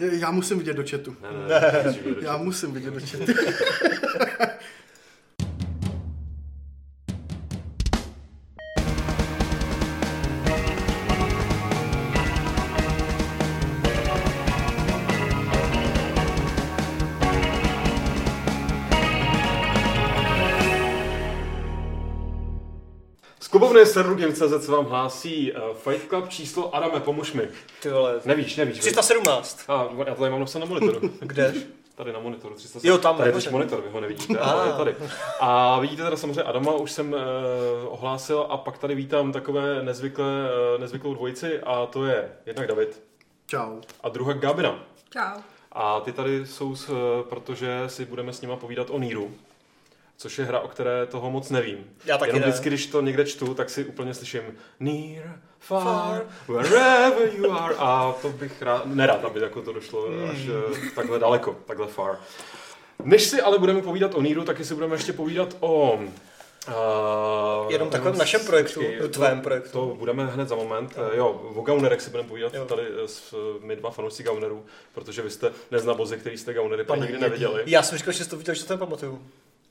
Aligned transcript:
Já 0.00 0.30
musím 0.30 0.58
vidět 0.58 0.76
do 0.76 0.84
chatu. 0.90 1.16
Ne, 1.22 1.60
ne, 1.60 1.82
ne. 1.84 1.94
Já 2.20 2.36
musím 2.36 2.72
vidět 2.72 2.94
do 2.94 3.00
chatu. 3.00 3.32
Serveru 23.92 24.14
Game.cz 24.16 24.64
se 24.64 24.72
vám 24.72 24.84
hlásí 24.84 25.52
uh, 25.52 25.58
Fight 25.76 26.08
Club 26.08 26.28
číslo 26.28 26.74
Adame, 26.74 27.00
pomož 27.00 27.32
mi. 27.32 27.48
Ty 27.82 27.88
vole. 27.90 28.20
Nevíš, 28.24 28.56
nevíš. 28.56 28.74
viď? 28.74 28.82
317. 28.82 29.60
A, 29.68 29.88
já 29.98 30.14
to 30.14 30.20
tady 30.20 30.30
mám 30.30 30.40
napsané 30.40 30.64
na 30.64 30.68
monitoru. 30.74 31.10
Kde? 31.20 31.54
Tady 31.94 32.12
na 32.12 32.18
monitoru 32.18 32.54
300. 32.54 32.78
Jo, 32.82 32.98
tam, 32.98 33.16
Tady 33.16 33.32
je 33.44 33.50
monitor, 33.50 33.80
vy 33.80 33.90
ho 33.92 34.00
nevidíte, 34.00 34.38
Ah. 34.38 34.50
ale 34.50 34.66
je 34.66 34.72
tady. 34.72 34.94
A 35.40 35.78
vidíte 35.80 36.02
teda 36.04 36.16
samozřejmě 36.16 36.42
Adama, 36.42 36.72
už 36.72 36.92
jsem 36.92 37.12
uh, 37.12 37.18
ohlásil 37.86 38.46
a 38.48 38.56
pak 38.56 38.78
tady 38.78 38.94
vítám 38.94 39.32
takové 39.32 39.82
nezvyklé, 39.82 40.24
uh, 40.74 40.80
nezvyklou 40.80 41.14
dvojici 41.14 41.60
a 41.60 41.86
to 41.86 42.04
je 42.04 42.28
jednak 42.46 42.66
David 42.68 43.02
Čau. 43.46 43.80
a 44.02 44.08
druhá 44.08 44.32
Gabina. 44.32 44.84
Čau. 45.12 45.40
A 45.72 46.00
ty 46.00 46.12
tady 46.12 46.46
jsou, 46.46 46.76
s, 46.76 46.88
eh, 46.88 46.92
protože 47.28 47.82
si 47.86 48.04
budeme 48.04 48.32
s 48.32 48.40
nima 48.40 48.56
povídat 48.56 48.90
o 48.90 48.98
Níru, 48.98 49.30
což 50.20 50.38
je 50.38 50.44
hra, 50.44 50.60
o 50.60 50.68
které 50.68 51.06
toho 51.06 51.30
moc 51.30 51.50
nevím. 51.50 51.78
Já 52.04 52.18
taky 52.18 52.28
Jenom 52.28 52.40
ne. 52.40 52.46
vždycky, 52.46 52.68
když 52.68 52.86
to 52.86 53.00
někde 53.00 53.24
čtu, 53.24 53.54
tak 53.54 53.70
si 53.70 53.84
úplně 53.84 54.14
slyším 54.14 54.42
Near, 54.80 55.40
far, 55.60 56.22
wherever 56.48 57.30
you 57.36 57.52
are. 57.52 57.74
A 57.78 58.14
to 58.22 58.28
bych 58.28 58.62
rád, 58.62 58.86
nerad, 58.86 59.24
aby 59.24 59.40
jako 59.40 59.62
to 59.62 59.72
došlo 59.72 60.06
až 60.32 60.38
eh, 60.38 60.90
takhle 60.94 61.18
daleko, 61.18 61.56
takhle 61.66 61.86
far. 61.86 62.18
Než 63.04 63.22
si 63.22 63.40
ale 63.40 63.58
budeme 63.58 63.82
povídat 63.82 64.14
o 64.14 64.22
Níru, 64.22 64.44
taky 64.44 64.64
si 64.64 64.74
budeme 64.74 64.94
ještě 64.94 65.12
povídat 65.12 65.56
o... 65.60 66.00
Uh, 66.68 67.72
Jenom 67.72 67.90
takovém 67.90 68.18
našem 68.18 68.46
projektu, 68.46 68.80
tvém 69.10 69.40
projektu. 69.40 69.70
To 69.70 69.94
budeme 69.94 70.26
hned 70.26 70.48
za 70.48 70.54
moment. 70.54 70.94
Eh, 70.96 71.16
Jo, 71.16 71.52
o 71.54 71.62
Gaunerech 71.62 72.00
si 72.00 72.10
budeme 72.10 72.28
povídat 72.28 72.54
Jo. 72.54 72.64
tady 72.64 72.82
eh, 73.04 73.08
s 73.08 73.34
my 73.60 73.76
dva 73.76 73.90
fanoušci 73.90 74.22
Gaunerů, 74.22 74.64
protože 74.94 75.22
vy 75.22 75.30
jste 75.30 75.52
neznabozi, 75.70 76.16
který 76.16 76.38
jste 76.38 76.54
Gaunery 76.54 76.84
pak 76.84 77.00
nikdy 77.00 77.18
neviděli. 77.18 77.62
Já 77.66 77.82
jsem 77.82 77.98
říkal, 77.98 78.12
že 78.12 78.24
jsi 78.24 78.30
to 78.30 78.36
viděl, 78.36 78.54
že 78.54 78.64
to 78.64 78.74
nepamatuju. 78.74 79.22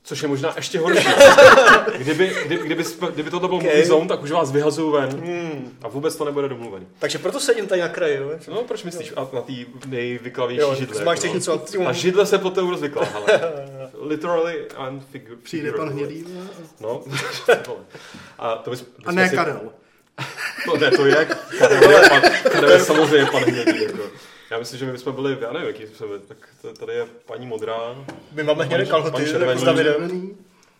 Což 0.02 0.22
je 0.22 0.28
možná 0.28 0.52
ještě 0.56 0.78
horší. 0.78 1.08
kdyby, 1.96 2.32
kdyby, 2.46 2.64
kdyby, 2.66 2.84
kdyby 3.14 3.30
tohle 3.30 3.48
byl 3.48 3.56
Okay. 3.56 3.68
movie 3.68 3.86
zone, 3.86 4.08
tak 4.08 4.22
už 4.22 4.30
vás 4.30 4.50
vyhazuju 4.52 4.90
ven 4.90 5.10
Hmm. 5.10 5.78
a 5.82 5.88
vůbec 5.88 6.16
to 6.16 6.24
nebude 6.24 6.48
domluvený. 6.48 6.86
Takže 6.98 7.18
proto 7.18 7.40
sedím 7.40 7.66
tady 7.66 7.80
na 7.80 7.88
kraji, 7.88 8.16
jo? 8.16 8.30
No, 8.48 8.62
proč 8.62 8.82
myslíš? 8.82 9.12
A 9.16 9.28
na 9.32 9.40
té 9.40 9.52
nejvyklavější 9.86 10.60
Jo, 10.60 10.74
židle. 10.74 11.04
máš 11.04 11.16
jako, 11.18 11.26
no. 11.28 11.34
něco... 11.34 11.58
Ta 11.84 11.92
židle 11.92 12.26
se 12.26 12.38
pod 12.38 12.54
tou 12.54 12.70
rozvykla, 12.70 13.08
literally 14.00 14.66
and 14.76 15.02
figu- 15.14 15.36
Přijde 15.42 15.72
pan 15.72 15.88
figuratively. 15.88 16.24
Hnědý. 16.24 16.38
No, 16.80 17.02
a 18.38 18.54
to 18.56 18.70
bys, 18.70 18.84
A 19.06 19.12
ne 19.12 19.28
Karel. 19.28 19.60
To, 20.64 20.76
ne, 20.76 20.90
to 20.90 21.06
je 21.06 21.28
Karel, 21.58 21.90
je 21.90 22.08
pan, 22.08 22.22
Karel 22.52 22.70
je 22.70 22.80
samozřejmě 22.80 23.26
pan 23.32 23.42
Hnědý. 23.42 23.82
Jako. 23.82 23.98
Já 24.50 24.58
myslím, 24.58 24.78
že 24.78 24.86
my 24.86 24.92
bychom 24.92 25.14
byli, 25.14 25.36
já 25.40 25.52
nevím, 25.52 25.68
jaký 25.68 25.86
jsme 25.86 26.06
byli, 26.06 26.18
tak 26.20 26.36
to- 26.62 26.72
tady 26.72 26.92
je 26.94 27.06
paní 27.26 27.46
Modrá, 27.46 28.04
My 28.32 28.42
máme 28.42 28.64
hnědé 28.64 28.86
kalhoty, 28.86 29.10
pan 29.12 29.24
červený. 29.26 30.36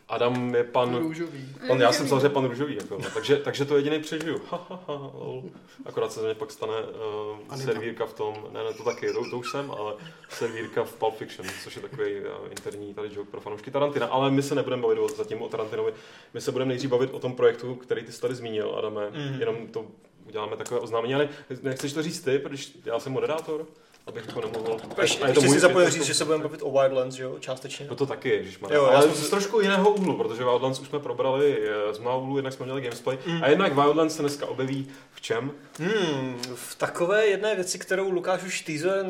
Adam 0.09 0.55
je 0.55 0.65
pan, 0.65 0.97
Růžový. 0.99 1.49
pan 1.69 1.81
já 1.81 1.93
jsem 1.93 2.09
samozřejmě 2.09 2.29
pan 2.29 2.45
Růžový, 2.45 2.75
jako, 2.75 2.99
no. 2.99 3.11
takže, 3.15 3.37
takže 3.37 3.65
to 3.65 3.77
jediný 3.77 3.99
přežiju. 4.01 4.41
Ha, 4.51 4.67
ha, 4.71 4.81
ha, 4.89 5.11
lol. 5.15 5.43
Akorát 5.87 6.13
se 6.13 6.21
ze 6.21 6.27
mě 6.27 6.35
pak 6.35 6.51
stane 6.51 6.73
uh, 6.73 7.39
Anita. 7.49 7.73
servírka 7.73 8.07
v 8.07 8.13
tom, 8.13 8.35
ne, 8.53 8.65
ne, 8.65 8.75
to 8.75 8.83
taky, 8.85 9.13
to, 9.13 9.31
to 9.31 9.39
už 9.39 9.51
jsem, 9.51 9.71
ale 9.71 9.95
servírka 10.29 10.85
v 10.85 10.93
Pulp 10.93 11.17
Fiction, 11.17 11.49
což 11.65 11.77
je 11.77 11.83
takový 11.83 12.15
uh, 12.21 12.27
interní 12.51 12.95
tady 12.95 13.09
joke 13.15 13.31
pro 13.31 13.41
fanoušky 13.41 13.71
Tarantina, 13.71 14.07
ale 14.07 14.31
my 14.31 14.43
se 14.43 14.55
nebudeme 14.55 14.83
bavit 14.83 14.99
o, 14.99 15.09
zatím 15.09 15.43
o 15.43 15.49
Tarantinovi, 15.49 15.93
my 16.35 16.41
se 16.41 16.53
budeme 16.53 16.69
nejdřív 16.69 16.91
bavit 16.91 17.11
o 17.13 17.19
tom 17.19 17.33
projektu, 17.37 17.75
který 17.75 18.03
ty 18.05 18.13
jsi 18.13 18.21
tady 18.21 18.35
zmínil, 18.35 18.75
Adame, 18.79 19.11
Mhm. 19.11 19.41
jenom 19.41 19.67
to 19.69 19.85
uděláme 20.31 20.57
takové 20.57 20.81
oznámení, 20.81 21.15
ale 21.15 21.29
nechceš 21.63 21.93
to 21.93 22.03
říct 22.03 22.21
ty, 22.21 22.39
protože 22.39 22.69
já 22.85 23.01
jsem 23.01 23.13
moderátor, 23.13 23.67
abych. 24.07 24.25
Ještě, 25.03 25.25
A 25.25 25.29
je 25.29 25.35
to 25.35 25.41
ještě 25.41 25.55
si 25.55 25.61
zapomněl 25.61 25.85
to- 25.91 25.91
říct, 25.95 26.05
že 26.05 26.15
se 26.15 26.25
budeme 26.25 26.43
bavit 26.43 26.61
o 26.63 26.71
Wildlands, 26.71 27.19
jo? 27.19 27.37
Částečně. 27.41 27.87
No 27.91 27.97
to 27.97 28.07
taky, 28.07 28.29
ježišmarja. 28.29 28.77
Jo, 28.79 28.85
já 28.85 28.91
Ale 28.99 29.03
jsem 29.03 29.15
z 29.15 29.31
trošku 29.31 29.61
jiného 29.61 29.91
úhlu, 29.91 30.17
protože 30.17 30.45
Wildlands 30.45 30.81
už 30.81 30.89
jsme 30.89 30.99
probrali 30.99 31.59
eh, 31.91 31.95
z 31.95 31.99
mého 31.99 32.21
úhlu, 32.21 32.37
jednak 32.37 32.53
jsme 32.55 32.65
měli 32.67 32.81
gamesplay. 32.81 33.19
Mm. 33.27 33.43
A 33.45 33.49
jednak 33.49 33.75
Wildlands 33.75 34.17
se 34.17 34.23
dneska 34.23 34.47
objeví 34.47 34.89
v 35.15 35.21
čem? 35.21 35.51
Hmm, 35.79 36.41
v 36.55 36.75
takové 36.75 37.27
jedné 37.27 37.55
věci, 37.55 37.79
kterou 37.79 38.11
Lukáš 38.11 38.43
už 38.43 38.61
týze 38.61 39.05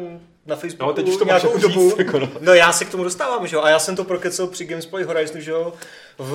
na 0.46 0.56
Facebooku 0.56 0.86
No, 0.90 0.92
teď 0.92 1.08
už 1.08 1.16
to 1.16 1.24
nějakou 1.24 1.46
jako 1.48 1.58
dobu. 1.58 1.90
říct, 1.90 1.98
jako 1.98 2.18
no. 2.18 2.28
No 2.40 2.54
já 2.54 2.72
se 2.72 2.84
k 2.84 2.90
tomu 2.90 3.04
dostávám, 3.04 3.46
že 3.46 3.56
jo? 3.56 3.62
A 3.62 3.70
já 3.70 3.78
jsem 3.78 3.96
to 3.96 4.04
prokecel 4.04 4.46
při 4.46 4.64
Gamesplay 4.64 5.04
Horizonu, 5.04 5.40
že 5.40 5.50
jo? 5.50 5.72
V, 6.18 6.32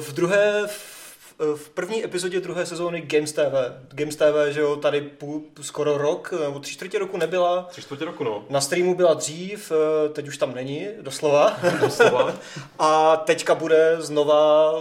v 0.00 0.12
druhé, 0.12 0.62
v, 0.66 0.95
v 1.38 1.70
první 1.70 2.04
epizodě 2.04 2.40
druhé 2.40 2.66
sezóny 2.66 3.00
Games 3.00 3.32
TV. 3.32 3.54
Games 3.88 4.16
TV, 4.16 4.48
že 4.48 4.60
jo, 4.60 4.76
tady 4.76 5.00
půl, 5.00 5.42
skoro 5.60 5.98
rok, 5.98 6.32
nebo 6.40 6.58
tři 6.60 6.72
čtvrtě 6.72 6.98
roku 6.98 7.16
nebyla. 7.16 7.62
Tři 7.62 7.82
čtvrtě 7.82 8.04
roku, 8.04 8.24
no. 8.24 8.44
Na 8.50 8.60
streamu 8.60 8.94
byla 8.94 9.14
dřív, 9.14 9.72
eh, 9.72 10.08
teď 10.08 10.28
už 10.28 10.38
tam 10.38 10.54
není, 10.54 10.86
doslova. 11.00 11.56
Doslova. 11.80 12.34
A 12.78 13.16
teďka 13.16 13.54
bude 13.54 13.96
znova 13.98 14.72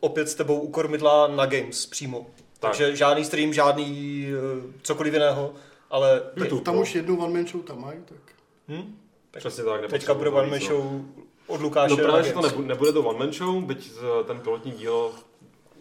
opět 0.00 0.28
s 0.28 0.34
tebou 0.34 0.60
u 0.60 0.70
kormidla 0.70 1.26
na 1.26 1.46
Games 1.46 1.86
přímo. 1.86 2.26
Tak. 2.60 2.70
Takže 2.70 2.96
žádný 2.96 3.24
stream, 3.24 3.52
žádný 3.52 4.28
eh, 4.28 4.72
cokoliv 4.82 5.12
jiného, 5.12 5.54
ale 5.90 6.22
YouTube, 6.36 6.62
Tam 6.62 6.74
no. 6.74 6.82
už 6.82 6.94
jednu 6.94 7.18
one 7.18 7.32
man 7.32 7.46
show 7.46 7.62
tam 7.62 7.80
mají, 7.80 7.98
tak... 8.04 8.34
hm? 8.68 8.98
Přesně 9.30 9.64
tak. 9.64 9.90
teďka 9.90 10.14
bude 10.14 10.30
one 10.30 10.50
man 10.50 10.60
no. 10.60 10.66
show 10.66 11.00
od 11.46 11.60
Lukáše 11.60 11.96
No 11.96 11.96
právě, 11.96 12.24
že 12.24 12.32
to 12.32 12.40
nebude, 12.40 12.68
nebude 12.68 12.92
to 12.92 13.02
one 13.02 13.18
man 13.18 13.32
show, 13.32 13.62
byť 13.62 13.90
eh, 13.98 14.24
ten 14.24 14.40
pilotní 14.40 14.72
díl 14.72 15.12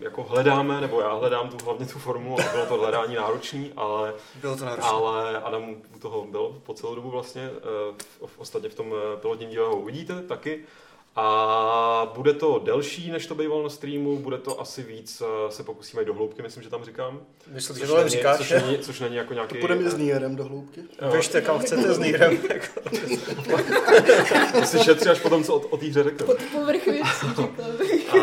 jako 0.03 0.23
hledáme, 0.23 0.81
nebo 0.81 1.01
já 1.01 1.13
hledám 1.13 1.49
tu 1.49 1.65
hlavně 1.65 1.85
tu 1.85 1.99
formu 1.99 2.39
a 2.39 2.43
bylo 2.51 2.65
to 2.65 2.73
hledání 2.75 3.15
náročný, 3.15 3.71
ale, 3.77 4.13
Bylo 4.41 4.55
to 4.55 4.65
náročné. 4.65 4.89
ale 4.89 5.41
Adam 5.41 5.69
u 5.95 5.99
toho 5.99 6.25
byl 6.25 6.55
po 6.65 6.73
celou 6.73 6.95
dobu 6.95 7.09
vlastně, 7.09 7.41
eh, 7.41 7.93
v- 8.25 8.39
ostatně 8.39 8.69
v 8.69 8.75
tom 8.75 8.93
eh, 9.13 9.17
pilotním 9.21 9.49
díle 9.49 9.67
ho 9.67 9.75
uvidíte 9.75 10.21
taky. 10.21 10.63
A 11.15 12.11
bude 12.15 12.33
to 12.33 12.59
delší, 12.63 13.11
než 13.11 13.27
to 13.27 13.35
bývalo 13.35 13.63
na 13.63 13.69
streamu, 13.69 14.17
bude 14.17 14.37
to 14.37 14.61
asi 14.61 14.83
víc, 14.83 15.21
eh, 15.25 15.51
se 15.51 15.63
pokusíme 15.63 16.01
jít 16.01 16.05
do 16.05 16.13
hloubky, 16.13 16.41
myslím, 16.41 16.63
že 16.63 16.69
tam 16.69 16.83
říkám. 16.83 17.21
Myslím, 17.47 17.75
že 17.75 17.79
Což 17.79 17.87
tohle 17.89 18.03
není, 18.03 18.09
říkáš. 18.15 18.37
což, 18.37 18.49
není, 18.51 18.77
což 18.77 18.99
není 18.99 19.15
jako 19.15 19.33
nějaký... 19.33 19.57
Půjdeme 19.57 19.89
s 19.89 19.97
Nierem 19.97 20.35
do 20.35 20.43
hloubky. 20.43 20.81
Běžte 21.11 21.41
kam 21.41 21.59
chcete 21.59 21.93
s 21.93 21.99
Nýrem. 21.99 22.37
to 24.53 24.65
si 24.65 24.79
šetří 24.83 25.09
až 25.09 25.19
potom, 25.19 25.43
co 25.43 25.55
o, 25.55 25.59
o 25.59 25.77
té 25.77 25.85
hře 25.85 26.03
řekl. 26.03 26.25
Pod 26.25 26.37
povrch 26.51 26.85
věcí. 26.85 27.27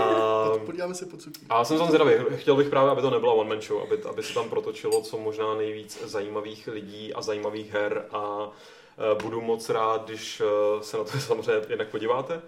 A, 0.01 0.51
Podíváme 0.67 0.95
se 0.95 1.07
po 1.07 1.17
cukí. 1.17 1.41
a 1.49 1.65
jsem 1.65 1.79
tam 1.79 1.87
zvědavý, 1.87 2.13
chtěl 2.37 2.57
bych 2.57 2.69
právě, 2.69 2.91
aby 2.91 3.03
to 3.03 3.11
nebyla 3.11 3.33
one 3.33 3.49
man 3.49 3.61
show, 3.63 3.83
aby, 3.83 4.03
aby 4.03 4.23
se 4.23 4.35
tam 4.35 4.51
protočilo 4.51 5.03
co 5.03 5.19
možná 5.19 5.55
nejvíc 5.55 6.03
zajímavých 6.05 6.69
lidí 6.69 7.15
a 7.15 7.23
zajímavých 7.23 7.73
her 7.73 8.05
a 8.13 8.51
eh, 8.99 9.23
budu 9.23 9.41
moc 9.41 9.69
rád, 9.69 10.05
když 10.05 10.41
eh, 10.41 10.45
se 10.83 10.97
na 10.97 11.05
to 11.05 11.19
samozřejmě 11.21 11.63
jednak 11.69 11.89
podíváte 11.89 12.43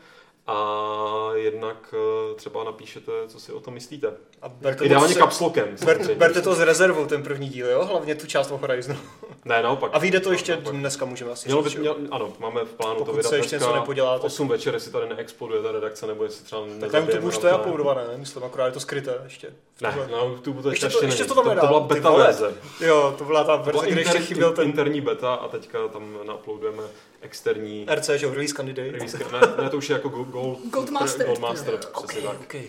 a 0.46 1.30
jednak 1.34 1.94
eh, 1.94 2.34
třeba 2.34 2.64
napíšete, 2.64 3.12
co 3.28 3.40
si 3.40 3.52
o 3.52 3.60
tom 3.60 3.74
myslíte. 3.74 4.12
A 4.42 4.48
berte, 4.48 4.84
Ideálně 4.84 5.14
to, 5.14 5.20
kapslokem. 5.20 5.76
ber, 5.84 6.14
berte 6.14 6.42
to 6.42 6.54
s 6.54 6.60
rezervou, 6.60 7.06
ten 7.06 7.22
první 7.22 7.48
díl, 7.48 7.70
jo? 7.70 7.84
Hlavně 7.84 8.14
tu 8.14 8.26
část 8.26 8.50
o 8.50 8.56
Horizonu. 8.56 8.98
Ne, 9.44 9.62
naopak. 9.62 9.90
A 9.94 9.98
vyjde 9.98 10.20
to 10.20 10.32
ještě 10.32 10.52
Naopak. 10.52 10.74
dneska, 10.74 11.04
můžeme 11.04 11.30
asi 11.30 11.48
Mělo 11.48 11.62
by, 11.62 11.68
říct, 11.68 11.78
jo? 11.82 11.94
měl, 11.98 12.08
ano, 12.14 12.32
máme 12.38 12.64
v 12.64 12.74
plánu 12.74 12.94
to 12.98 13.04
Pokud 13.04 13.16
vydat 13.16 13.28
se 13.30 13.36
ještě 13.36 13.56
něco 13.56 13.74
nepoděláte. 13.74 14.20
v 14.22 14.24
8 14.24 14.48
večer, 14.48 14.74
jestli 14.74 14.90
tady 14.92 15.08
neexploduje 15.08 15.62
ta 15.62 15.72
redakce, 15.72 16.06
nebo 16.06 16.24
jestli 16.24 16.44
třeba 16.44 16.62
Tak 16.80 16.92
na 16.92 16.98
YouTube 16.98 17.26
už 17.26 17.38
to 17.38 17.46
je 17.46 17.54
uploadované, 17.54 18.08
ne? 18.08 18.16
Myslím, 18.16 18.44
akorát 18.44 18.66
je 18.66 18.72
to 18.72 18.80
skryté 18.80 19.20
ještě. 19.24 19.50
Ne, 19.80 19.96
na 20.12 20.22
YouTube 20.24 20.62
to 20.62 20.70
ještě, 20.70 20.86
Ještě 20.86 20.98
to- 20.98 21.04
ještě, 21.06 21.24
to 21.24 21.34
tam 21.34 21.44
to, 21.44 21.48
nedá, 21.50 21.60
to 21.60 21.66
byla 21.66 21.80
beta 21.80 22.10
verze. 22.10 22.54
Jo, 22.80 23.14
to 23.18 23.24
byla 23.24 23.44
ta 23.44 23.56
To 23.56 23.62
verze, 23.62 23.90
kde 23.90 24.00
ještě 24.00 24.18
chyběl 24.18 24.52
ten 24.52 24.64
interní 24.68 25.00
beta 25.00 25.34
a 25.34 25.48
teďka 25.48 25.88
tam 25.88 26.18
nauploadujeme 26.26 26.82
externí 27.22 27.86
RC, 27.94 28.08
že 28.16 28.26
jo, 28.26 28.32
release 28.32 28.54
candidate. 28.54 28.90
release. 28.90 29.18
Ne, 29.18 29.62
ne, 29.64 29.70
to 29.70 29.76
už 29.76 29.90
je 29.90 29.94
jako 29.94 30.08
Gold, 30.08 30.28
gold, 30.28 30.58
Goldmaster. 30.70 31.26
Goldmaster, 31.26 31.76
přesně 31.76 32.22
tak. 32.22 32.40
Okay. 32.40 32.62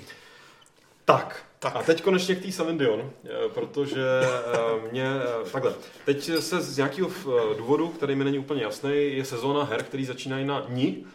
Tak, 1.05 1.45
Tak. 1.59 1.75
a 1.75 1.83
teď 1.83 2.01
konečně 2.03 2.35
k 2.35 2.41
té 2.45 2.51
Celine 2.51 2.77
Dion, 2.79 3.11
eh, 3.25 3.29
protože 3.53 4.01
eh, 4.23 4.91
mě, 4.91 5.05
eh, 5.45 5.49
takhle, 5.49 5.73
teď 6.05 6.31
se 6.39 6.61
z 6.61 6.77
nějakého 6.77 7.09
důvodu, 7.57 7.87
který 7.87 8.15
mi 8.15 8.23
není 8.23 8.39
úplně 8.39 8.63
jasný, 8.63 9.17
je 9.17 9.25
sezóna 9.25 9.63
her, 9.63 9.83
který 9.83 10.05
začínají 10.05 10.45
na 10.45 10.65
ní, 10.69 11.05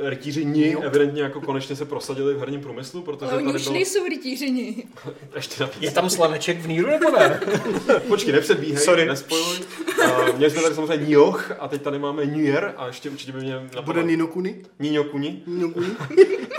rytíři 0.00 0.44
ní 0.44 0.76
evidentně 0.76 1.22
jako 1.22 1.40
konečně 1.40 1.76
se 1.76 1.84
prosadili 1.84 2.34
v 2.34 2.38
herním 2.38 2.60
průmyslu, 2.60 3.02
protože 3.02 3.30
Ale 3.30 3.36
oni 3.36 3.46
tady 3.46 3.56
už 3.56 3.62
bylo... 3.62 3.74
nejsou 3.74 4.04
rytířini. 4.08 4.84
Ještě 5.36 5.62
navíc. 5.62 5.76
Je 5.80 5.90
tam 5.90 6.10
slaneček 6.10 6.60
v 6.60 6.68
Níru 6.68 6.90
nebo 6.90 7.10
ne? 7.18 7.40
Počkej, 8.08 8.32
nepředbíhej, 8.32 8.84
Sorry. 8.84 9.06
nespojuj. 9.06 9.58
Uh, 10.04 10.36
měli 10.36 10.50
jsme 10.50 10.62
tady 10.62 10.74
samozřejmě 10.74 11.06
Nioh 11.06 11.52
a 11.58 11.68
teď 11.68 11.82
tady 11.82 11.98
máme 11.98 12.26
New 12.26 12.40
Year 12.40 12.74
a 12.76 12.86
ještě 12.86 13.10
určitě 13.10 13.32
by 13.32 13.40
mě 13.40 13.54
napadlo 13.54 13.82
Bude 13.82 14.02
Nino 14.02 14.26
Kuni? 14.26 14.56
Nino 14.78 15.04
Kuni 15.04 15.42
Nino 15.46 15.70
Kuni? 15.70 15.86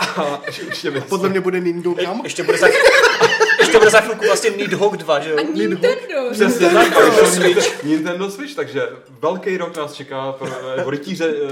a 0.16 0.42
ještě 0.46 0.62
určitě 0.62 0.90
by 0.90 1.00
Podle 1.00 1.28
mě 1.28 1.40
bude 1.40 1.60
Nino 1.60 1.94
Kam? 1.94 2.20
Ještě 2.24 2.42
bude 2.42 2.58
za, 2.58 2.66
teďka 3.74 3.78
bude 3.78 3.90
za 3.90 4.00
chvilku 4.00 4.26
vlastně 4.26 4.50
Nidhogg 4.50 4.96
2, 4.96 5.20
že 5.20 5.30
jo? 5.30 5.36
A 5.38 5.42
Nintendo. 5.42 6.30
Přesně 6.32 6.68
tak, 6.70 6.84
Nintendo 6.84 7.26
Switch. 7.26 7.84
Nintendo 7.84 8.30
Switch, 8.30 8.54
takže 8.54 8.88
velký 9.20 9.56
rok 9.56 9.76
nás 9.76 9.92
čeká, 9.92 10.32
pro, 10.32 10.48
nebo 10.76 10.90
rytíře 10.90 11.34
eh, 11.36 11.50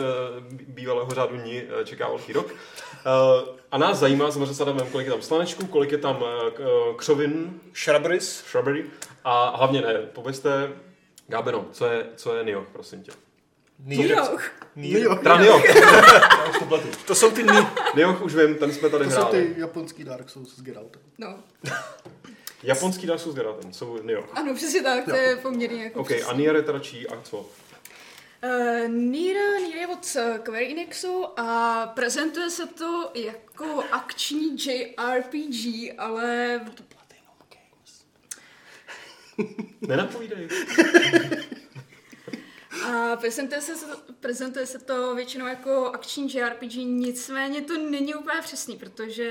bývalého 0.50 1.10
řádu 1.10 1.36
ní 1.36 1.62
eh, 1.80 1.84
čeká 1.84 2.08
velký 2.08 2.32
rok. 2.32 2.46
Eh, 2.50 3.58
A 3.70 3.78
nás 3.78 3.98
zajímá 3.98 4.30
samozřejmě 4.30 4.54
s 4.54 4.60
Adamem, 4.60 4.86
kolik 4.86 5.06
je 5.06 5.12
tam 5.12 5.22
slanečků, 5.22 5.66
kolik 5.66 5.92
je 5.92 5.98
tam 5.98 6.24
eh, 6.26 6.50
eh, 6.58 6.94
křovin, 6.96 7.60
Shrubberies. 7.74 8.44
shrubbery 8.50 8.84
a 9.24 9.56
hlavně 9.56 9.80
ne, 9.80 9.94
povězte, 9.94 10.70
Gábeno, 11.28 11.64
co 11.72 11.86
je, 11.86 12.06
co 12.16 12.34
je 12.36 12.44
Nioh, 12.44 12.64
prosím 12.72 13.02
tě. 13.02 13.12
Já 13.86 14.28
už 16.50 16.58
to. 16.68 16.80
To 17.06 17.14
jsou 17.14 17.30
ty 17.30 17.42
Nioh 17.94 18.22
už 18.22 18.34
vím, 18.34 18.54
ten 18.54 18.72
jsme 18.72 18.90
tady 18.90 19.04
to 19.04 19.10
jsou 19.10 19.16
hráli. 19.16 19.54
ty 19.54 19.60
japonský 19.60 20.04
Dark 20.04 20.30
Souls 20.30 20.56
s 20.56 20.62
Geraltem. 20.62 21.02
No. 21.18 21.38
Japonský 22.62 23.06
Dark 23.06 23.20
Souls 23.20 23.34
Geraltem, 23.36 23.72
jsou 23.72 24.02
Nioh. 24.02 24.24
Ano, 24.32 24.54
přesně 24.54 24.82
tak, 24.82 25.04
to 25.04 25.14
je 25.16 25.36
poměrně 25.36 25.84
jako 25.84 26.00
OK, 26.00 26.06
přesně. 26.06 26.24
a 26.24 26.32
Nier 26.32 26.56
je 26.56 26.62
teda 26.62 26.78
čí 26.78 27.08
a 27.08 27.20
co? 27.22 27.38
Uh, 27.38 27.46
Nier, 28.88 29.36
Nier 29.60 29.76
je 29.76 29.86
od 29.86 30.16
eh, 30.16 30.38
Square 30.42 30.66
Enixu 30.70 31.26
a 31.40 31.86
prezentuje 31.94 32.50
se 32.50 32.66
to 32.66 33.10
jako 33.14 33.84
akční 33.92 34.56
JRPG, 34.66 35.94
ale 35.98 36.60
Nenapovídej. 39.80 40.48
A 42.84 43.16
prezentuje 43.16 43.60
se, 43.60 43.72
prezentuje 44.20 44.66
se 44.66 44.78
to 44.78 45.14
většinou 45.14 45.46
jako 45.46 45.86
akční 45.86 46.34
JRPG, 46.34 46.74
nicméně 46.74 47.60
to 47.60 47.78
není 47.78 48.14
úplně 48.14 48.40
přesný, 48.40 48.76
protože 48.76 49.30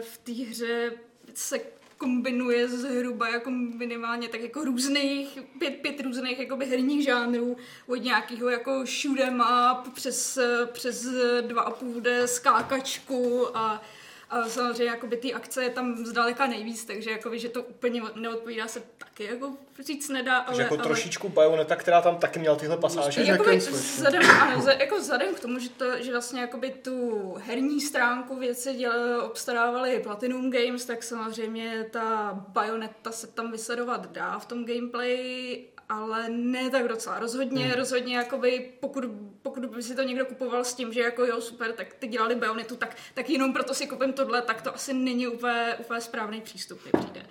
v 0.00 0.18
té 0.18 0.32
hře 0.32 0.92
se 1.34 1.60
kombinuje 1.98 2.68
zhruba 2.68 3.28
jako 3.28 3.50
minimálně 3.50 4.28
tak 4.28 4.40
jako 4.40 4.64
různých, 4.64 5.38
pět, 5.58 5.74
pět 5.82 6.00
různých 6.00 6.38
jakoby 6.38 6.66
herních 6.66 7.04
žánrů, 7.04 7.56
od 7.86 7.96
nějakého 7.96 8.48
jako 8.48 8.70
shoot'em 8.84 9.44
up 9.72 9.94
přes, 9.94 10.38
přes 10.72 11.06
dva 11.40 11.62
a 11.62 11.70
půl 11.70 12.02
skákačku 12.26 13.48
a 13.56 13.82
a 14.30 14.48
samozřejmě 14.48 14.84
jakoby 14.84 15.16
ty 15.16 15.34
akce 15.34 15.62
je 15.64 15.70
tam 15.70 15.96
zdaleka 15.96 16.46
nejvíc, 16.46 16.84
takže 16.84 17.10
jakoby, 17.10 17.38
že 17.38 17.48
to 17.48 17.62
úplně 17.62 18.02
neodpovídá 18.14 18.68
se 18.68 18.82
taky 18.98 19.24
jako 19.24 19.52
říct 19.80 20.08
nedá, 20.08 20.38
ale, 20.38 20.56
Že 20.56 20.62
jako 20.62 20.74
ale... 20.74 20.82
trošičku 20.82 21.28
Bayonetta, 21.28 21.76
která 21.76 22.00
tam 22.02 22.16
taky 22.18 22.38
měla 22.38 22.56
tyhle 22.56 22.76
pasáže. 22.76 23.12
Spíš 23.12 23.28
Jakoby 23.28 23.56
vzhledem, 23.56 24.22
ano, 24.30 24.60
za- 24.62 24.72
jako 24.72 24.96
vzhledem 24.98 25.34
k 25.34 25.40
tomu, 25.40 25.58
že, 25.58 25.68
to, 25.68 26.02
že 26.02 26.12
vlastně 26.12 26.40
jakoby 26.40 26.70
tu 26.70 27.34
herní 27.38 27.80
stránku 27.80 28.36
věci 28.36 28.74
děl, 28.74 29.22
obstarávali 29.24 30.00
Platinum 30.00 30.50
Games, 30.50 30.84
tak 30.84 31.02
samozřejmě 31.02 31.86
ta 31.90 32.32
Bayonetta 32.48 33.12
se 33.12 33.26
tam 33.26 33.52
vysledovat 33.52 34.12
dá 34.12 34.38
v 34.38 34.46
tom 34.46 34.64
gameplay, 34.64 35.64
ale 35.88 36.28
ne 36.28 36.70
tak 36.70 36.88
docela. 36.88 37.18
Rozhodně, 37.18 37.64
hmm. 37.64 37.74
rozhodně 37.74 38.16
jakoby, 38.16 38.72
pokud, 38.80 39.04
pokud 39.42 39.66
by 39.66 39.82
si 39.82 39.94
to 39.94 40.02
někdo 40.02 40.24
kupoval 40.24 40.64
s 40.64 40.74
tím, 40.74 40.92
že 40.92 41.00
jako 41.00 41.24
jo, 41.24 41.40
super, 41.40 41.72
tak 41.72 41.94
ty 41.94 42.08
dělali 42.08 42.34
Bayonettu, 42.34 42.76
tak, 42.76 42.96
tak 43.14 43.30
jenom 43.30 43.52
proto 43.52 43.74
si 43.74 43.86
koupím 43.86 44.12
tohle, 44.12 44.42
tak 44.42 44.62
to 44.62 44.74
asi 44.74 44.92
není 44.92 45.26
úplně, 45.28 45.74
úplně 45.78 46.00
správný 46.00 46.40
přístup, 46.40 46.80
mi 46.84 46.90
přijde. 47.00 47.26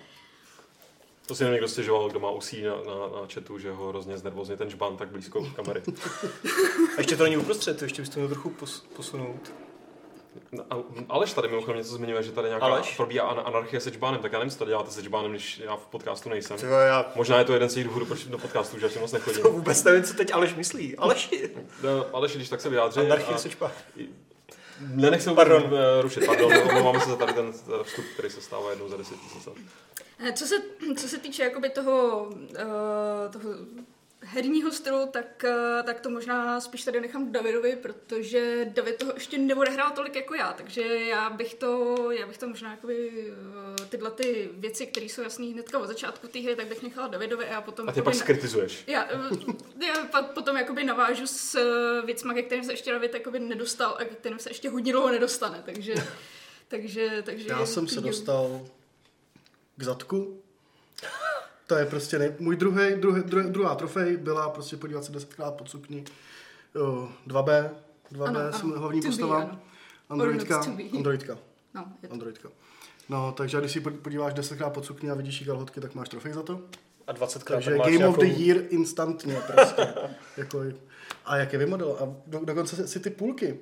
To 1.26 1.34
si 1.34 1.44
někdo 1.44 1.68
stěžoval, 1.68 2.08
kdo 2.08 2.20
má 2.20 2.30
usí 2.30 2.62
na, 2.62 2.74
na, 2.74 3.20
na 3.20 3.26
chatu, 3.34 3.58
že 3.58 3.70
ho 3.70 3.88
hrozně 3.88 4.18
znervozně 4.18 4.56
ten 4.56 4.70
žbán 4.70 4.96
tak 4.96 5.08
blízko 5.08 5.50
kamery. 5.56 5.82
A 6.96 6.98
ještě 6.98 7.16
to 7.16 7.22
není 7.22 7.36
uprostřed, 7.36 7.78
to 7.78 7.84
ještě 7.84 8.02
byste 8.02 8.20
měl 8.20 8.28
trochu 8.28 8.50
pos- 8.50 8.82
posunout. 8.96 9.52
No, 10.52 10.64
Aleš 11.08 11.32
tady 11.32 11.48
mimochodem 11.48 11.76
něco 11.78 11.94
zmiňuje, 11.94 12.22
že 12.22 12.32
tady 12.32 12.48
nějaká 12.48 12.66
Aleš? 12.66 12.96
probíhá 12.96 13.26
an- 13.28 13.42
anarchie 13.44 13.80
se 13.80 13.92
žbánem, 13.92 14.20
tak 14.20 14.32
já 14.32 14.38
nevím, 14.38 14.50
co 14.52 14.58
tady 14.58 14.68
děláte 14.70 14.90
se 14.90 15.02
žbánem, 15.02 15.30
když 15.30 15.58
já 15.64 15.76
v 15.76 15.86
podcastu 15.86 16.28
nejsem. 16.28 16.56
Tyjo, 16.58 16.72
já 16.72 17.12
Možná 17.14 17.38
je 17.38 17.44
to 17.44 17.52
jeden 17.52 17.68
z 17.68 17.74
těch 17.74 17.84
důvodů, 17.84 18.06
proč 18.06 18.24
do 18.24 18.38
podcastu, 18.38 18.78
že 18.78 18.86
já 18.86 18.90
si 18.92 18.98
moc 18.98 19.12
nechodím. 19.12 19.42
to 19.42 19.50
vůbec 19.50 19.84
nevím, 19.84 20.02
co 20.04 20.14
teď 20.14 20.32
Aleš 20.34 20.54
myslí. 20.54 20.96
Aleš, 20.96 21.30
No, 21.82 22.06
Aleš, 22.12 22.36
když 22.36 22.48
tak 22.48 22.60
se 22.60 22.68
vyjádří. 22.68 23.00
anarchie 23.00 23.34
a- 23.34 23.38
se 23.38 23.48
čpa. 23.50 23.72
Nenech 24.80 25.22
se 25.22 25.34
Pardon. 25.34 25.62
Pardon. 25.62 25.78
rušit, 26.00 26.26
pardon, 26.26 26.52
omlouváme 26.68 27.00
se 27.00 27.10
za 27.10 27.16
tady 27.16 27.32
ten 27.32 27.52
eh, 27.80 27.84
vstup, 27.84 28.04
který 28.14 28.30
se 28.30 28.40
stává 28.40 28.70
jednou 28.70 28.88
za 28.88 28.96
deset 28.96 29.18
tisíc 29.20 29.46
let. 29.46 29.56
Eh, 30.18 30.32
Co 30.32 30.46
se, 30.46 30.54
co 30.96 31.08
se 31.08 31.18
týče 31.18 31.42
jakoby 31.42 31.70
toho, 31.70 32.24
uh, 32.28 33.32
toho 33.32 33.48
herního 34.28 34.72
stylu, 34.72 35.06
tak, 35.10 35.44
uh, 35.44 35.86
tak 35.86 36.00
to 36.00 36.10
možná 36.10 36.60
spíš 36.60 36.84
tady 36.84 37.00
nechám 37.00 37.32
Davidovi, 37.32 37.76
protože 37.76 38.70
David 38.74 38.96
toho 38.96 39.12
ještě 39.14 39.38
neodehrál 39.38 39.90
tolik 39.90 40.16
jako 40.16 40.34
já, 40.34 40.52
takže 40.52 40.82
já 40.82 41.30
bych 41.30 41.54
to, 41.54 41.96
já 42.12 42.26
bych 42.26 42.38
to 42.38 42.48
možná 42.48 42.70
jakoby, 42.70 43.10
uh, 43.80 43.86
tyhle 43.88 44.10
ty 44.10 44.48
věci, 44.52 44.86
které 44.86 45.06
jsou 45.06 45.22
jasné 45.22 45.46
hnedka 45.46 45.78
od 45.78 45.86
začátku 45.86 46.28
té 46.28 46.38
hry, 46.40 46.56
tak 46.56 46.66
bych 46.66 46.82
nechala 46.82 47.08
Davidovi 47.08 47.44
a 47.44 47.52
já 47.52 47.60
potom 47.60 47.88
A 47.88 47.92
ty 47.92 48.02
pak 48.02 48.14
skritizuješ. 48.14 48.84
já, 48.86 49.04
eh, 49.10 49.86
já 49.86 50.04
pak 50.04 50.30
potom 50.30 50.56
jakoby 50.56 50.84
navážu 50.84 51.26
s 51.26 51.54
eh, 51.54 52.06
věcma, 52.06 52.34
ke 52.34 52.42
kterým 52.42 52.64
se 52.64 52.72
ještě 52.72 52.92
David 52.92 53.14
jakoby 53.14 53.38
nedostal 53.40 53.96
a 54.00 54.04
ke 54.04 54.14
kterým 54.14 54.38
se 54.38 54.50
ještě 54.50 54.70
hodně 54.70 54.92
dlouho 54.92 55.10
nedostane, 55.10 55.62
takže, 55.64 55.94
takže, 56.68 57.22
takže 57.26 57.46
Já 57.48 57.66
jsem 57.66 57.88
se 57.88 58.00
dostal 58.00 58.66
k 59.76 59.82
zadku. 59.82 60.42
To 61.66 61.74
je 61.74 61.86
prostě 61.86 62.18
nej... 62.18 62.34
můj 62.38 62.56
druhý, 62.56 62.94
druhý, 62.94 63.22
druhý, 63.22 63.50
druhá 63.50 63.74
trofej 63.74 64.16
byla 64.16 64.48
prostě 64.50 64.76
podívat 64.76 65.04
se 65.04 65.12
desetkrát 65.12 65.54
pod 65.54 65.70
sukni. 65.70 66.04
Jo, 66.74 67.08
2B, 67.26 67.70
2B 68.12 68.24
Ano, 68.26 68.40
jsem 68.52 68.70
ano. 68.72 68.80
hlavní 68.80 69.00
To 69.00 69.06
be, 69.06 69.10
postava. 69.10 69.40
ano. 69.42 69.60
Androidka. 70.08 70.60
Androidka, 70.96 71.38
No, 71.74 71.84
je 72.02 72.08
to 72.08 72.12
Androidka. 72.12 72.48
No, 73.08 73.32
takže 73.32 73.60
když 73.60 73.72
si 73.72 73.80
pod- 73.80 73.94
podíváš 73.94 74.34
desetkrát 74.34 74.72
pod 74.72 74.84
sukni 74.84 75.10
a 75.10 75.14
vidíš 75.14 75.40
jí 75.40 75.46
kalhotky, 75.46 75.80
tak 75.80 75.94
máš 75.94 76.08
trofej 76.08 76.32
za 76.32 76.42
to. 76.42 76.60
A 77.06 77.12
20 77.12 77.42
krát 77.42 77.56
Takže 77.56 77.70
tak 77.70 77.78
máš 77.78 77.86
Game 77.92 78.08
of 78.08 78.18
nějakou- 78.18 78.36
the 78.36 78.42
Year 78.42 78.62
instantně 78.68 79.40
prostě. 79.54 79.86
jako, 80.36 80.62
a 81.24 81.36
jak 81.36 81.52
je 81.52 81.58
vymodel. 81.58 81.96
A 82.00 82.14
do, 82.26 82.40
dokonce 82.44 82.86
si 82.88 83.00
ty 83.00 83.10
půlky 83.10 83.58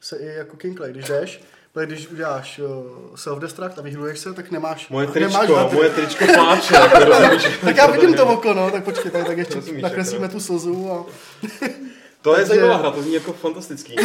se 0.00 0.16
i 0.18 0.26
jako 0.26 0.56
Kinkley, 0.56 0.92
když 0.92 1.08
jdeš, 1.08 1.42
protože 1.72 1.86
když 1.86 2.08
uděláš 2.08 2.58
uh, 2.58 2.66
self-destruct 3.14 3.72
a 3.78 3.82
vyhluješ 3.82 4.18
se, 4.18 4.32
tak 4.32 4.50
nemáš, 4.50 4.88
Moje 4.88 5.08
nemáš 5.14 5.36
tričko, 5.36 5.54
hadry. 5.54 5.76
moje 5.76 5.90
tričko 5.90 6.24
pláče, 6.34 6.74
jako? 6.94 7.36
Tak 7.64 7.76
já 7.76 7.86
vidím 7.86 8.14
to 8.14 8.26
oko, 8.26 8.54
no, 8.54 8.70
tak 8.70 8.84
počkej, 8.84 9.10
tak, 9.10 9.26
tak 9.26 9.38
ještě 9.38 9.54
Rozumíš, 9.54 9.82
nakreslíme 9.82 10.24
jako. 10.24 10.32
tu 10.34 10.40
slzu 10.40 10.90
a 10.92 11.04
To 12.22 12.36
je 12.38 12.46
zajímavá 12.46 12.76
hra, 12.76 12.90
to 12.90 13.02
zní 13.02 13.14
jako 13.14 13.32
fantastický. 13.32 13.96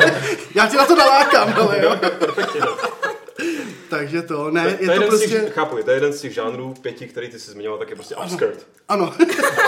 já 0.54 0.66
tě 0.66 0.76
na 0.76 0.86
to 0.86 0.96
nalákám, 0.96 1.54
ale 1.60 1.82
jo. 1.84 1.96
No. 2.60 2.89
Takže 4.00 4.22
to, 4.22 4.50
ne, 4.50 4.62
To 4.62 4.68
je 4.68 4.74
je 4.80 4.86
to 4.86 4.92
jeden 4.92 5.16
z 5.16 5.20
těch, 5.20 5.30
prostě, 5.30 5.50
chápu, 5.50 5.76
to 5.84 5.90
je 5.90 5.96
jeden 5.96 6.12
z 6.12 6.20
těch 6.20 6.34
žánrů 6.34 6.74
pěti, 6.82 7.06
který 7.08 7.28
ty 7.28 7.38
jsi 7.38 7.50
zmiňoval, 7.50 7.78
tak 7.78 7.90
je 7.90 7.96
prostě 7.96 8.16
upskirt. 8.16 8.66
ano. 8.88 9.14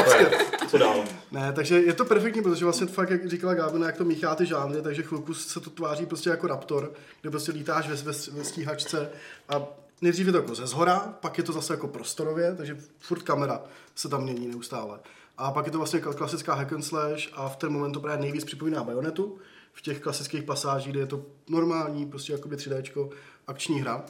To 0.04 0.14
je, 0.18 0.30
co 0.70 0.78
dál? 0.78 1.04
Ne, 1.32 1.52
takže 1.52 1.80
je 1.80 1.92
to 1.92 2.04
perfektní, 2.04 2.42
protože 2.42 2.64
vlastně 2.64 2.86
fakt, 2.86 3.10
jak 3.10 3.28
říkala 3.28 3.54
Gábina, 3.54 3.86
jak 3.86 3.96
to 3.96 4.04
míchá 4.04 4.34
ty 4.34 4.46
žánry, 4.46 4.82
takže 4.82 5.02
chvilku 5.02 5.34
se 5.34 5.60
to 5.60 5.70
tváří 5.70 6.06
prostě 6.06 6.30
jako 6.30 6.46
Raptor, 6.46 6.92
kde 7.20 7.30
prostě 7.30 7.52
lítáš 7.52 7.88
ve, 7.88 7.94
ve, 7.94 8.12
ve 8.32 8.44
stíhačce 8.44 9.10
a 9.48 9.62
nejdřív 10.02 10.26
je 10.26 10.32
to 10.32 10.38
jako 10.38 10.54
ze 10.54 10.66
zhora, 10.66 11.14
pak 11.20 11.38
je 11.38 11.44
to 11.44 11.52
zase 11.52 11.72
jako 11.72 11.88
prostorově, 11.88 12.54
takže 12.56 12.76
furt 12.98 13.22
kamera 13.22 13.60
se 13.94 14.08
tam 14.08 14.22
mění 14.22 14.48
neustále. 14.48 14.98
A 15.38 15.50
pak 15.52 15.66
je 15.66 15.72
to 15.72 15.78
vlastně 15.78 16.00
kla- 16.00 16.14
klasická 16.14 16.54
hack 16.54 16.72
and 16.72 16.82
slash 16.82 17.28
a 17.32 17.48
v 17.48 17.56
ten 17.56 17.72
moment 17.72 17.92
to 17.92 18.00
právě 18.00 18.20
nejvíc 18.20 18.44
připomíná 18.44 18.84
Bayonetu, 18.84 19.38
v 19.74 19.82
těch 19.82 20.00
klasických 20.00 20.42
pasážích, 20.42 20.92
kde 20.92 21.00
je 21.00 21.06
to 21.06 21.22
normální, 21.48 22.06
prostě 22.06 22.32
jakoby 22.32 22.56
3D 22.56 23.10
akční 23.46 23.80
hra. 23.80 24.04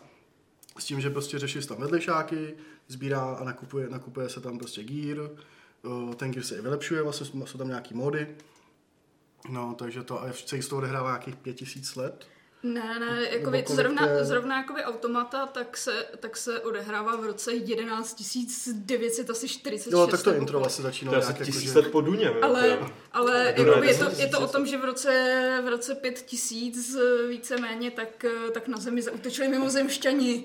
S 0.79 0.85
tím, 0.85 1.01
že 1.01 1.11
prostě 1.11 1.39
řešíš 1.39 1.67
tam 1.67 1.81
vedlejšáky, 1.81 2.55
sbírá 2.89 3.35
a 3.35 3.45
nakupuje, 3.45 3.89
nakupuje 3.89 4.29
se 4.29 4.41
tam 4.41 4.59
prostě 4.59 4.85
gear, 4.85 5.31
o, 5.85 6.15
ten 6.15 6.31
gear 6.31 6.45
se 6.45 6.57
i 6.57 6.61
vylepšuje, 6.61 7.03
vlastně 7.03 7.27
jsou 7.45 7.59
tam 7.59 7.69
nějaký 7.69 7.95
mody. 7.95 8.37
No, 9.49 9.75
takže 9.75 10.03
to, 10.03 10.23
a 10.23 10.33
celý 10.33 10.63
z 10.63 10.69
toho 10.69 10.79
odehrává 10.79 11.11
nějakých 11.11 11.37
pět 11.37 11.55
tisíc 11.55 11.97
let. 11.97 12.27
Ne, 12.63 12.99
ne, 12.99 13.29
jakoby, 13.31 13.63
kolik 13.63 13.69
zrovna, 13.69 14.07
je- 14.07 14.25
zrovna 14.25 14.57
jakoby 14.57 14.85
automata, 14.85 15.47
tak 15.47 15.77
se, 15.77 16.07
tak 16.21 16.37
se 16.37 16.61
odehrává 16.61 17.17
v 17.17 17.25
roce 17.25 17.53
11 17.53 18.23
946. 18.73 19.93
Jo, 19.93 20.07
tak 20.07 20.23
to 20.23 20.35
intro 20.35 20.59
vlastně 20.59 20.83
To 20.83 20.89
začínalo 20.89 21.17
je 21.17 21.21
nějak 21.21 21.39
jako, 21.39 21.45
tisíc 21.45 21.73
že... 21.73 21.79
let 21.79 21.91
po 21.93 22.01
Duně. 22.01 22.29
Ale, 22.29 22.79
ale 23.13 23.55
Duna 23.57 23.69
jakoby 23.69 23.87
je 23.87 23.99
to, 23.99 24.05
10 24.05 24.21
je 24.21 24.27
to 24.29 24.41
o 24.41 24.47
tom, 24.47 24.67
že 24.67 24.79
v 24.79 24.85
roce, 24.85 25.61
v 25.65 25.69
roce 25.69 25.95
5000 25.95 26.95
eh, 26.95 27.27
víceméně, 27.29 27.91
tak, 27.91 28.25
eh, 28.25 28.51
tak 28.51 28.69
na 28.69 28.79
zemi 28.79 29.03
zautočili 29.03 29.49
mimozemšťani 29.49 30.45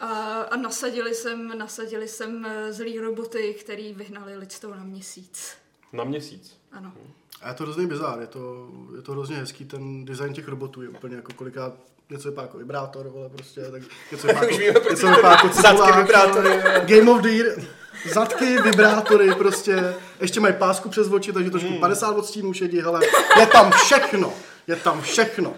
a, 0.00 0.08
a 0.42 0.56
nasadili 0.56 1.14
sem, 1.14 1.58
nasadili 1.58 2.08
sem 2.08 2.46
eh, 2.46 2.72
zlý 2.72 2.98
roboty, 2.98 3.54
který 3.60 3.94
vyhnali 3.94 4.36
lidstvo 4.36 4.70
na 4.70 4.84
měsíc. 4.84 5.52
Na 5.92 6.04
měsíc. 6.04 6.59
Ano. 6.72 6.92
A 7.42 7.48
je 7.48 7.54
to 7.54 7.64
hrozný 7.64 7.86
bizár, 7.86 8.20
je 8.20 8.26
to, 8.26 8.68
je 8.96 9.02
to 9.02 9.12
hrozně 9.12 9.36
hezký, 9.36 9.64
ten 9.64 10.04
design 10.04 10.32
těch 10.32 10.48
robotů 10.48 10.82
je 10.82 10.88
úplně 10.88 11.16
jako 11.16 11.32
kolikrát 11.32 11.72
něco 12.10 12.28
vypadá 12.28 12.46
jako 12.46 12.58
vibrátor, 12.58 13.08
vole, 13.08 13.28
prostě, 13.28 13.60
tak 13.70 13.82
něco 14.12 14.26
vypadá 14.26 14.46
jako, 14.60 14.90
něco 14.90 15.06
vypadá 15.08 15.30
jako 15.30 15.48
Zadky 15.48 15.92
vibrátory. 15.98 16.50
Game 16.86 17.10
of 17.10 17.20
the 17.22 17.28
Year, 17.28 17.46
zadky, 18.12 18.62
vibrátory, 18.62 19.34
prostě, 19.34 19.94
ještě 20.20 20.40
mají 20.40 20.54
pásku 20.54 20.88
přes 20.88 21.08
oči, 21.08 21.32
takže 21.32 21.50
trošku 21.50 21.78
50 21.80 22.10
odstínů 22.10 22.52
šedí, 22.52 22.80
hele, 22.80 23.00
je 23.40 23.46
tam 23.46 23.72
všechno. 23.72 24.32
Je 24.66 24.76
tam 24.76 25.02
všechno. 25.02 25.54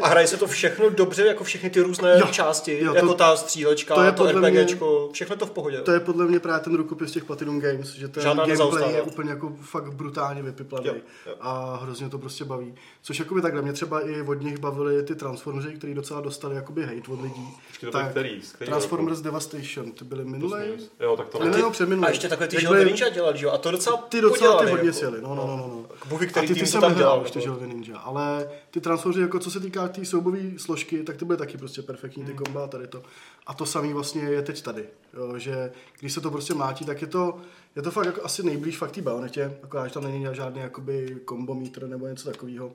A 0.00 0.08
hraje 0.08 0.26
se 0.26 0.36
to 0.36 0.46
všechno 0.46 0.90
dobře, 0.90 1.26
jako 1.26 1.44
všechny 1.44 1.70
ty 1.70 1.80
různé 1.80 2.16
Jo, 2.20 2.26
části, 2.26 2.78
jo, 2.82 2.94
jako 2.94 3.06
to- 3.08 3.14
ta 3.14 3.36
střílečka, 3.36 3.94
to 3.94 4.02
je 4.02 4.12
to 4.12 4.24
podle 4.24 4.50
mě- 4.50 4.60
RPGčko, 4.62 5.10
všechno 5.12 5.36
to 5.36 5.46
v 5.46 5.50
pohodě. 5.50 5.78
To 5.80 5.92
je 5.92 6.00
podle 6.00 6.26
mě 6.26 6.40
právě 6.40 6.64
ten 6.64 6.74
rukopis 6.76 7.12
těch 7.12 7.24
Platinum 7.24 7.60
Games, 7.60 7.94
že 7.94 8.08
ten 8.08 8.22
Žádná 8.22 8.46
gameplay 8.46 8.92
je 8.94 9.02
úplně 9.02 9.30
jako 9.30 9.52
fakt 9.62 9.92
brutálně 9.94 10.42
vypiplaný 10.42 10.86
Jo, 10.86 10.94
jo. 11.26 11.34
a 11.40 11.78
hrozně 11.82 12.08
to 12.08 12.18
prostě 12.18 12.44
baví. 12.44 12.74
Což 13.02 13.18
jakoby 13.18 13.42
takhle, 13.42 13.62
mě 13.62 13.72
třeba 13.72 14.00
i 14.08 14.22
od 14.22 14.34
nich 14.42 14.58
bavili 14.58 15.02
ty 15.02 15.14
Transformeři, 15.14 15.68
který 15.68 15.94
docela 15.94 16.20
dostali 16.20 16.56
jakoby 16.56 16.82
hate 16.82 17.12
od 17.12 17.22
lidí. 17.22 17.48
Počkej, 17.66 17.90
to 17.90 17.98
byl 17.98 18.06
který? 18.10 18.42
Z 18.42 18.52
kterého 18.52 18.70
Transformers 18.76 19.20
Devastation, 19.20 19.92
ty 19.92 20.04
byly 20.04 20.24
minulé? 20.24 20.66
Jo, 21.00 21.16
tak 21.16 21.28
to 21.28 21.38
Ne, 21.38 21.44
ne. 21.44 21.50
ne, 21.50 21.58
no, 21.62 21.70
před 21.70 21.88
A 22.04 22.08
ještě 22.08 22.28
takhle 22.28 22.48
ty 22.48 22.60
želvy 22.60 22.84
ninja 22.84 23.08
dělali, 23.08 23.38
že 23.38 23.46
jo? 23.46 23.52
A 23.52 23.58
to 23.58 23.70
docela 23.70 23.96
Ty 23.96 24.20
docela 24.20 24.64
ty 24.64 24.70
hodně 24.70 24.86
jako. 24.86 24.98
sjeli, 24.98 25.18
no, 25.22 25.34
no, 25.34 25.46
no, 25.46 25.56
no. 25.56 25.66
no. 25.68 25.84
A 26.22 26.26
který 26.26 26.46
ty, 26.48 26.54
ty 26.54 26.60
to 26.60 26.66
jsem 26.66 26.80
tam 26.80 26.94
dělal. 26.94 27.20
ještě 27.22 27.38
jako. 27.38 27.44
Želvy 27.50 27.74
Ninja, 27.90 28.00
ale 28.00 28.50
ty 28.70 28.80
transformeři, 28.80 29.20
jako 29.20 29.38
co 29.38 29.50
se 29.50 29.60
týká 29.60 29.88
té 29.88 30.00
tý 30.00 30.06
soubové 30.06 30.38
složky, 30.56 31.02
tak 31.02 31.16
ty 31.16 31.24
byly 31.24 31.38
taky 31.38 31.58
prostě 31.58 31.82
perfektní, 31.82 32.22
Hmm. 32.22 32.32
ty 32.32 32.44
komba 32.44 32.64
a 32.64 32.66
tady 32.66 32.86
to. 32.86 33.02
A 33.46 33.54
to 33.54 33.66
samý 33.66 33.92
vlastně 33.92 34.22
je 34.22 34.42
teď 34.42 34.62
tady, 34.62 34.88
jo, 35.14 35.38
že 35.38 35.72
když 36.00 36.12
se 36.12 36.20
to 36.20 36.30
prostě 36.30 36.54
mlátí, 36.54 36.84
tak 36.84 37.00
je 37.00 37.06
to, 37.06 37.36
je 37.76 37.82
to 37.82 37.90
fakt 37.90 38.06
jako 38.06 38.24
asi 38.24 38.42
nejblíž 38.42 38.78
fakt 38.78 38.92
té 38.92 39.02
bajonetě, 39.02 39.58
akorát, 39.62 39.86
že 39.88 39.94
tam 39.94 40.04
není 40.04 40.26
žádný 40.32 40.60
jakoby 40.60 41.20
combo 41.28 41.54
meter 41.54 41.88
nebo 41.88 42.06
něco 42.06 42.30
takového. 42.30 42.72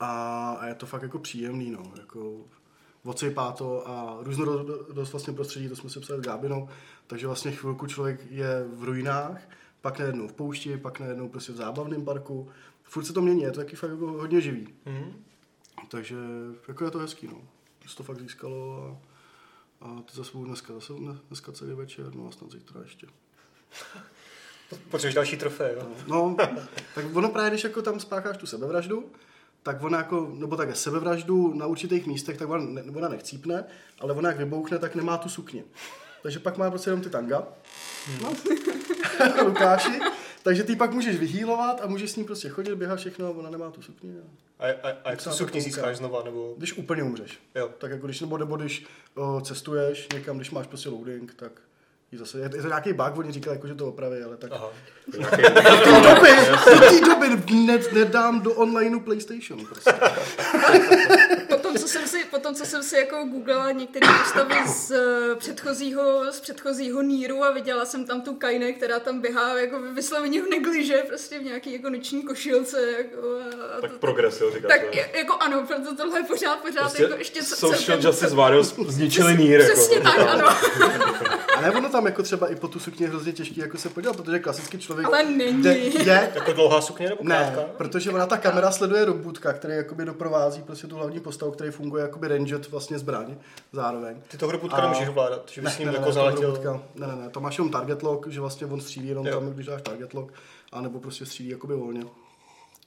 A, 0.00 0.50
a, 0.60 0.66
je 0.66 0.74
to 0.74 0.86
fakt 0.86 1.02
jako 1.02 1.18
příjemný, 1.18 1.70
no, 1.70 1.82
jako 2.00 2.36
odsejpá 3.04 3.52
to 3.52 3.88
a 3.88 4.18
různorodost 4.20 5.12
vlastně 5.12 5.32
prostředí, 5.32 5.68
to 5.68 5.76
jsme 5.76 5.90
si 5.90 6.00
psali 6.00 6.20
s 6.20 6.22
Gábinou, 6.22 6.68
takže 7.06 7.26
vlastně 7.26 7.52
chvilku 7.52 7.86
člověk 7.86 8.20
je 8.30 8.64
v 8.72 8.84
ruinách, 8.84 9.40
pak 9.80 9.98
najednou 9.98 10.28
v 10.28 10.32
poušti, 10.32 10.76
pak 10.76 11.00
najednou 11.00 11.28
prostě 11.28 11.52
v 11.52 11.56
zábavném 11.56 12.04
parku. 12.04 12.48
Furt 12.92 13.04
se 13.04 13.12
to 13.12 13.22
mění, 13.22 13.42
je 13.42 13.50
to 13.50 13.60
taky 13.60 13.76
fakt 13.76 13.90
jako 13.90 14.06
hodně 14.06 14.40
živý. 14.40 14.68
Mhm. 14.84 15.24
Takže 15.88 16.16
jako 16.68 16.84
je 16.84 16.90
to 16.90 16.98
hezký, 16.98 17.26
no. 17.26 17.42
Že 17.88 17.96
to 17.96 18.02
fakt 18.02 18.20
získalo 18.20 18.98
a, 19.80 19.86
a 19.86 20.02
ty 20.02 20.16
zase 20.16 20.32
budou 20.32 20.44
dneska, 20.44 20.74
zase 20.74 20.92
dneska 21.28 21.52
celý 21.52 21.74
večer, 21.74 22.14
no 22.14 22.28
a 22.28 22.32
snad 22.32 22.52
zítra 22.52 22.80
ještě. 22.82 23.06
Potřebuješ 24.90 25.14
další 25.14 25.36
trofé, 25.36 25.74
jo? 25.76 25.88
No, 26.06 26.36
tak 26.94 27.04
ono 27.14 27.28
právě, 27.28 27.50
když 27.50 27.64
jako 27.64 27.82
tam 27.82 28.00
spácháš 28.00 28.36
tu 28.36 28.46
sebevraždu, 28.46 29.12
tak 29.62 29.82
ona 29.82 29.98
jako, 29.98 30.32
nebo 30.34 30.56
tak 30.56 30.76
sebevraždu 30.76 31.54
na 31.54 31.66
určitých 31.66 32.06
místech, 32.06 32.36
tak 32.38 32.48
ona, 32.48 32.64
ne, 32.64 32.82
ona 32.82 33.08
nechcípne, 33.08 33.64
ale 33.98 34.12
ona 34.12 34.28
jak 34.28 34.38
vybouchne, 34.38 34.78
tak 34.78 34.94
nemá 34.94 35.18
tu 35.18 35.28
sukni. 35.28 35.64
Takže 36.22 36.38
pak 36.38 36.56
má 36.56 36.70
prostě 36.70 36.90
jenom 36.90 37.02
ty 37.02 37.10
tanga. 37.10 37.48
No. 38.22 38.34
Lukáši. 39.44 40.00
Takže 40.42 40.64
ty 40.64 40.76
pak 40.76 40.92
můžeš 40.92 41.16
vyhýlovat 41.16 41.80
a 41.82 41.86
můžeš 41.86 42.10
s 42.10 42.16
ní 42.16 42.24
prostě 42.24 42.48
chodit, 42.48 42.74
běhat 42.74 42.98
všechno 42.98 43.26
a 43.26 43.30
ona 43.30 43.50
nemá 43.50 43.70
tu 43.70 43.82
sukni. 43.82 44.14
A 44.58 44.66
A, 44.66 44.68
a, 44.68 44.92
a 45.04 45.10
jak 45.10 45.22
tu 45.22 45.30
sukni 45.30 45.60
získáš 45.60 45.96
znova, 45.96 46.22
nebo... 46.24 46.54
když 46.56 46.72
úplně 46.72 47.02
umřeš. 47.02 47.38
Jo. 47.54 47.70
Tak 47.78 47.90
jako 47.90 48.06
když, 48.06 48.20
nebo, 48.20 48.38
nebo 48.38 48.56
když 48.56 48.86
o, 49.14 49.40
cestuješ 49.40 50.08
někam, 50.14 50.36
když 50.36 50.50
máš 50.50 50.66
prostě 50.66 50.88
loading, 50.88 51.34
tak 51.34 51.52
zase, 52.12 52.40
je, 52.40 52.48
to 52.48 52.68
nějaký 52.68 52.92
bug, 52.92 53.16
oni 53.16 53.32
říkali, 53.32 53.56
jako, 53.56 53.66
že 53.66 53.74
to 53.74 53.88
opraví, 53.88 54.22
ale 54.22 54.36
tak 54.36 54.52
Aha. 54.52 54.70
do 55.12 55.26
té 55.28 55.36
doby, 56.14 56.30
do 56.70 56.78
té 56.80 57.00
doby 57.00 57.54
ne, 57.54 57.78
nedám 57.92 58.40
do 58.40 58.54
onlineu 58.54 59.00
PlayStation. 59.00 59.66
Prostě. 59.66 59.92
Potom, 61.72 61.82
co 61.82 61.88
jsem 61.88 62.06
si, 62.08 62.24
potom, 62.30 62.54
co 62.54 62.64
jsem 62.66 62.82
si 62.82 62.96
jako 62.96 63.24
googlila 63.24 63.70
některé 63.72 64.06
postavy 64.22 64.54
z 64.68 64.90
eh, 64.90 65.34
předchozího, 65.36 66.32
z 66.32 66.40
předchozího 66.40 67.02
Níru 67.02 67.44
a 67.44 67.50
viděla 67.50 67.84
jsem 67.84 68.04
tam 68.04 68.20
tu 68.22 68.34
Kaine, 68.34 68.72
která 68.72 69.00
tam 69.00 69.20
běhá 69.20 69.58
jako 69.58 69.80
vysloveně 69.80 70.42
v 70.42 70.48
negliže, 70.48 71.02
prostě 71.08 71.38
v 71.38 71.42
nějaký 71.42 71.72
jako 71.72 71.90
noční 71.90 72.22
košilce. 72.22 72.92
Jako, 72.98 73.38
a 73.76 73.80
Tak 73.80 73.90
to, 73.92 73.98
progres, 73.98 74.40
jo, 74.40 74.50
říkáš. 74.54 74.68
tak 74.68 74.80
ne? 74.94 75.00
je- 75.00 75.08
jako 75.18 75.36
ano, 75.36 75.64
proto 75.66 75.96
tohle 75.96 76.18
je 76.20 76.24
pořád, 76.24 76.56
pořád 76.58 76.80
Prostě 76.80 77.02
jako 77.02 77.16
ještě 77.16 77.42
Social 77.42 77.72
celkem- 77.82 78.00
Justice 78.06 78.34
Warriors 78.34 78.74
zničili 78.88 79.34
mír. 79.36 79.60
Jako, 79.60 79.72
Přesně 79.72 79.96
no, 79.98 80.02
tak, 80.02 80.28
ano. 80.28 80.48
A 81.56 81.60
ne, 81.60 81.70
ono 81.76 81.88
tam 81.88 82.06
jako 82.06 82.22
třeba 82.22 82.46
i 82.48 82.56
po 82.56 82.68
tu 82.68 82.78
sukni 82.78 83.04
je 83.04 83.08
hrozně 83.10 83.32
těžký 83.32 83.60
jako 83.60 83.78
se 83.78 83.88
podívat, 83.88 84.16
protože 84.16 84.38
klasický 84.38 84.78
člověk 84.78 85.06
Ale 85.06 85.22
není. 85.24 85.62
jde- 85.62 85.72
je, 85.78 86.32
Jako 86.34 86.52
dlouhá 86.52 86.80
sukně 86.80 87.08
nebo 87.08 87.20
Ne, 87.24 87.50
krátká? 87.54 87.72
protože 87.76 88.10
ona 88.10 88.26
ta 88.26 88.36
kamera 88.36 88.70
sleduje 88.70 89.04
robotka, 89.04 89.52
který 89.52 89.74
jakoby 89.74 90.04
doprovází 90.04 90.62
prostě 90.62 90.86
tu 90.86 90.96
hlavní 90.96 91.20
postavu, 91.20 91.52
který 91.62 91.72
funguje 91.72 92.02
jakoby 92.02 92.28
ranged 92.28 92.70
vlastně 92.70 92.98
zbraň 92.98 93.36
zároveň. 93.72 94.22
Ty 94.28 94.38
toho 94.38 94.52
robotka 94.52 94.76
A- 94.76 94.80
nemůžeš 94.80 95.08
ovládat, 95.08 95.48
že 95.52 95.62
bys 95.62 95.72
s 95.74 95.78
ním 95.78 95.88
ne, 95.88 95.94
jako 95.94 96.06
to 96.06 96.12
zaletěl. 96.12 96.50
robotka- 96.54 96.82
ne, 96.94 97.06
ne, 97.06 97.16
ne, 97.16 97.28
to 97.30 97.40
máš 97.40 97.58
jenom 97.58 97.70
target 97.72 98.02
lock, 98.02 98.26
že 98.26 98.40
vlastně 98.40 98.66
on 98.66 98.80
střílí 98.80 99.08
jenom 99.08 99.26
Jo. 99.26 99.40
tam, 99.40 99.50
když 99.50 99.66
dáš 99.66 99.82
target 99.82 100.14
lock, 100.14 100.32
anebo 100.72 101.00
prostě 101.00 101.26
střílí 101.26 101.48
jakoby 101.48 101.74
volně. 101.74 102.04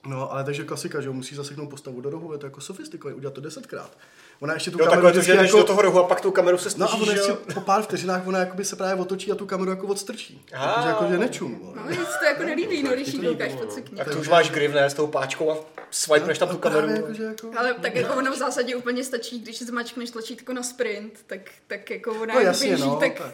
No, 0.08 0.32
ale 0.32 0.44
takže 0.44 0.64
klasika, 0.64 1.02
že 1.02 1.10
musí 1.10 1.36
zaseknout 1.36 1.70
postavu 1.70 2.02
do 2.02 2.10
rohu, 2.10 2.32
je 2.34 2.38
to 2.38 2.46
jako 2.46 2.62
sofistikovaný, 2.62 3.18
udělat 3.18 3.34
to 3.34 3.42
desetkrát. 3.42 3.98
Ona 4.40 4.54
ještě 4.54 4.72
tu 4.72 4.80
Jo, 4.80 4.86
kameru 4.86 5.02
takhle 5.02 5.22
vždycky 5.22 5.46
jako... 5.46 5.58
do 5.58 5.64
toho 5.64 5.82
rohu 5.82 6.00
a 6.00 6.04
pak 6.04 6.22
tu 6.22 6.32
kameru 6.32 6.58
se 6.58 6.70
No 6.78 6.90
a 6.90 6.94
ona 6.94 7.12
ještě 7.12 7.34
po 7.54 7.62
pár 7.62 7.82
vteřinách 7.82 8.28
ona 8.28 8.40
jakoby 8.40 8.66
se 8.66 8.76
právě 8.76 9.02
otočí 9.02 9.32
a 9.32 9.36
tu 9.36 9.46
kameru 9.46 9.72
jako 9.72 9.88
odstrčí. 9.88 10.46
Ah. 10.54 10.74
Takže 10.74 10.90
jako, 10.90 11.06
že 11.12 11.18
nečum. 11.18 11.74
No, 11.76 11.90
nic 11.90 12.10
to 12.20 12.26
jako 12.26 12.44
nelíbí, 12.44 12.84
no, 12.84 12.92
když 12.92 13.14
jí 13.14 13.20
koukáš 13.20 13.52
pod 13.54 13.74
sukni. 13.74 13.98
Tak 13.98 14.10
to 14.10 14.18
už 14.18 14.30
máš 14.30 14.50
grip, 14.52 14.74
ne, 14.74 14.90
s 14.90 14.94
tou 14.94 15.08
páčkou 15.08 15.52
a 15.52 15.58
swipeneš 15.92 16.38
tam 16.38 16.50
tu 16.50 16.58
kameru. 16.58 16.88
Jako, 16.90 17.24
jako... 17.24 17.52
Ale 17.58 17.74
tak 17.74 17.96
jako 17.96 18.14
ono 18.14 18.32
v 18.32 18.36
zásadě 18.36 18.76
úplně 18.76 19.04
stačí, 19.04 19.40
když 19.40 19.62
zmačkneš 19.62 20.10
tlačítko 20.10 20.54
na 20.54 20.64
sprint, 20.64 21.14
tak, 21.28 21.42
tak 21.68 21.90
jako 21.90 22.12
ona 22.12 22.34
No 22.34 22.40
jasně, 22.40 22.68
běží, 22.68 22.84
no, 22.84 22.96
tak, 22.96 23.14
tak. 23.14 23.34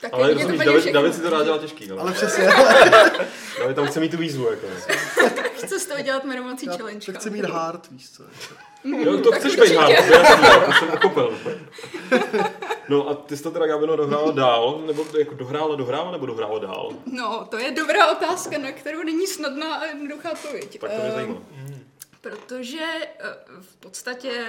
tak 0.00 0.10
Ale 0.14 0.30
je 0.30 0.34
to 0.34 0.40
rozumíš, 0.40 0.64
David. 0.64 0.92
David 0.92 1.14
si 1.14 1.20
to 1.20 1.30
rád 1.30 1.44
dělá 1.44 1.58
těžký. 1.58 1.90
Ale, 1.90 2.00
Ale 2.00 2.12
přesně, 2.12 2.44
David 3.58 3.76
tam 3.76 3.86
chce 3.86 4.00
mít 4.00 4.10
tu 4.10 4.16
výzvu. 4.16 4.50
Jako. 4.50 4.66
Chce 5.54 5.78
z 5.78 5.86
toho 5.86 6.02
dělat 6.02 6.24
jmenovací 6.24 6.66
já 6.66 6.76
challenge. 6.76 7.12
to 7.12 7.18
chci 7.18 7.30
mít 7.30 7.44
hard, 7.44 7.90
víš 7.90 8.10
co. 8.10 8.22
Jo, 8.84 9.18
to 9.18 9.32
chceš 9.32 9.76
hard, 9.76 9.96
to 10.06 10.12
jasný, 10.12 10.46
to 10.66 10.72
jsem 10.72 10.88
uchopil. 10.94 11.38
No 12.88 13.08
a 13.08 13.14
ty 13.14 13.36
jsi 13.36 13.42
to 13.42 13.50
teda, 13.50 13.66
Gabino, 13.66 13.96
dohrála 13.96 14.32
dál, 14.32 14.82
nebo 14.86 15.06
jako 15.18 15.34
dohrála, 15.34 15.76
dohrála, 15.76 16.10
nebo 16.12 16.26
dohrála 16.26 16.58
dál? 16.58 16.92
No, 17.06 17.46
to 17.50 17.58
je 17.58 17.70
dobrá 17.70 18.12
otázka, 18.12 18.58
na 18.58 18.72
kterou 18.72 19.02
není 19.02 19.26
snadná 19.26 19.74
a 19.74 19.84
jednoduchá 19.84 20.32
odpověď. 20.32 20.80
Tak 20.80 20.90
to 20.90 20.96
mě 20.96 21.06
Ehm, 21.08 21.14
zajímá. 21.14 21.36
Protože 22.20 22.84
eh, 23.02 23.34
v 23.60 23.76
podstatě 23.76 24.46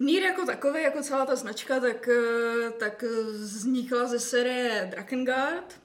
Nír 0.00 0.22
jako 0.22 0.44
takový, 0.46 0.82
jako 0.82 1.02
celá 1.02 1.26
ta 1.26 1.36
značka, 1.36 1.80
tak, 1.80 2.08
eh, 2.08 2.70
tak 2.70 3.02
vznikla 3.32 4.06
ze 4.06 4.18
série 4.20 4.88
Drakengard 4.90 5.80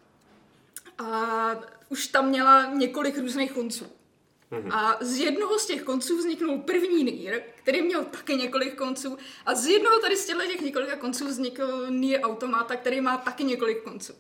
a 0.98 1.50
už 1.90 2.08
tam 2.08 2.28
měla 2.30 2.66
několik 2.66 3.18
různých 3.18 3.52
konců. 3.52 3.86
A 4.72 4.98
z 5.02 5.18
jednoho 5.18 5.60
z 5.60 5.66
těch 5.66 5.84
konců 5.84 6.18
vzniknul 6.18 6.58
první 6.58 7.04
Nír, 7.04 7.42
který 7.56 7.82
měl 7.82 8.04
taky 8.04 8.36
několik 8.36 8.76
konců 8.76 9.18
a 9.46 9.56
z 9.56 9.68
jednoho 9.68 10.00
tady 10.00 10.18
z 10.18 10.26
těchto 10.26 10.42
těch 10.46 10.62
několika 10.62 10.96
konců 10.96 11.28
vznikl 11.28 11.88
Nír 11.90 12.20
Automata, 12.24 12.76
který 12.76 13.02
má 13.02 13.18
taky 13.18 13.44
několik 13.44 13.84
konců. 13.84 14.14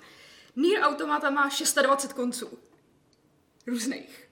Nír 0.56 0.80
Automata 0.82 1.30
má 1.30 1.50
26 1.82 2.14
konců. 2.14 2.60
Různých. 3.68 4.24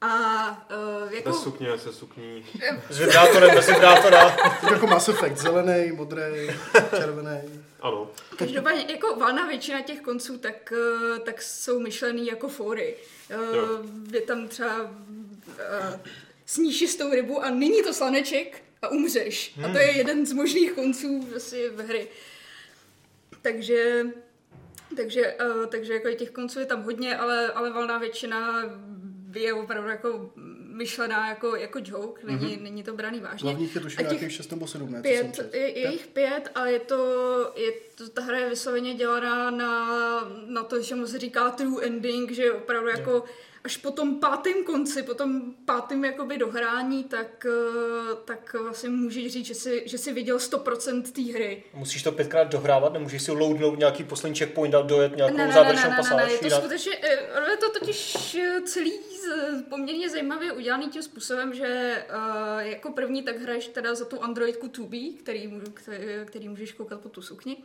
A 0.00 0.66
uh, 1.04 1.12
jako... 1.12 1.28
Bez 1.28 1.42
sukně, 1.42 1.78
se 1.78 1.92
sukní. 1.92 2.46
S 2.90 2.98
vibrátorem, 2.98 3.54
bez 3.54 3.66
vibrátora. 3.66 4.36
Jako 4.70 4.86
Mass 4.86 5.08
Effect, 5.08 5.36
zelený, 5.38 5.92
modrý, 5.92 6.50
červený. 6.96 7.64
Ano. 7.80 8.10
Každopádně 8.36 8.86
jako 8.88 9.16
valná 9.16 9.46
většina 9.46 9.80
těch 9.80 10.00
konců 10.00 10.38
tak, 10.38 10.72
eh, 10.72 11.18
tak 11.18 11.42
jsou 11.42 11.80
myšlený 11.80 12.26
jako 12.26 12.48
fóry. 12.48 12.96
Eh, 13.30 13.56
Jo. 13.56 13.82
Je 14.12 14.20
tam 14.20 14.48
třeba 14.48 14.90
eh, 15.58 16.00
sníš 16.46 16.80
jistou 16.80 17.10
rybu 17.10 17.44
a 17.44 17.50
není 17.50 17.82
to 17.82 17.94
slaneček 17.94 18.62
a 18.82 18.88
umřeš. 18.88 19.54
A 19.64 19.72
to 19.72 19.78
je 19.78 19.96
jeden 19.96 20.26
z 20.26 20.32
možných 20.32 20.72
konců 20.72 21.22
vlastně 21.22 21.68
v 21.68 21.78
hry. 21.78 22.08
Takže 23.42 24.04
takže, 24.96 25.36
eh, 25.40 25.66
takže 25.68 25.92
jako 25.92 26.10
těch 26.10 26.30
konců 26.30 26.60
je 26.60 26.66
tam 26.66 26.82
hodně, 26.82 27.16
ale, 27.16 27.46
ale 27.46 27.70
valná 27.70 27.98
většina 27.98 28.64
je 29.34 29.54
opravdu 29.54 29.88
jako 29.88 30.30
myšlená 30.72 31.28
jako, 31.28 31.56
jako 31.56 31.78
joke, 31.84 32.26
není, 32.26 32.56
mm-hmm. 32.56 32.62
není 32.62 32.82
to 32.82 32.92
braný 32.92 33.20
vážně. 33.20 33.50
Hlavních 33.50 33.74
je 33.74 33.80
tuším 33.80 34.06
nějakých 34.06 34.32
6 34.32 34.50
nebo 34.50 34.66
7, 34.66 34.92
ne? 34.92 35.02
Pět, 35.02 35.54
je, 35.54 35.78
je 35.78 35.92
jich 35.92 36.06
pět, 36.06 36.50
ale 36.54 36.72
je 36.72 36.78
to, 36.78 37.52
je 37.56 37.72
to, 37.94 38.08
ta 38.08 38.22
hra 38.22 38.38
je 38.38 38.48
vysloveně 38.48 38.94
dělaná 38.94 39.50
na, 39.50 39.88
na 40.46 40.62
to, 40.62 40.82
že 40.82 40.94
mu 40.94 41.06
se 41.06 41.18
říká 41.18 41.50
true 41.50 41.86
ending, 41.86 42.30
že 42.30 42.52
opravdu 42.52 42.88
jako 42.88 43.24
až 43.64 43.76
po 43.76 43.90
tom 43.90 44.20
pátém 44.20 44.64
konci, 44.64 45.02
po 45.02 45.14
tom 45.14 45.54
pátém 45.64 46.04
jakoby 46.04 46.38
dohrání, 46.38 47.04
tak, 47.04 47.46
eh, 47.46 48.14
tak 48.24 48.54
vlastně 48.62 48.88
můžeš 48.88 49.32
říct, 49.32 49.46
že 49.46 49.54
jsi, 49.54 49.82
že 49.86 49.98
jsi 49.98 50.12
viděl 50.12 50.38
100% 50.38 51.12
té 51.12 51.22
hry. 51.22 51.64
Musíš 51.74 52.02
to 52.02 52.12
pětkrát 52.12 52.48
dohrávat, 52.48 52.92
nemůžeš 52.92 53.22
si 53.22 53.32
loadnout 53.32 53.78
nějaký 53.78 54.04
poslední 54.04 54.38
checkpoint 54.38 54.74
a 54.74 54.82
dojet 54.82 55.16
nějakou 55.16 55.36
Ne, 55.36 55.42
ne, 55.42 55.48
ne, 55.48 55.54
závěrečnou 55.54 55.90
ne, 55.90 55.96
ne, 55.96 56.02
ne, 56.02 56.08
pasáž. 56.10 56.32
je 56.32 56.38
to 56.38 56.44
jinak- 56.44 56.60
skutečně, 56.60 56.92
eh, 57.02 57.50
je 57.50 57.56
to 57.56 57.70
totiž 57.78 58.34
eh, 58.34 58.60
celý 58.64 58.92
poměrně 59.70 60.10
zajímavě 60.10 60.52
udělaný 60.52 60.88
tím 60.88 61.02
způsobem, 61.02 61.54
že 61.54 62.04
jako 62.58 62.92
první 62.92 63.22
tak 63.22 63.36
hraješ 63.38 63.68
teda 63.68 63.94
za 63.94 64.04
tu 64.04 64.22
androidku 64.22 64.68
Tubi, 64.68 65.10
který, 65.12 65.52
který, 65.74 65.98
který 66.24 66.48
můžeš 66.48 66.72
koukat 66.72 67.00
po 67.00 67.08
tu 67.08 67.22
sukni. 67.22 67.56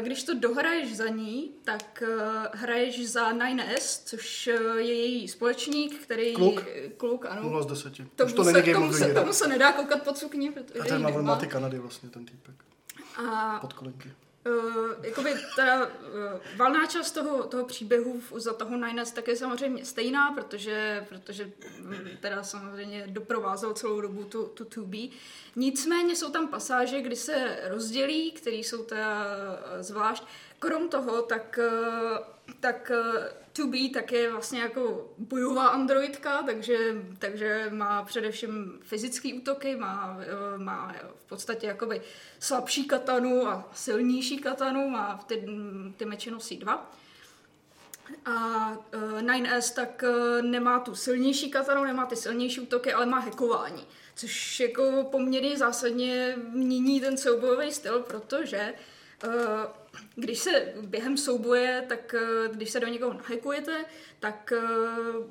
Když 0.00 0.24
to 0.24 0.34
dohraješ 0.34 0.96
za 0.96 1.08
ní, 1.08 1.50
tak 1.64 2.02
eh, 2.02 2.48
hraješ 2.52 3.10
za 3.10 3.32
9S, 3.32 4.02
což 4.04 4.46
eh, 4.46 4.52
je 4.78 4.94
její 4.94 5.28
společník, 5.28 6.02
který... 6.02 6.34
Kluk? 6.34 6.64
Kluk, 6.96 7.26
ano. 7.26 7.42
0 7.42 7.62
z 7.62 7.66
10. 7.66 7.88
Už 7.90 7.96
Tomu, 8.16 8.32
to 8.32 8.44
se, 8.44 8.62
tomu, 8.62 8.92
se, 8.92 9.14
tomu 9.14 9.32
se 9.32 9.48
nedá 9.48 9.72
koukat 9.72 10.02
pod 10.02 10.18
sukni, 10.18 10.50
protože 10.50 10.80
A 10.80 10.84
ten 10.84 11.24
má, 11.24 11.36
ty 11.36 11.46
Kanady 11.46 11.78
vlastně, 11.78 12.08
ten 12.08 12.24
týpek. 12.24 12.54
A 13.16 13.58
Pod 13.60 13.72
kolenky. 13.72 14.12
Uh, 14.46 15.04
jakoby 15.04 15.34
ta 15.56 15.86
uh, 15.86 15.90
valná 16.56 16.86
část 16.86 17.12
toho, 17.12 17.42
toho 17.42 17.64
příběhu 17.64 18.22
za 18.36 18.52
toho 18.52 18.76
Nines 18.76 19.12
tak 19.12 19.28
je 19.28 19.36
samozřejmě 19.36 19.84
stejná, 19.84 20.32
protože, 20.32 21.06
protože 21.08 21.50
mm, 21.80 22.08
teda 22.20 22.42
samozřejmě 22.42 23.04
doprovázel 23.06 23.74
celou 23.74 24.00
dobu 24.00 24.24
tu, 24.24 24.46
tu 24.46 24.64
2B. 24.64 25.10
Nicméně 25.56 26.16
jsou 26.16 26.30
tam 26.30 26.48
pasáže, 26.48 27.02
kdy 27.02 27.16
se 27.16 27.58
rozdělí, 27.68 28.32
které 28.32 28.56
jsou 28.56 28.84
teda 28.84 29.24
eh, 29.24 29.82
zvlášť. 29.82 30.24
Krom 30.58 30.88
toho, 30.88 31.22
tak, 31.22 31.58
eh, 31.58 32.35
tak 32.60 32.90
eh, 32.90 33.32
2B 33.54 33.92
tak 33.92 34.12
je 34.12 34.32
vlastně 34.32 34.60
jako 34.60 35.12
bojová 35.18 35.66
androidka, 35.66 36.42
takže, 36.42 36.78
takže 37.18 37.66
má 37.70 38.02
především 38.02 38.78
fyzické 38.82 39.34
útoky, 39.34 39.76
má, 39.76 40.18
eh, 40.20 40.58
má 40.58 40.94
v 41.16 41.28
podstatě 41.28 41.66
jakoby 41.66 42.02
slabší 42.40 42.84
katanu 42.84 43.48
a 43.48 43.68
silnější 43.74 44.38
katanu, 44.38 44.88
má 44.88 45.24
ty, 45.26 45.48
ty 45.96 46.04
meče 46.04 46.30
nosí 46.30 46.56
dva. 46.56 46.92
A 48.24 48.70
uh, 48.94 49.20
9S 49.20 49.74
tak 49.74 50.04
uh, 50.08 50.42
nemá 50.42 50.80
tu 50.80 50.94
silnější 50.94 51.50
katanu, 51.50 51.84
nemá 51.84 52.06
ty 52.06 52.16
silnější 52.16 52.60
útoky, 52.60 52.92
ale 52.92 53.06
má 53.06 53.18
hackování. 53.18 53.84
Což 54.14 54.60
jako 54.60 55.08
poměrně 55.10 55.56
zásadně 55.56 56.36
mění 56.48 57.00
ten 57.00 57.16
soubojový 57.16 57.72
styl, 57.72 58.00
protože 58.00 58.74
uh, 59.24 59.32
když 60.14 60.38
se 60.38 60.72
během 60.82 61.16
souboje, 61.16 61.84
tak 61.88 62.14
uh, 62.14 62.56
když 62.56 62.70
se 62.70 62.80
do 62.80 62.86
někoho 62.86 63.12
nahackujete, 63.12 63.84
tak 64.20 64.52
uh, 64.56 65.24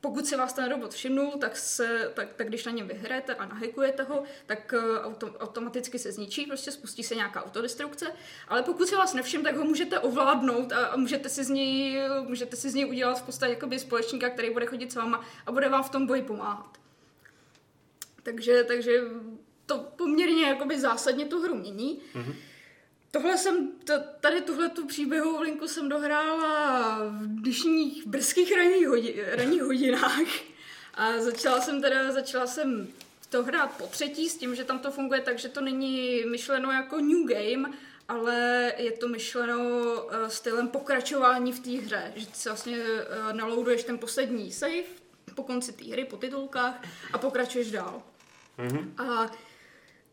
pokud 0.00 0.26
si 0.26 0.36
vás 0.36 0.52
ten 0.52 0.70
robot 0.70 0.94
všimnul, 0.94 1.30
tak, 1.30 1.56
se, 1.56 2.10
tak, 2.14 2.34
tak 2.34 2.48
když 2.48 2.64
na 2.64 2.72
něm 2.72 2.88
vyhrajete 2.88 3.34
a 3.34 3.46
nahackujete 3.46 4.02
ho, 4.02 4.22
tak 4.46 4.74
uh, 4.76 5.06
auto, 5.06 5.26
automaticky 5.26 5.98
se 5.98 6.12
zničí, 6.12 6.46
prostě 6.46 6.70
spustí 6.72 7.02
se 7.02 7.14
nějaká 7.14 7.44
autodestrukce, 7.44 8.06
ale 8.48 8.62
pokud 8.62 8.88
si 8.88 8.96
vás 8.96 9.14
nevšim, 9.14 9.42
tak 9.42 9.56
ho 9.56 9.64
můžete 9.64 9.98
ovládnout 9.98 10.72
a, 10.72 10.86
a 10.86 10.96
můžete, 10.96 11.28
si 11.28 11.44
z 11.44 11.48
něj, 11.48 12.02
můžete 12.22 12.56
si 12.56 12.70
z 12.70 12.74
něj 12.74 12.86
udělat 12.86 13.18
v 13.18 13.22
podstatě 13.22 13.52
jakoby 13.52 13.78
společníka, 13.78 14.30
který 14.30 14.50
bude 14.50 14.66
chodit 14.66 14.92
s 14.92 14.96
váma 14.96 15.24
a 15.46 15.52
bude 15.52 15.68
vám 15.68 15.82
v 15.82 15.90
tom 15.90 16.06
boji 16.06 16.22
pomáhat. 16.22 16.78
Takže, 18.22 18.64
takže 18.64 19.00
to 19.66 19.78
poměrně 19.78 20.46
jakoby 20.46 20.80
zásadně 20.80 21.26
tu 21.26 21.42
hru 21.42 21.54
mění. 21.54 22.00
Mm-hmm. 22.14 22.34
Tohle 23.10 23.38
jsem, 23.38 23.68
t- 23.84 24.04
tady 24.20 24.40
tuhle 24.40 24.68
tu 24.68 24.86
příběhovou 24.86 25.40
linku 25.40 25.68
jsem 25.68 25.88
dohrála 25.88 26.98
v 27.04 27.26
dnešních 27.26 28.06
brzkých 28.06 28.56
ranních, 28.56 28.88
hodi, 28.88 29.24
ranních 29.32 29.62
hodinách 29.62 30.28
a 30.94 31.18
začala 31.18 31.60
jsem 31.60 31.82
teda, 31.82 32.12
začala 32.12 32.46
jsem 32.46 32.88
to 33.30 33.42
hrát 33.42 33.76
po 33.76 33.86
třetí 33.86 34.28
s 34.28 34.36
tím, 34.36 34.54
že 34.54 34.64
tam 34.64 34.78
to 34.78 34.90
funguje 34.90 35.20
tak, 35.20 35.38
že 35.38 35.48
to 35.48 35.60
není 35.60 36.24
myšleno 36.30 36.70
jako 36.70 37.00
new 37.00 37.26
game, 37.26 37.70
ale 38.08 38.72
je 38.76 38.92
to 38.92 39.08
myšleno 39.08 39.58
uh, 39.58 40.28
stylem 40.28 40.68
pokračování 40.68 41.52
v 41.52 41.60
té 41.60 41.70
hře, 41.70 42.12
že 42.16 42.26
si 42.32 42.48
vlastně 42.48 42.76
uh, 42.78 43.32
naloaduješ 43.32 43.84
ten 43.84 43.98
poslední 43.98 44.52
save 44.52 44.82
po 45.34 45.42
konci 45.42 45.72
té 45.72 45.84
hry, 45.84 46.04
po 46.04 46.16
titulkách 46.16 46.82
a 47.12 47.18
pokračuješ 47.18 47.70
dál. 47.70 48.02
Mm-hmm. 48.58 49.04
A 49.04 49.30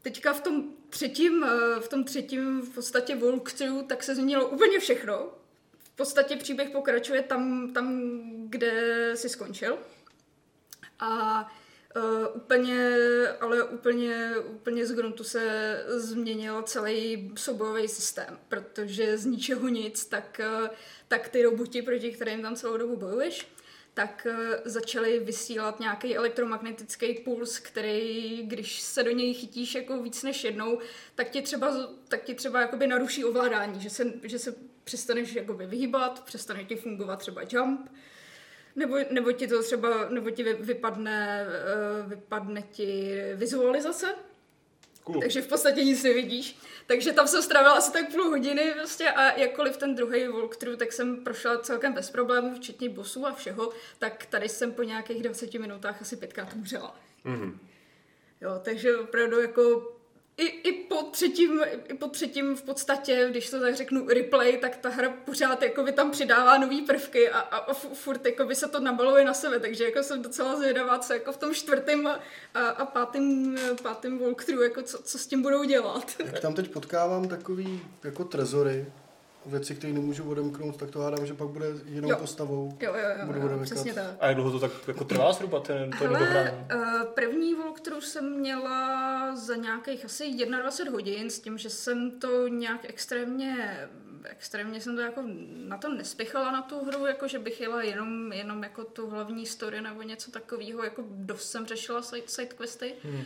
teďka 0.01 0.33
v 0.33 0.41
tom 0.41 0.63
třetím, 0.89 1.43
eh, 1.43 1.79
v 1.79 1.87
tom 1.87 2.03
třetím 2.03 2.61
v 2.61 2.69
podstatě 2.69 3.15
walkthrough, 3.15 3.87
tak 3.87 4.03
se 4.03 4.15
změnilo 4.15 4.47
úplně 4.47 4.79
všechno. 4.79 5.29
V 5.93 5.95
podstatě 5.95 6.35
příběh 6.35 6.69
pokračuje 6.69 7.23
tam, 7.23 7.73
tam 7.73 8.01
kde 8.49 9.11
si 9.15 9.29
skončil. 9.29 9.77
A 10.99 11.41
uh, 11.95 12.27
úplně, 12.33 12.97
ale 13.41 13.63
úplně, 13.63 14.33
úplně 14.37 14.85
z 14.85 14.91
gruntu 14.91 15.23
se 15.23 15.83
změnil 15.87 16.61
celý 16.61 17.31
soubojový 17.37 17.87
systém, 17.87 18.39
protože 18.47 19.17
z 19.17 19.25
ničeho 19.25 19.67
nic, 19.67 20.05
tak, 20.05 20.41
uh, 20.61 20.67
tak 21.07 21.29
ty 21.29 21.43
roboti, 21.43 21.81
proti 21.81 22.11
kterým 22.11 22.41
tam 22.41 22.55
celou 22.55 22.77
dobu 22.77 22.95
bojuješ, 22.95 23.47
tak 23.97 24.27
eh, 24.29 24.61
začaly 24.65 25.19
vysílat 25.19 25.79
nějaký 25.79 26.17
elektromagnetický 26.17 27.13
puls, 27.13 27.59
který, 27.59 28.43
když 28.43 28.81
se 28.81 29.03
do 29.03 29.11
něj 29.11 29.33
chytíš 29.33 29.75
jako 29.75 30.01
víc 30.01 30.23
než 30.23 30.43
jednou, 30.43 30.79
tak 31.15 31.29
ti 31.29 31.41
třeba, 31.41 31.89
tak 32.07 32.23
ti 32.23 32.33
třeba 32.33 32.61
jakoby 32.61 32.87
naruší 32.87 33.25
ovládání, 33.25 33.81
že 33.81 33.89
se, 33.89 34.13
že 34.23 34.39
se 34.39 34.55
přestaneš 34.83 35.35
jakoby 35.35 35.65
vyhýbat, 35.65 36.25
přestane 36.25 36.63
ti 36.63 36.75
fungovat 36.75 37.15
třeba 37.19 37.41
jump, 37.51 37.89
nebo, 38.75 38.97
nebo 39.11 39.31
ti 39.31 39.47
to 39.47 39.63
třeba, 39.63 40.09
nebo 40.09 40.29
ti 40.29 40.43
vy- 40.43 40.53
vypadne, 40.53 41.47
eh, 41.47 42.07
vypadne 42.07 42.61
ti 42.61 43.21
vizualizace, 43.35 44.15
Cool. 45.07 45.21
takže 45.21 45.41
v 45.41 45.47
podstatě 45.47 45.83
nic 45.83 46.03
nevidíš. 46.03 46.57
Takže 46.87 47.13
tam 47.13 47.27
jsem 47.27 47.41
strávila 47.41 47.73
asi 47.73 47.91
tak 47.91 48.11
půl 48.11 48.23
hodiny 48.23 48.73
prostě 48.77 49.09
a 49.09 49.39
jakkoliv 49.39 49.77
ten 49.77 49.95
druhý 49.95 50.27
walkthrough, 50.27 50.77
tak 50.77 50.93
jsem 50.93 51.23
prošla 51.23 51.59
celkem 51.59 51.93
bez 51.93 52.11
problémů, 52.11 52.55
včetně 52.55 52.89
bossů 52.89 53.25
a 53.25 53.33
všeho, 53.33 53.71
tak 53.99 54.25
tady 54.25 54.49
jsem 54.49 54.71
po 54.71 54.83
nějakých 54.83 55.23
20 55.23 55.53
minutách 55.53 56.01
asi 56.01 56.15
pětkrát 56.15 56.53
umřela. 56.53 56.95
Mhm. 57.23 57.59
Jo, 58.41 58.61
takže 58.63 58.97
opravdu 58.97 59.39
jako 59.39 59.93
i, 60.37 60.45
i, 60.45 60.71
po 60.71 61.03
třetím, 61.03 61.61
i 61.87 61.93
po 61.93 62.07
třetím 62.07 62.55
v 62.55 62.61
podstatě, 62.61 63.27
když 63.29 63.49
to 63.49 63.59
tak 63.59 63.75
řeknu 63.75 64.07
replay, 64.07 64.57
tak 64.57 64.77
ta 64.77 64.89
hra 64.89 65.09
pořád 65.25 65.61
jakoby 65.61 65.91
tam 65.91 66.11
přidává 66.11 66.57
nový 66.57 66.81
prvky 66.81 67.29
a, 67.29 67.39
a, 67.39 67.57
a 67.57 67.73
fu- 67.73 67.93
furt 67.93 68.25
jakoby 68.25 68.55
se 68.55 68.67
to 68.67 68.79
nabaluje 68.79 69.25
na 69.25 69.33
sebe, 69.33 69.59
takže 69.59 69.83
jako 69.83 70.03
jsem 70.03 70.21
docela 70.21 70.55
zvědavá, 70.55 70.99
co 70.99 71.13
jako 71.13 71.31
v 71.31 71.37
tom 71.37 71.53
čtvrtém 71.53 72.07
a, 72.07 72.19
a, 72.53 72.67
a 72.67 72.85
pátém, 72.85 73.55
pátém 73.83 74.19
walkthrough, 74.19 74.63
jako 74.63 74.81
co, 74.81 75.03
co 75.03 75.17
s 75.17 75.27
tím 75.27 75.41
budou 75.41 75.63
dělat. 75.63 76.15
Jak 76.25 76.39
tam 76.39 76.53
teď 76.53 76.71
potkávám 76.71 77.27
takový 77.27 77.81
jako 78.03 78.23
trezory, 78.23 78.85
věci, 79.47 79.75
které 79.75 79.93
nemůžu 79.93 80.29
odemknout, 80.29 80.77
tak 80.77 80.91
to 80.91 80.99
hádám, 80.99 81.25
že 81.25 81.33
pak 81.33 81.47
bude 81.47 81.65
jinou 81.85 82.09
Jo. 82.09 82.17
postavou. 82.17 82.77
Jo, 82.79 82.93
jo, 82.93 83.09
jo, 83.19 83.25
Budu 83.25 83.39
jo 83.39 83.45
odemykat. 83.45 83.65
přesně 83.65 83.93
tak. 83.93 84.15
A 84.19 84.27
jak 84.27 84.35
dlouho 84.35 84.51
to 84.51 84.59
tak 84.59 84.87
jako 84.87 85.03
trvá 85.03 85.33
zhruba, 85.33 85.59
ten, 85.59 85.89
to 85.91 86.07
Hele, 86.07 86.65
eh, 86.71 86.77
první 87.13 87.55
walkthrough 87.55 88.03
jsem 88.03 88.39
měla 88.39 89.35
za 89.35 89.55
nějakých 89.55 90.05
asi 90.05 90.35
21 90.35 90.91
hodin 90.91 91.29
s 91.29 91.39
tím, 91.39 91.57
že 91.57 91.69
jsem 91.69 92.19
to 92.19 92.47
nějak 92.47 92.89
extrémně 92.89 93.87
extrémně 94.29 94.81
jsem 94.81 94.95
to 94.95 95.01
jako 95.01 95.23
na 95.67 95.77
to 95.77 95.89
nespěchala 95.89 96.51
na 96.51 96.61
tu 96.61 96.85
hru, 96.85 97.05
jako 97.05 97.27
že 97.27 97.39
bych 97.39 97.61
jela 97.61 97.81
jenom, 97.83 98.33
jenom 98.33 98.63
jako 98.63 98.83
tu 98.83 99.09
hlavní 99.09 99.45
story 99.45 99.81
nebo 99.81 100.01
něco 100.01 100.31
takového, 100.31 100.83
jako 100.83 101.03
dost 101.07 101.49
jsem 101.49 101.65
řešila 101.65 102.01
side, 102.01 102.27
side 102.27 102.55
questy. 102.57 102.93
Hmm. 103.03 103.23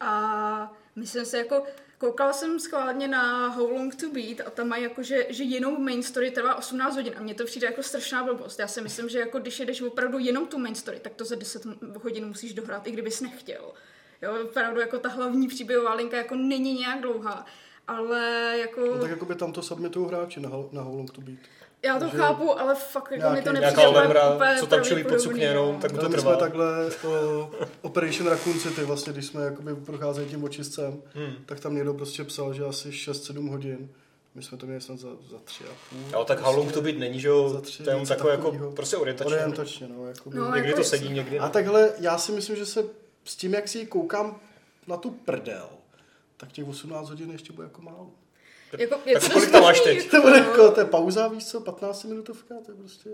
A 0.00 0.72
myslím 0.96 1.24
si 1.24 1.36
jako, 1.36 1.64
koukala 2.00 2.32
jsem 2.32 2.60
schválně 2.60 3.08
na 3.08 3.48
How 3.48 3.70
Long 3.70 3.94
to 3.94 4.10
Beat 4.10 4.40
a 4.46 4.50
tam 4.50 4.68
mají 4.68 4.82
jako, 4.82 5.02
že, 5.02 5.26
že 5.28 5.44
jenom 5.44 5.84
main 5.84 6.02
story 6.02 6.30
trvá 6.30 6.54
18 6.54 6.96
hodin 6.96 7.14
a 7.16 7.22
mně 7.22 7.34
to 7.34 7.44
přijde 7.44 7.66
jako 7.66 7.82
strašná 7.82 8.24
blbost. 8.24 8.58
Já 8.58 8.68
si 8.68 8.80
myslím, 8.80 9.08
že 9.08 9.18
jako 9.18 9.38
když 9.38 9.60
jedeš 9.60 9.82
opravdu 9.82 10.18
jenom 10.18 10.46
tu 10.46 10.58
main 10.58 10.74
story, 10.74 11.00
tak 11.00 11.14
to 11.14 11.24
za 11.24 11.34
10 11.34 11.64
hodin 12.02 12.26
musíš 12.26 12.54
dohrát, 12.54 12.86
i 12.86 12.90
kdybys 12.90 13.20
nechtěl. 13.20 13.72
Jo, 14.22 14.44
opravdu 14.44 14.80
jako 14.80 14.98
ta 14.98 15.08
hlavní 15.08 15.48
příběhová 15.48 15.94
linka 15.94 16.16
jako 16.16 16.34
není 16.34 16.74
nějak 16.74 17.00
dlouhá, 17.00 17.46
ale 17.88 18.54
jako... 18.58 18.80
No, 18.80 19.00
tak 19.00 19.10
jako 19.10 19.24
by 19.24 19.34
tam 19.34 19.52
to 19.52 19.62
submitují 19.62 20.08
hráči 20.08 20.40
na, 20.40 20.50
na 20.72 20.82
How 20.82 20.96
Long 20.96 21.10
to 21.10 21.20
Beat. 21.20 21.38
Já 21.82 21.98
to 21.98 22.08
že 22.08 22.16
chápu, 22.18 22.60
ale 22.60 22.74
fakt 22.74 23.10
jako 23.12 23.30
mi 23.30 23.42
to 23.42 23.52
nepřijde 23.52 23.86
lemra, 23.86 24.34
úplně 24.34 24.56
co 24.60 24.66
tam 24.66 24.82
čili 24.84 25.04
pod 25.04 25.20
sukněnou, 25.20 25.72
no. 25.72 25.78
tak 25.78 25.92
mu 25.92 25.96
to 25.98 26.02
Ale 26.02 26.08
my 26.08 26.14
trvá. 26.16 26.30
jsme 26.32 26.40
takhle 26.40 26.90
o, 27.04 27.50
Operation 27.82 28.28
Raccoon 28.28 28.58
City, 28.60 28.84
vlastně, 28.84 29.12
když 29.12 29.26
jsme 29.26 29.44
jakoby 29.44 29.74
procházeli 29.74 30.26
tím 30.26 30.44
očistcem, 30.44 31.02
Hmm. 31.14 31.32
tak 31.46 31.60
tam 31.60 31.74
někdo 31.74 31.94
prostě 31.94 32.24
psal, 32.24 32.52
že 32.54 32.64
asi 32.64 32.90
6-7 32.90 33.50
hodin. 33.50 33.88
My 34.34 34.42
jsme 34.42 34.58
to 34.58 34.66
měli 34.66 34.80
snad 34.80 34.98
za, 34.98 35.08
za 35.30 35.38
tři 35.44 35.64
a 35.64 35.72
půl. 35.90 35.98
Jo, 36.12 36.24
tak 36.24 36.40
how 36.40 36.56
long 36.56 36.72
to 36.72 36.80
být 36.82 36.98
není, 36.98 37.20
že 37.20 37.28
jo, 37.28 37.48
Za 37.48 37.60
tři, 37.60 37.82
to 37.82 37.90
je 37.90 38.06
takové 38.06 38.30
jako 38.32 38.72
prostě 38.76 38.96
orientační. 38.96 39.32
Orientačně, 39.32 39.88
no. 39.88 40.06
Jakoby. 40.08 40.36
No, 40.38 40.54
Někdy 40.54 40.68
jako 40.68 40.80
to 40.80 40.88
sedí, 40.88 41.08
někdy 41.12 41.38
A 41.38 41.44
ne. 41.44 41.50
takhle, 41.50 41.92
já 41.98 42.18
si 42.18 42.32
myslím, 42.32 42.56
že 42.56 42.66
se 42.66 42.84
s 43.24 43.36
tím, 43.36 43.54
jak 43.54 43.68
si 43.68 43.86
koukám 43.86 44.40
na 44.86 44.96
tu 44.96 45.10
prdel, 45.10 45.68
tak 46.36 46.52
těch 46.52 46.68
18 46.68 47.08
hodin 47.10 47.30
ještě 47.30 47.52
bude 47.52 47.66
jako 47.66 47.82
málo. 47.82 48.10
Jako, 48.78 49.00
je 49.06 49.14
Tak 49.14 49.24
to 49.24 49.30
kolik 49.30 49.50
tam 49.50 49.62
máš 49.62 49.80
teď? 49.80 50.10
To 50.10 50.20
bude 50.20 50.40
no. 50.40 50.46
jako, 50.46 50.70
to 50.70 50.80
je 50.80 50.86
pauza, 50.86 51.28
víš 51.28 51.46
co, 51.46 51.60
15 51.60 52.04
minutovka, 52.04 52.54
to 52.66 52.72
je 52.72 52.78
prostě... 52.78 53.10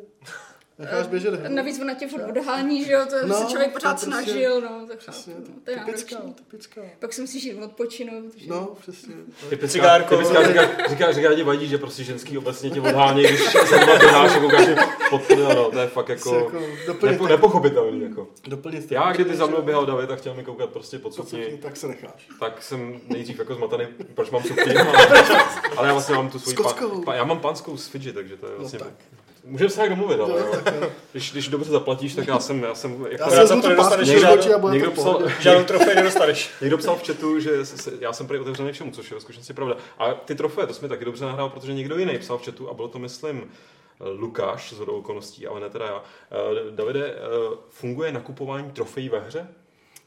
Necháš 0.79 1.07
běžet 1.07 1.35
hru. 1.35 1.55
Navíc 1.55 1.81
ona 1.81 1.95
tě 1.95 2.09
furt 2.09 2.23
odhání, 2.39 2.85
že 2.85 2.93
jo, 2.93 3.07
to 3.11 3.27
No, 3.27 3.35
se 3.35 3.47
člověk 3.47 3.73
pořád 3.73 3.89
prostě- 3.91 4.07
snažil, 4.07 4.61
no, 4.61 4.87
tak 4.89 4.99
Přesně, 4.99 5.35
no, 5.39 5.41
to, 5.47 5.53
to 5.65 5.71
je 5.71 5.77
typická, 5.77 6.15
náročný. 6.17 6.35
typická. 6.35 6.81
Pak 6.99 7.13
si 7.13 7.21
musíš 7.21 7.45
jít 7.45 7.63
odpočinout. 7.63 8.35
že? 8.37 8.51
No, 8.51 8.69
přesně. 8.81 9.15
Typická, 9.49 9.99
typická 9.99 10.47
říká, 10.49 10.89
říká, 10.89 11.13
říká, 11.13 11.35
ti 11.35 11.43
vadí, 11.43 11.69
že 11.69 11.79
prostě 11.79 12.05
ženský 12.05 12.39
obecně 12.39 12.71
tě 12.71 12.81
odhání, 12.81 13.23
když 13.23 13.41
se 13.45 13.79
doma 13.79 13.97
běháš 13.99 14.37
a 14.37 14.41
koukáš 14.41 14.67
pod 15.11 15.23
no, 15.39 15.71
to 15.71 15.79
je 15.79 15.87
fakt 15.87 16.09
Jako, 16.09 16.53
jako, 16.87 17.07
nepo, 17.07 17.27
nepochopitelný. 17.29 18.03
Jako. 18.03 18.29
doplnit 18.49 18.93
Já, 18.93 19.13
kdyby 19.13 19.37
za 19.37 19.47
mnou 19.47 19.63
běhal 19.63 19.87
David 19.87 20.11
a 20.11 20.17
chtěl 20.17 20.35
mi 20.35 20.45
koukat 20.45 20.71
prostě 20.71 20.99
pod 20.99 21.15
sukni, 21.15 21.59
tak 21.63 21.77
se 21.77 21.89
necháš. 21.89 22.29
tak 22.41 22.63
jsem 22.63 23.01
nejdřív 23.09 23.39
jako 23.39 23.55
zmatený, 23.55 23.87
proč 24.15 24.31
mám 24.31 24.43
sukni, 24.43 24.75
ale, 24.77 25.23
ale 25.77 25.87
já 25.87 25.93
vlastně 25.93 26.15
mám 26.15 26.31
tu 26.31 26.39
pa, 27.05 27.15
já 27.15 27.25
mám 27.25 27.41
panskou 27.41 27.77
z 27.77 27.87
Fidži, 27.89 28.13
takže 28.13 28.37
to 28.37 28.47
je 28.47 28.53
No 28.53 28.59
vlastně, 28.59 28.79
tak. 28.79 28.89
Můžeme 29.47 29.71
se 29.71 29.77
tak 29.77 29.91
domluvit, 29.91 30.21
ale 30.21 30.41
Jo, 30.41 30.91
když, 31.13 31.33
když 31.33 31.49
dobře 31.49 31.71
zaplatíš, 31.71 32.15
tak 32.15 32.27
já 32.29 32.39
jsem, 32.39 32.63
já 32.63 32.75
jsem, 32.75 33.07
jako, 33.11 33.35
Já 33.35 33.47
jsem 33.47 33.63
to 33.63 33.69
nedostaneš 33.69 34.09
pásku 34.09 34.21
žádnou- 34.21 34.37
do 34.37 34.43
očí 34.43 34.53
a 34.55 34.59
bude 34.59 34.73
někdo 34.73 34.91
to 34.91 35.01
psal. 35.01 35.23
Žádnou 35.41 35.65
trofej 35.65 35.95
nedostaneš. 35.95 36.51
Někdo 36.61 36.79
psal 36.79 36.97
v 36.97 37.07
chatu, 37.07 37.41
že 37.41 37.67
se, 37.67 37.79
se, 37.79 37.93
já 38.01 38.13
jsem 38.13 38.27
prý 38.27 38.39
otevřený 38.39 38.73
všemu, 38.73 38.91
což 38.91 39.11
je 39.11 39.15
ve 39.15 39.21
skutečnosti 39.21 39.53
pravda. 39.53 39.77
A 39.99 40.15
ty 40.15 40.35
trofeje, 40.35 40.67
to 40.67 40.75
jsme 40.75 40.89
taky 40.89 41.05
dobře 41.05 41.25
nahrál, 41.25 41.49
protože 41.49 41.75
někdo 41.75 41.99
jiný 41.99 42.19
psal 42.19 42.39
v 42.39 42.45
chatu 42.45 42.71
a 42.71 42.75
bylo 42.75 42.89
to, 42.89 42.99
myslím, 42.99 43.51
Lukáš 44.19 44.73
z 44.73 44.79
hodou 44.79 44.93
okolností, 44.99 45.47
ale 45.47 45.61
ne 45.61 45.71
teda 45.71 45.87
já. 45.87 46.03
Eh, 46.31 46.71
Davide, 46.71 47.07
eh, 47.07 47.17
funguje 47.71 48.13
nakupování 48.13 48.71
trofejí 48.71 49.09
ve 49.09 49.21
hře? 49.21 49.49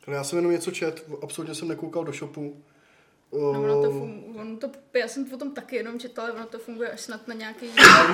Ale 0.08 0.16
já 0.16 0.24
jsem 0.24 0.38
jenom 0.38 0.52
něco 0.52 0.72
čet, 0.72 1.06
absolutně 1.24 1.56
jsem 1.56 1.68
nekoukal 1.68 2.04
do 2.04 2.12
shopu. 2.12 2.64
No, 3.34 3.50
ono 3.50 3.82
to, 3.82 3.90
O, 3.90 3.94
fun- 3.94 4.24
ono 4.42 4.58
to, 4.58 4.72
já 4.94 5.08
jsem 5.08 5.34
o 5.34 5.38
tom 5.38 5.52
taky 5.54 5.76
jenom 5.76 6.00
četla, 6.00 6.24
ale 6.24 6.34
ono 6.34 6.46
to 6.46 6.60
funguje 6.60 6.90
až 6.92 7.02
snad 7.02 7.28
na 7.28 7.34
nějaký 7.34 7.66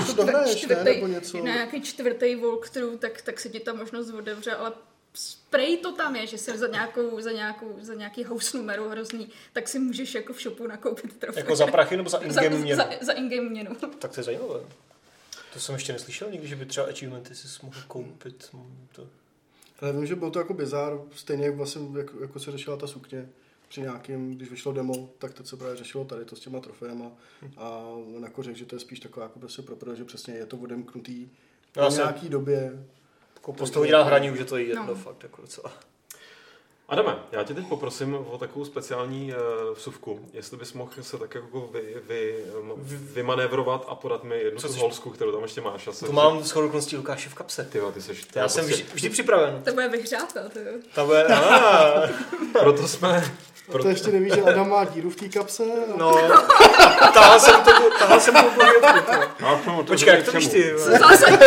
to 0.08 0.14
dohraješ, 0.14 0.66
ne, 0.68 0.84
nebo 0.84 1.08
něco. 1.08 1.38
na 1.38 1.44
nějaký 1.54 1.82
čtvrtý 1.82 2.36
walkthrough, 2.36 3.00
tak, 3.00 3.22
tak 3.22 3.40
se 3.40 3.50
ti 3.50 3.60
ta 3.60 3.74
možnost 3.74 4.10
otevře, 4.10 4.52
ale 4.52 4.72
spray 5.14 5.78
to 5.78 5.92
tam 5.92 6.16
je, 6.16 6.28
že 6.28 6.38
si 6.38 6.58
za, 6.58 6.68
nějakou, 6.68 7.22
za, 7.22 7.32
nějakou, 7.32 7.76
za 7.82 7.94
nějaký 7.94 8.24
house 8.24 8.58
numeru 8.58 8.90
hrozný, 8.90 9.30
tak 9.54 9.68
si 9.68 9.80
můžeš 9.80 10.16
jako 10.16 10.34
v 10.34 10.42
shopu 10.42 10.68
nakoupit 10.68 11.18
trofej. 11.20 11.42
Jako 11.42 11.56
za 11.56 11.68
prachy 11.68 11.98
nebo 11.98 12.10
za 12.10 12.20
za, 12.30 12.42
in-game 12.42 12.58
měnu? 12.64 12.78
za, 12.78 12.90
za 13.02 13.12
in-game 13.14 13.50
měnu. 13.50 13.76
Tak 14.00 14.12
to 14.14 14.20
je 14.20 14.24
zajímavé. 14.24 14.60
To 15.54 15.60
jsem 15.60 15.76
ještě 15.76 15.94
neslyšel 15.94 16.32
nikdy, 16.32 16.48
že 16.48 16.56
by 16.56 16.66
třeba 16.66 16.88
achievementy 16.88 17.36
si 17.36 17.48
mohl 17.64 17.82
koupit. 17.88 18.50
To... 18.96 19.08
Ale 19.82 19.94
vím, 19.94 20.06
že 20.06 20.16
byl 20.16 20.32
to 20.32 20.40
jako 20.40 20.54
bizár, 20.54 20.94
stejně 21.16 21.46
jak 21.46 21.56
vlastně, 21.56 21.82
jako, 21.98 22.22
jako 22.22 22.40
se 22.40 22.52
řešila 22.52 22.78
ta 22.78 22.88
sukně 22.88 23.30
při 23.68 23.82
nějakým, 23.82 24.36
když 24.36 24.50
vyšlo 24.50 24.74
demo, 24.74 25.10
tak 25.18 25.34
to 25.34 25.44
se 25.44 25.58
právě 25.58 25.76
řešilo 25.76 26.06
tady 26.06 26.26
to 26.26 26.36
s 26.36 26.40
těma 26.40 26.60
trofejema 26.60 27.12
a 27.58 27.70
on 27.80 28.24
jako 28.24 28.44
řekl, 28.44 28.58
že 28.58 28.66
to 28.66 28.76
je 28.76 28.80
spíš 28.80 29.00
taková 29.00 29.26
jako 29.26 29.40
prostě 29.40 29.62
pro 29.62 29.96
že 29.96 30.06
přesně 30.06 30.34
je 30.34 30.46
to 30.46 30.58
odemknutý 30.58 31.30
No, 31.78 31.88
po 31.90 31.94
nějaký 31.96 32.30
době. 32.30 32.86
Jako 33.36 33.54
po 33.54 33.68
toho 33.70 33.86
dělá 33.86 34.04
hraní, 34.04 34.32
už 34.32 34.40
je 34.40 34.46
to 34.46 34.58
jedno, 34.58 34.86
No. 34.86 34.96
fakt 34.96 35.24
jako 35.24 35.42
docela. 35.42 35.74
Adame, 36.90 37.16
já 37.32 37.44
tě 37.44 37.54
teď 37.54 37.68
poprosím 37.68 38.16
o 38.32 38.38
takovou 38.38 38.66
speciální 38.66 39.34
uh, 39.34 39.76
vsuvku. 39.76 40.20
Jestli 40.34 40.58
bys 40.58 40.74
mohl 40.74 40.92
se 41.02 41.18
tak 41.18 41.36
jako 41.36 41.70
vy, 41.74 41.82
vy, 42.08 42.36
um, 42.62 42.74
vymanévrovat 43.14 43.86
a 43.88 43.96
podat 43.96 44.24
mi 44.24 44.38
jednu 44.40 44.60
Co 44.60 44.68
tu 44.68 44.74
jsi- 44.74 44.80
holsku, 44.80 45.10
kterou 45.10 45.32
tam 45.32 45.42
ještě 45.42 45.62
máš. 45.62 45.88
Já 45.88 45.94
se, 45.94 46.06
To 46.06 46.12
mám 46.12 46.44
s 46.44 46.56
okolností 46.56 46.98
Lukáše 46.98 47.30
v 47.30 47.34
kapse. 47.34 47.64
Ty, 47.72 47.80
vole, 47.80 47.92
ty 47.92 48.02
seš, 48.02 48.26
Já 48.36 48.48
jsem 48.48 48.66
vždy, 48.66 48.86
vždy 48.94 49.10
připraven. 49.10 49.62
To 49.66 49.74
bude 49.74 49.88
vyhřátá, 49.90 50.50
to 50.54 50.60
jo. 50.60 50.72
Ta 50.96 51.06
bude, 51.06 51.26
Proto 52.60 52.88
jsme... 52.88 53.24
A 53.76 53.78
to 53.78 53.88
ještě 53.88 54.12
neví, 54.12 54.30
že 54.36 54.42
Adam 54.42 54.70
má 54.70 54.86
díru 54.86 55.10
v 55.10 55.16
té 55.16 55.30
kapse. 55.30 55.64
A... 55.64 55.98
no, 55.98 56.16
tahal 57.14 57.40
jsem 57.40 57.62
to, 57.64 57.72
tahal 58.00 58.20
jsem 58.20 58.34
to 58.34 58.42
po 58.56 58.62
Já 59.46 59.56
k 59.62 59.66
tomu 59.66 59.84
Počkej, 59.84 60.14
jak 60.16 60.26
to 60.26 60.32
víš 60.32 60.48
ty? 60.48 60.74
vole? 60.74 61.00
Zase 61.00 61.38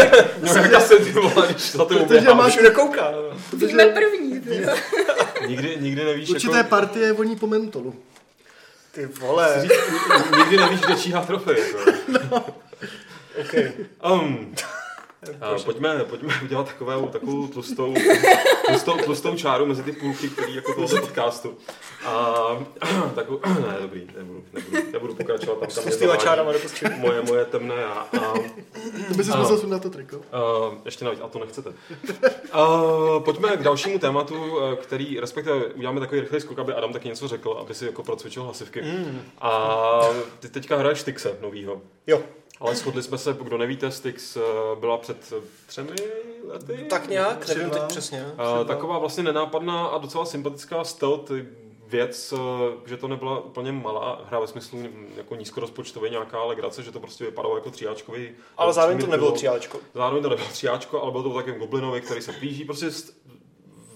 No 0.40 0.54
jak 0.54 0.72
asi 0.74 0.96
ty 1.04 1.10
vole, 1.12 1.46
když 1.50 1.72
za 1.72 1.84
tebou 1.84 2.04
Protože 2.06 2.34
máš- 2.34 2.56
nekouká. 2.56 3.10
víme 3.52 3.86
první. 3.86 4.27
Jo. 4.54 4.76
Nikdy, 5.48 5.76
nikdy 5.80 6.04
nevíš, 6.04 6.30
Určité 6.30 6.56
jako, 6.56 6.68
partie 6.68 7.12
voní 7.12 7.36
po 7.36 7.46
mentolu. 7.46 7.94
Ty 8.92 9.06
vole. 9.06 9.68
nikdy 10.38 10.56
nevíš, 10.56 10.80
kde 10.80 10.96
číhá 10.96 11.26
trofej. 11.26 11.56
Jako. 12.12 12.44
Okay. 13.40 13.72
Um, 14.12 14.54
a 15.40 15.56
pojďme, 15.64 16.04
pojďme 16.04 16.34
udělat 16.42 16.66
takovou, 16.66 17.08
takovou 17.08 17.46
tlustou, 17.46 17.94
tlustou, 18.66 18.96
tlustou 18.96 19.36
čáru 19.36 19.66
mezi 19.66 19.82
ty 19.82 19.92
půlky, 19.92 20.28
který 20.28 20.54
jako 20.54 20.74
tohoto 20.74 21.00
podcastu. 21.00 21.56
A 22.04 22.34
takovou, 23.14 23.40
ne, 23.46 23.76
dobrý, 23.80 24.08
nebudu, 24.16 24.44
nebudu, 24.52 24.92
nebudu 24.92 25.14
pokračovat 25.14 25.58
tam, 25.58 26.08
kam 26.08 26.18
čárama 26.18 26.52
nepostřebuji. 26.52 26.98
moje, 27.00 27.22
moje 27.22 27.44
temné 27.44 27.74
já. 27.74 28.08
A, 28.20 28.34
To 29.08 29.14
by 29.16 29.24
si 29.24 29.30
musel 29.36 29.58
sundat 29.58 29.82
to 29.82 29.90
triko. 29.90 30.16
Uh, 30.16 30.74
ještě 30.84 31.04
navíc, 31.04 31.20
a 31.24 31.28
to 31.28 31.38
nechcete. 31.38 31.70
Uh, 31.70 33.22
pojďme 33.24 33.56
k 33.56 33.62
dalšímu 33.62 33.98
tématu, 33.98 34.58
eh, 34.60 34.76
který, 34.76 35.20
respektive 35.20 35.66
uděláme 35.66 36.00
takový 36.00 36.20
rychlý 36.20 36.40
skok, 36.40 36.58
aby 36.58 36.72
Adam 36.72 36.92
taky 36.92 37.08
něco 37.08 37.28
řekl, 37.28 37.56
aby 37.60 37.74
si 37.74 37.86
jako 37.86 38.02
procvičil 38.02 38.42
hlasivky. 38.42 38.82
Mm. 38.82 39.20
A 39.40 40.00
ty 40.40 40.48
teďka 40.48 40.76
hraješ 40.76 41.00
Styxe 41.00 41.36
novýho. 41.40 41.82
Jo, 42.06 42.22
Ale 42.60 42.74
shodli 42.76 43.02
jsme 43.02 43.18
se, 43.18 43.36
kdo 43.42 43.58
nevíte, 43.58 43.90
Styx 43.90 44.36
eh, 44.36 44.40
byla 44.80 44.98
před 44.98 45.32
třemi 45.66 45.90
lety. 46.48 46.86
tak 46.90 47.08
nějak, 47.08 47.38
Tři, 47.38 47.54
nevím 47.54 47.70
teď 47.70 47.82
přesně. 47.82 48.26
Uh, 48.60 48.66
taková 48.66 48.98
vlastně 48.98 49.22
nenápadná 49.22 49.86
a 49.86 49.98
docela 49.98 50.24
sympatická 50.24 50.84
stealth 50.84 51.30
věc, 51.88 52.34
eh, 52.36 52.88
že 52.88 52.96
to 52.96 53.08
nebyla 53.08 53.40
úplně 53.40 53.72
malá 53.72 54.20
hra 54.28 54.40
ve 54.40 54.46
smyslu 54.46 54.78
jako 55.16 55.34
nízkorozpočtově 55.34 56.10
nějaká 56.10 56.44
legrace, 56.44 56.82
že 56.82 56.92
to 56.92 57.00
prostě 57.00 57.24
vypadalo 57.24 57.56
jako 57.56 57.70
tříáčkový. 57.70 58.30
Ale 58.56 58.72
zároveň 58.72 59.00
to 59.00 59.06
nebylo 59.06 59.32
tříáčko. 59.32 59.78
Zároveň 59.94 60.22
to 60.22 60.28
nebylo 60.28 60.48
tříáčko, 60.48 61.02
ale 61.02 61.10
bylo 61.10 61.22
to 61.22 61.30
o 61.30 61.34
takovém 61.34 61.58
goblinovi, 61.58 62.00
který 62.00 62.22
se 62.22 62.32
plíží. 62.32 62.64
Prostě 62.64 62.86
st- 62.86 63.12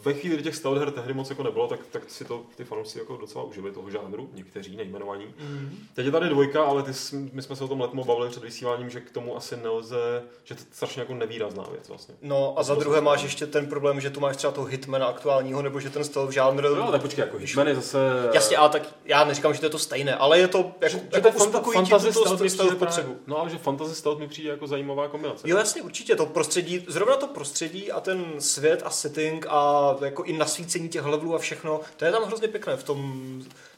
ve 0.05 0.15
chvíli, 0.15 0.35
kdy 0.35 0.45
těch 0.45 0.57
stealth 0.57 0.79
her 0.79 0.91
tehdy 0.91 1.15
moc 1.15 1.31
jako 1.31 1.43
nebylo, 1.43 1.69
tak, 1.69 1.81
tak 1.91 2.11
si 2.11 2.25
to 2.25 2.43
ty 2.57 2.65
fanoušci 2.65 2.99
jako 2.99 3.17
docela 3.17 3.45
užili 3.45 3.73
toho 3.73 3.91
žánru, 3.91 4.31
někteří 4.35 4.77
nejmenovaní. 4.77 5.27
Mm. 5.41 5.79
Teď 5.95 6.07
je 6.07 6.13
tady 6.13 6.29
dvojka, 6.29 6.65
ale 6.65 6.83
ty, 6.83 6.93
my 7.33 7.43
jsme 7.43 7.57
se 7.57 7.65
o 7.65 7.69
tom 7.69 7.81
letmo 7.81 8.05
bavili 8.05 8.29
před 8.29 8.43
vysíláním, 8.43 8.91
že 8.91 9.01
k 9.01 9.11
tomu 9.11 9.37
asi 9.37 9.57
nelze, 9.57 10.23
že 10.45 10.55
to 10.55 10.61
je 10.61 10.67
strašně 10.73 11.01
jako 11.01 11.15
nevýrazná 11.15 11.65
věc 11.71 11.89
vlastně. 11.89 12.15
No 12.23 12.55
a 12.57 12.63
za 12.63 12.75
druhé 12.75 13.01
máš 13.01 13.23
ještě 13.23 13.47
ten 13.47 13.67
problém, 13.67 14.01
že 14.01 14.11
tu 14.11 14.21
máš 14.21 14.37
třeba 14.37 14.53
toho 14.53 14.67
hitmana 14.67 15.07
aktuálního, 15.07 15.63
nebo 15.63 15.81
že 15.81 15.91
ten 15.91 16.05
stealth 16.05 16.33
žánr... 16.33 16.63
No, 16.63 16.93
tak 16.93 17.03
počkej, 17.03 17.23
jako 17.23 17.39
Hitman 17.39 17.69
je 17.69 17.75
zase... 17.75 17.99
Jasně, 18.35 18.57
ale 18.57 18.69
tak 18.69 18.83
já 19.05 19.25
neříkám, 19.25 19.55
že 19.55 19.61
to 19.61 19.67
je 19.67 19.71
to 19.71 19.79
stejné, 19.79 20.15
ale 20.15 20.39
je 20.39 20.49
to 20.49 20.59
jako, 20.59 20.97
že, 20.97 21.01
jako 21.13 21.31
to 21.31 21.37
uspokojí 21.37 21.75
fantasy 21.75 22.13
stealth 22.13 22.51
stealth, 22.51 22.79
potřebu. 22.79 23.17
No 23.27 23.39
ale 23.39 23.51
že 23.51 23.59
fantasy 23.59 23.95
stealth 23.95 24.19
mi 24.19 24.29
přijde 24.29 24.51
jako 24.51 24.67
zajímavá 24.67 25.09
kombinace. 25.09 25.49
Jo, 25.49 25.57
jasně, 25.57 25.83
určitě 25.83 26.17
to 26.17 26.27
prostředí, 26.27 26.85
zrovna 26.89 27.17
to 27.17 27.27
prostředí 27.27 27.93
a 27.93 28.01
ten 28.01 28.25
svět 28.39 28.83
a 28.85 28.91
setting 28.91 29.47
a 29.49 29.92
jako 30.01 30.25
i 30.25 30.33
nasvícení 30.33 30.89
těch 30.89 31.05
levelů 31.05 31.35
a 31.35 31.39
všechno, 31.39 31.81
to 31.97 32.05
je 32.05 32.13
tam 32.13 32.25
hrozně 32.25 32.49
pěkné 32.49 32.77
v 32.77 32.85
tom 32.85 33.23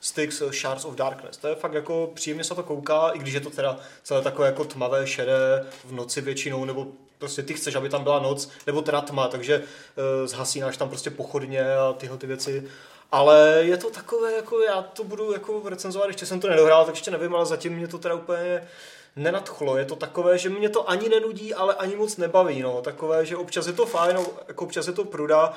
Styx 0.01 0.43
Shards 0.51 0.85
of 0.85 0.95
Darkness. 0.95 1.37
To 1.37 1.49
je 1.49 1.55
fakt 1.55 1.73
jako 1.73 2.11
příjemně 2.15 2.45
se 2.45 2.55
to 2.55 2.63
kouká, 2.63 3.11
i 3.11 3.19
když 3.19 3.35
je 3.35 3.41
to 3.41 3.51
teda 3.51 3.79
celé 4.03 4.23
takové 4.23 4.47
jako 4.47 4.65
tmavé, 4.65 5.07
šedé 5.07 5.67
v 5.85 5.93
noci 5.93 6.21
většinou, 6.21 6.65
nebo 6.65 6.87
prostě 7.19 7.43
ty 7.43 7.55
chceš, 7.55 7.75
aby 7.75 7.89
tam 7.89 8.03
byla 8.03 8.19
noc, 8.19 8.49
nebo 8.67 8.83
teda 8.83 9.01
tma, 9.01 9.29
takže 9.29 9.59
uh, 9.59 10.27
zhasínáš 10.27 10.77
tam 10.77 10.89
prostě 10.89 11.11
pochodně 11.11 11.77
a 11.77 11.93
tyhle 11.93 12.19
ty 12.19 12.27
věci. 12.27 12.69
Ale 13.13 13.59
je 13.61 13.77
to 13.77 13.91
takové, 13.91 14.33
jako 14.33 14.61
já 14.61 14.83
to 14.83 15.05
budu 15.05 15.33
jako 15.33 15.63
recenzovat, 15.69 16.09
ještě 16.09 16.27
jsem 16.27 16.41
to 16.41 16.49
nedohrál, 16.49 16.85
tak 16.85 16.95
ještě 16.95 17.11
nevím, 17.11 17.35
ale 17.35 17.47
zatím 17.47 17.73
mě 17.73 17.89
to 17.89 17.99
teda 17.99 18.15
úplně 18.15 18.69
nenadchlo. 19.17 19.77
Je 19.77 19.85
to 19.85 19.97
takové, 19.97 20.39
že 20.39 20.49
mě 20.49 20.69
to 20.69 20.91
ani 20.91 21.09
nenudí, 21.09 21.55
ale 21.55 21.75
ani 21.75 21.97
moc 21.97 22.17
nebaví. 22.17 22.63
No. 22.63 22.83
Takové, 22.83 23.27
že 23.27 23.37
občas 23.37 23.67
je 23.67 23.73
to 23.73 23.87
fajn, 23.87 24.17
no, 24.17 24.27
jako 24.49 24.65
občas 24.65 24.87
je 24.87 24.93
to 24.93 25.05
pruda. 25.05 25.53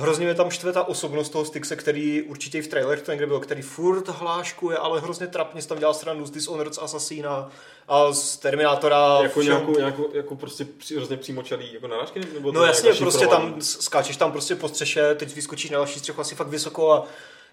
Hrozně 0.00 0.24
mě 0.26 0.34
tam 0.34 0.50
štve 0.50 0.72
ta 0.72 0.88
osobnost 0.88 1.28
toho 1.28 1.44
Styxe, 1.44 1.76
který 1.76 2.22
určitě 2.22 2.58
i 2.58 2.62
v 2.62 2.68
trailerech 2.68 3.02
to 3.02 3.10
někde 3.10 3.26
byl, 3.26 3.40
který 3.40 3.62
furt 3.62 4.08
hláškuje, 4.08 4.76
ale 4.76 5.00
hrozně 5.00 5.26
trapně 5.26 5.62
se 5.62 5.68
tam 5.68 5.78
dělal 5.78 5.94
stranu 5.94 6.26
z 6.26 6.30
Dishonored 6.30 6.74
z 6.74 6.78
Assassina 6.78 7.50
a 7.88 8.12
z 8.12 8.36
Terminátora. 8.36 9.18
Jako 9.22 9.40
všem- 9.40 9.44
nějakou, 9.52 9.78
nějakou, 9.78 10.08
jako 10.12 10.36
prostě 10.36 10.66
hrozně 10.96 11.16
přímočarý 11.16 11.74
jako 11.74 11.88
narážky? 11.88 12.20
Nebo 12.34 12.52
No 12.52 12.64
jasně, 12.64 12.88
jako 12.88 13.00
prostě 13.00 13.20
šifrovaný? 13.24 13.50
tam 13.52 13.60
skáčeš 13.62 14.16
tam 14.16 14.32
prostě 14.32 14.54
po 14.56 14.68
střeše, 14.68 15.14
teď 15.14 15.34
vyskočíš 15.34 15.70
na 15.70 15.78
další 15.78 15.98
střechu 15.98 16.20
asi 16.20 16.34
fakt 16.34 16.48
vysoko 16.48 16.92
a 16.92 17.04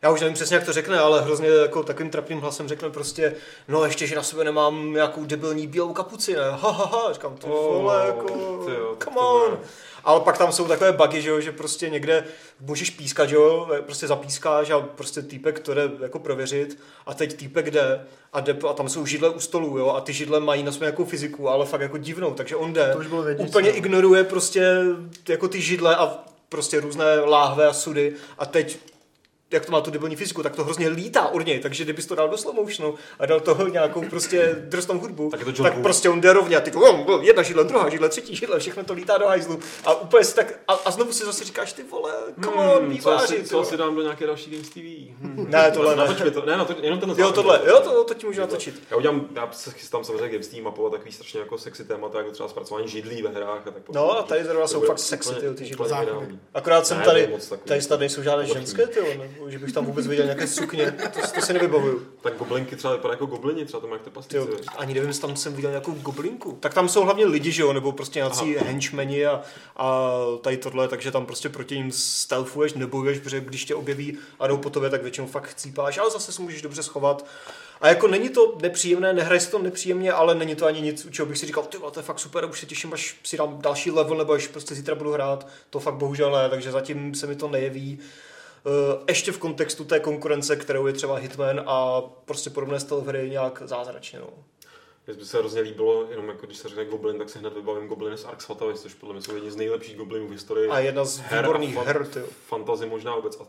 já 0.02 0.12
už 0.12 0.20
nevím 0.22 0.34
přesně, 0.36 0.56
jak 0.56 0.66
to 0.66 0.74
řekne, 0.74 1.00
ale 1.00 1.22
hrozně 1.22 1.48
jako 1.50 1.84
takovým 1.84 2.12
trapným 2.12 2.40
hlasem 2.40 2.68
řekne 2.68 2.90
prostě, 2.90 3.36
no 3.68 3.86
ještě, 3.86 4.08
že 4.08 4.16
na 4.16 4.24
sebe 4.24 4.44
nemám 4.44 4.94
nějakou 4.94 5.26
debilní 5.26 5.68
bílou 5.68 5.94
kapuci, 5.94 6.34
ne? 6.36 6.42
Ha, 6.52 6.72
ha, 6.72 6.86
ha. 6.86 7.14
Říkám, 7.14 7.38
ty 7.38 7.48
Oh, 7.48 7.74
vole, 7.82 8.04
jako, 8.06 8.28
ty 8.66 8.72
jo, 8.72 8.96
tak 9.00 9.04
come 9.04 9.16
to 9.22 9.46
on. 9.46 9.52
ne. 9.52 9.58
Ale 10.06 10.20
pak 10.20 10.38
tam 10.38 10.52
jsou 10.52 10.68
takové 10.68 10.92
bugy, 10.92 11.22
že, 11.22 11.30
jo, 11.30 11.42
že 11.42 11.52
prostě 11.52 11.90
někde 11.90 12.24
můžeš 12.60 12.90
pískat, 12.90 13.30
že 13.30 13.36
jo, 13.36 13.70
prostě 13.86 14.08
zapískáš 14.08 14.70
a 14.70 14.80
prostě 14.80 15.22
týpek 15.22 15.60
to 15.60 15.74
jde 15.74 15.92
jako 16.02 16.20
prověřit 16.20 16.80
a 17.06 17.14
teď 17.14 17.34
týpek 17.34 17.72
jde 17.72 18.06
a, 18.34 18.40
jde, 18.40 18.58
a 18.70 18.74
tam 18.74 18.90
jsou 18.90 19.06
židle 19.06 19.30
u 19.30 19.40
stolu, 19.40 19.78
jo, 19.78 19.90
a 19.90 20.02
ty 20.02 20.14
židle 20.14 20.40
mají 20.40 20.64
na 20.64 20.72
svou 20.72 20.84
nějakou 20.84 21.06
fyziku, 21.06 21.50
ale 21.50 21.66
fakt 21.66 21.82
jako 21.82 21.98
divnou, 21.98 22.34
takže 22.34 22.56
on 22.56 22.74
jde, 22.74 22.90
To 22.94 23.00
už 23.00 23.08
bylo 23.08 23.24
vědět, 23.24 23.48
úplně 23.48 23.70
no. 23.70 23.78
ignoruje 23.78 24.24
prostě 24.24 24.84
jako 25.30 25.48
ty 25.48 25.62
židle 25.62 25.96
a 25.96 26.20
prostě 26.50 26.80
různé 26.80 27.20
láhve 27.20 27.68
a 27.68 27.74
sudy 27.74 28.14
a 28.38 28.46
teď 28.46 28.78
jak 29.56 29.66
to 29.66 29.72
má 29.72 29.82
tu 29.82 29.92
debilní 29.92 30.16
fyziku, 30.16 30.44
tak 30.44 30.56
to 30.56 30.64
hrozně 30.64 30.88
lítá 30.88 31.28
od 31.28 31.46
něj, 31.46 31.60
takže 31.60 31.84
kdybys 31.84 32.06
to 32.06 32.16
dal 32.16 32.30
do 32.30 32.38
slow 32.38 32.56
motionu 32.56 32.96
a 33.20 33.26
dal 33.26 33.40
toho 33.40 33.68
nějakou 33.68 34.02
prostě 34.10 34.56
drsnou 34.60 35.00
hudbu, 35.00 35.30
Tak 35.30 35.44
to 35.44 35.64
tak 35.64 35.82
prostě 35.82 36.10
on 36.10 36.22
jde 36.22 36.34
rovně 36.34 36.58
a 36.58 36.62
ty 36.62 36.72
oh, 36.72 37.24
jedna 37.24 37.44
židle, 37.44 37.64
druhá 37.64 37.90
židle, 37.90 38.10
třetí 38.10 38.36
židle, 38.36 38.60
všechno 38.60 38.84
to 38.84 38.94
lítá 38.94 39.18
do 39.18 39.28
hajzlu 39.28 39.60
a 39.86 40.02
úplně 40.02 40.24
si 40.24 40.36
tak, 40.36 40.60
a, 40.68 40.74
a 40.74 40.92
znovu 40.92 41.12
si 41.14 41.26
zase 41.26 41.44
říkáš, 41.44 41.74
ty 41.74 41.84
vole, 41.84 42.14
come 42.44 42.56
on, 42.56 42.86
Hmm, 42.86 42.98
co, 42.98 43.10
výváři, 43.10 43.44
co 43.44 43.60
asi 43.60 43.78
dám 43.78 43.96
do 43.96 44.02
nějaké 44.02 44.28
další 44.28 44.52
Games 44.52 44.70
TV? 44.70 44.76
Hmm. 45.22 45.46
Ne, 45.56 45.72
tohle 45.72 45.96
ne. 45.96 46.26
Mi 46.26 46.32
to, 46.32 46.46
ne, 46.46 46.58
natoč, 46.58 46.78
jenom 46.82 47.00
tenhle 47.00 47.22
Jo, 47.22 47.32
tohle, 47.32 47.62
jo, 47.68 47.80
to, 47.80 48.04
to 48.04 48.14
ti 48.14 48.26
můžu 48.26 48.42
natočit. 48.42 48.84
Já 48.92 48.98
udělám, 48.98 49.28
já 49.36 49.50
se 49.52 49.72
chystám 49.72 50.04
samozřejmě 50.04 50.30
Games 50.30 50.48
Team 50.48 50.64
mapovat 50.64 50.92
takový 50.92 51.12
strašně 51.12 51.40
jako 51.40 51.58
sexy 51.58 51.86
témata, 51.86 52.18
jako 52.18 52.32
třeba 52.32 52.50
zpracování 52.50 52.88
židlí 52.88 53.22
ve 53.22 53.30
hrách 53.30 53.68
a 53.68 53.72
tak 53.72 53.84
podobně. 53.84 54.08
No 54.08 54.20
a 54.20 54.24
tady 54.24 54.44
zrovna 54.44 54.62
To 54.62 54.68
jsou 54.68 54.82
fakt 54.82 55.00
sexy, 55.00 55.34
ty, 55.56 55.66
židle. 55.66 55.88
Akorát 56.54 56.88
jsem 56.88 56.98
Ne, 56.98 57.06
tady, 57.06 57.28
to 57.50 57.58
tady 57.58 57.82
snad 57.82 58.00
nejsou 58.00 58.24
žádné 58.24 58.46
ženské, 58.46 58.88
ty, 58.88 59.00
nebo 59.46 59.52
že 59.52 59.66
bych 59.66 59.74
tam 59.74 59.86
vůbec 59.86 60.08
viděl 60.08 60.26
nějaké 60.26 60.48
sukně, 60.48 60.92
to, 60.92 61.20
to 61.36 61.42
si 61.42 61.54
nevybavuju. 61.54 62.08
Tak 62.22 62.38
goblinky 62.38 62.76
třeba 62.76 62.94
vypadají 62.94 63.16
jako 63.16 63.26
goblini, 63.26 63.66
třeba 63.66 63.82
tam 63.82 63.92
jak 63.92 64.02
ty 64.02 64.10
pastici. 64.10 64.48
ani 64.78 64.94
nevím, 64.94 65.08
jestli 65.08 65.22
tam 65.22 65.36
jsem 65.36 65.54
viděl 65.54 65.72
nějakou 65.72 65.92
goblinku. 65.92 66.58
Tak 66.60 66.74
tam 66.74 66.90
jsou 66.90 67.04
hlavně 67.04 67.26
lidi, 67.26 67.52
že 67.52 67.62
jo, 67.62 67.74
nebo 67.74 67.92
prostě 67.92 68.20
nějací 68.20 68.56
henchmeni 68.56 69.26
a, 69.26 69.42
a 69.76 70.12
tady 70.42 70.58
tohle, 70.58 70.88
takže 70.88 71.12
tam 71.12 71.26
prostě 71.26 71.50
proti 71.50 71.78
ním 71.78 71.92
stealthuješ, 71.92 72.74
nebojuješ, 72.74 73.20
protože 73.20 73.42
když 73.42 73.66
tě 73.66 73.76
objeví 73.76 74.18
a 74.40 74.48
jdou 74.48 74.58
po 74.58 74.70
tobě, 74.70 74.90
tak 74.90 75.02
většinou 75.02 75.28
fakt 75.28 75.48
chcípáš, 75.48 75.98
ale 75.98 76.12
zase 76.12 76.32
se 76.32 76.42
můžeš 76.42 76.62
dobře 76.62 76.84
schovat. 76.84 77.26
A 77.82 77.88
jako 77.88 78.08
není 78.08 78.30
to 78.30 78.58
nepříjemné, 78.62 79.14
nehraje 79.14 79.40
se 79.40 79.52
to 79.52 79.60
nepříjemně, 79.60 80.12
ale 80.12 80.36
není 80.36 80.56
to 80.56 80.66
ani 80.66 80.82
nic, 80.82 81.06
u 81.06 81.10
čeho 81.10 81.26
bych 81.26 81.38
si 81.38 81.46
říkal, 81.46 81.64
ty 81.64 81.78
to 81.78 82.00
je 82.00 82.04
fakt 82.04 82.20
super, 82.20 82.46
už 82.46 82.60
se 82.60 82.66
těším, 82.66 82.94
až 82.94 83.16
si 83.24 83.38
dám 83.38 83.62
další 83.62 83.92
level, 83.92 84.18
nebo 84.18 84.34
až 84.34 84.48
prostě 84.48 84.76
zítra 84.76 84.96
budu 84.96 85.12
hrát. 85.12 85.48
To 85.70 85.80
fakt 85.80 85.96
bohužel 85.96 86.32
ne, 86.32 86.50
takže 86.50 86.72
zatím 86.72 87.16
se 87.16 87.28
mi 87.28 87.36
to 87.36 87.48
nejeví. 87.48 88.00
Eh, 88.68 89.04
ještě 89.10 89.32
v 89.32 89.38
kontextu 89.38 89.84
té 89.84 90.00
konkurence, 90.00 90.56
kterou 90.56 90.88
je 90.88 90.94
třeba 90.94 91.16
Hitman 91.16 91.64
a 91.66 92.02
prostě 92.02 92.50
podobné 92.50 92.80
stealth 92.80 93.08
hry 93.08 93.30
nějak 93.30 93.62
zázračně. 93.66 94.20
No. 94.20 94.30
Mně 95.08 95.16
by 95.18 95.26
se 95.26 95.38
hrozně 95.38 95.62
líbilo, 95.62 96.08
jenom 96.10 96.28
jako 96.28 96.46
když 96.46 96.58
se 96.58 96.68
řekne 96.70 96.86
Goblin, 96.86 97.18
tak 97.18 97.30
si 97.30 97.40
hned 97.40 97.54
vybavím 97.54 97.88
Gobliny 97.88 98.18
z 98.18 98.26
Arx 98.26 98.46
Fatalis, 98.46 98.82
což 98.82 98.94
podle 98.94 99.14
mě 99.14 99.22
jsou 99.22 99.36
jedni 99.36 99.52
z 99.52 99.56
nejlepších 99.56 99.98
Goblinů 99.98 100.28
v 100.28 100.32
historii. 100.32 100.70
A 100.70 100.80
jedna 100.80 101.06
z 101.06 101.18
her 101.20 101.44
výborných 101.44 101.76
fan- 101.76 101.86
her, 101.86 102.06
tyjo. 102.08 102.26
Fantasy 102.48 102.86
možná 102.86 103.16
vůbec. 103.16 103.40
A 103.40 103.44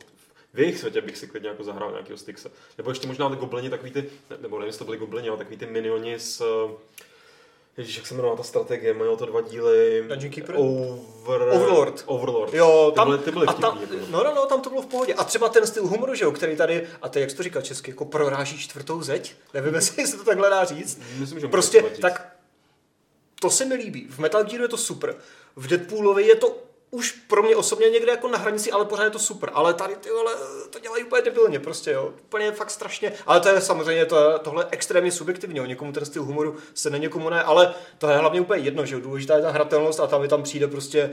v 0.54 0.58
jejich 0.60 0.78
světě 0.78 1.00
bych 1.00 1.16
si 1.18 1.26
klidně 1.26 1.48
jako 1.48 1.64
zahrál 1.64 1.90
nějakého 1.90 2.16
Styxe. 2.18 2.50
Nebo 2.78 2.90
ještě 2.90 3.06
možná 3.06 3.30
ty 3.30 3.36
goblini, 3.36 3.70
takový 3.70 3.90
ty, 3.90 4.10
ne, 4.30 4.36
nebo 4.40 4.58
nevím, 4.58 4.66
jestli 4.66 4.78
to 4.78 4.84
byli 4.84 4.96
goblini, 4.96 5.28
ale 5.28 5.38
takový 5.38 5.56
ty 5.56 5.66
minioni 5.66 6.18
z... 6.18 6.42
Ježíš, 7.76 7.96
jak 7.96 8.06
se 8.06 8.14
jmenuje 8.14 8.36
ta 8.36 8.42
strategie, 8.42 8.94
mají 8.94 9.16
to 9.16 9.26
dva 9.26 9.40
díly. 9.40 10.04
Dungeon 10.08 10.32
Keeper? 10.32 10.54
Over... 10.58 11.42
Overlord. 11.42 12.02
Overlord. 12.06 12.54
Jo, 12.54 12.90
ty 12.90 12.96
tam, 12.96 13.08
byly, 13.08 13.18
ty 13.18 13.30
byly 13.30 13.46
a 13.46 13.52
tam, 13.52 13.80
no, 14.10 14.24
no, 14.24 14.34
no, 14.34 14.46
tam 14.46 14.60
to 14.60 14.70
bylo 14.70 14.82
v 14.82 14.86
pohodě. 14.86 15.14
A 15.14 15.24
třeba 15.24 15.48
ten 15.48 15.66
styl 15.66 15.86
humoru, 15.86 16.14
že 16.14 16.24
jo, 16.24 16.32
který 16.32 16.56
tady, 16.56 16.86
a 17.02 17.08
teď 17.08 17.20
jak 17.20 17.30
jsi 17.30 17.36
to 17.36 17.42
říkal 17.42 17.62
česky, 17.62 17.90
jako 17.90 18.04
proráží 18.04 18.58
čtvrtou 18.58 19.02
zeď, 19.02 19.34
nevím, 19.54 19.74
jestli 19.74 20.06
se 20.06 20.16
to 20.16 20.24
takhle 20.24 20.50
dá 20.50 20.64
říct. 20.64 21.00
Myslím, 21.18 21.40
že 21.40 21.48
Prostě, 21.48 21.82
to 21.82 22.00
tak 22.00 22.36
to 23.40 23.50
se 23.50 23.64
mi 23.64 23.74
líbí. 23.74 24.06
V 24.10 24.18
Metal 24.18 24.44
Gearu 24.44 24.62
je 24.62 24.68
to 24.68 24.76
super. 24.76 25.16
V 25.56 25.66
Deadpoolovi 25.66 26.26
je 26.26 26.36
to 26.36 26.65
už 26.96 27.12
pro 27.12 27.42
mě 27.42 27.56
osobně 27.56 27.90
někde 27.90 28.10
jako 28.10 28.28
na 28.28 28.38
hranici, 28.38 28.70
ale 28.70 28.84
pořád 28.84 29.04
je 29.04 29.10
to 29.10 29.18
super. 29.18 29.50
Ale 29.52 29.74
tady 29.74 29.96
ty 29.96 30.10
vole, 30.10 30.32
to 30.70 30.78
dělají 30.78 31.04
úplně 31.04 31.22
debilně 31.22 31.60
prostě, 31.60 31.90
jo. 31.90 32.12
Úplně 32.24 32.52
fakt 32.52 32.70
strašně. 32.70 33.12
Ale 33.26 33.40
to 33.40 33.48
je 33.48 33.60
samozřejmě, 33.60 34.06
to, 34.06 34.38
tohle 34.38 34.64
je 34.64 34.68
extrémně 34.70 35.12
subjektivní, 35.12 35.58
jo. 35.58 35.64
Někomu 35.64 35.92
ten 35.92 36.04
styl 36.04 36.22
humoru 36.22 36.56
se 36.74 36.90
ne 36.90 36.98
někomu 36.98 37.30
ne, 37.30 37.42
ale 37.42 37.74
to 37.98 38.08
je 38.08 38.16
hlavně 38.16 38.40
úplně 38.40 38.62
jedno, 38.62 38.86
že 38.86 38.94
jo. 38.94 39.00
Důležitá 39.00 39.36
je 39.36 39.42
ta 39.42 39.50
hratelnost 39.50 40.00
a 40.00 40.06
tam 40.06 40.20
mi 40.20 40.28
tam 40.28 40.42
přijde 40.42 40.66
prostě 40.66 41.10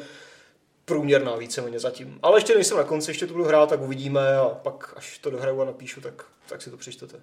průměrná 0.85 1.35
víceméně 1.35 1.79
zatím. 1.79 2.19
Ale 2.23 2.37
ještě 2.37 2.55
nejsem 2.55 2.77
na 2.77 2.83
konci, 2.83 3.11
ještě 3.11 3.27
to 3.27 3.33
budu 3.33 3.45
hrát, 3.45 3.69
tak 3.69 3.81
uvidíme 3.81 4.37
a 4.37 4.45
pak 4.45 4.93
až 4.95 5.17
to 5.17 5.29
dohraju 5.29 5.61
a 5.61 5.65
napíšu, 5.65 6.01
tak, 6.01 6.25
tak 6.49 6.61
si 6.61 6.71
to 6.71 6.77
přečtete. 6.77 7.19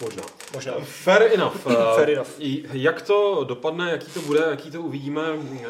Možná. 0.00 0.22
Možná. 0.54 0.72
Fair 0.82 1.22
enough. 1.22 1.54
Fair 1.94 2.08
Eh, 2.08 2.12
enough. 2.12 2.28
i- 2.38 2.64
Jak 2.72 3.02
to 3.02 3.44
dopadne, 3.44 3.90
jaký 3.90 4.12
to 4.12 4.20
bude, 4.22 4.40
jaký 4.50 4.70
to 4.70 4.80
uvidíme, 4.82 5.22
eh, 5.60 5.66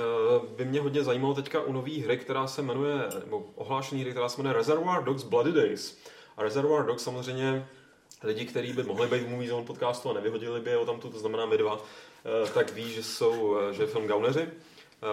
by 0.57 0.65
mě 0.65 0.81
hodně 0.81 1.05
zajímalo 1.05 1.35
teďka 1.35 1.61
u 1.61 1.73
nové 1.73 1.91
hry, 2.01 2.17
která 2.17 2.47
se 2.47 2.63
jmenuje, 2.63 2.95
nebo 3.25 3.45
ohlášený 3.55 4.01
hry, 4.03 4.11
která 4.11 4.29
se 4.29 4.39
jmenuje 4.43 4.57
Reservoir 4.57 5.05
Dogs 5.05 5.23
Bloody 5.23 5.53
Days. 5.53 5.99
A 6.37 6.43
Reservoir 6.43 6.87
Dogs 6.87 7.03
samozřejmě 7.05 7.67
lidi, 8.23 8.45
kteří 8.45 8.73
by 8.73 8.83
mohli 8.83 9.07
být 9.07 9.23
v 9.23 9.29
Movie 9.29 9.51
Zone 9.51 9.67
podcastu 9.67 10.11
a 10.11 10.13
nevyhodili 10.13 10.61
by 10.61 10.73
ho 10.75 10.87
tam 10.87 11.01
to 11.01 11.11
znamená 11.19 11.47
my 11.47 11.59
dva, 11.59 11.79
eh, 12.45 12.51
tak 12.55 12.73
ví, 12.75 12.91
že 12.93 13.03
jsou, 13.03 13.57
že 13.73 13.83
je 13.83 13.87
film 13.87 14.07
Gauneři 14.07 14.49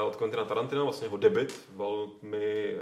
od 0.08 0.16
Quentina 0.16 0.46
Tarantina, 0.46 0.84
vlastně 0.84 1.06
jeho 1.06 1.18
debit, 1.18 1.60
velmi 1.76 2.76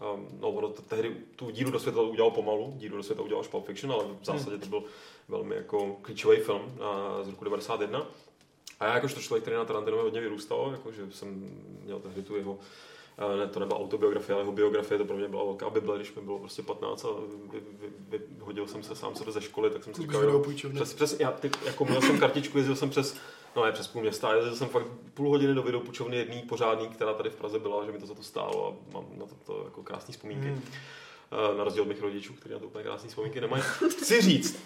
um, 0.00 0.20
Um, 0.20 0.28
no, 0.40 0.48
ono 0.48 0.68
to, 0.68 0.82
tehdy 0.82 1.16
tu 1.36 1.50
díru 1.50 1.70
do 1.70 1.80
světa 1.80 2.00
udělal 2.00 2.30
pomalu, 2.30 2.72
díru 2.76 2.96
do 2.96 3.02
světa 3.02 3.22
udělal 3.22 3.40
až 3.40 3.48
Pulp 3.48 3.66
Fiction, 3.66 3.92
ale 3.92 4.04
v 4.20 4.24
zásadě 4.24 4.58
to 4.58 4.66
byl 4.66 4.84
velmi 5.28 5.56
jako 5.56 5.96
klíčový 6.02 6.36
film 6.36 6.62
uh, 6.62 7.26
z 7.26 7.28
roku 7.28 7.44
91. 7.44 8.06
A 8.80 8.86
já 8.86 8.94
jakožto 8.94 9.20
člověk, 9.20 9.42
který 9.42 9.56
na 9.56 9.64
Tarantinovi 9.64 10.02
hodně 10.02 10.20
vyrůstal, 10.20 10.68
jakože 10.72 11.02
jsem 11.10 11.50
měl 11.84 11.98
tehdy 12.00 12.22
tu 12.22 12.36
jeho 12.36 12.58
eh, 13.18 13.36
ne, 13.36 13.46
to 13.46 13.60
nebyla 13.60 13.78
autobiografie, 13.78 14.34
ale 14.34 14.42
jeho 14.42 14.52
biografie, 14.52 14.98
to 14.98 15.04
pro 15.04 15.16
mě 15.16 15.28
byla 15.28 15.44
velká 15.44 15.70
bible, 15.70 15.96
když 15.96 16.14
mi 16.14 16.22
bylo 16.22 16.38
prostě 16.38 16.62
15 16.62 17.04
a 17.04 17.08
vy, 17.52 17.60
vy, 17.60 17.88
vy, 18.08 18.20
vyhodil 18.28 18.66
jsem 18.66 18.82
se 18.82 18.96
sám 18.96 19.14
sebe 19.14 19.32
ze 19.32 19.40
školy, 19.40 19.70
tak 19.70 19.84
jsem 19.84 19.94
si 19.94 20.02
říkal, 20.02 20.22
jo, 20.22 20.44
přes, 20.74 20.94
přes, 20.94 21.20
já, 21.20 21.32
ty, 21.32 21.50
jako 21.64 21.84
měl 21.84 22.00
jsem 22.02 22.20
kartičku, 22.20 22.58
jezdil 22.58 22.76
jsem 22.76 22.90
přes, 22.90 23.16
no 23.56 23.64
ne 23.64 23.72
přes 23.72 23.88
půl 23.88 24.02
města, 24.02 24.34
jezdil 24.34 24.56
jsem 24.56 24.68
fakt 24.68 24.86
půl 25.14 25.28
hodiny 25.28 25.54
do 25.54 25.62
videopůjčovny 25.62 26.16
jedný 26.16 26.42
pořádný, 26.42 26.88
která 26.88 27.14
tady 27.14 27.30
v 27.30 27.36
Praze 27.36 27.58
byla, 27.58 27.84
že 27.84 27.92
mi 27.92 27.98
to 27.98 28.06
za 28.06 28.14
to 28.14 28.22
stálo 28.22 28.68
a 28.68 28.94
mám 28.94 29.04
na 29.18 29.26
to, 29.26 29.34
to 29.46 29.64
jako 29.64 29.82
krásné 29.82 30.12
vzpomínky. 30.12 30.46
Hmm. 30.48 30.62
Eh, 31.52 31.58
Na 31.58 31.64
rozdíl 31.64 31.82
od 31.82 31.88
mých 31.88 32.02
rodičů, 32.02 32.32
kteří 32.32 32.52
na 32.52 32.58
to 32.60 32.66
úplně 32.66 32.84
krásné 32.84 33.08
vzpomínky 33.08 33.40
nemají. 33.40 33.62
Chci 33.90 34.20
říct, 34.20 34.62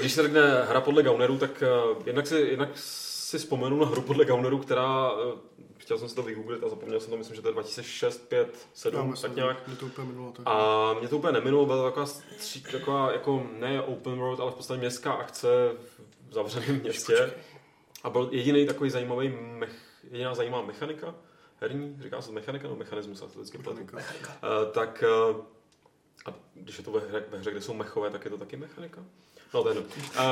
když 0.00 0.12
se 0.12 0.22
řekne 0.22 0.64
hra 0.68 0.80
podle 0.80 1.02
Gaunerů, 1.02 1.38
tak 1.38 1.62
eh, 1.62 1.68
jednak 2.06 2.26
si, 2.26 2.34
jednak 2.36 2.68
si 2.74 3.38
vzpomenu 3.38 3.80
na 3.80 3.86
hru 3.86 4.02
podle 4.02 4.24
Gaunerů, 4.24 4.58
která, 4.58 5.10
eh, 5.12 5.38
chtěl 5.78 5.98
jsem 5.98 6.08
si 6.08 6.14
to 6.14 6.22
vygooglit 6.22 6.64
a 6.64 6.68
zapomněl 6.68 7.00
jsem 7.00 7.10
to, 7.10 7.16
myslím, 7.16 7.36
že 7.36 7.42
to 7.42 7.48
je 7.48 7.52
2006, 7.52 8.28
5, 8.28 8.68
7, 8.74 9.14
tak 9.22 9.36
nějak. 9.36 9.66
Mě 9.66 9.76
to 9.76 9.86
úplně 9.86 10.08
minulo. 10.08 10.32
Tak. 10.32 10.42
A 10.48 10.94
mě 10.98 11.08
to 11.08 11.16
úplně 11.16 11.32
neminulo, 11.32 11.66
byla 11.66 11.78
to 11.78 11.84
taková, 11.84 12.06
taková 12.72 13.12
jako 13.12 13.46
ne 13.58 13.82
open 13.82 14.18
world, 14.18 14.40
ale 14.40 14.50
v 14.50 14.54
podstatě 14.54 14.78
městská 14.80 15.12
akce 15.12 15.48
v 16.28 16.34
zavřeném 16.34 16.80
městě. 16.80 17.32
A 18.02 18.10
byl 18.10 18.28
jediný 18.32 18.66
takový 18.66 18.90
zajímavý, 18.90 19.28
mech, 19.28 19.72
jediná 20.10 20.34
zajímavá 20.34 20.66
mechanika, 20.66 21.14
herní, 21.60 21.96
říká 22.02 22.22
se 22.22 22.32
mechanika 22.32 22.62
nebo 22.62 22.76
mechanismus, 22.76 23.22
vždycky 23.22 23.58
pletu. 23.58 23.80
Uh, 23.82 23.98
tak 24.72 25.04
uh, 25.30 25.44
a 26.26 26.34
když 26.54 26.78
je 26.78 26.84
to 26.84 26.90
ve 26.90 27.00
hře, 27.00 27.24
ve 27.30 27.38
hře, 27.38 27.50
kde 27.50 27.60
jsou 27.60 27.74
mechové, 27.74 28.10
tak 28.10 28.24
je 28.24 28.30
to 28.30 28.38
taky 28.38 28.56
mechanika? 28.56 29.00
No 29.54 29.62
to 29.62 29.68
je. 29.68 29.76
Uh, 29.76 29.84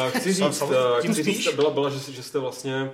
chci 0.08 0.32
říct, 0.32 0.62
uh, 0.62 1.00
chci 1.00 1.22
říct 1.22 1.54
byla, 1.54 1.70
byla 1.70 1.90
že, 1.90 2.12
že 2.12 2.22
jste 2.22 2.38
vlastně 2.38 2.92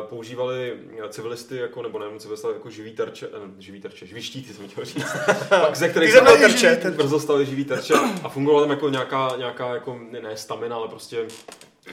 uh, 0.00 0.06
používali 0.08 0.80
civilisty 1.08 1.56
jako, 1.56 1.82
nebo 1.82 1.98
nevím, 1.98 2.18
civilisty 2.18 2.48
jako 2.52 2.70
živý 2.70 2.92
terče, 2.92 3.26
ne, 3.26 3.54
živý 3.58 3.80
terče, 3.80 4.06
živý 4.06 4.22
štíty 4.22 4.54
jsem 4.54 4.68
chtěl 4.68 4.84
říct. 4.84 5.06
Pak 5.48 5.76
ze 5.76 5.88
kterých 5.88 6.12
byl 6.12 6.36
terče. 6.36 6.80
brzo 6.96 7.20
staly 7.20 7.46
živý 7.46 7.64
terče 7.64 7.94
a 8.22 8.28
fungovala 8.28 8.62
tam 8.62 8.70
jako 8.70 8.88
nějaká, 8.88 9.32
nějaká 9.38 9.74
jako, 9.74 10.00
ne, 10.10 10.20
ne 10.20 10.36
stamina, 10.36 10.76
ale 10.76 10.88
prostě 10.88 11.26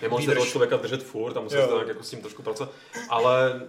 nemohl 0.01 0.23
se 0.23 0.33
toho 0.33 0.45
člověka 0.45 0.77
držet 0.77 1.03
furt 1.03 1.37
a 1.37 1.41
musel 1.41 1.67
se 1.67 1.73
nějak 1.73 1.87
jako 1.87 2.03
s 2.03 2.09
tím 2.09 2.21
trošku 2.21 2.43
pracovat. 2.43 2.71
Ale 3.09 3.61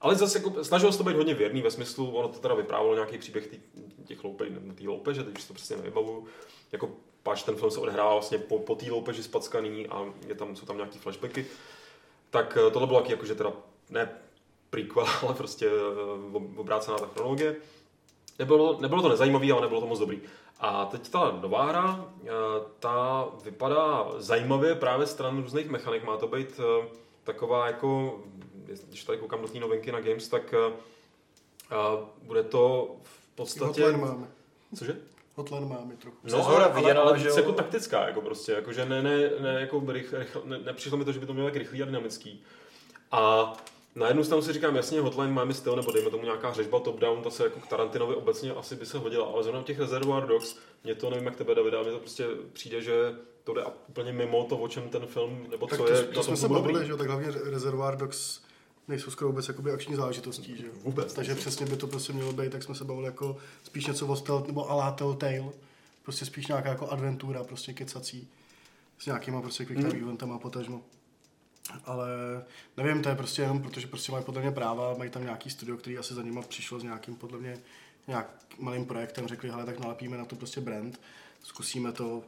ale 0.00 0.14
zase 0.14 0.38
jako, 0.38 0.64
snažil 0.64 0.92
se 0.92 0.98
to 0.98 1.04
být 1.04 1.16
hodně 1.16 1.34
věrný 1.34 1.62
ve 1.62 1.70
smyslu, 1.70 2.10
ono 2.10 2.28
to 2.28 2.38
teda 2.38 2.54
vyprávělo 2.54 2.94
nějaký 2.94 3.18
příběh 3.18 3.46
tý, 3.46 3.60
těch 4.04 4.24
loupej, 4.24 4.50
nebo 4.50 4.74
té 4.74 4.88
loupeže, 4.88 5.24
teď 5.24 5.38
už 5.38 5.44
to 5.44 5.54
přesně 5.54 5.76
nevybavuju. 5.76 6.26
Jako 6.72 6.90
páč 7.22 7.42
ten 7.42 7.56
film 7.56 7.70
se 7.70 7.80
odehrává 7.80 8.12
vlastně 8.12 8.38
po, 8.38 8.58
po 8.58 8.74
té 8.74 8.90
loupeži 8.90 9.22
spackaný 9.22 9.86
a 9.86 10.04
je 10.26 10.34
tam, 10.34 10.56
jsou 10.56 10.66
tam 10.66 10.76
nějaký 10.76 10.98
flashbacky. 10.98 11.46
Tak 12.30 12.58
eh, 12.60 12.70
tohle 12.70 12.86
bylo 12.86 13.00
taky 13.00 13.12
jakože 13.12 13.34
teda 13.34 13.52
ne 13.90 14.10
prequel, 14.70 15.06
ale 15.22 15.34
prostě 15.34 15.66
eh, 15.66 16.36
ob- 16.36 16.58
obrácená 16.58 16.98
ta 16.98 17.06
chronologie. 17.06 17.56
Nebylo, 18.38 18.80
nebylo 18.80 19.02
to 19.02 19.08
nezajímavé, 19.08 19.52
ale 19.52 19.60
nebylo 19.60 19.80
to 19.80 19.86
moc 19.86 19.98
dobrý. 19.98 20.20
A 20.60 20.84
teď 20.84 21.08
ta 21.08 21.38
nová 21.42 21.64
hra, 21.64 22.04
eh, 22.24 22.28
ta 22.78 23.28
vypadá 23.44 24.06
zajímavě 24.16 24.74
právě 24.74 25.06
stran 25.06 25.42
různých 25.42 25.68
mechanik. 25.68 26.04
Má 26.04 26.16
to 26.16 26.28
být 26.28 26.60
eh, 26.60 26.88
taková 27.24 27.66
jako, 27.66 28.20
když 28.88 29.04
tady 29.04 29.18
koukám 29.18 29.42
do 29.42 29.48
té 29.48 29.60
novinky 29.60 29.92
na 29.92 30.00
Games, 30.00 30.28
tak 30.28 30.54
eh, 30.54 30.72
bude 32.22 32.42
to 32.42 32.94
v 33.02 33.36
podstatě... 33.36 33.82
Hotline 33.82 33.98
máme. 33.98 34.26
Cože? 34.74 34.96
Hotline 35.34 35.66
máme 35.66 35.96
trochu. 35.96 36.16
No, 36.24 36.42
zhora 36.42 36.64
ale, 36.64 36.92
ale, 36.92 36.94
ale 36.94 37.18
že 37.18 37.28
jako 37.36 37.52
taktická, 37.52 38.06
jako 38.06 38.20
prostě, 38.20 38.52
jako 38.52 38.72
že 38.72 38.84
ne, 38.84 39.02
ne, 39.02 39.30
ne 39.40 39.60
jako 39.60 39.82
rych, 39.88 40.12
rych, 40.12 40.36
ne, 40.44 40.58
nepřišlo 40.58 40.98
mi 40.98 41.04
to, 41.04 41.12
že 41.12 41.20
by 41.20 41.26
to 41.26 41.32
mělo 41.32 41.48
jak 41.48 41.56
rychlý 41.56 41.82
a 41.82 41.86
dynamický. 41.86 42.42
A 43.12 43.52
na 43.98 44.08
jednu 44.08 44.24
stranu 44.24 44.42
si 44.42 44.52
říkám, 44.52 44.76
jasně, 44.76 45.00
hotline 45.00 45.32
máme 45.32 45.54
styl, 45.54 45.76
nebo 45.76 45.92
dejme 45.92 46.10
tomu 46.10 46.24
nějaká 46.24 46.52
řežba 46.52 46.80
top-down, 46.80 47.22
ta 47.22 47.30
se 47.30 47.44
jako 47.44 47.60
k 47.60 47.66
Tarantinovi 47.66 48.14
obecně 48.14 48.52
asi 48.52 48.76
by 48.76 48.86
se 48.86 48.98
hodila, 48.98 49.26
ale 49.26 49.42
zrovna 49.42 49.62
těch 49.62 49.78
Reservoir 49.78 50.26
Dogs, 50.26 50.56
mě 50.84 50.94
to 50.94 51.10
nevím, 51.10 51.26
jak 51.26 51.36
tebe 51.36 51.54
David, 51.54 51.74
ale 51.74 51.82
mně 51.82 51.92
to 51.92 51.98
prostě 51.98 52.26
přijde, 52.52 52.82
že 52.82 52.92
to 53.44 53.54
jde 53.54 53.62
úplně 53.88 54.12
mimo 54.12 54.44
to, 54.44 54.58
o 54.58 54.68
čem 54.68 54.88
ten 54.88 55.06
film, 55.06 55.46
nebo 55.50 55.66
Tak 55.66 55.78
co 55.78 55.84
to, 55.84 55.92
je 55.92 56.02
to 56.02 56.16
na 56.16 56.22
jsme 56.22 56.36
se 56.36 56.48
bavili, 56.48 56.86
že 56.86 56.90
jo, 56.92 56.96
tak 56.96 57.06
hlavně 57.06 57.28
Reservoir 57.44 57.96
Dogs 57.96 58.40
nejsou 58.88 59.10
skoro 59.10 59.28
vůbec 59.28 59.48
jakoby 59.48 59.70
akční 59.72 59.94
záležitostí, 59.94 60.56
že. 60.56 60.64
Vůbec. 60.82 61.14
Takže 61.14 61.34
přesně 61.34 61.66
by 61.66 61.76
to 61.76 61.86
prostě 61.86 62.12
mělo 62.12 62.32
být, 62.32 62.52
tak 62.52 62.62
jsme 62.62 62.74
se 62.74 62.84
bavili 62.84 63.06
jako 63.06 63.36
spíš 63.62 63.86
něco 63.86 64.06
o 64.06 64.16
stealth, 64.16 64.46
nebo 64.46 64.70
alá 64.70 64.90
Telltale. 64.90 65.50
prostě 66.02 66.24
spíš 66.24 66.46
nějaká 66.46 66.68
jako 66.68 66.88
adventura, 66.88 67.44
prostě 67.44 67.72
kecací 67.72 68.28
s 68.98 69.06
nějakýma 69.06 69.42
prostě 69.42 69.64
quick 69.64 69.80
time 69.80 69.92
Hmm. 69.92 70.02
eventama 70.02 70.38
potažmo. 70.38 70.82
Ale 71.84 72.08
nevím, 72.76 73.02
to 73.02 73.08
je 73.08 73.14
prostě 73.14 73.42
jenom, 73.42 73.62
protože 73.62 73.86
prostě 73.86 74.12
mají 74.12 74.24
podle 74.24 74.40
mě 74.40 74.50
práva, 74.50 74.94
mají 74.98 75.10
tam 75.10 75.22
nějaký 75.24 75.50
studio, 75.50 75.76
který 75.76 75.98
asi 75.98 76.14
za 76.14 76.22
nima 76.22 76.42
přišlo 76.42 76.80
s 76.80 76.82
nějakým 76.82 77.16
podle 77.16 77.38
mě 77.38 77.58
nějak 78.06 78.30
malým 78.58 78.86
projektem, 78.86 79.28
řekli, 79.28 79.50
hele, 79.50 79.64
tak 79.64 79.78
nalepíme 79.78 80.16
na 80.16 80.24
to 80.24 80.36
prostě 80.36 80.60
brand, 80.60 81.00
zkusíme 81.42 81.92
to, 81.92 82.22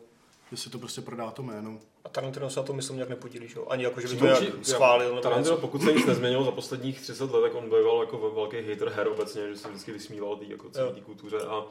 jestli 0.50 0.70
to 0.70 0.78
prostě 0.78 1.00
prodá 1.00 1.30
to 1.30 1.42
jméno. 1.42 1.78
A 2.04 2.08
Tarantino 2.08 2.50
se 2.50 2.60
na 2.60 2.66
to 2.66 2.72
myslím 2.72 2.96
nějak 2.96 3.08
nepodílí, 3.08 3.48
že 3.48 3.58
jo? 3.58 3.66
Ani 3.68 3.84
jako, 3.84 4.00
že 4.00 4.08
by 4.08 4.16
to 4.16 4.24
nějak 4.24 4.42
schválil. 4.62 5.08
nebo 5.08 5.20
Tarantino, 5.20 5.54
něco. 5.54 5.60
pokud 5.60 5.82
se 5.82 5.92
nic 5.92 6.06
nezměnilo 6.06 6.44
za 6.44 6.50
posledních 6.50 7.00
30 7.00 7.30
let, 7.30 7.42
tak 7.42 7.54
on 7.54 7.64
býval 7.64 8.00
jako 8.00 8.30
velký 8.30 8.56
hater 8.56 8.88
her 8.88 9.08
obecně, 9.08 9.48
že 9.48 9.56
se 9.56 9.68
vždycky 9.68 9.92
vysmíval 9.92 10.36
tý, 10.36 10.50
jako 10.50 10.68
té 10.68 11.00
kultuře 11.04 11.38
a, 11.40 11.64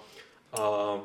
a 0.53 0.95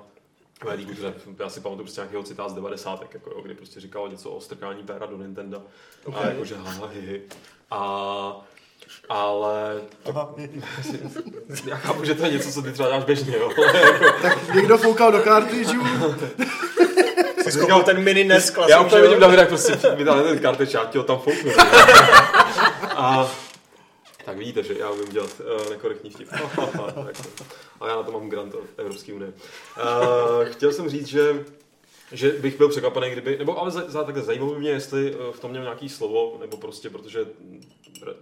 tý 0.77 0.85
kultuře, 0.87 1.15
já 1.39 1.49
si 1.49 1.61
pamatuju 1.61 1.85
prostě 1.85 2.01
nějakého 2.01 2.23
citát 2.23 2.51
z 2.51 2.55
90. 2.55 3.03
Jako, 3.13 3.31
jo, 3.31 3.41
kdy 3.43 3.55
prostě 3.55 3.81
říkal 3.81 4.09
něco 4.09 4.31
o 4.31 4.41
strkání 4.41 4.83
péra 4.83 5.07
do 5.07 5.17
Nintendo. 5.17 5.63
A 6.07 6.09
Okay. 6.09 6.29
jakože 6.33 6.57
haha, 6.57 6.87
hi, 6.87 7.01
hi. 7.01 7.23
A 7.71 8.37
ale 9.09 9.81
Aha. 10.11 10.35
já 11.67 11.77
chápu, 11.77 12.05
že 12.05 12.15
to 12.15 12.25
je 12.27 12.33
něco, 12.33 12.53
co 12.53 12.63
ty 12.63 12.73
třeba 12.73 12.89
děláš 12.89 13.05
běžně, 13.05 13.37
jo. 13.37 13.51
ale 13.69 13.81
jako, 13.81 14.53
Někdo 14.55 14.79
foukal 14.79 15.13
do 15.13 15.19
kartridžů, 15.21 15.83
Jsi 17.43 17.53
zkoukal 17.53 17.83
ten 17.83 18.03
mini 18.03 18.25
NES 18.25 18.49
já 18.49 18.55
klasik, 18.55 18.81
úplně 18.81 18.97
že 18.97 19.03
vidím? 19.03 19.21
Davida, 19.21 19.43
jak 19.43 19.49
prostě 19.49 19.77
vytáhne 19.97 20.23
ten 20.23 20.39
karteč, 20.39 20.75
já 20.75 20.85
ti 20.85 20.99
ho 20.99 21.05
tam 21.05 21.19
fouknu. 21.19 21.51
A 22.97 23.31
tak 24.35 24.39
vidíte, 24.39 24.63
že 24.63 24.79
já 24.79 24.91
umím 24.91 25.09
dělat 25.09 25.41
uh, 25.41 25.71
nekorektní 25.71 26.11
vtip. 26.11 26.29
A 27.81 27.89
já 27.89 27.97
na 27.97 28.03
to 28.03 28.13
mám 28.13 28.29
grant 28.29 28.55
od 28.55 28.65
Evropské 28.77 29.13
unie. 29.13 29.33
Uh, 29.33 30.45
chtěl 30.45 30.73
jsem 30.73 30.89
říct, 30.89 31.07
že 31.07 31.45
že 32.13 32.31
bych 32.31 32.59
byl 32.59 32.69
překvapený, 32.69 33.11
kdyby, 33.11 33.39
nebo 33.39 33.59
ale 33.59 33.71
za, 33.71 33.91
za 33.91 34.05
takhle 34.05 34.23
zajímalo 34.23 34.53
by 34.53 34.61
mě, 34.61 34.71
jestli 34.71 35.15
eh, 35.15 35.33
v 35.33 35.41
tom 35.41 35.51
měl 35.51 35.63
nějaký 35.63 35.89
slovo, 35.89 36.37
nebo 36.41 36.57
prostě, 36.57 36.91
protože 36.91 37.25
mm, 37.25 37.63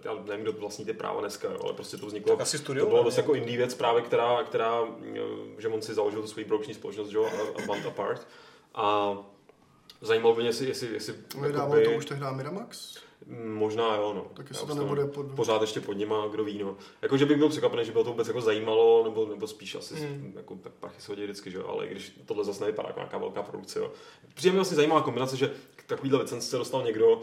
já 0.05 0.15
nevím, 0.15 0.43
kdo 0.43 0.53
vlastní 0.53 0.85
ty 0.85 0.93
práva 0.93 1.21
dneska, 1.21 1.49
jo, 1.49 1.59
ale 1.63 1.73
prostě 1.73 1.97
to 1.97 2.07
vzniklo, 2.07 2.33
Tak 2.33 2.43
asi 2.43 2.59
studio, 2.59 2.85
to 2.85 2.91
bylo 2.91 3.03
dost 3.03 3.17
jako 3.17 3.35
indie 3.35 3.59
věc 3.59 3.75
právě, 3.75 4.03
která, 4.03 4.43
která, 4.45 4.81
eh, 5.15 5.21
že 5.59 5.69
on 5.69 5.83
si 5.83 5.95
založil 5.95 6.23
tu 6.23 6.29
svoji 6.29 6.45
broukční 6.45 6.75
společnost, 6.75 7.09
že 7.09 7.17
jo, 7.17 7.25
a, 7.25 7.63
a 7.63 7.67
Band 7.67 7.87
Apart. 7.87 8.27
A 8.75 9.17
zajímalo 10.01 10.35
by 10.35 10.41
mě, 10.41 10.49
jestli, 10.49 10.67
jestli, 10.69 10.93
jestli 10.93 11.15
vydával 11.41 11.81
to 11.85 11.91
už 11.91 12.05
tehdy 12.05 12.25
Miramax, 12.33 12.99
Možná 13.45 13.97
jo, 13.97 14.13
no. 14.17 14.27
tak 14.35 14.51
jestli 14.51 14.67
to 14.67 14.75
nebude 14.75 15.07
pod... 15.07 15.27
Pořád 15.37 15.61
ještě 15.61 15.81
pod 15.81 15.93
nima, 15.93 16.29
kdo 16.29 16.45
ví, 16.45 16.59
no. 16.59 16.77
Jako, 17.03 17.17
že 17.17 17.27
bych 17.27 17.37
byl 17.39 17.49
překvapený, 17.49 17.85
že 17.85 17.93
by 17.93 17.99
to 17.99 18.11
vůbec 18.11 18.29
jako 18.29 18.41
zajímalo, 18.41 19.05
nebo, 19.05 19.27
nebo 19.27 19.47
spíš 19.47 19.75
asi, 19.75 19.95
mm. 19.95 20.33
jako, 20.37 20.55
tak 20.55 20.73
prachy 20.73 21.03
se 21.03 21.13
hodí 21.13 21.23
vždycky, 21.23 21.51
že 21.51 21.59
jo, 21.59 21.67
ale 21.69 21.87
i 21.87 21.91
když 21.91 22.13
tohle 22.27 22.45
zase 22.45 22.61
nevypadá 22.61 22.89
jako 22.89 23.01
nějaká 23.01 23.19
velká 23.19 23.43
produkce, 23.43 23.79
jo. 23.79 23.93
Přijde 24.35 24.53
mi 24.53 24.57
vlastně 24.57 24.77
zajímavá 24.77 25.03
kombinace, 25.03 25.37
že 25.37 25.55
k 25.77 25.85
takovýhle 25.85 26.19
licenci 26.19 26.49
se 26.49 26.59
dostal 26.59 26.83
někdo, 26.83 27.21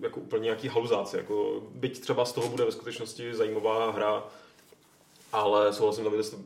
jako 0.00 0.20
úplně 0.20 0.44
nějaký 0.44 0.68
haluzáci, 0.68 1.16
jako, 1.16 1.62
byť 1.70 2.00
třeba 2.00 2.24
z 2.24 2.32
toho 2.32 2.48
bude 2.48 2.64
ve 2.64 2.72
skutečnosti 2.72 3.34
zajímavá 3.34 3.90
hra, 3.90 4.24
ale 5.32 5.72
souhlasím 5.72 6.04
Davide 6.04 6.22
s, 6.22 6.38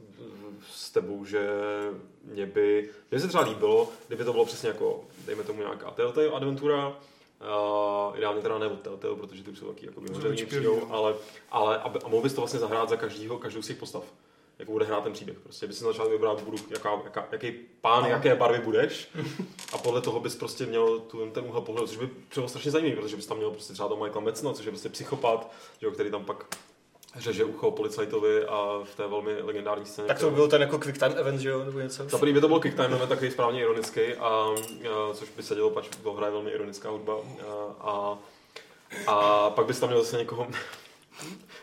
s 0.71 0.91
tebou, 0.91 1.25
že 1.25 1.49
mě 2.25 2.47
by, 2.47 2.91
mě 3.11 3.21
se 3.21 3.29
třeba 3.29 3.45
líbilo, 3.45 3.88
kdyby 4.09 4.25
to 4.25 4.33
bylo 4.33 4.45
přesně 4.45 4.69
jako, 4.69 5.05
dejme 5.27 5.43
tomu 5.43 5.59
nějaká 5.59 5.91
Telltale 5.91 6.31
adventura, 6.31 6.97
Uh, 7.43 8.19
ideálně 8.19 8.43
teda 8.43 8.59
ne 8.59 8.67
od 8.67 8.81
Telltale, 8.81 9.17
protože 9.17 9.43
ty 9.45 9.51
už 9.51 9.59
jsou 9.59 9.67
taky 9.67 9.87
jako 9.87 10.01
vyčpělý, 10.01 10.45
přijdou, 10.47 10.87
ale, 10.91 11.15
ale 11.51 11.79
a, 11.79 11.93
a 12.05 12.09
mohl 12.09 12.23
bys 12.23 12.35
to 12.35 12.41
vlastně 12.41 12.61
zahrát 12.61 12.89
za 12.89 12.97
každýho, 12.97 13.39
každou 13.39 13.63
z 13.63 13.67
těch 13.67 13.77
postav. 13.77 14.05
Jak 14.59 14.71
bude 14.71 14.85
hrát 14.85 15.05
ten 15.05 15.13
příběh. 15.13 15.39
Prostě 15.39 15.67
bys 15.67 15.79
si 15.79 15.85
na 15.85 15.91
začátku 15.91 16.11
vybral, 16.13 16.37
budu, 16.45 16.57
jaká, 16.71 17.01
jaká, 17.05 17.29
jaký 17.33 17.53
pán, 17.81 18.05
jaké 18.05 18.35
barvy 18.35 18.59
budeš 18.59 19.09
a 19.73 19.79
podle 19.79 20.01
toho 20.01 20.21
bys 20.21 20.37
prostě 20.37 20.67
měl 20.67 21.01
tu, 21.01 21.31
ten 21.31 21.45
úhel 21.49 21.61
pohledu, 21.61 21.87
což 21.87 21.97
by 21.97 22.09
bylo 22.35 22.49
strašně 22.49 22.71
zajímavý, 22.71 22.97
protože 22.97 23.17
bys 23.17 23.27
tam 23.27 23.37
měl 23.37 23.51
prostě 23.51 23.73
třeba 23.73 23.89
toho 23.89 24.05
Michaela 24.05 24.25
Metzna, 24.25 24.53
což 24.53 24.65
je 24.65 24.73
prostě 24.73 24.89
psychopat, 24.89 25.53
jo, 25.81 25.91
který 25.91 26.11
tam 26.11 26.25
pak 26.25 26.47
řeže 27.16 27.44
ucho 27.44 27.70
policajtovi 27.70 28.46
a 28.46 28.81
v 28.85 28.94
té 28.96 29.07
velmi 29.07 29.42
legendární 29.42 29.87
scéně. 29.87 30.09
Tak 30.09 30.18
to 30.18 30.31
by 30.31 30.37
byl 30.37 30.48
ten 30.48 30.61
jako 30.61 30.79
quick 30.79 30.98
time 30.98 31.14
event, 31.16 31.40
že 31.40 31.48
jo, 31.48 31.64
nebo 31.64 31.79
něco. 31.79 32.09
Za 32.09 32.18
první 32.18 32.35
by 32.35 32.40
to 32.40 32.48
byl 32.48 32.61
kick 32.61 32.77
time, 32.77 32.98
takový 33.09 33.31
správně 33.31 33.61
ironický, 33.61 34.01
a, 34.01 34.27
a, 34.29 34.55
což 35.14 35.29
by 35.37 35.42
se 35.42 35.55
dělo, 35.55 35.70
pač 35.70 35.88
to 36.03 36.12
hraje 36.12 36.33
velmi 36.33 36.51
ironická 36.51 36.90
hudba. 36.90 37.16
A, 37.81 38.18
a, 39.07 39.12
a 39.12 39.51
pak 39.51 39.66
bys 39.66 39.81
tam 39.81 39.88
měl 39.88 40.03
zase 40.03 40.18
někoho... 40.18 40.46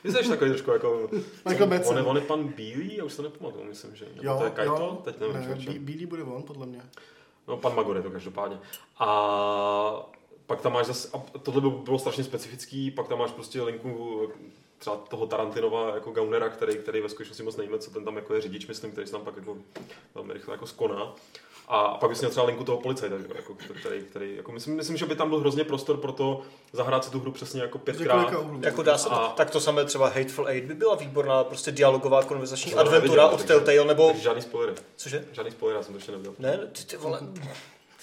Ty 0.01 0.11
jsi 0.11 0.29
takový 0.29 0.51
trošku 0.51 0.71
jako... 0.71 1.09
Michael 1.49 1.69
on, 1.85 1.97
je, 1.97 2.03
on 2.03 2.15
je 2.15 2.21
pan 2.21 2.43
Bílý, 2.43 2.97
já 2.97 3.03
už 3.03 3.15
to 3.15 3.21
nepamatuju, 3.21 3.63
myslím, 3.63 3.95
že. 3.95 4.05
Nebo 4.15 4.37
to 4.37 4.43
je 4.43 4.51
Kaito, 4.51 5.01
teď 5.05 5.19
nevím, 5.19 5.35
ne, 5.35 5.55
bí, 5.55 5.79
bílý 5.79 6.05
bude 6.05 6.23
on, 6.23 6.43
podle 6.43 6.65
mě. 6.65 6.81
No, 7.47 7.57
pan 7.57 7.75
Magor 7.75 7.97
je 7.97 8.03
to 8.03 8.11
každopádně. 8.11 8.59
A 8.99 10.09
pak 10.45 10.61
tam 10.61 10.73
máš 10.73 10.85
zase, 10.85 11.09
a 11.13 11.39
tohle 11.39 11.61
by 11.61 11.69
bylo 11.69 11.99
strašně 11.99 12.23
specifický, 12.23 12.91
pak 12.91 13.07
tam 13.07 13.19
máš 13.19 13.31
prostě 13.31 13.61
linku 13.61 14.27
třeba 14.79 14.95
toho 14.95 15.27
Tarantinova 15.27 15.93
jako 15.95 16.11
Gaunera, 16.11 16.49
který, 16.49 16.75
který 16.77 17.01
ve 17.01 17.09
skutečnosti 17.09 17.43
moc 17.43 17.57
nejme, 17.57 17.79
co 17.79 17.91
ten 17.91 18.05
tam 18.05 18.15
jako 18.15 18.33
je 18.33 18.41
řidič, 18.41 18.67
myslím, 18.67 18.91
který 18.91 19.07
se 19.07 19.13
tam 19.13 19.21
pak 19.21 19.35
jako 19.37 19.57
velmi 20.15 20.33
rychle 20.33 20.53
jako 20.53 20.67
skoná. 20.67 21.13
A 21.71 21.97
pak 21.97 22.09
bys 22.09 22.19
měl 22.19 22.31
třeba 22.31 22.45
linku 22.45 22.63
toho 22.63 22.77
policajta, 22.77 23.15
jako, 23.35 23.55
který, 23.79 24.01
který, 24.01 24.35
jako 24.35 24.51
myslím, 24.51 24.75
myslím, 24.75 24.97
že 24.97 25.05
by 25.05 25.15
tam 25.15 25.29
byl 25.29 25.39
hrozně 25.39 25.63
prostor 25.63 25.97
pro 25.97 26.11
to 26.11 26.41
zahrát 26.73 27.05
si 27.05 27.11
tu 27.11 27.19
hru 27.19 27.31
přesně 27.31 27.61
jako 27.61 27.77
pětkrát. 27.77 28.33
Jako 28.61 28.83
dá 28.83 28.97
se 28.97 29.09
to, 29.09 29.15
A- 29.15 29.33
tak 29.37 29.49
to 29.51 29.59
samé 29.59 29.85
třeba 29.85 30.07
Hateful 30.07 30.47
Eight 30.47 30.67
by 30.67 30.73
byla 30.73 30.95
výborná 30.95 31.43
prostě 31.43 31.71
dialogová 31.71 32.23
konverzační 32.23 32.73
adventura 32.73 33.27
od 33.27 33.43
Telltale, 33.45 33.85
nebo... 33.85 34.07
Takže 34.07 34.23
žádný 34.23 34.41
spoilery. 34.41 34.75
Cože? 34.95 35.25
Žádný 35.31 35.51
spoiler, 35.51 35.77
já 35.77 35.83
jsem 35.83 35.93
to 35.93 35.97
ještě 35.97 36.11
neviděl. 36.11 36.33
Ne, 36.39 36.57
ty, 36.71 36.83
ty 36.83 36.97
vole. 36.97 37.19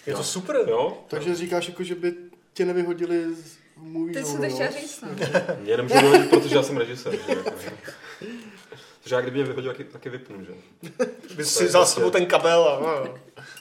Je 0.06 0.14
to 0.14 0.24
super. 0.24 0.64
Jo? 0.68 0.98
Takže 1.08 1.34
říkáš, 1.34 1.68
jako, 1.68 1.82
že 1.82 1.94
by 1.94 2.14
tě 2.54 2.64
nevyhodili 2.64 3.34
z 3.34 3.58
movie 3.76 4.14
Teď 4.14 4.24
zone, 4.26 4.48
to 4.48 4.54
chtěla 4.54 4.70
říct, 4.70 5.00
no. 5.02 5.08
Mě 5.60 5.76
nemůžu 5.76 6.00
dohodit, 6.00 6.30
protože 6.30 6.56
já 6.56 6.62
jsem 6.62 6.76
režisér. 6.76 7.12
Že? 7.12 7.20
Jako, 7.28 7.50
Takže 9.02 9.14
já 9.14 9.20
kdyby 9.20 9.36
mě 9.38 9.44
vyhodil, 9.46 9.72
taky, 9.72 9.84
taky 9.84 10.08
vypnu, 10.10 10.44
že? 10.44 10.52
Bys 11.36 11.54
si 11.54 11.64
vzal 11.66 11.82
prostě- 11.82 11.94
sebou 12.00 12.10
ten 12.10 12.26
kabel 12.26 12.62
a... 12.64 13.04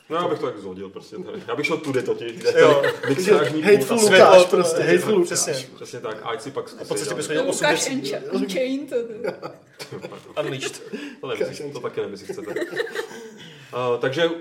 No 0.10 0.16
já 0.18 0.28
bych 0.28 0.40
to 0.40 0.46
tak 0.46 0.58
zhodil 0.58 0.90
prostě 0.90 1.16
tady. 1.18 1.44
Já 1.48 1.56
bych 1.56 1.66
šel 1.66 1.78
tudy 1.78 2.04
totiž, 2.04 2.32
kde 2.32 2.54
Jo. 2.60 2.84
mixážní 3.10 3.62
Hateful 3.62 4.00
a 4.00 4.02
Lukáš, 4.02 4.46
prostě, 4.46 4.78
to- 4.78 4.84
hateful 4.84 5.14
Lukáš. 5.14 5.26
Přesně. 5.28 5.68
Přesně 5.76 6.00
tak, 6.00 6.18
ať 6.24 6.42
si 6.42 6.52
pak 6.52 6.70
zkusí. 6.70 6.88
po 6.88 6.94
cestě 6.96 7.10
dát. 7.10 7.16
bychom 7.18 7.34
měli 7.36 7.50
osm 7.50 7.66
Lukáš 7.66 7.86
desítek. 7.86 8.24
Encha- 8.24 8.36
Unchained. 8.36 8.90
to- 8.90 10.42
Unleashed. 10.42 10.82
To, 11.22 11.28
nevím, 11.28 11.72
to 11.74 11.80
taky 11.80 12.00
nevím, 12.02 12.14
jestli 12.14 12.34
chcete. 12.34 12.54
Uh, 13.76 14.00
takže, 14.00 14.28
uh, 14.28 14.36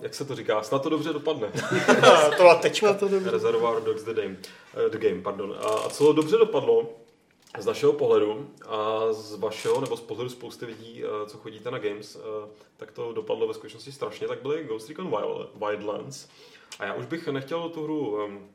jak 0.00 0.14
se 0.14 0.24
to 0.24 0.34
říká, 0.34 0.62
snad 0.62 0.82
to 0.82 0.88
dobře 0.88 1.12
dopadne. 1.12 1.52
to 2.30 2.36
byla 2.36 2.54
tečka. 2.54 2.94
to 2.94 3.08
dobře. 3.08 3.30
Reservoir 3.30 3.82
Dogs 3.82 4.02
the 4.02 4.14
Game. 4.14 4.36
Uh, 4.84 4.90
the 4.90 4.98
game 4.98 5.22
pardon. 5.22 5.54
A, 5.60 5.68
a 5.68 5.88
co 5.88 6.12
dobře 6.12 6.36
dopadlo, 6.36 6.90
z 7.58 7.66
našeho 7.66 7.92
pohledu 7.92 8.50
a 8.66 9.12
z 9.12 9.34
vašeho, 9.34 9.80
nebo 9.80 9.96
z 9.96 10.00
pohledu 10.00 10.30
spousty 10.30 10.66
lidí, 10.66 11.04
uh, 11.04 11.28
co 11.28 11.38
chodíte 11.38 11.70
na 11.70 11.78
Games, 11.78 12.16
uh, 12.16 12.22
tak 12.76 12.92
to 12.92 13.12
dopadlo 13.12 13.48
ve 13.48 13.54
skutečnosti 13.54 13.92
strašně, 13.92 14.28
tak 14.28 14.42
byly 14.42 14.64
Ghost 14.64 14.88
Recon 14.88 15.10
Wild, 15.10 15.50
Wildlands. 15.54 16.28
A 16.78 16.84
já 16.84 16.94
už 16.94 17.06
bych 17.06 17.28
nechtěl 17.28 17.68
tu 17.68 17.84
hru 17.84 18.24
um, 18.24 18.48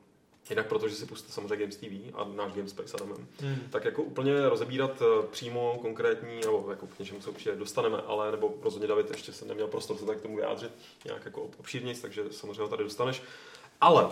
Jinak 0.50 0.66
protože 0.66 0.94
si 0.94 1.06
pustíte 1.06 1.32
samozřejmě 1.32 1.56
Games 1.56 1.76
TV 1.76 2.14
a 2.14 2.24
náš 2.24 2.52
Gamespace 2.52 2.88
s 2.88 2.94
Adamem, 2.94 3.26
Hmm. 3.40 3.56
tak 3.70 3.84
jako 3.84 4.02
úplně 4.02 4.48
rozebírat 4.48 5.02
eh, 5.02 5.26
přímo 5.30 5.78
konkrétní, 5.82 6.40
nebo 6.40 6.66
jako 6.70 6.86
k 6.86 6.98
něčemu 6.98 7.20
se 7.20 7.30
určitě 7.30 7.52
dostaneme, 7.56 7.98
ale 8.06 8.30
nebo 8.30 8.54
rozhodně 8.62 8.88
David 8.88 9.10
ještě 9.10 9.32
se 9.32 9.44
neměl 9.44 9.66
prostor 9.66 9.96
se 9.96 10.06
tak 10.06 10.18
k 10.18 10.22
tomu 10.22 10.36
vyjádřit 10.36 10.70
nějak 11.04 11.24
jako 11.24 11.48
obšírněji, 11.58 11.96
takže 11.96 12.24
samozřejmě 12.30 12.62
ho 12.62 12.68
tady 12.68 12.84
dostaneš. 12.84 13.22
Ale 13.80 14.08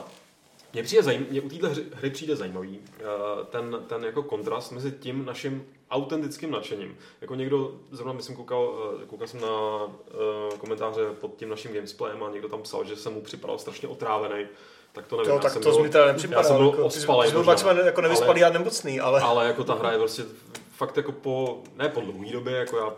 mně, 0.73 0.83
přijde 0.83 1.03
zajím, 1.03 1.27
mně 1.31 1.41
u 1.41 1.49
téhle 1.49 1.69
hry, 1.69 1.85
hry 1.95 2.11
přijde 2.11 2.37
zajímavý 2.37 2.81
eh, 2.99 3.03
ten, 3.51 3.85
ten 3.87 4.05
jako 4.05 4.23
kontrast 4.23 4.73
mezi 4.73 4.93
tím 4.93 5.25
naším 5.25 5.67
autentickým 5.91 6.51
nadšením. 6.51 6.97
Jako 7.21 7.35
někdo, 7.35 7.75
zrovna 7.91 8.13
myslím 8.13 8.37
koukal, 8.37 8.93
eh, 9.03 9.07
koukal 9.07 9.27
jsem 9.29 9.41
na 9.41 9.49
komentáře 10.59 11.03
pod 11.21 11.37
tím 11.37 11.49
naším 11.49 11.73
gamesplayem 11.73 12.23
a 12.23 12.31
někdo 12.31 12.49
tam 12.49 12.63
psal, 12.63 12.85
že 12.85 12.97
jsem 12.97 13.13
mu 13.13 13.21
připadal 13.21 13.59
strašně 13.59 13.89
otrávený, 13.89 14.47
tak 14.97 15.07
to 15.07 15.17
nevím. 15.17 15.31
Jo, 15.31 15.37
já 15.37 15.43
tak 15.43 15.53
jsem 15.53 15.63
to 15.63 15.71
byl- 15.71 15.83
mi 15.83 15.89
teda 15.89 16.07
nepřipadá. 16.07 16.41
Já 16.41 16.45
jsem 16.45 16.57
byl 16.57 16.67
jako, 16.67 16.89
ty 16.89 17.01
jsi 17.01 17.07
byl 17.33 17.45
maximálně 17.45 17.81
jako 17.81 18.01
nevyspalý 18.01 18.45
a 18.45 18.51
nemocný, 18.51 19.01
ale... 19.01 19.21
ale 19.21 19.47
jako 19.47 19.65
ta 19.65 19.75
hra 19.75 19.93
je 19.93 19.99
prostě 19.99 20.23
fakt 20.77 20.97
jako 20.97 21.13
po, 21.13 21.63
ne 21.75 21.89
po 21.89 22.01
dlouhé 22.01 22.33
době, 22.33 22.57
jako 22.57 22.77
já 22.79 22.93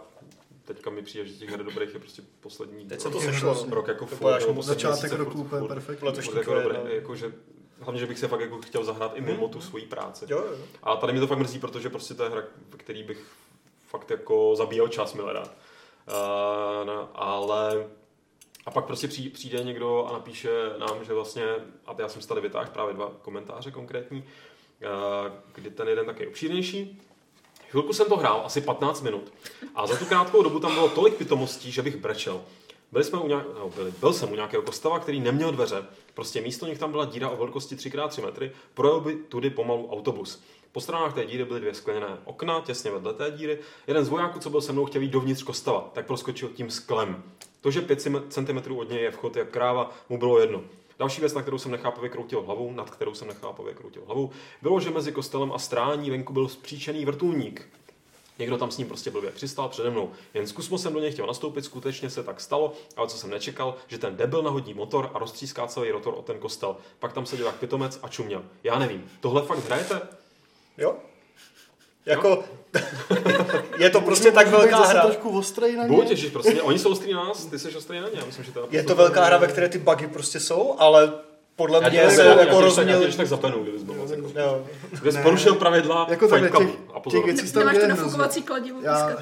teďka 0.64 0.90
mi 0.90 1.02
přijde, 1.02 1.26
že 1.26 1.34
těch 1.34 1.50
her 1.50 1.64
dobrých 1.64 1.94
je 1.94 2.00
prostě 2.00 2.22
poslední 2.40 2.86
Teď 2.88 3.00
se 3.00 3.08
rok, 3.08 3.16
to 3.16 3.22
Je 3.22 3.32
sešlo. 3.32 3.50
hrozně. 3.54 3.74
rok 3.74 3.88
jako 3.88 4.06
To 4.06 4.16
furt, 4.16 4.32
až 4.32 4.44
poslední 4.44 4.62
Začátek 4.62 5.00
měsíce 5.00 5.16
roku 5.16 5.30
furt- 5.30 5.40
úplně 5.46 5.60
furt- 5.62 5.68
perfektní. 5.68 6.06
Letošní 6.08 6.32
furt 6.32 6.38
jako 6.40 6.54
dobré, 6.54 6.80
no. 6.84 6.90
jako, 6.90 7.16
že 7.16 7.32
Hlavně, 7.80 8.00
že 8.00 8.06
bych 8.06 8.18
se 8.18 8.28
fakt 8.28 8.40
jako 8.40 8.58
chtěl 8.58 8.84
zahrát 8.84 9.12
i 9.16 9.20
mimo 9.20 9.48
tu 9.48 9.60
svoji 9.60 9.86
práci. 9.86 10.24
Jo, 10.28 10.38
jo. 10.38 10.56
A 10.82 10.96
tady 10.96 11.12
mi 11.12 11.20
to 11.20 11.26
fakt 11.26 11.38
mrzí, 11.38 11.58
protože 11.58 11.88
prostě 11.90 12.14
to 12.14 12.24
je 12.24 12.30
hra, 12.30 12.42
který 12.76 13.02
bych 13.02 13.24
fakt 13.88 14.10
jako 14.10 14.56
zabíjel 14.56 14.88
čas 14.88 15.14
milé 15.14 15.32
Uh, 15.40 15.44
no, 16.86 17.08
ale 17.14 17.86
a 18.68 18.70
pak 18.70 18.84
prostě 18.84 19.08
přijde, 19.08 19.64
někdo 19.64 20.06
a 20.06 20.12
napíše 20.12 20.50
nám, 20.78 21.04
že 21.04 21.14
vlastně, 21.14 21.44
a 21.86 21.94
já 21.98 22.08
jsem 22.08 22.22
si 22.22 22.28
tady 22.28 22.40
vytáhl 22.40 22.70
právě 22.72 22.94
dva 22.94 23.12
komentáře 23.22 23.70
konkrétní, 23.70 24.18
uh, 24.18 25.32
kdy 25.54 25.70
ten 25.70 25.88
jeden 25.88 26.06
taky 26.06 26.26
obšírnější. 26.26 27.02
Chvilku 27.70 27.92
jsem 27.92 28.06
to 28.06 28.16
hrál, 28.16 28.42
asi 28.44 28.60
15 28.60 29.02
minut. 29.02 29.32
A 29.74 29.86
za 29.86 29.96
tu 29.96 30.04
krátkou 30.04 30.42
dobu 30.42 30.60
tam 30.60 30.74
bylo 30.74 30.88
tolik 30.88 31.14
pitomostí, 31.14 31.72
že 31.72 31.82
bych 31.82 31.96
brečel. 31.96 32.42
Byli 32.92 33.04
jsme 33.04 33.18
u 33.18 33.28
nějak, 33.28 33.44
no, 33.58 33.70
byli, 33.70 33.90
byl 33.90 34.12
jsem 34.12 34.32
u 34.32 34.34
nějakého 34.34 34.62
kostela, 34.62 34.98
který 34.98 35.20
neměl 35.20 35.52
dveře. 35.52 35.84
Prostě 36.14 36.40
místo 36.40 36.66
nich 36.66 36.78
tam 36.78 36.90
byla 36.90 37.04
díra 37.04 37.28
o 37.28 37.36
velikosti 37.36 37.74
3x3 37.76 38.24
metry, 38.24 38.52
projel 38.74 39.00
by 39.00 39.16
tudy 39.16 39.50
pomalu 39.50 39.92
autobus. 39.92 40.42
Po 40.72 40.80
stranách 40.80 41.14
té 41.14 41.26
díry 41.26 41.44
byly 41.44 41.60
dvě 41.60 41.74
skleněné 41.74 42.18
okna, 42.24 42.60
těsně 42.60 42.90
vedle 42.90 43.14
té 43.14 43.30
díry. 43.30 43.58
Jeden 43.86 44.04
z 44.04 44.08
vojáků, 44.08 44.38
co 44.38 44.50
byl 44.50 44.60
se 44.60 44.72
mnou, 44.72 44.84
chtěl 44.84 45.02
jít 45.02 45.10
dovnitř 45.10 45.42
kostela, 45.42 45.90
tak 45.92 46.06
proskočil 46.06 46.48
tím 46.48 46.70
sklem. 46.70 47.22
To, 47.60 47.70
že 47.70 47.80
5 47.80 48.00
cm 48.28 48.76
od 48.76 48.90
něj 48.90 49.02
je 49.02 49.10
vchod 49.10 49.36
jak 49.36 49.48
kráva, 49.48 49.90
mu 50.08 50.18
bylo 50.18 50.38
jedno. 50.38 50.62
Další 50.98 51.20
věc, 51.20 51.34
na 51.34 51.42
kterou 51.42 51.58
jsem 51.58 51.72
nechápavě 51.72 52.10
kroutil 52.10 52.42
hlavou, 52.42 52.72
nad 52.72 52.90
kterou 52.90 53.14
jsem 53.14 53.28
nechápavě 53.28 53.74
kroutil 53.74 54.02
hlavou, 54.06 54.30
bylo, 54.62 54.80
že 54.80 54.90
mezi 54.90 55.12
kostelem 55.12 55.52
a 55.52 55.58
strání 55.58 56.10
venku 56.10 56.32
byl 56.32 56.48
zpříčený 56.48 57.04
vrtulník. 57.04 57.68
Někdo 58.38 58.58
tam 58.58 58.70
s 58.70 58.78
ním 58.78 58.88
prostě 58.88 59.10
blbě 59.10 59.30
přistál 59.30 59.68
přede 59.68 59.90
mnou. 59.90 60.10
Jen 60.34 60.46
zkusmo 60.46 60.78
jsem 60.78 60.92
do 60.92 61.00
něj 61.00 61.12
chtěl 61.12 61.26
nastoupit, 61.26 61.64
skutečně 61.64 62.10
se 62.10 62.22
tak 62.22 62.40
stalo, 62.40 62.72
ale 62.96 63.08
co 63.08 63.18
jsem 63.18 63.30
nečekal, 63.30 63.74
že 63.86 63.98
ten 63.98 64.16
debil 64.16 64.42
nahodí 64.42 64.74
motor 64.74 65.10
a 65.14 65.18
roztříská 65.18 65.66
celý 65.66 65.90
rotor 65.90 66.14
o 66.16 66.22
ten 66.22 66.38
kostel. 66.38 66.76
Pak 66.98 67.12
tam 67.12 67.26
seděl 67.26 67.46
jak 67.46 67.56
pitomec 67.56 68.00
a 68.02 68.08
čuměl. 68.08 68.44
Já 68.64 68.78
nevím, 68.78 69.10
tohle 69.20 69.42
fakt 69.42 69.64
hrajete? 69.64 70.00
Jo? 70.78 70.96
Jako, 72.06 72.44
je 73.78 73.90
to 73.90 74.00
prostě 74.00 74.32
tak 74.32 74.48
velká 74.48 74.76
hra. 74.78 75.02
trošku 75.02 75.38
ostrej 75.38 75.76
na 75.76 75.82
ně. 75.86 75.88
Buď, 75.96 76.10
ježiš, 76.10 76.30
prostě 76.30 76.62
oni 76.62 76.78
jsou 76.78 76.90
ostrý 76.92 77.12
na 77.12 77.24
nás, 77.24 77.44
ty 77.46 77.58
jsi 77.58 77.76
ostrý 77.76 78.00
na 78.00 78.08
ně. 78.08 78.14
Já 78.18 78.24
myslím, 78.26 78.44
že 78.44 78.52
to 78.52 78.68
Je 78.70 78.82
to 78.82 78.94
velká 78.94 79.24
hra, 79.24 79.38
ve 79.38 79.46
které 79.46 79.68
ty 79.68 79.78
bugy 79.78 80.06
prostě 80.06 80.40
jsou, 80.40 80.74
ale 80.78 81.12
podle 81.56 81.80
Já 81.82 81.88
mě 81.88 82.10
se 82.10 82.24
jako, 82.24 82.40
já 82.54 82.60
rozuměl... 82.60 83.06
tě 83.10 83.16
tak 83.16 83.26
zapenu, 83.26 83.62
kdybys 83.62 83.82
byl 83.82 83.94
moc. 83.94 84.10
Jako. 84.10 84.32
Jo. 84.38 84.66
Kdybys 84.90 85.16
porušil 85.22 85.54
pravidla, 85.54 86.06
Jako 86.10 86.28
fight 86.28 86.40
takhle, 86.42 86.60
club. 86.66 86.70
těch- 86.76 86.96
A 86.96 87.00
pozor. 87.00 87.22
těch 87.24 87.34
věcí- 87.34 87.52
tam 87.52 87.60
nemáš 87.60 87.74
je 87.76 87.80
to 87.80 87.88
nafukovací 87.88 88.42
kladivo 88.42 88.80
Já, 88.82 89.16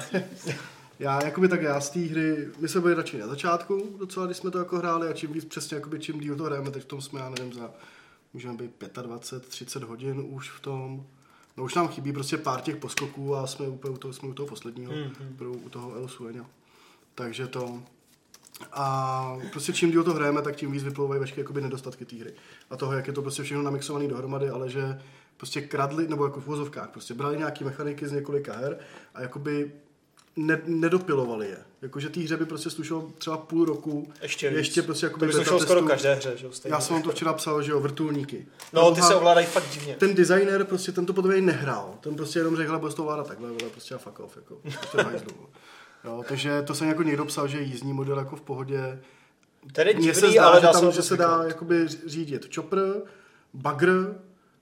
já, 0.99 1.23
jakoby 1.25 1.47
tak 1.47 1.61
já 1.61 1.81
z 1.81 1.89
té 1.89 1.99
hry, 1.99 2.47
my 2.59 2.67
jsme 2.67 2.81
byli 2.81 2.93
radši 2.93 3.17
na 3.17 3.27
začátku, 3.27 3.95
docela, 3.99 4.25
když 4.25 4.37
jsme 4.37 4.51
to 4.51 4.57
jako 4.59 4.77
hráli 4.77 5.07
a 5.07 5.13
čím 5.13 5.33
víc 5.33 5.45
přesně, 5.45 5.75
jakoby, 5.75 5.99
čím 5.99 6.19
díl 6.19 6.35
to 6.35 6.43
hrajeme, 6.43 6.71
teď 6.71 6.83
v 6.83 6.85
tom 6.85 7.01
jsme, 7.01 7.19
já 7.19 7.29
nevím, 7.29 7.53
za, 7.53 7.71
můžeme 8.33 8.53
být 8.53 8.71
25, 9.01 9.49
30 9.49 9.83
hodin 9.83 10.25
už 10.29 10.49
v 10.51 10.59
tom. 10.59 11.05
No 11.57 11.63
už 11.63 11.75
nám 11.75 11.87
chybí 11.87 12.13
prostě 12.13 12.37
pár 12.37 12.61
těch 12.61 12.75
poskoků 12.75 13.35
a 13.35 13.47
jsme 13.47 13.67
úplně 13.67 13.93
u 13.93 13.97
toho, 13.97 14.13
jsme 14.13 14.29
u 14.29 14.33
toho 14.33 14.47
posledního, 14.47 14.91
mm-hmm. 14.91 15.65
u 15.65 15.69
toho 15.69 15.95
El 15.95 16.05
Sueña. 16.05 16.45
Takže 17.15 17.47
to, 17.47 17.83
a 18.71 19.37
prostě 19.51 19.73
čím 19.73 19.91
díl 19.91 20.03
to 20.03 20.13
hrajeme, 20.13 20.41
tak 20.41 20.55
tím 20.55 20.71
víc 20.71 20.83
vyplouvají 20.83 21.21
veškeré 21.21 21.41
jakoby 21.41 21.61
nedostatky 21.61 22.05
té 22.05 22.15
hry. 22.15 22.33
A 22.69 22.77
toho, 22.77 22.93
jak 22.93 23.07
je 23.07 23.13
to 23.13 23.21
prostě 23.21 23.43
všechno 23.43 23.63
namixované 23.63 24.07
dohromady, 24.07 24.49
ale 24.49 24.69
že 24.69 25.01
prostě 25.37 25.61
kradli, 25.61 26.07
nebo 26.07 26.25
jako 26.25 26.41
v 26.41 26.45
vozovkách, 26.45 26.89
prostě 26.89 27.13
brali 27.13 27.37
nějaký 27.37 27.63
mechaniky 27.63 28.07
z 28.07 28.11
několika 28.11 28.53
her 28.53 28.79
a 29.13 29.21
jakoby 29.21 29.71
ne, 30.37 30.61
nedopilovali 30.65 31.47
je. 31.47 31.57
Jakože 31.81 32.09
té 32.09 32.19
hře 32.19 32.37
by 32.37 32.45
prostě 32.45 32.69
slušelo 32.69 33.11
třeba 33.17 33.37
půl 33.37 33.65
roku. 33.65 34.11
Ještě 34.21 34.49
víc. 34.49 34.57
ještě 34.57 34.81
prostě 34.81 35.05
To 35.05 35.09
jakoby 35.09 35.27
by 35.27 35.45
šlo 35.45 35.59
skoro 35.59 35.81
každé 35.81 36.15
hře, 36.15 36.33
že 36.37 36.45
jo? 36.45 36.51
stejně. 36.51 36.73
Já 36.73 36.79
jsem 36.79 36.93
vám 36.93 37.03
to 37.03 37.09
včera 37.11 37.33
psal, 37.33 37.61
že 37.61 37.71
jo, 37.71 37.79
vrtulníky. 37.79 38.45
No, 38.73 38.81
ty 38.81 38.85
Proboha, 38.85 39.07
se 39.07 39.15
ovládají 39.15 39.47
fakt 39.47 39.69
divně. 39.69 39.95
ten 39.95 40.15
designer 40.15 40.63
prostě 40.63 40.91
ten 40.91 41.05
to 41.05 41.13
podle 41.13 41.33
mě 41.33 41.41
nehrál. 41.41 41.97
Ten 42.01 42.15
prostě 42.15 42.39
jenom 42.39 42.55
řekl, 42.55 42.79
bude 42.79 42.93
to 42.93 43.03
ovládat 43.03 43.27
takhle, 43.27 43.47
vole, 43.47 43.69
prostě 43.71 43.95
a 43.95 43.97
fuck 43.97 44.19
off, 44.19 44.35
jako. 44.35 44.59
Prostě 44.91 45.25
jo, 46.03 46.23
takže 46.27 46.61
to 46.61 46.73
jsem 46.73 46.87
jako 46.87 47.03
někdo 47.03 47.25
psal, 47.25 47.47
že 47.47 47.61
jízdní 47.61 47.93
model 47.93 48.17
jako 48.17 48.35
v 48.35 48.41
pohodě. 48.41 48.99
Je 49.85 49.93
Mně 49.95 50.13
se 50.13 50.21
divný, 50.21 50.33
zdá, 50.33 50.47
ale 50.47 50.61
že 50.61 50.67
tam 50.67 50.85
se 50.85 50.91
že 50.91 51.01
se 51.01 51.17
dá 51.17 51.43
jakoby 51.47 51.87
řídit 52.05 52.55
chopper, 52.55 53.01
bagr, 53.53 54.15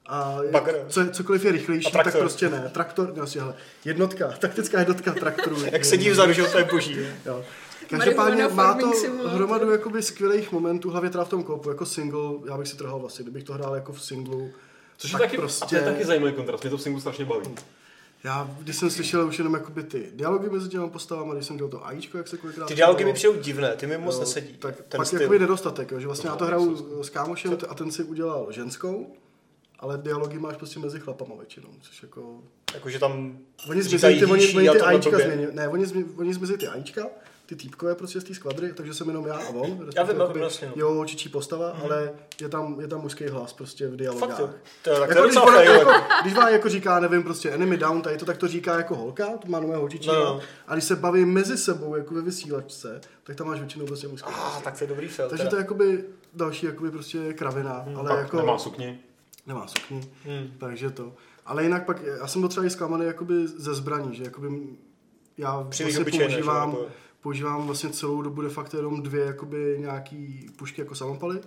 a 0.07 0.37
Bagr. 0.51 0.85
Co, 0.87 1.09
cokoliv 1.11 1.45
je 1.45 1.51
rychlejší, 1.51 1.91
tak 1.91 2.17
prostě 2.17 2.49
ne. 2.49 2.69
Traktor, 2.73 3.13
no, 3.15 3.23
asi, 3.23 3.39
hele, 3.39 3.55
jednotka, 3.85 4.27
taktická 4.39 4.79
jednotka 4.79 5.13
traktorů. 5.13 5.57
Jak 5.71 5.85
sedí 5.85 6.09
vzadu, 6.09 6.33
že 6.33 6.43
to 6.43 6.57
je 6.57 6.63
boží. 6.71 6.97
Jo. 7.25 7.43
Každopádně 7.89 8.47
má 8.47 8.73
to 8.73 8.91
hromadu 9.27 9.71
jakoby 9.71 10.01
skvělých 10.03 10.51
momentů, 10.51 10.89
hlavně 10.89 11.09
teda 11.09 11.23
v 11.25 11.29
tom 11.29 11.43
koupu, 11.43 11.69
jako 11.69 11.85
single, 11.85 12.21
já 12.49 12.57
bych 12.57 12.67
si 12.67 12.77
trhal 12.77 12.99
vlastně, 12.99 13.23
kdybych 13.23 13.43
to 13.43 13.53
hrál 13.53 13.75
jako 13.75 13.93
v 13.93 14.01
singlu. 14.03 14.49
Což 14.97 15.11
je 15.11 15.19
tak 15.19 15.27
taky, 15.27 15.37
prostě- 15.37 15.65
a 15.65 15.67
to 15.67 15.75
je 15.75 15.81
taky 15.81 16.05
zajímavý 16.05 16.33
kontrast, 16.33 16.63
mě 16.63 16.69
to 16.69 16.77
v 16.77 16.81
singlu 16.81 17.01
strašně 17.01 17.25
baví. 17.25 17.55
Já, 18.23 18.49
když 18.59 18.75
jsem 18.75 18.89
slyšel 18.89 19.27
už 19.27 19.37
jenom 19.37 19.53
jakoby 19.53 19.83
ty 19.83 20.09
dialogy 20.13 20.49
mezi 20.49 20.69
těma 20.69 20.87
postavama, 20.87 21.33
když 21.33 21.45
jsem 21.45 21.57
dělal 21.57 21.71
to 21.71 21.85
AIčko, 21.87 22.17
jak 22.17 22.27
se 22.27 22.37
kolikrát 22.37 22.65
Ty 22.65 22.75
dialogy 22.75 23.05
mi 23.05 23.13
přijou 23.13 23.33
divné, 23.33 23.75
ty 23.75 23.87
mi 23.87 23.97
moc 23.97 24.13
jo, 24.15 24.19
nesedí. 24.19 24.53
Tak 24.59 24.75
ten 24.75 24.97
pak 24.97 25.07
styl. 25.07 25.21
jakoby 25.21 25.39
nedostatek, 25.39 25.91
jo, 25.91 25.99
že 25.99 26.07
vlastně 26.07 26.29
já 26.29 26.35
to 26.35 26.43
No, 26.43 26.47
hraju 26.47 27.03
s 27.03 27.09
kámošem 27.09 27.57
a 27.69 27.75
ten 27.75 27.91
si 27.91 28.03
udělal 28.03 28.47
ženskou, 28.51 29.15
ale 29.79 29.97
dialogy 29.97 30.39
máš 30.39 30.57
prostě 30.57 30.79
mezi 30.79 30.99
chlapama 30.99 31.35
většinou, 31.35 31.69
což 31.81 32.03
jako... 32.03 32.39
Jakože 32.73 32.99
tam 32.99 33.37
Oni 33.69 33.81
zmizí 33.83 34.19
ty, 34.19 34.25
oni, 34.25 34.53
oni 34.53 34.99
ty 34.99 35.09
blbě. 35.09 35.25
změnili. 35.25 35.53
Ne, 35.53 35.67
oni, 35.67 35.85
zmi, 35.85 36.05
oni 36.17 36.33
zmizí 36.33 36.57
ty 36.57 36.67
AIčka, 36.67 37.07
ty 37.45 37.55
týpkové 37.55 37.95
prostě 37.95 38.21
z 38.21 38.23
té 38.23 38.33
skvadry, 38.33 38.73
takže 38.73 38.93
jsem 38.93 39.07
jenom 39.07 39.25
já 39.25 39.33
a 39.35 39.49
on. 39.49 39.89
Já 39.95 40.03
vím, 40.03 40.19
jakoby 40.19 40.39
vlastně, 40.39 40.67
no. 40.67 40.73
Jo, 40.75 41.05
čičí 41.05 41.29
postava, 41.29 41.69
ale 41.83 42.11
je 42.41 42.49
tam, 42.49 42.81
je 42.81 42.87
tam 42.87 43.01
mužský 43.01 43.27
hlas 43.27 43.53
prostě 43.53 43.87
v 43.87 43.95
dialogách. 43.95 44.39
Fakt. 44.39 44.49
To 44.81 44.89
je, 44.89 44.99
tak 44.99 45.09
to 45.09 45.13
Jako 45.13 45.21
je 45.21 45.27
když, 45.27 45.37
ona, 45.37 45.61
jako, 45.61 45.89
jako. 45.89 46.03
když 46.21 46.33
vám 46.33 46.49
jako 46.51 46.69
říká, 46.69 46.99
nevím, 46.99 47.23
prostě 47.23 47.49
enemy 47.51 47.77
down, 47.77 48.01
tady 48.01 48.17
to 48.17 48.25
tak 48.25 48.37
to 48.37 48.47
říká 48.47 48.77
jako 48.77 48.95
holka, 48.95 49.25
to 49.37 49.47
má 49.47 49.59
nové 49.59 49.75
holčičí. 49.75 50.07
No, 50.07 50.13
No. 50.15 50.23
no. 50.25 50.39
A 50.67 50.73
když 50.73 50.83
se 50.85 50.95
baví 50.95 51.25
mezi 51.25 51.57
sebou, 51.57 51.95
jako 51.95 52.13
ve 52.13 52.21
vysílačce, 52.21 53.01
tak 53.23 53.35
tam 53.35 53.47
máš 53.47 53.59
většinou 53.59 53.85
prostě 53.85 54.07
mužský 54.07 54.29
Ah, 54.29 54.35
hlas. 54.35 54.61
tak 54.63 54.77
to 54.77 54.83
je 54.83 54.87
dobrý 54.87 55.07
fail. 55.07 55.29
Takže 55.29 55.43
teda. 55.43 55.49
to 55.49 55.55
je 55.55 55.59
jakoby 55.61 56.05
další 56.33 56.65
jakoby 56.65 56.91
prostě 56.91 57.33
kravina, 57.33 57.73
Hmm, 57.87 57.97
ale 57.97 58.09
Pak 58.09 58.19
jako 58.19 58.37
nemá 58.37 58.57
sukni. 58.57 58.99
Nemá 59.47 59.67
sukni, 59.67 60.01
Hmm. 60.25 60.47
takže 60.57 60.89
to. 60.89 61.13
Ale 61.45 61.63
jinak 61.63 61.85
pak, 61.85 62.01
já 62.19 62.27
jsem 62.27 62.41
byl 62.41 62.49
třeba 62.49 62.65
i 62.65 62.69
zklamaný 62.69 63.05
jakoby 63.05 63.47
ze 63.47 63.73
zbraní, 63.75 64.15
že 64.15 64.23
jakoby 64.23 64.47
já 65.37 65.63
Příliš 65.69 65.95
vlastně 65.95 66.01
obyčejné, 66.01 66.29
že 66.29 66.35
používám, 66.37 66.77
používám 67.21 67.65
vlastně 67.65 67.89
celou 67.89 68.21
dobu 68.21 68.41
de 68.41 68.49
facto 68.49 68.77
jenom 68.77 69.03
dvě 69.03 69.25
jakoby 69.25 69.75
nějaký 69.79 70.49
pušky 70.55 70.81
jako 70.81 70.95
samopaly, 70.95 71.39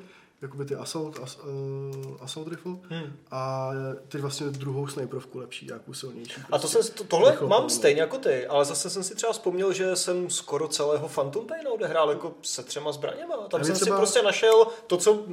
jakoby 0.43 0.65
ty 0.65 0.75
assault, 0.75 1.19
as, 1.23 1.39
uh, 1.39 2.17
assault 2.21 2.49
rifle 2.49 2.73
Hmm. 2.91 3.13
a 3.31 3.71
teď 4.09 4.21
vlastně 4.21 4.47
druhou 4.47 4.87
snajperovku 4.87 5.39
lepší, 5.39 5.67
nějakou 5.67 5.93
silnější. 5.95 6.41
A 6.53 6.59
to 6.59 6.59
prostě. 6.69 6.83
jsem, 6.83 6.95
to, 6.95 7.05
tohle 7.05 7.31
rychlou 7.31 7.49
mám 7.49 7.71
stejně 7.71 8.01
jako 8.01 8.19
ty, 8.19 8.47
ale 8.47 8.65
zase 8.65 8.91
jsem 8.91 9.03
si 9.03 9.15
třeba 9.15 9.33
vzpomněl, 9.33 9.73
že 9.73 9.97
jsem 9.97 10.31
skoro 10.31 10.69
celého 10.69 11.09
Phantom 11.09 11.47
Pain 11.47 11.69
odehrál 11.69 12.11
jako 12.11 12.35
se 12.43 12.63
třema 12.63 12.93
zbraněma. 12.93 13.37
Tam 13.37 13.61
jsem 13.61 13.69
mě 13.71 13.77
si 13.77 13.83
třeba- 13.85 13.97
prostě 13.97 14.23
našel 14.23 14.67
to, 14.87 14.97
co 14.97 15.25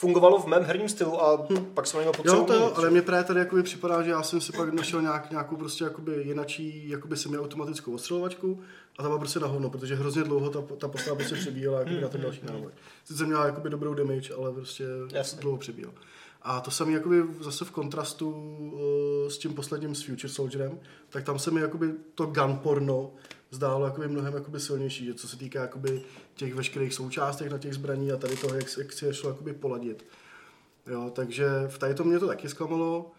fungovalo 0.00 0.38
v 0.38 0.46
mém 0.46 0.62
herním 0.62 0.88
stylu 0.88 1.22
a 1.22 1.46
pak 1.74 1.86
jsem 1.86 2.04
potřebu 2.04 2.28
Jo, 2.38 2.44
to 2.44 2.52
jo, 2.52 2.58
měnit. 2.58 2.78
ale 2.78 2.90
mě 2.90 3.02
právě 3.02 3.24
tady 3.24 3.40
jakoby 3.40 3.62
připadá, 3.62 4.02
že 4.02 4.10
já 4.10 4.22
jsem 4.22 4.40
si 4.40 4.52
pak 4.52 4.72
našel 4.72 5.02
nějak, 5.02 5.30
nějakou 5.30 5.56
prostě 5.56 5.84
jakoby 5.84 6.22
jinačí, 6.24 6.88
jakoby 6.88 7.16
semiautomatickou 7.16 7.94
ostřelovačku 7.94 8.60
a 8.98 9.02
ta 9.02 9.08
byla 9.08 9.18
prostě 9.18 9.40
na 9.40 9.46
hovno, 9.46 9.70
protože 9.70 9.94
hrozně 9.94 10.22
dlouho 10.22 10.50
ta, 10.50 10.62
ta 10.76 10.88
postava 10.88 11.16
prostě 11.16 11.34
přebíjela 11.34 11.78
jakoby 11.78 12.00
na 12.00 12.08
ten 12.08 12.20
další 12.20 12.40
náboj. 12.46 12.72
Sice 13.04 13.26
měla 13.26 13.46
jakoby 13.46 13.70
dobrou 13.70 13.94
damage, 13.94 14.34
ale 14.34 14.52
prostě 14.52 14.84
Jasně. 15.12 15.40
dlouho 15.40 15.56
přebíjel. 15.58 15.90
A 16.42 16.60
to 16.60 16.70
samé 16.70 16.92
jakoby 16.92 17.22
zase 17.40 17.64
v 17.64 17.70
kontrastu 17.70 18.30
uh, 18.30 18.80
s 19.28 19.38
tím 19.38 19.54
posledním 19.54 19.94
s 19.94 20.02
Future 20.02 20.28
Soldierem, 20.32 20.78
tak 21.08 21.24
tam 21.24 21.38
se 21.38 21.50
mi 21.50 21.60
jakoby 21.60 21.92
to 22.14 22.26
gun 22.26 22.56
porno 22.62 23.10
zdálo 23.50 23.84
jakoby 23.84 24.08
mnohem 24.08 24.34
jakoby 24.34 24.60
silnější, 24.60 25.04
že 25.04 25.14
co 25.14 25.28
se 25.28 25.36
týká 25.36 25.60
jakoby 25.60 26.02
těch 26.34 26.54
veškerých 26.54 26.94
součástek 26.94 27.50
na 27.50 27.58
těch 27.58 27.74
zbraní 27.74 28.12
a 28.12 28.16
tady 28.16 28.36
toho, 28.36 28.54
jak, 28.54 28.78
jak 28.78 28.92
si 28.92 29.06
je 29.06 29.14
šlo 29.14 29.30
jakoby 29.30 29.52
poladit. 29.52 30.06
Jo, 30.86 31.12
takže 31.14 31.46
v 31.68 31.78
tady 31.78 31.94
to 31.94 32.04
mě 32.04 32.18
to 32.18 32.26
taky 32.26 32.48
zklamalo. 32.48 33.12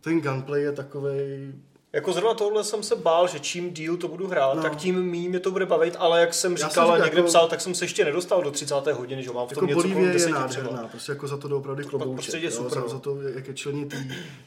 Ten 0.00 0.20
gunplay 0.20 0.62
je 0.62 0.72
takovej, 0.72 1.52
Jako 1.92 2.12
zrovna 2.12 2.34
tohle 2.34 2.64
jsem 2.64 2.82
se 2.82 2.96
bál, 2.96 3.28
že 3.28 3.40
čím 3.40 3.70
díl 3.72 3.96
to 3.96 4.08
budu 4.08 4.26
hrát, 4.28 4.54
No. 4.56 4.62
tak 4.62 4.76
tím 4.76 5.02
méně 5.10 5.28
mě 5.28 5.40
to 5.40 5.50
bude 5.50 5.66
bavit, 5.66 5.96
ale 5.98 6.20
jak 6.20 6.34
jsem 6.34 6.56
říkal 6.56 6.70
jsem 6.70 6.90
a 6.90 6.98
někde 6.98 7.16
jako- 7.18 7.28
psal, 7.28 7.48
tak 7.48 7.60
jsem 7.60 7.74
se 7.74 7.84
ještě 7.84 8.04
nedostal 8.04 8.42
do 8.42 8.50
30. 8.50 8.92
hodiny, 8.92 9.22
že 9.22 9.30
mám 9.32 9.46
v 9.48 9.52
tom 9.52 9.68
jako 9.68 9.80
něco 9.82 9.94
kolem 9.94 10.06
je 10.08 10.12
10 10.12 10.30
nádherná, 10.30 10.68
třeba. 10.72 10.88
prostě 10.88 11.12
jako 11.12 11.26
za 11.28 11.36
to 11.36 11.48
doopravdy 11.48 11.84
klobouček. 11.84 12.14
prostředí 12.14 12.44
je 12.44 12.50
jo, 12.50 12.56
super, 12.56 12.72
za, 12.74 12.80
no. 12.80 12.88
za, 12.88 12.98
to, 12.98 13.20
jak 13.22 13.48
je 13.48 13.54
členitý, 13.54 13.96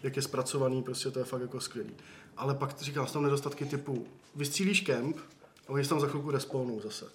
jak 0.03 0.15
je 0.15 0.21
zpracovaný, 0.21 0.83
prostě 0.83 1.11
to 1.11 1.19
je 1.19 1.25
fakt 1.25 1.41
jako 1.41 1.59
skvělý. 1.61 1.91
Ale 2.37 2.55
pak 2.55 2.81
říkám, 2.81 3.07
jsou 3.07 3.13
tam 3.13 3.23
nedostatky 3.23 3.65
typu, 3.65 4.07
vystřílíš 4.35 4.81
kemp 4.81 5.17
a 5.67 5.69
oni 5.69 5.83
se 5.83 5.89
tam 5.89 5.99
za 5.99 6.07
chvilku 6.07 6.31
respawnou 6.31 6.79
zase. 6.83 7.05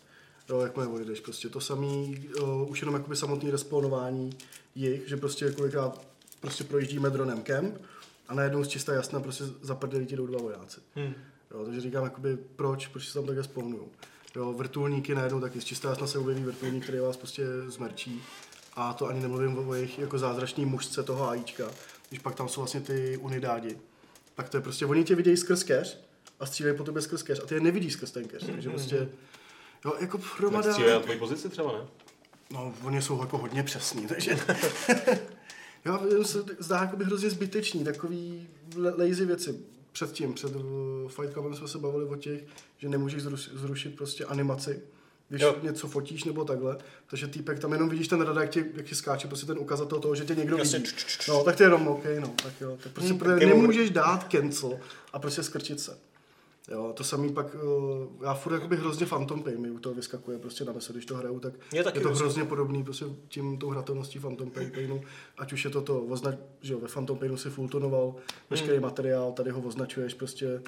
Jo, 0.48 0.60
jak 0.60 0.76
moje 0.76 0.88
odejdeš, 0.88 1.20
prostě 1.20 1.48
to 1.48 1.60
samý, 1.60 2.28
jo, 2.38 2.66
už 2.70 2.80
jenom 2.80 2.94
jakoby 2.94 3.16
samotný 3.16 3.50
respawnování 3.50 4.30
jich, 4.74 5.08
že 5.08 5.16
prostě 5.16 5.50
kolikrát 5.52 6.00
prostě 6.40 6.64
projíždíme 6.64 7.10
dronem 7.10 7.42
kemp 7.42 7.74
a 8.28 8.34
najednou 8.34 8.64
z 8.64 8.68
čista 8.68 8.92
jasna 8.92 9.20
prostě 9.20 9.44
zaprdělí 9.62 10.06
ti 10.06 10.16
jdou 10.16 10.26
dva 10.26 10.38
vojáci. 10.38 10.80
Hmm. 10.94 11.14
Jo, 11.50 11.64
takže 11.64 11.80
říkám, 11.80 12.04
jakoby, 12.04 12.36
proč, 12.36 12.86
proč 12.86 13.08
se 13.08 13.14
tam 13.14 13.26
takhle 13.26 13.44
spawnují. 13.44 13.82
Jo, 14.36 14.52
vrtulníky 14.52 15.14
najednou 15.14 15.40
taky, 15.40 15.60
z 15.60 15.64
čistá 15.64 15.88
jasna 15.88 16.06
se 16.06 16.18
objeví 16.18 16.44
vrtulník, 16.44 16.82
který 16.82 16.98
vás 16.98 17.16
prostě 17.16 17.46
zmerčí. 17.66 18.22
A 18.74 18.92
to 18.92 19.06
ani 19.06 19.20
nemluvím 19.20 19.68
o 19.68 19.74
jejich 19.74 19.98
jako 19.98 20.18
zázračný 20.18 20.64
mužce 20.64 21.02
toho 21.02 21.28
AIčka, 21.28 21.70
když 22.08 22.20
pak 22.20 22.34
tam 22.34 22.48
jsou 22.48 22.60
vlastně 22.60 22.80
ty 22.80 23.16
unidádi. 23.16 23.78
Tak 24.34 24.48
to 24.48 24.56
je 24.56 24.60
prostě, 24.60 24.86
oni 24.86 25.04
tě 25.04 25.14
vidějí 25.14 25.36
skrz 25.36 25.62
keř 25.62 26.00
a 26.40 26.46
střílejí 26.46 26.76
po 26.76 26.84
tobě 26.84 27.02
skrz 27.02 27.22
keř 27.22 27.40
a 27.40 27.46
ty 27.46 27.54
je 27.54 27.60
nevidíš 27.60 27.92
skrz 27.92 28.10
ten 28.10 28.28
keř, 28.28 28.46
takže 28.46 28.70
prostě, 28.70 29.08
jo, 29.84 29.94
jako 30.00 30.20
hromada, 30.36 30.66
Nestřílej 30.66 30.92
na 30.94 31.00
tvoji 31.00 31.18
pozici 31.18 31.48
třeba, 31.48 31.72
ne? 31.72 31.86
no, 32.50 32.74
oni 32.84 33.02
jsou 33.02 33.20
jako 33.20 33.38
hodně 33.38 33.62
přesní, 33.62 34.06
takže, 34.06 34.38
jo, 35.84 36.24
se 36.24 36.44
zdá 36.58 36.80
jako 36.80 36.96
by 36.96 37.04
hrozně 37.04 37.30
zbytečný, 37.30 37.84
takový 37.84 38.48
lazy 38.98 39.24
věci. 39.24 39.58
Předtím, 39.92 40.34
před 40.34 40.56
uh, 40.56 40.62
Fight 41.08 41.32
Clubem 41.32 41.54
jsme 41.54 41.68
se 41.68 41.78
bavili 41.78 42.04
o 42.04 42.16
těch, 42.16 42.40
že 42.78 42.88
nemůžeš 42.88 43.22
zruš- 43.22 43.50
zrušit 43.54 43.96
prostě 43.96 44.24
animaci, 44.24 44.80
když 45.28 45.42
Jo. 45.42 45.56
něco 45.62 45.88
fotíš 45.88 46.24
nebo 46.24 46.44
takhle. 46.44 46.78
Takže 47.10 47.26
týpek 47.26 47.58
tam 47.58 47.72
jenom 47.72 47.88
vidíš 47.88 48.08
ten 48.08 48.20
radar, 48.20 48.42
jak 48.42 48.50
ti, 48.50 48.64
jak 48.74 48.86
ti 48.86 48.94
skáče 48.94 49.28
prostě 49.28 49.46
ten 49.46 49.58
ukazatel 49.58 49.98
toho, 50.00 50.14
že 50.14 50.24
tě 50.24 50.34
někdo 50.34 50.56
vidí. 50.56 50.84
No, 51.28 51.44
tak 51.44 51.56
to 51.56 51.62
je 51.62 51.66
jenom 51.66 51.88
OK, 51.88 52.04
no, 52.20 52.34
tak 52.42 52.52
jo. 52.60 52.78
Tak 52.82 52.92
prostě 52.92 53.12
Hmm, 53.14 53.38
nemůžeš 53.38 53.90
dát 53.90 54.30
cancel 54.32 54.78
a 55.12 55.18
prostě 55.18 55.42
skrčit 55.42 55.80
se. 55.80 55.98
Jo, 56.72 56.92
to 56.96 57.04
samý 57.04 57.32
pak, 57.32 57.54
uh, 57.54 58.24
já 58.24 58.34
furt 58.34 58.52
jakoby 58.54 58.76
hrozně 58.76 59.06
Phantom 59.06 59.42
Pain 59.42 59.58
mi 59.60 59.70
u 59.70 59.78
toho 59.78 59.94
vyskakuje 59.94 60.38
prostě 60.38 60.64
na 60.64 60.72
mysl, 60.72 60.92
když 60.92 61.06
to 61.06 61.16
hraju, 61.16 61.40
tak 61.40 61.52
taky 61.84 61.98
je 61.98 62.02
to 62.02 62.14
hrozně 62.14 62.44
podobný 62.44 62.84
prostě 62.84 63.04
tím 63.28 63.58
tou 63.58 63.68
hratelností 63.68 64.18
Phantom 64.18 64.50
Pain- 64.50 64.70
Painu, 64.70 65.00
ať 65.38 65.52
už 65.52 65.64
je 65.64 65.70
to 65.70 65.82
to, 65.82 66.00
označ, 66.02 66.34
že 66.60 66.72
jo, 66.72 66.78
ve 66.80 66.88
Phantom 66.88 67.18
Painu 67.18 67.36
si 67.36 67.50
fulltonoval 67.50 68.14
veškerý 68.50 68.72
Hmm. 68.76 68.82
materiál, 68.82 69.32
tady 69.32 69.50
ho 69.50 69.60
označuješ 69.60 70.14
prostě 70.14 70.62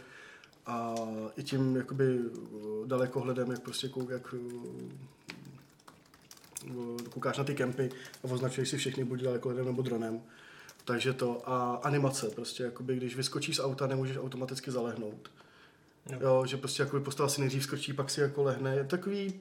a 0.66 0.94
i 1.36 1.42
tím 1.42 1.76
jakoby 1.76 2.18
uh, 2.18 2.86
dalekohledem, 2.86 3.50
jak 3.50 3.60
prostě 3.60 3.88
kou, 3.88 4.10
jak 4.10 4.34
uh, 6.74 6.96
koukáš 7.10 7.38
na 7.38 7.44
ty 7.44 7.54
kempy 7.54 7.90
a 8.24 8.32
označuješ 8.32 8.68
si 8.68 8.76
všechny 8.76 9.04
buď 9.04 9.20
dalekohledem 9.22 9.66
nebo 9.66 9.82
dronem. 9.82 10.20
Takže 10.84 11.12
to 11.12 11.42
a 11.50 11.74
animace, 11.84 12.30
prostě 12.30 12.62
jakoby, 12.62 12.96
když 12.96 13.16
vyskočíš 13.16 13.56
z 13.56 13.60
auta, 13.60 13.86
nemůžeš 13.86 14.16
automaticky 14.16 14.70
zalehnout. 14.70 15.30
Jo. 16.12 16.18
Jo, 16.20 16.46
že 16.46 16.56
prostě 16.56 16.82
jakoby 16.82 17.04
postava 17.04 17.28
si 17.28 17.40
nejdřív 17.40 17.62
skočí, 17.64 17.92
pak 17.92 18.10
si 18.10 18.20
jako 18.20 18.42
lehne. 18.42 18.74
Je 18.76 18.84
takový 18.84 19.40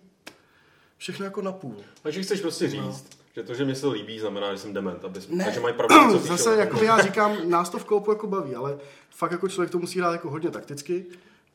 všechno 0.98 1.26
jako 1.26 1.42
na 1.42 1.52
půl. 1.52 1.76
Takže 2.04 2.24
chceš 2.24 2.42
prostě 2.42 2.70
říct, 2.70 2.82
No. 2.82 3.00
že 3.36 3.44
to, 3.44 3.54
že 3.54 3.66
mě 3.66 3.76
se 3.76 3.88
líbí, 3.88 4.20
znamená, 4.20 4.54
že 4.54 4.60
jsem 4.62 4.74
dement. 4.74 5.06
Aby, 5.06 5.20
Ne. 5.30 5.44
Takže 5.46 5.60
mají 5.60 5.76
pravdu, 5.76 6.20
co 6.20 6.20
Zase 6.28 6.56
jako 6.56 6.84
já 6.84 7.02
říkám, 7.02 7.50
nás 7.50 7.70
to 7.70 7.80
v 7.80 7.86
koupu 7.86 8.12
jako 8.12 8.28
baví, 8.28 8.56
ale 8.56 8.78
fakt 9.10 9.32
jako 9.32 9.50
člověk 9.50 9.72
to 9.72 9.80
musí 9.80 10.00
hrát 10.00 10.12
jako 10.12 10.30
hodně 10.30 10.50
takticky, 10.52 11.06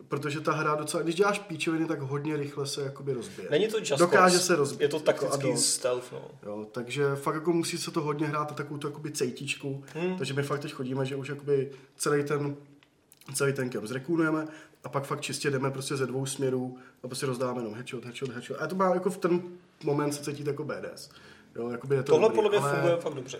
protože 0.09 0.40
ta 0.40 0.52
hra 0.52 0.74
docela, 0.74 1.02
když 1.02 1.14
děláš 1.14 1.38
píčoviny, 1.38 1.86
tak 1.86 2.00
hodně 2.00 2.36
rychle 2.36 2.66
se 2.66 2.82
jakoby 2.82 3.12
rozbije. 3.12 3.48
Není 3.50 3.68
to 3.68 3.78
just 3.78 3.98
Dokáže 3.98 4.38
se 4.38 4.57
rozbít. 4.57 4.80
Je 4.80 4.88
to 4.88 4.96
Jako 4.96 5.07
taktický 5.07 5.34
add-on. 5.34 5.57
stealth, 5.57 6.12
no. 6.12 6.22
Jo, 6.42 6.66
takže 6.72 7.05
fakt 7.16 7.34
jako 7.34 7.52
musí 7.52 7.78
se 7.78 7.90
to 7.90 8.00
hodně 8.00 8.26
hrát 8.26 8.50
na 8.50 8.57
takovou 8.57 8.78
tu 8.78 8.86
jakoby 8.86 9.11
cejtičku, 9.11 9.84
Hmm. 9.94 10.18
takže 10.18 10.34
my 10.34 10.42
fakt 10.42 10.61
teď 10.61 10.72
chodíme, 10.72 11.07
že 11.07 11.16
už 11.16 11.28
jakoby 11.28 11.70
celý 11.96 12.24
ten, 12.24 12.57
celý 13.33 13.53
ten 13.53 13.70
camp 13.70 13.87
zrekunujeme 13.87 14.47
a 14.85 14.89
pak 14.89 15.05
fakt 15.05 15.20
čistě 15.20 15.51
jdeme 15.51 15.70
prostě 15.70 15.97
ze 15.97 16.07
dvou 16.07 16.27
směrů 16.27 16.77
a 17.03 17.07
prostě 17.07 17.27
rozdáme 17.27 17.61
jenom 17.61 17.75
headshot, 17.75 18.05
headshot, 18.05 18.31
headshot. 18.31 18.57
A 18.61 18.66
to 18.66 18.75
má 18.75 18.95
jako 18.95 19.11
v 19.11 19.18
ten 19.18 19.43
moment 19.85 20.12
se 20.12 20.25
cítit 20.25 20.47
jako 20.47 20.64
BDS. 20.64 21.11
Jo, 21.57 21.70
jakoby 21.70 21.95
je 21.95 22.03
to 22.03 22.12
Tohle 22.12 22.29
dobrý, 22.29 22.37
podle 22.37 22.51
mě 22.51 22.59
ale... 22.59 22.72
funguje 22.72 22.97
fakt 22.97 23.14
dobře. 23.14 23.39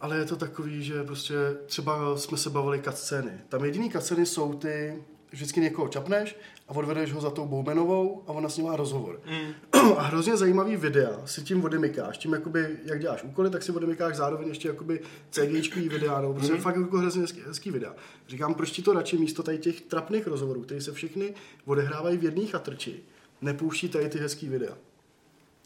Ale 0.00 0.16
je 0.16 0.24
to 0.24 0.36
takový, 0.36 0.84
že 0.84 1.04
prostě 1.04 1.34
třeba 1.66 2.16
jsme 2.16 2.38
se 2.38 2.50
bavili 2.50 2.82
cutscény. 2.82 3.40
Tam 3.48 3.64
jediný 3.64 3.90
cutscény 3.90 4.26
jsou 4.26 4.54
ty, 4.54 5.02
vždycky 5.30 5.60
někoho 5.60 5.88
čapneš 5.88 6.36
a 6.72 6.74
odvedeš 6.74 7.12
ho 7.12 7.20
za 7.20 7.30
tou 7.30 7.46
Bowmanovou 7.46 8.22
a 8.26 8.32
ona 8.32 8.48
s 8.48 8.56
ním 8.56 8.66
má 8.66 8.76
rozhovor. 8.76 9.20
Mm. 9.26 9.52
A 9.98 10.02
hrozně 10.02 10.36
zajímavý 10.36 10.76
videa 10.76 11.20
si 11.24 11.42
tím 11.42 11.64
odemykáš. 11.64 12.18
Tím 12.18 12.32
jakoby, 12.32 12.76
jak 12.84 13.00
děláš 13.00 13.22
úkoly, 13.22 13.50
tak 13.50 13.62
si 13.62 13.72
odemykáš 13.72 14.16
zároveň 14.16 14.48
ještě 14.48 14.68
jakoby 14.68 15.00
CGčkový 15.30 15.88
videa, 15.88 16.20
nebo 16.20 16.34
prostě 16.34 16.56
fakt 16.56 16.76
jako 16.76 16.98
hrozně 16.98 17.20
hezký, 17.20 17.40
hezký 17.46 17.70
videa. 17.70 17.94
Říkám, 18.28 18.54
proč 18.54 18.70
ti 18.70 18.82
to 18.82 18.92
radši 18.92 19.18
místo 19.18 19.42
tady 19.42 19.58
těch 19.58 19.80
trapných 19.80 20.26
rozhovorů, 20.26 20.62
které 20.62 20.80
se 20.80 20.92
všechny 20.92 21.34
odehrávají 21.64 22.18
v 22.18 22.24
jedné 22.24 22.46
chatrči, 22.46 23.00
nepouští 23.40 23.88
tady 23.88 24.08
ty 24.08 24.18
hezký 24.18 24.48
videa. 24.48 24.76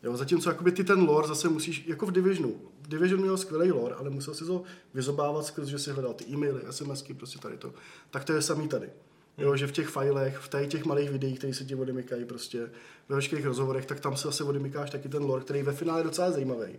Jo, 0.02 0.16
zatímco 0.16 0.50
jakoby 0.50 0.72
ty 0.72 0.84
ten 0.84 1.02
lore 1.02 1.28
zase 1.28 1.48
musíš, 1.48 1.84
jako 1.86 2.06
v 2.06 2.12
Divisionu. 2.12 2.54
Division 2.88 3.20
měl 3.20 3.36
skvělý 3.36 3.72
lore, 3.72 3.94
ale 3.94 4.10
musel 4.10 4.34
si 4.34 4.44
to 4.44 4.62
vyzobávat 4.94 5.46
skrz, 5.46 5.68
že 5.68 5.78
si 5.78 5.90
hledal 5.90 6.14
ty 6.14 6.24
e-maily, 6.24 6.60
SMSky, 6.70 7.14
prostě 7.14 7.38
tady 7.38 7.56
to. 7.56 7.74
Tak 8.10 8.24
to 8.24 8.32
je 8.32 8.42
samý 8.42 8.68
tady. 8.68 8.90
Jo, 9.38 9.56
že 9.56 9.66
v 9.66 9.72
těch 9.72 9.88
filech, 9.88 10.38
v 10.38 10.66
těch 10.66 10.84
malých 10.84 11.10
videích, 11.10 11.38
které 11.38 11.54
se 11.54 11.64
ti 11.64 11.74
odemykají 11.74 12.24
prostě 12.24 12.70
ve 13.08 13.16
veškerých 13.16 13.46
rozhovorech, 13.46 13.86
tak 13.86 14.00
tam 14.00 14.16
se 14.16 14.28
zase 14.28 14.44
odemykáš 14.44 14.90
taky 14.90 15.08
ten 15.08 15.22
lore, 15.22 15.44
který 15.44 15.62
ve 15.62 15.72
finále 15.72 16.00
je 16.00 16.04
docela 16.04 16.30
zajímavý. 16.30 16.78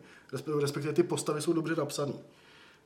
Respektive, 0.61 0.93
ty 0.93 1.03
postavy 1.03 1.41
jsou 1.41 1.53
dobře 1.53 1.75
napsané 1.75 2.13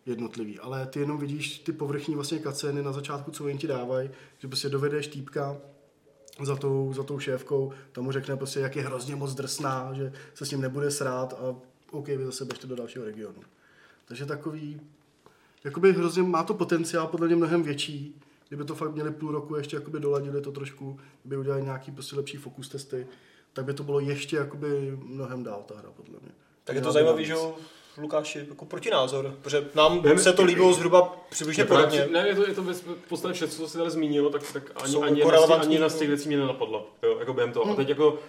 jednotlivý, 0.05 0.59
ale 0.59 0.85
ty 0.85 0.99
jenom 0.99 1.17
vidíš 1.17 1.59
ty 1.59 1.71
povrchní 1.71 2.15
vlastně 2.15 2.39
kaceny 2.39 2.83
na 2.83 2.91
začátku, 2.91 3.31
co 3.31 3.47
jen 3.47 3.57
ti 3.57 3.67
dávají, 3.67 4.09
že 4.39 4.47
prostě 4.47 4.69
dovedeš 4.69 5.07
týpka 5.07 5.57
za 6.43 6.55
tou, 6.55 6.93
za 6.93 7.03
tou 7.03 7.19
šéfkou, 7.19 7.73
tam 7.91 8.03
mu 8.03 8.11
řekne 8.11 8.37
prostě, 8.37 8.59
jak 8.59 8.75
je 8.75 8.81
hrozně 8.81 9.15
moc 9.15 9.35
drsná, 9.35 9.93
že 9.93 10.13
se 10.33 10.45
s 10.45 10.51
ním 10.51 10.61
nebude 10.61 10.91
srát 10.91 11.33
a 11.33 11.55
OK, 11.91 12.07
vy 12.07 12.25
zase 12.25 12.45
běžte 12.45 12.67
do 12.67 12.75
dalšího 12.75 13.05
regionu. 13.05 13.41
Takže 14.05 14.25
takový, 14.25 14.81
jakoby 15.63 15.93
hrozně, 15.93 16.23
má 16.23 16.43
to 16.43 16.53
potenciál 16.53 17.07
podle 17.07 17.27
mě 17.27 17.35
mnohem 17.35 17.63
větší, 17.63 18.21
kdyby 18.51 18.65
to 18.65 18.75
fakt 18.75 18.93
měli 18.93 19.11
půl 19.11 19.31
roku 19.31 19.55
ještě 19.55 19.75
jakoby 19.75 19.99
doladili 19.99 20.41
to 20.41 20.51
trošku, 20.51 20.99
by 21.25 21.37
udělali 21.37 21.63
nějaký 21.63 21.91
prostě 21.91 22.15
lepší 22.15 22.37
fokus 22.37 22.69
testy, 22.69 23.07
tak 23.53 23.65
by 23.65 23.73
to 23.73 23.83
bylo 23.83 23.99
ještě 23.99 24.35
jakoby 24.35 24.97
mnohem 25.03 25.43
dál 25.43 25.63
ta 25.67 25.77
hra 25.77 25.89
podle 25.91 26.19
mě. 26.21 26.31
Tak 26.63 26.75
je 26.75 26.81
to 26.81 26.91
zajímavý, 26.91 27.25
že 27.25 27.35
Lukáši, 27.97 28.45
jako 28.49 28.65
protinázor, 28.65 29.35
protože 29.41 29.69
nám 29.75 30.01
Ne, 30.01 30.17
se 30.17 30.33
to 30.33 30.43
líbilo 30.43 30.73
zhruba 30.73 31.25
přibližně 31.29 31.65
podobně. 31.65 32.07
Ne, 32.11 32.27
je 32.27 32.35
to, 32.35 32.47
je 32.47 32.53
to 32.53 32.63
v 32.63 33.07
podstatě 33.09 33.33
všechno, 33.33 33.55
co 33.55 33.67
jsi 33.67 33.77
tady 33.77 33.89
zmínil, 33.89 34.29
tak, 34.29 34.51
tak 34.53 34.71
ani, 34.75 34.93
Jsou 34.93 35.03
ani, 35.03 35.19
jako 35.19 35.53
ani 35.53 35.75
jedna 35.75 35.89
z 35.89 35.97
těch 35.97 36.07
věcí 36.07 36.27
mě 36.27 36.37
nenapadla, 36.37 36.83
jo, 37.03 37.19
jako 37.19 37.33
během 37.33 37.53
toho. 37.53 37.73
A 37.73 37.75
teď 37.75 37.89
jako, 37.89 38.19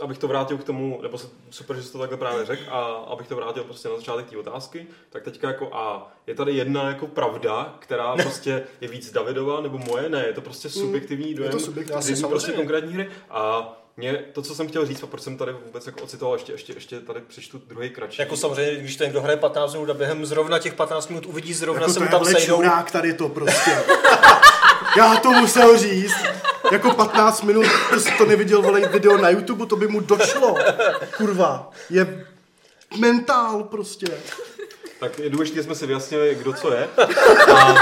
abych 0.00 0.18
to 0.18 0.28
vrátil 0.28 0.58
k 0.58 0.64
tomu, 0.64 0.98
nebo 1.02 1.18
se, 1.18 1.26
super, 1.50 1.76
že 1.76 1.82
jsi 1.82 1.92
to 1.92 1.98
takhle 1.98 2.18
právě 2.18 2.44
řekl, 2.46 2.62
a 2.70 2.80
abych 2.84 3.28
to 3.28 3.36
vrátil 3.36 3.64
prostě 3.64 3.88
na 3.88 3.96
začátek 3.96 4.30
té 4.30 4.36
otázky, 4.36 4.86
tak 5.10 5.22
teďka 5.22 5.48
jako 5.48 5.70
a 5.72 6.12
je 6.26 6.34
tady 6.34 6.52
jedna 6.52 6.88
jako 6.88 7.06
pravda, 7.06 7.74
která 7.78 8.16
prostě 8.22 8.62
je 8.80 8.88
víc 8.88 9.12
Davidova 9.12 9.60
nebo 9.60 9.78
moje, 9.78 10.08
ne, 10.08 10.24
je 10.26 10.32
to 10.32 10.40
prostě 10.40 10.68
subjektivní 10.70 11.34
dojem, 11.34 11.52
to 11.52 11.60
subjektivní. 11.60 12.22
prostě 12.22 12.52
konkrétní 12.52 12.92
hry 12.94 13.08
a 13.30 13.74
mě 13.96 14.12
to, 14.32 14.42
co 14.42 14.54
jsem 14.54 14.68
chtěl 14.68 14.86
říct, 14.86 15.02
a 15.02 15.06
proč 15.06 15.22
jsem 15.22 15.36
tady 15.36 15.52
vůbec 15.52 15.86
jako 15.86 16.02
ocitoval, 16.04 16.34
ještě, 16.34 16.52
ještě, 16.52 16.72
ještě 16.72 17.00
tady 17.00 17.20
přečtu 17.20 17.62
druhý 17.66 17.90
kratší. 17.90 18.22
Jako 18.22 18.36
samozřejmě, 18.36 18.76
když 18.80 18.96
ten, 18.96 19.10
kdo 19.10 19.20
hraje 19.22 19.36
15 19.36 19.72
minut 19.72 19.90
a 19.90 19.94
během 19.94 20.26
zrovna 20.26 20.58
těch 20.58 20.74
15 20.74 21.08
minut 21.08 21.26
uvidí 21.26 21.54
zrovna 21.54 21.80
Jako 21.80 21.92
se 21.92 21.98
to 21.98 22.00
mu 22.00 22.06
je 22.06 22.10
tam 22.10 22.24
sejdou. 22.24 22.56
čurák 22.56 22.90
tady 22.90 23.12
to 23.12 23.28
prostě. 23.28 23.70
Já 24.96 25.16
to 25.16 25.30
musel 25.30 25.78
říct. 25.78 26.16
Jako 26.72 26.90
15 26.90 27.42
minut, 27.42 27.66
jsi 27.98 28.10
to 28.18 28.26
neviděl 28.26 28.62
vole 28.62 28.88
video 28.88 29.16
na 29.16 29.28
YouTube, 29.28 29.66
to 29.66 29.76
by 29.76 29.88
mu 29.88 30.00
došlo. 30.00 30.54
Kurva. 31.16 31.70
Je 31.90 32.26
mentál 32.98 33.62
prostě. 33.62 34.06
Tak 35.00 35.18
je 35.18 35.30
důležité, 35.30 35.62
jsme 35.62 35.74
si 35.74 35.86
vyjasnili, 35.86 36.34
kdo 36.34 36.52
co 36.52 36.72
je. 36.72 36.88
A 37.56 37.74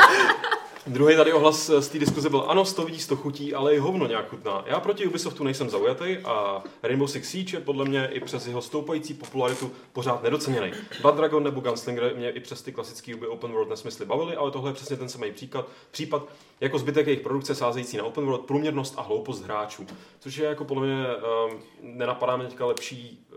druhý 0.87 1.16
tady 1.16 1.32
ohlas 1.32 1.70
z 1.78 1.89
té 1.89 1.99
diskuze 1.99 2.30
byl, 2.30 2.45
ano, 2.49 2.64
to 2.64 2.84
vidí, 2.84 3.07
to 3.07 3.16
chutí, 3.16 3.55
ale 3.55 3.74
i 3.74 3.78
hovno 3.78 4.07
nějak 4.07 4.28
chutná. 4.28 4.64
Já 4.66 4.80
proti 4.80 5.07
Ubisoftu 5.07 5.45
nejsem 5.45 5.70
zaujatý 5.70 6.18
a 6.24 6.62
Rainbow 6.82 7.09
Six 7.09 7.28
Siege 7.28 7.57
je 7.57 7.61
podle 7.61 7.84
mě 7.84 8.09
i 8.12 8.20
přes 8.20 8.47
jeho 8.47 8.62
stoupající 8.62 9.14
popularitu 9.14 9.70
pořád 9.93 10.22
nedoceněný. 10.22 10.72
Blood 11.03 11.16
Dragon 11.16 11.45
nebo 11.45 11.61
Gunslinger 11.61 12.12
mě 12.16 12.30
i 12.30 12.41
přes 12.41 12.62
ty 12.62 12.72
klasické 12.72 13.16
Open 13.16 13.53
World 13.53 13.70
nesmysly 13.70 14.07
bavily, 14.07 14.37
ale 14.37 14.51
tohle 14.51 14.70
je 14.70 14.74
přesně 14.74 14.97
ten 14.97 15.09
samý 15.09 15.32
příklad, 15.32 15.68
případ, 15.91 16.28
jako 16.61 16.78
zbytek 16.78 17.07
jejich 17.07 17.22
produkce 17.22 17.55
sázející 17.55 17.97
na 17.97 18.05
Open 18.05 18.24
World, 18.24 18.47
průměrnost 18.47 18.95
a 18.97 19.03
hloupost 19.03 19.43
hráčů. 19.43 19.87
Což 20.18 20.37
je 20.37 20.47
jako 20.47 20.64
podle 20.64 20.87
mě, 20.87 21.07
um, 21.07 21.61
nenapadá 21.80 22.37
mě 22.37 22.47
teďka 22.47 22.66
lepší 22.66 23.26
eh, 23.32 23.37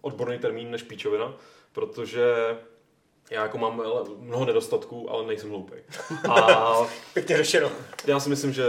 odborný 0.00 0.38
termín 0.38 0.70
než 0.70 0.82
píčovina, 0.82 1.34
protože 1.72 2.24
já 3.30 3.42
jako 3.42 3.58
mám 3.58 3.82
mnoho 4.18 4.44
nedostatků, 4.44 5.10
ale 5.10 5.26
nejsem 5.26 5.50
hloupý. 5.50 5.72
A 6.28 6.72
Pěkně 7.14 7.36
řešeno. 7.36 7.70
já 8.06 8.20
si 8.20 8.28
myslím, 8.28 8.52
že 8.52 8.64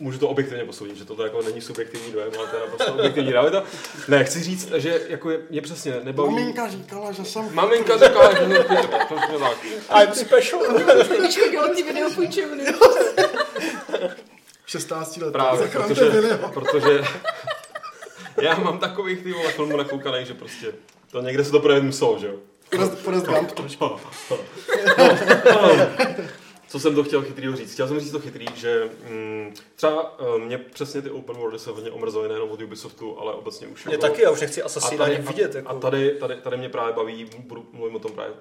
můžu 0.00 0.18
to 0.18 0.28
objektivně 0.28 0.64
posoudit, 0.64 0.96
že 0.96 1.04
to 1.04 1.22
jako 1.22 1.42
není 1.42 1.60
subjektivní 1.60 2.12
dojem, 2.12 2.30
ale 2.38 2.46
to 2.46 2.56
je 2.56 2.60
naprosto 2.60 2.94
objektivní 2.94 3.32
realita. 3.32 3.64
Ne, 4.08 4.24
chci 4.24 4.42
říct, 4.42 4.72
že 4.74 5.00
jako 5.08 5.30
je, 5.30 5.40
mě 5.50 5.60
přesně 5.60 6.00
nebaví... 6.02 6.30
Maminka 6.34 6.68
říkala, 6.68 7.12
že 7.12 7.24
jsem... 7.24 7.54
Maminka 7.54 7.98
říkala, 7.98 8.34
že 8.34 8.46
mě 8.46 8.58
přesně 8.58 9.38
tak. 9.38 9.58
I'm 10.02 10.14
special. 10.14 10.60
Počkej, 11.22 11.50
dělal 11.50 11.74
ty 11.74 11.82
video 11.82 12.10
půjčovny. 12.10 12.64
16 14.66 15.16
let. 15.16 15.32
Právě, 15.32 15.68
protože, 15.68 16.10
protože 16.54 17.02
já 18.40 18.54
mám 18.58 18.78
takových 18.78 19.22
ty 19.22 19.32
vole 19.32 19.52
filmů 19.52 19.76
nakoukaných, 19.76 20.26
že 20.26 20.34
prostě 20.34 20.72
to 21.10 21.22
někde 21.22 21.44
se 21.44 21.50
to 21.50 21.60
projevit 21.60 21.84
muselo, 21.84 22.18
že 22.18 22.26
jo. 22.26 22.34
Forrest, 22.70 22.98
Forrest 22.98 23.26
Gump 23.26 23.52
trošku. 23.52 23.84
Co 26.68 26.80
jsem 26.80 26.94
to 26.94 27.04
chtěl 27.04 27.22
chytrýho 27.22 27.56
říct? 27.56 27.72
Chtěl 27.72 27.88
jsem 27.88 28.00
říct 28.00 28.10
to 28.12 28.20
chytrý, 28.20 28.46
že 28.54 28.90
mm, 29.10 29.54
třeba 29.76 30.18
uh, 30.20 30.38
mě 30.38 30.58
přesně 30.58 31.02
ty 31.02 31.10
open 31.10 31.36
worldy 31.36 31.58
se 31.58 31.70
hodně 31.70 31.90
omrzely 31.90 32.28
nejenom 32.28 32.50
od 32.50 32.62
Ubisoftu, 32.62 33.18
ale 33.20 33.32
obecně 33.32 33.66
už 33.66 33.84
Mě 33.84 33.94
jako- 33.94 34.06
taky, 34.06 34.22
já 34.22 34.30
už 34.30 34.40
nechci 34.40 34.62
a 34.62 34.66
Assassina 34.66 35.04
tady, 35.04 35.16
ani 35.16 35.26
vidět. 35.26 35.54
Jako. 35.54 35.68
a 35.68 35.74
tady, 35.74 36.10
tady, 36.10 36.36
tady 36.36 36.56
mě 36.56 36.68
právě 36.68 36.92
baví, 36.94 37.30
budu 37.38 37.66
mluvím 37.72 37.96
o 37.96 37.98
tom 37.98 38.12
právě 38.12 38.34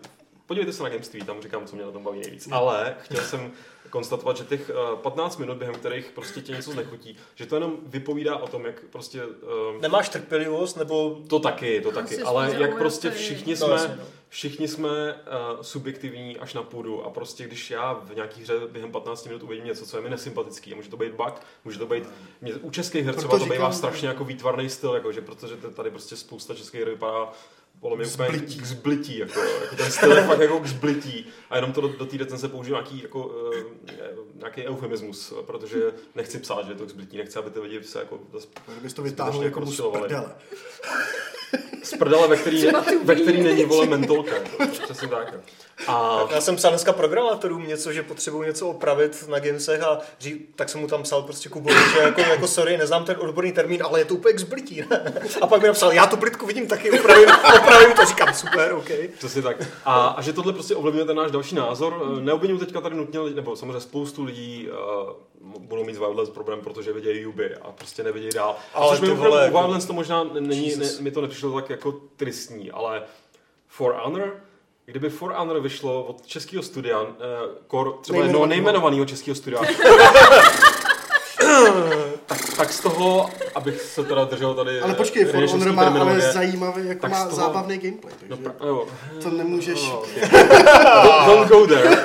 podívejte 0.48 0.74
se 0.74 0.84
na 0.84 0.90
Gameství, 0.90 1.22
tam 1.22 1.42
říkám, 1.42 1.66
co 1.66 1.76
mě 1.76 1.86
na 1.86 1.92
tom 1.92 2.04
baví 2.04 2.20
nejvíc. 2.20 2.48
Ale 2.52 2.96
chtěl 3.00 3.22
jsem 3.24 3.52
konstatovat, 3.90 4.38
že 4.38 4.44
těch 4.44 4.70
eh, 4.70 4.96
15 4.96 5.38
minut, 5.38 5.58
během 5.58 5.76
kterých 5.76 6.12
prostě 6.16 6.42
tě 6.42 6.52
něco 6.52 6.72
znechutí, 6.72 7.18
že 7.36 7.46
to 7.46 7.56
jenom 7.56 7.78
vypovídá 7.86 8.36
o 8.38 8.48
tom, 8.48 8.66
jak 8.66 8.84
prostě... 8.90 9.22
eh, 9.22 9.82
Nemáš 9.82 10.10
trpělivost, 10.10 10.78
nebo... 10.78 11.22
to 11.30 11.40
taky, 11.40 11.82
to 11.82 11.92
taky, 11.92 12.22
ale 12.22 12.56
jak 12.60 12.78
prostě 12.78 13.12
všichni 13.12 13.54
No, 13.54 13.58
jsme, 13.58 13.74
jasně, 13.74 13.96
no. 14.00 14.04
všichni 14.30 14.68
jsme 14.68 15.14
uh, 15.14 15.62
subjektivní 15.62 16.38
až 16.38 16.54
na 16.54 16.64
půdu 16.64 17.04
a 17.06 17.10
prostě 17.10 17.44
když 17.44 17.72
já 17.72 17.94
v 17.94 18.16
nějaký 18.16 18.42
hře 18.42 18.54
během 18.72 18.92
15 18.92 19.26
minut 19.26 19.44
uvidím 19.44 19.66
něco, 19.66 19.86
co 19.86 19.98
je 19.98 20.04
mi 20.04 20.10
nesympatický, 20.10 20.74
a 20.74 20.76
může 20.76 20.90
to 20.90 20.98
být 20.98 21.14
bug, 21.14 21.34
může 21.66 21.80
to 21.80 21.86
být, 21.86 22.04
mě, 22.42 22.54
u 22.54 22.72
českých 22.72 23.06
her 23.06 23.16
třeba 23.16 23.30
Proto 23.30 23.46
to 23.46 23.52
bývá 23.52 23.66
říkám- 23.66 23.74
strašně 23.74 24.08
jako 24.08 24.24
výtvarný 24.26 24.70
styl, 24.70 24.94
jako, 24.94 25.12
že 25.12 25.22
protože 25.22 25.56
tady 25.58 25.90
prostě 25.92 26.16
spousta 26.16 26.54
českých 26.56 26.82
her 26.82 26.90
vypadá 26.90 27.32
podle 27.80 27.98
mě 27.98 28.06
úplně 28.08 28.28
Zblití. 28.30 28.60
k 28.60 28.66
zblití, 28.66 29.18
jako, 29.18 29.40
jako 29.40 29.76
ten 29.76 29.92
styl 29.92 30.12
je 30.12 30.24
fakt 30.24 30.40
jako 30.40 30.60
k 30.60 30.68
zblití 30.68 31.26
a 31.50 31.56
jenom 31.56 31.74
to 31.74 31.82
do, 31.82 31.88
do 31.88 32.06
té 32.06 32.18
recenze 32.18 32.48
použiju 32.48 32.76
nějaký, 32.76 33.02
jako, 33.02 33.28
uh, 33.28 33.54
nějaký 34.36 34.68
eufemismus, 34.68 35.34
protože 35.46 35.80
nechci 36.16 36.40
psát, 36.40 36.66
že 36.66 36.72
je 36.72 36.76
to 36.76 36.86
k 36.86 36.90
zblití, 36.90 37.18
nechci, 37.18 37.40
aby 37.40 37.50
ty 37.50 37.60
lidi 37.60 37.84
se 37.84 38.00
jako 38.00 38.20
Kdybys 38.72 38.94
to 38.94 39.02
vytáhl 39.02 39.44
jako 39.44 39.62
z 39.62 39.64
rozčilovali. 39.66 40.02
prdele. 40.08 40.36
z 41.84 41.98
prdele, 41.98 42.28
ve 42.28 42.38
který, 42.38 42.66
ve 43.04 43.16
který 43.16 43.22
úplně 43.38 43.44
není 43.44 43.66
vole 43.66 43.86
mentolka. 43.86 44.36
jako, 44.36 44.68
Přesně 44.84 45.08
tak. 45.08 45.36
A 45.88 46.28
Já 46.32 46.42
jsem 46.42 46.56
psal 46.56 46.72
dneska 46.72 46.94
programátorům 46.94 47.68
něco, 47.68 47.94
že 47.94 48.04
potřebují 48.04 48.48
něco 48.48 48.68
opravit 48.68 49.26
na 49.28 49.40
Gamesech 49.40 49.84
a 49.84 50.00
ří, 50.20 50.46
tak 50.56 50.70
jsem 50.70 50.82
mu 50.82 50.88
tam 50.88 51.04
psal 51.04 51.22
prostě 51.22 51.50
Kubovi, 51.50 51.76
že 51.94 52.00
jako, 52.00 52.22
jako 52.22 52.48
sorry, 52.48 52.78
neznám 52.78 53.06
ten 53.06 53.16
odborný 53.20 53.52
termín, 53.52 53.84
ale 53.84 54.00
je 54.00 54.06
to 54.06 54.14
úplně 54.14 54.40
zblití. 54.40 54.84
A 55.42 55.48
pak 55.48 55.62
mi 55.62 55.68
napsal, 55.68 55.94
já 55.94 56.08
tu 56.08 56.18
plitku 56.18 56.46
vidím 56.46 56.68
taky, 56.68 56.92
opravím, 57.00 57.30
opravím 57.62 57.94
to, 57.96 58.06
říkám, 58.06 58.34
super, 58.34 58.74
OK. 58.74 58.90
Přesně 59.18 59.42
tak. 59.42 59.58
A, 59.86 60.08
a 60.08 60.22
že 60.22 60.34
tohle 60.34 60.54
prostě 60.54 60.76
ovlivňuje 60.76 61.06
ten 61.06 61.18
náš 61.18 61.32
další 61.32 61.56
názor. 61.56 62.20
Neobvinuju 62.20 62.60
teďka 62.60 62.82
tady 62.82 62.96
nutně, 62.96 63.20
nebo 63.36 63.56
samozřejmě 63.56 63.80
spoustu 63.80 64.24
lidí 64.24 64.68
uh, 64.70 65.58
budou 65.60 65.84
mít 65.84 65.96
s 65.96 66.00
Wildlands 66.00 66.32
problém, 66.32 66.62
protože 66.62 66.94
vidějí 66.94 67.22
Yubi 67.22 67.56
a 67.56 67.72
prostě 67.72 68.04
nevidějí 68.04 68.32
dál. 68.36 68.56
Ale 68.74 68.98
Což 68.98 69.08
u 69.08 69.12
jako- 69.12 69.22
Wildlands 69.52 69.86
to 69.86 69.94
možná 69.94 70.24
není, 70.24 70.76
ne, 70.76 70.86
mi 71.00 71.12
to 71.12 71.22
nepřišlo 71.22 71.62
tak 71.62 71.70
jako 71.70 71.92
tristní, 72.16 72.72
ale 72.72 73.04
For 73.68 74.00
Honor, 74.04 74.36
kdyby 74.90 75.10
For 75.10 75.34
Honor 75.38 75.60
vyšlo 75.60 76.04
od 76.04 76.26
českého 76.26 76.64
studia, 76.64 77.02
uh, 77.02 77.08
core, 77.72 77.90
třeba 78.02 78.20
jednoho 78.20 78.46
nejmenovaného 78.46 79.06
českého 79.06 79.36
studia, 79.36 79.62
tak, 82.26 82.38
tak 82.58 82.72
z 82.74 82.80
toho, 82.80 83.30
abych 83.56 83.82
se 83.82 84.04
teda 84.04 84.26
držel 84.26 84.54
tady 84.54 84.82
Ale 84.82 84.94
počkej, 84.94 85.26
For 85.26 85.44
Honor 85.50 85.72
má 85.74 85.84
ale 85.84 86.22
zajímavý, 86.22 86.88
jako 86.88 87.02
Tak 87.02 87.12
má 87.12 87.24
toho- 87.26 87.36
zábavný 87.36 87.78
gameplay, 87.78 88.14
takže 88.20 88.36
No, 88.44 88.52
pra, 88.52 88.68
jo. 88.68 88.86
to 89.24 89.30
nemůžeš... 89.30 89.84
No, 89.90 90.02
Don't- 90.22 91.26
Don't 91.26 91.50
go 91.50 91.68
there. 91.68 91.98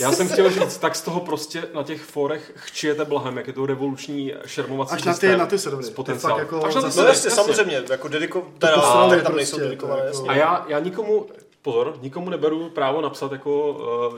Já 0.00 0.12
jsem 0.12 0.28
chtěl 0.28 0.50
říct, 0.50 0.78
tak 0.78 0.96
z 0.96 1.00
toho 1.02 1.20
prostě 1.20 1.64
na 1.74 1.82
těch 1.82 2.02
forech 2.02 2.52
chčijete 2.54 3.04
blahem, 3.04 3.36
jak 3.36 3.46
je 3.46 3.52
to 3.52 3.66
revoluční 3.66 4.32
šermovací 4.46 4.94
Až 4.94 5.02
na 5.04 5.12
ty- 5.12 5.14
systém 5.20 5.38
na 5.38 5.46
ty 5.46 5.58
servery. 5.58 5.88
fakt 6.18 6.38
jako 6.38 6.64
Až 6.64 6.74
na 6.74 6.80
ty 6.80 6.86
No 6.86 6.92
servery, 6.92 7.16
jasně, 7.16 7.30
samozřejmě, 7.30 7.82
jako 7.90 8.08
dediko, 8.08 8.46
teda, 8.58 8.76
tam 8.76 9.08
prostě, 9.10 9.32
nejsou 9.36 9.56
to 9.56 9.62
dedikované, 9.62 10.02
jako-. 10.04 10.24
A 10.30 10.34
já, 10.34 10.64
já 10.68 10.78
nikomu, 10.78 11.26
pozor, 11.64 11.94
nikomu 12.00 12.30
neberu 12.30 12.70
právo 12.70 13.00
napsat 13.00 13.32
jako 13.32 13.70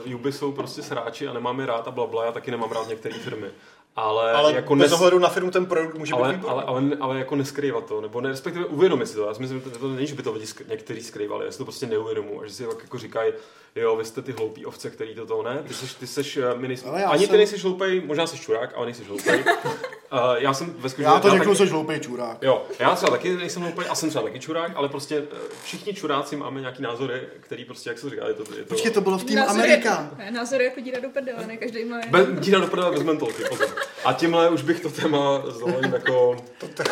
uh, 0.05 0.13
Ubi 0.15 0.31
jsou 0.31 0.51
prostě 0.51 0.81
sráči 0.81 1.27
a 1.27 1.33
nemám 1.33 1.59
je 1.59 1.65
rád 1.65 1.87
a 1.87 1.91
blabla, 1.91 2.25
já 2.25 2.31
taky 2.31 2.51
nemám 2.51 2.71
rád 2.71 2.87
některé 2.87 3.15
firmy. 3.15 3.47
Ale, 3.95 4.31
Ale 4.31 4.53
jako 4.53 4.75
bez 4.75 4.91
nes- 4.91 4.95
ohledu 4.95 5.19
na 5.19 5.29
firmu 5.29 5.51
ten 5.51 5.65
produkt 5.65 5.95
může 5.97 6.13
být 6.13 6.19
ale, 6.21 6.33
výborný. 6.33 6.51
ale, 6.53 6.63
ale, 6.63 6.81
ale, 6.99 7.19
jako 7.19 7.35
neskrývat 7.35 7.85
to, 7.85 8.01
nebo 8.01 8.21
ne, 8.21 8.29
respektive 8.29 8.65
uvědomit 8.65 9.05
si 9.07 9.15
to. 9.15 9.27
Já 9.27 9.33
si 9.33 9.41
myslím, 9.41 9.59
že 9.61 9.69
to, 9.69 9.79
to 9.79 9.87
není, 9.87 10.07
že 10.07 10.15
by 10.15 10.23
to 10.23 10.31
lidi 10.33 10.45
sk- 10.45 10.69
někteří 10.69 11.01
skrývali, 11.03 11.45
já 11.45 11.51
si 11.51 11.57
to 11.57 11.63
prostě 11.63 11.85
neuvědomuji. 11.85 12.41
A 12.41 12.47
že 12.47 12.53
si 12.53 12.65
tak 12.67 12.77
jako 12.83 12.97
říkají, 12.97 13.33
jo, 13.75 13.95
vy 13.95 14.05
jste 14.05 14.21
ty 14.21 14.31
hloupí 14.31 14.65
ovce, 14.65 14.89
který 14.89 15.15
to 15.15 15.25
to 15.25 15.43
ne, 15.43 15.63
ty 15.67 15.73
seš, 15.73 15.93
ty 15.93 16.07
seš, 16.07 16.37
eh, 16.37 16.55
my 16.55 16.67
nejsme, 16.67 17.03
ani 17.05 17.19
jsem- 17.25 17.31
ty 17.31 17.37
nejsi 17.37 17.57
hloupej, 17.57 18.01
možná 18.05 18.27
jsi 18.27 18.37
čurák, 18.39 18.69
ale 18.75 18.85
nejsi 18.85 19.03
hloupej. 19.03 19.43
uh, 20.11 20.19
já 20.37 20.53
jsem 20.53 20.67
ve 20.67 20.73
skutečnosti... 20.89 21.03
Já 21.03 21.19
to 21.19 21.29
řeknu, 21.29 21.45
taky- 21.53 21.57
jsi 21.57 21.71
hloupý 21.71 21.99
čurák. 21.99 22.37
Jo, 22.41 22.65
já 22.79 22.95
třeba 22.95 23.11
taky 23.11 23.35
nejsem 23.37 23.61
hloupý 23.61 23.85
a 23.85 23.95
jsem 23.95 24.09
třeba 24.09 24.23
taky 24.23 24.39
čurák, 24.39 24.71
ale 24.75 24.89
prostě 24.89 25.17
eh, 25.31 25.35
všichni 25.63 25.93
čuráci 25.93 26.35
máme 26.35 26.59
nějaký 26.59 26.83
názory, 26.83 27.21
který 27.39 27.65
prostě, 27.65 27.89
jak 27.89 27.99
se 27.99 28.09
říká, 28.09 28.27
je 28.27 28.33
to... 28.33 28.43
Je 28.57 28.63
to 28.63 28.69
Počkej, 28.69 28.91
to 28.91 29.01
bylo 29.01 29.17
v 29.17 29.23
tým 29.23 29.35
Názory- 29.39 29.49
Amerika. 29.63 30.09
Ne, 30.17 30.31
Názory 30.31 30.65
jako 30.65 30.79
díra 30.79 30.99
do 30.99 31.09
prdele, 31.09 31.47
ne 31.47 31.57
každý 31.57 31.85
má. 31.85 31.97
Be, 32.09 32.27
díra 32.39 32.59
do 32.59 32.67
prdele 32.67 32.91
bez 32.91 33.03
mentolky, 33.03 33.43
pozor. 33.49 33.67
A 34.05 34.13
tímhle 34.13 34.49
už 34.49 34.61
bych 34.61 34.79
to 34.79 34.89
téma 34.89 35.37
dovolením 35.45 35.93
jako... 35.93 36.37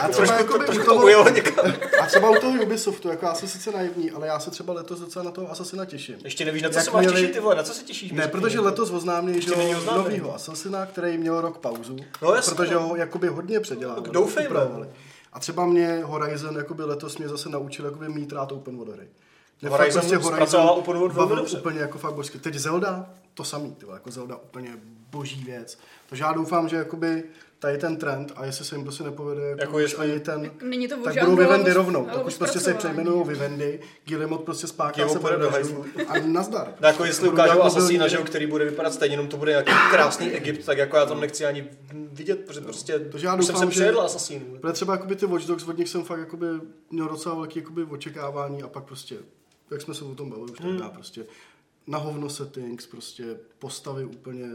A 0.01 0.07
třeba, 0.07 0.33
jako 0.33 0.55
u 0.57 0.83
to 0.85 0.95
ujelo 0.95 1.29
někam. 1.29 1.73
a 2.01 2.05
třeba 2.05 2.29
u 2.29 2.35
toho 2.35 2.61
Ubisoftu, 2.63 3.07
jako 3.09 3.25
já 3.25 3.33
jsem 3.33 3.47
sice 3.49 3.71
naivní, 3.71 4.11
ale 4.11 4.27
já 4.27 4.39
se 4.39 4.51
třeba 4.51 4.73
letos 4.73 4.99
docela 4.99 5.25
na 5.25 5.31
toho 5.31 5.51
Assassina 5.51 5.85
těším. 5.85 6.15
Ještě 6.23 6.45
nevíš, 6.45 6.61
na 6.61 6.69
co 6.69 6.75
Jak 6.77 6.85
se 6.85 6.91
máš 6.91 7.05
měli- 7.05 7.21
těšit, 7.21 7.33
ty 7.33 7.39
vole, 7.39 7.55
na 7.55 7.63
co 7.63 7.73
se 7.73 7.83
těšíš? 7.83 8.11
Ne, 8.11 8.27
protože 8.27 8.59
letos 8.59 8.91
oznámili, 8.91 9.41
že 9.41 9.51
novýho 9.95 10.35
Assassina, 10.35 10.85
který 10.85 11.17
měl 11.17 11.41
rok 11.41 11.57
pauzu, 11.57 11.95
No 12.21 12.35
protože 12.55 12.73
no. 12.73 12.79
ho 12.87 12.95
jakoby 13.05 13.27
hodně 13.27 13.59
předělávali. 13.59 14.09
Doufejme. 14.09 14.49
upravovali. 14.49 14.87
A 15.33 15.39
třeba 15.39 15.65
mě 15.65 16.01
Horizon 16.03 16.55
jakoby 16.55 16.83
letos 16.83 17.17
mě 17.17 17.29
zase 17.29 17.49
naučil 17.49 17.85
jakoby 17.85 18.09
mít 18.09 18.33
rád 18.33 18.51
open 18.51 18.77
worldy. 18.77 19.07
Mě 19.61 19.69
Horizon 19.69 20.01
prostě 20.01 20.27
zpracovala 20.27 20.71
open 20.71 20.97
world 20.97 21.15
bavil 21.15 21.35
dobře. 21.35 21.57
úplně 21.59 21.79
jako 21.79 21.97
fakt 21.97 22.13
božsky. 22.13 22.39
Teď 22.39 22.55
Zelda, 22.55 23.09
to 23.33 23.43
samý, 23.43 23.75
ty 23.75 23.85
vole, 23.85 23.97
jako 23.97 24.11
Zelda 24.11 24.35
úplně 24.35 24.77
boží 25.11 25.43
věc. 25.43 25.77
Takže 26.09 26.23
já 26.23 26.33
doufám, 26.33 26.69
že 26.69 26.75
jakoby 26.75 27.23
tady 27.59 27.77
ten 27.77 27.97
trend 27.97 28.33
a 28.35 28.45
jestli 28.45 28.65
se 28.65 28.75
jim 28.75 28.83
prostě 28.83 29.03
nepovede, 29.03 29.41
jako, 29.41 29.61
jako 29.61 29.79
jestli... 29.79 30.11
ani 30.11 30.19
ten, 30.19 30.51
Není 30.61 30.87
to 30.87 30.97
tak 31.03 31.19
budou 31.19 31.35
Vivendi 31.35 31.73
rovnou. 31.73 32.05
Tak 32.05 32.25
už 32.25 32.37
prostě 32.37 32.59
se 32.59 32.73
přejmenují 32.73 33.27
Vivendi, 33.27 33.79
Guillemot 34.05 34.43
prostě 34.43 34.67
spáká 34.67 35.07
se 35.07 35.19
bude 35.19 35.37
do 35.37 35.49
hajzlu 35.49 35.85
a 36.07 36.13
nazdar. 36.25 36.73
No 36.81 36.87
jako 36.87 37.05
jestli 37.05 37.27
jako 37.27 37.33
ukážou 37.33 37.51
jako 37.51 37.63
Asasína, 37.63 38.07
že, 38.07 38.17
který 38.17 38.47
bude 38.47 38.65
vypadat 38.65 38.93
stejně, 38.93 39.13
jenom 39.13 39.27
to 39.27 39.37
bude 39.37 39.51
nějaký 39.51 39.71
krásný 39.91 40.31
Egypt, 40.31 40.65
tak 40.65 40.77
jako 40.77 40.97
já 40.97 41.05
tam 41.05 41.21
nechci 41.21 41.45
ani 41.45 41.69
vidět, 41.93 42.45
protože 42.45 42.59
no. 42.59 42.65
prostě 42.65 42.99
Takže 42.99 43.27
já 43.27 43.35
doufám, 43.35 43.55
jsem 43.55 43.67
se 43.67 43.71
přejedl 43.71 44.01
Asasínu. 44.01 44.45
Protože 44.61 44.73
třeba 44.73 44.93
jakoby 44.93 45.15
ty 45.15 45.25
Watch 45.25 45.45
Dogs, 45.45 45.67
od 45.67 45.77
nich 45.77 45.89
jsem 45.89 46.03
fakt 46.03 46.19
jakoby 46.19 46.45
měl 46.91 47.07
docela 47.07 47.35
velký 47.35 47.59
jakoby 47.59 47.83
očekávání 47.83 48.63
a 48.63 48.67
pak 48.67 48.83
prostě, 48.83 49.17
jak 49.71 49.81
jsme 49.81 49.93
se 49.93 50.05
o 50.05 50.15
tom 50.15 50.29
bavili 50.29 50.51
už 50.51 50.59
hmm. 50.59 50.77
dá 50.77 50.89
prostě 50.89 51.25
na 51.87 51.97
hovno 51.97 52.29
settings, 52.29 52.87
prostě 52.87 53.37
postavy 53.59 54.05
úplně 54.05 54.47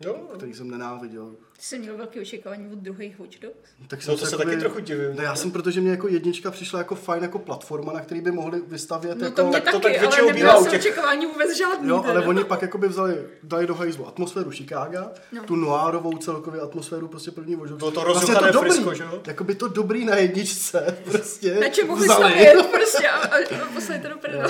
Jo, 0.00 0.14
který 0.36 0.54
jsem 0.54 0.70
nenáviděl. 0.70 1.30
Ty 1.56 1.62
jsi 1.62 1.78
měl 1.78 1.96
velké 1.96 2.20
očekávání 2.20 2.72
od 2.72 2.78
druhých 2.78 3.18
Watch 3.18 3.38
Dogs? 3.40 3.56
Tak 3.88 4.06
No 4.06 4.16
to 4.16 4.26
se 4.26 4.36
taky 4.36 4.56
trochu 4.56 4.80
divím. 4.80 5.16
Ne, 5.16 5.24
já 5.24 5.34
jsem, 5.34 5.50
protože 5.50 5.80
mě 5.80 5.90
jako 5.90 6.08
jednička 6.08 6.50
přišla 6.50 6.78
jako 6.78 6.94
fajn 6.94 7.22
jako 7.22 7.38
platforma, 7.38 7.92
na 7.92 8.00
který 8.00 8.20
by 8.20 8.30
mohli 8.32 8.60
vystavět 8.68 9.18
No 9.18 9.24
jako... 9.24 9.36
to 9.36 9.44
mě 9.48 9.60
tak 9.60 9.72
to 9.72 9.80
taky, 9.80 9.94
tak 9.94 10.04
ale 10.04 10.32
většinou 10.32 10.58
u 10.58 10.62
jsem 10.62 10.70
těch- 10.70 10.80
očekávání 10.80 11.26
vůbec 11.26 11.56
žádný. 11.58 11.88
Jo, 11.88 12.04
ale 12.06 12.26
oni 12.26 12.44
pak 12.44 12.62
jakoby 12.62 12.88
vzali, 12.88 13.26
dali 13.42 13.66
do 13.66 13.74
hajzlu 13.74 14.08
atmosféru 14.08 14.50
Chicaga, 14.50 15.10
No. 15.32 15.42
tu 15.42 15.56
noárovou 15.56 16.16
celkově 16.18 16.60
atmosféru 16.60 17.08
prostě 17.08 17.30
první 17.30 17.56
Watch 17.56 17.68
Dogs. 17.70 17.78
Bylo 17.78 17.90
to 17.90 18.00
Vlastně 18.00 18.20
rozjuchané 18.34 18.52
dobrý, 18.52 18.70
Frisko, 18.70 18.94
že 18.94 19.02
jo? 19.02 19.22
Jakoby 19.26 19.54
to 19.54 19.68
dobrý 19.68 20.04
na 20.04 20.16
jedničce, 20.16 20.96
prostě 21.04 21.54
Na 21.54 21.68
čem 21.68 21.86
mohli 21.86 22.08
stavět 22.08 22.66
prostě 22.72 23.08
a, 23.08 23.18
a, 23.18 23.36
a 23.36 23.72
poslali 23.74 24.00
to 24.02 24.08
do. 24.08 24.48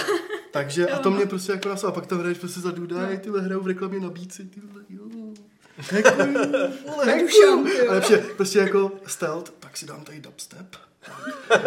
Takže 0.51 0.89
a 0.89 0.99
to 0.99 1.11
no. 1.11 1.17
mě 1.17 1.27
prostě 1.27 1.53
jako 1.53 1.69
naslo. 1.69 1.89
A 1.89 1.93
pak 1.93 2.07
tam 2.07 2.19
hraješ 2.19 2.39
prostě 2.39 2.61
za 2.61 2.71
Dudaj, 2.71 3.19
tyhle 3.19 3.41
hrajou 3.41 3.61
v 3.61 3.67
reklamě 3.67 4.01
nabídci, 4.01 4.45
tyhle, 4.45 4.83
jo. 4.89 5.03
Vole, 6.87 7.23
jo. 7.43 7.65
Ale 7.91 8.01
prostě, 8.01 8.17
prostě 8.37 8.59
jako 8.59 8.93
stealth, 9.07 9.51
tak 9.61 9.77
si 9.77 9.87
dám 9.87 10.05
tady 10.05 10.21
dubstep. 10.21 10.77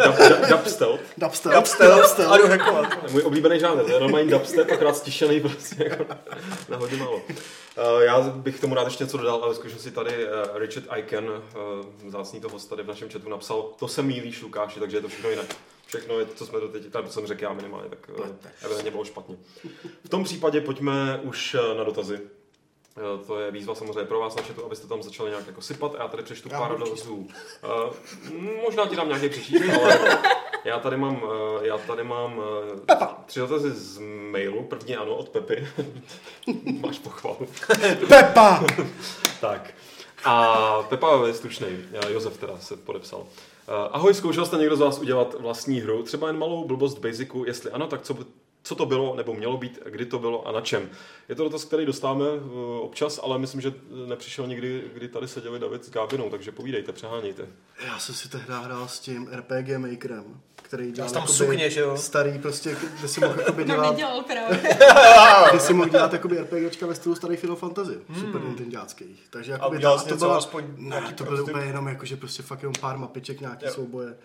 Dub, 0.04 0.16
dub, 0.28 0.48
dubstep. 0.48 0.88
Dubstep. 1.18 1.52
Dubstep 1.52 2.26
a 2.28 2.36
jdu 2.36 2.46
hackovat. 2.46 3.10
Můj 3.10 3.22
oblíbený 3.22 3.60
žánr, 3.60 3.84
to 3.84 3.90
je 3.90 4.00
normální 4.00 4.30
dubstep, 4.30 4.70
akorát 4.70 4.96
stišený 4.96 5.40
prostě 5.40 5.84
jako 5.84 6.04
na, 6.08 6.18
na 6.68 6.76
hodně 6.76 6.96
málo. 6.96 7.16
Uh, 7.16 7.22
já 8.00 8.20
bych 8.20 8.56
k 8.56 8.60
tomu 8.60 8.74
rád 8.74 8.84
ještě 8.84 9.04
něco 9.04 9.16
dodal, 9.16 9.40
ale 9.44 9.54
skutečně 9.54 9.80
si 9.80 9.90
tady 9.90 10.26
uh, 10.26 10.58
Richard 10.58 10.86
Aiken, 10.88 11.28
uh, 11.28 11.40
vzácný 12.06 12.40
to 12.40 12.48
host 12.48 12.70
tady 12.70 12.82
v 12.82 12.86
našem 12.86 13.08
chatu 13.10 13.28
napsal, 13.28 13.62
to 13.78 13.88
se 13.88 14.02
mílíš 14.02 14.42
Lukáši, 14.42 14.80
takže 14.80 14.96
je 14.96 15.00
to 15.00 15.08
všechno 15.08 15.30
jinak. 15.30 15.46
Všechno, 15.86 16.18
je, 16.18 16.26
co 16.34 16.46
jsme 16.46 16.60
to 16.60 16.68
teď, 16.68 16.90
tam 16.90 17.10
jsem 17.10 17.26
řekl 17.26 17.42
já 17.42 17.52
minimálně, 17.52 17.88
tak 17.88 18.10
uh, 18.18 18.26
evidentně 18.62 18.90
bylo 18.90 19.04
špatně. 19.04 19.36
V 20.04 20.08
tom 20.08 20.24
případě 20.24 20.60
pojďme 20.60 21.20
už 21.22 21.56
na 21.76 21.84
dotazy. 21.84 22.20
Eh, 22.98 23.24
To 23.26 23.40
je 23.40 23.50
výzva 23.50 23.74
samozřejmě 23.74 24.04
pro 24.04 24.20
vás 24.20 24.36
na 24.36 24.42
chatu, 24.42 24.64
abyste 24.64 24.86
tam 24.88 25.02
začali 25.02 25.30
nějak 25.30 25.46
jako 25.46 25.60
sypat 25.60 25.94
a 25.94 26.02
já 26.02 26.08
tady 26.08 26.22
přečtu 26.22 26.48
Já 26.52 26.58
pár 26.60 26.78
dotazů. 26.78 27.14
Uh, 27.16 27.94
možná 28.64 28.86
ti 28.86 28.96
dám 28.96 29.08
nějaký 29.08 29.28
přečíst, 29.28 29.62
ale 29.82 30.18
já 30.64 30.78
tady 30.78 30.96
mám, 30.96 31.22
eh, 31.62 31.66
já 31.66 31.78
tady 31.78 32.04
mám 32.04 32.40
eh, 32.90 32.96
tři 33.26 33.40
dotazy 33.40 33.70
z 33.70 33.98
mailu. 34.30 34.62
První 34.62 34.96
ano, 34.96 35.14
od 35.16 35.28
Pepy. 35.28 35.68
Máš 36.80 36.98
pochvalu. 36.98 37.38
Pepa! 38.08 38.64
Tak. 39.40 39.74
A 40.24 40.82
Pepa 40.88 41.26
je 41.26 41.34
stručný. 41.34 41.66
Josef 42.08 42.36
teda 42.38 42.58
se 42.58 42.76
podepsal. 42.76 43.26
Eh, 43.68 43.88
Ahoj, 43.92 44.14
zkoušel 44.14 44.46
jste 44.46 44.56
někdo 44.56 44.76
z 44.76 44.80
vás 44.80 44.98
udělat 44.98 45.34
vlastní 45.40 45.80
hru? 45.80 46.02
Třeba 46.02 46.26
jen 46.26 46.38
malou 46.38 46.64
blbost 46.64 46.98
Basicu? 46.98 47.44
Jestli 47.46 47.70
ano, 47.70 47.86
tak 47.86 48.02
co, 48.02 48.14
by- 48.14 48.24
co 48.68 48.74
to 48.74 48.86
bylo 48.86 49.16
nebo 49.16 49.34
mělo 49.34 49.56
být, 49.56 49.78
kdy 49.86 50.06
to 50.06 50.18
bylo 50.18 50.48
a 50.48 50.52
na 50.52 50.60
čem? 50.60 50.90
Je 51.28 51.34
to 51.34 51.44
dotaz, 51.44 51.64
který 51.64 51.86
dostáváme 51.86 52.24
eh, 52.24 52.80
občas, 52.80 53.20
ale 53.22 53.38
myslím, 53.38 53.60
že 53.60 53.74
nepřišel 54.06 54.46
nikdy, 54.46 54.84
kdy 54.94 55.08
tady 55.08 55.28
seděli 55.28 55.58
David 55.58 55.84
s 55.84 55.90
Gábinou, 55.90 56.30
takže 56.30 56.52
povídejte, 56.52 56.92
přehánějte. 56.92 57.46
Já 57.86 57.98
jsem 57.98 58.14
si 58.14 58.28
tehdy 58.28 58.52
hrál 58.62 58.88
s 58.88 59.00
tím 59.00 59.28
RPG 59.36 59.68
Makerem, 59.78 60.40
který 60.54 60.92
dělal 60.92 61.10
tam 61.10 61.22
jakoby 61.22 61.36
sukně, 61.36 61.70
že 61.70 61.80
jo? 61.80 61.96
starý 61.96 62.38
prostě, 62.38 62.76
kde 62.98 63.08
si 63.08 63.20
mohl 63.20 63.40
jakoby 63.40 63.64
dělat, 63.64 63.90
nedělal 63.90 64.22
právě. 64.22 64.60
kde 65.50 65.60
si 65.60 65.74
mohl 65.74 65.88
dělat 65.88 66.12
jakoby 66.12 66.38
RPGčka 66.38 66.86
ve 66.86 66.94
stylu 66.94 67.14
starých 67.14 67.40
Final 67.40 67.56
Fantasy, 67.56 67.98
super 68.20 68.42
Nintendáckých. 68.42 69.26
Takže 69.30 69.52
jakoby 69.52 69.76
jsi 69.98 70.08
to 70.08 70.16
byla, 70.16 70.36
aspoň 70.36 70.64
ne, 70.76 71.00
to 71.00 71.24
bylo 71.24 71.36
prototyp? 71.36 71.54
úplně 71.54 71.66
jenom 71.66 71.88
jako, 71.88 72.06
že 72.06 72.16
prostě 72.16 72.42
fakt 72.42 72.62
jenom 72.62 72.74
pár 72.80 72.98
mapiček, 72.98 73.40
nějaký 73.40 73.64
Jo. 73.66 73.72
souboje. 73.74 74.16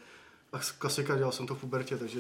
A 0.53 0.59
klasika, 0.79 1.15
dělal 1.15 1.31
jsem 1.31 1.47
to 1.47 1.55
v 1.55 1.59
pubertě, 1.59 1.97
takže 1.97 2.19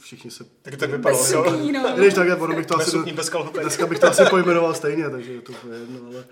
všichni 0.00 0.30
se... 0.30 0.44
Tak 0.62 0.76
to 0.76 0.88
vypadalo, 0.88 1.22
Bez 1.22 1.32
jo? 1.32 1.44
sukní, 1.44 1.72
no. 1.72 1.92
Když 1.96 2.14
tak, 2.14 2.40
ono 2.42 2.54
bych 2.56 2.66
to 2.66 2.76
Bez 2.76 2.86
asi... 2.86 2.96
sukní, 2.96 3.12
bez 3.12 3.28
kalhotek. 3.28 3.62
Dneska 3.62 3.86
bych 3.86 3.98
to 3.98 4.06
asi 4.06 4.24
pojmenoval 4.30 4.74
stejně, 4.74 5.10
takže 5.10 5.32
je 5.32 5.40
to 5.40 5.52
jedno, 5.72 6.00
ale 6.08 6.24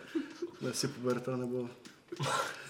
jestli 0.67 0.89
puberta 0.89 1.37
nebo 1.37 1.69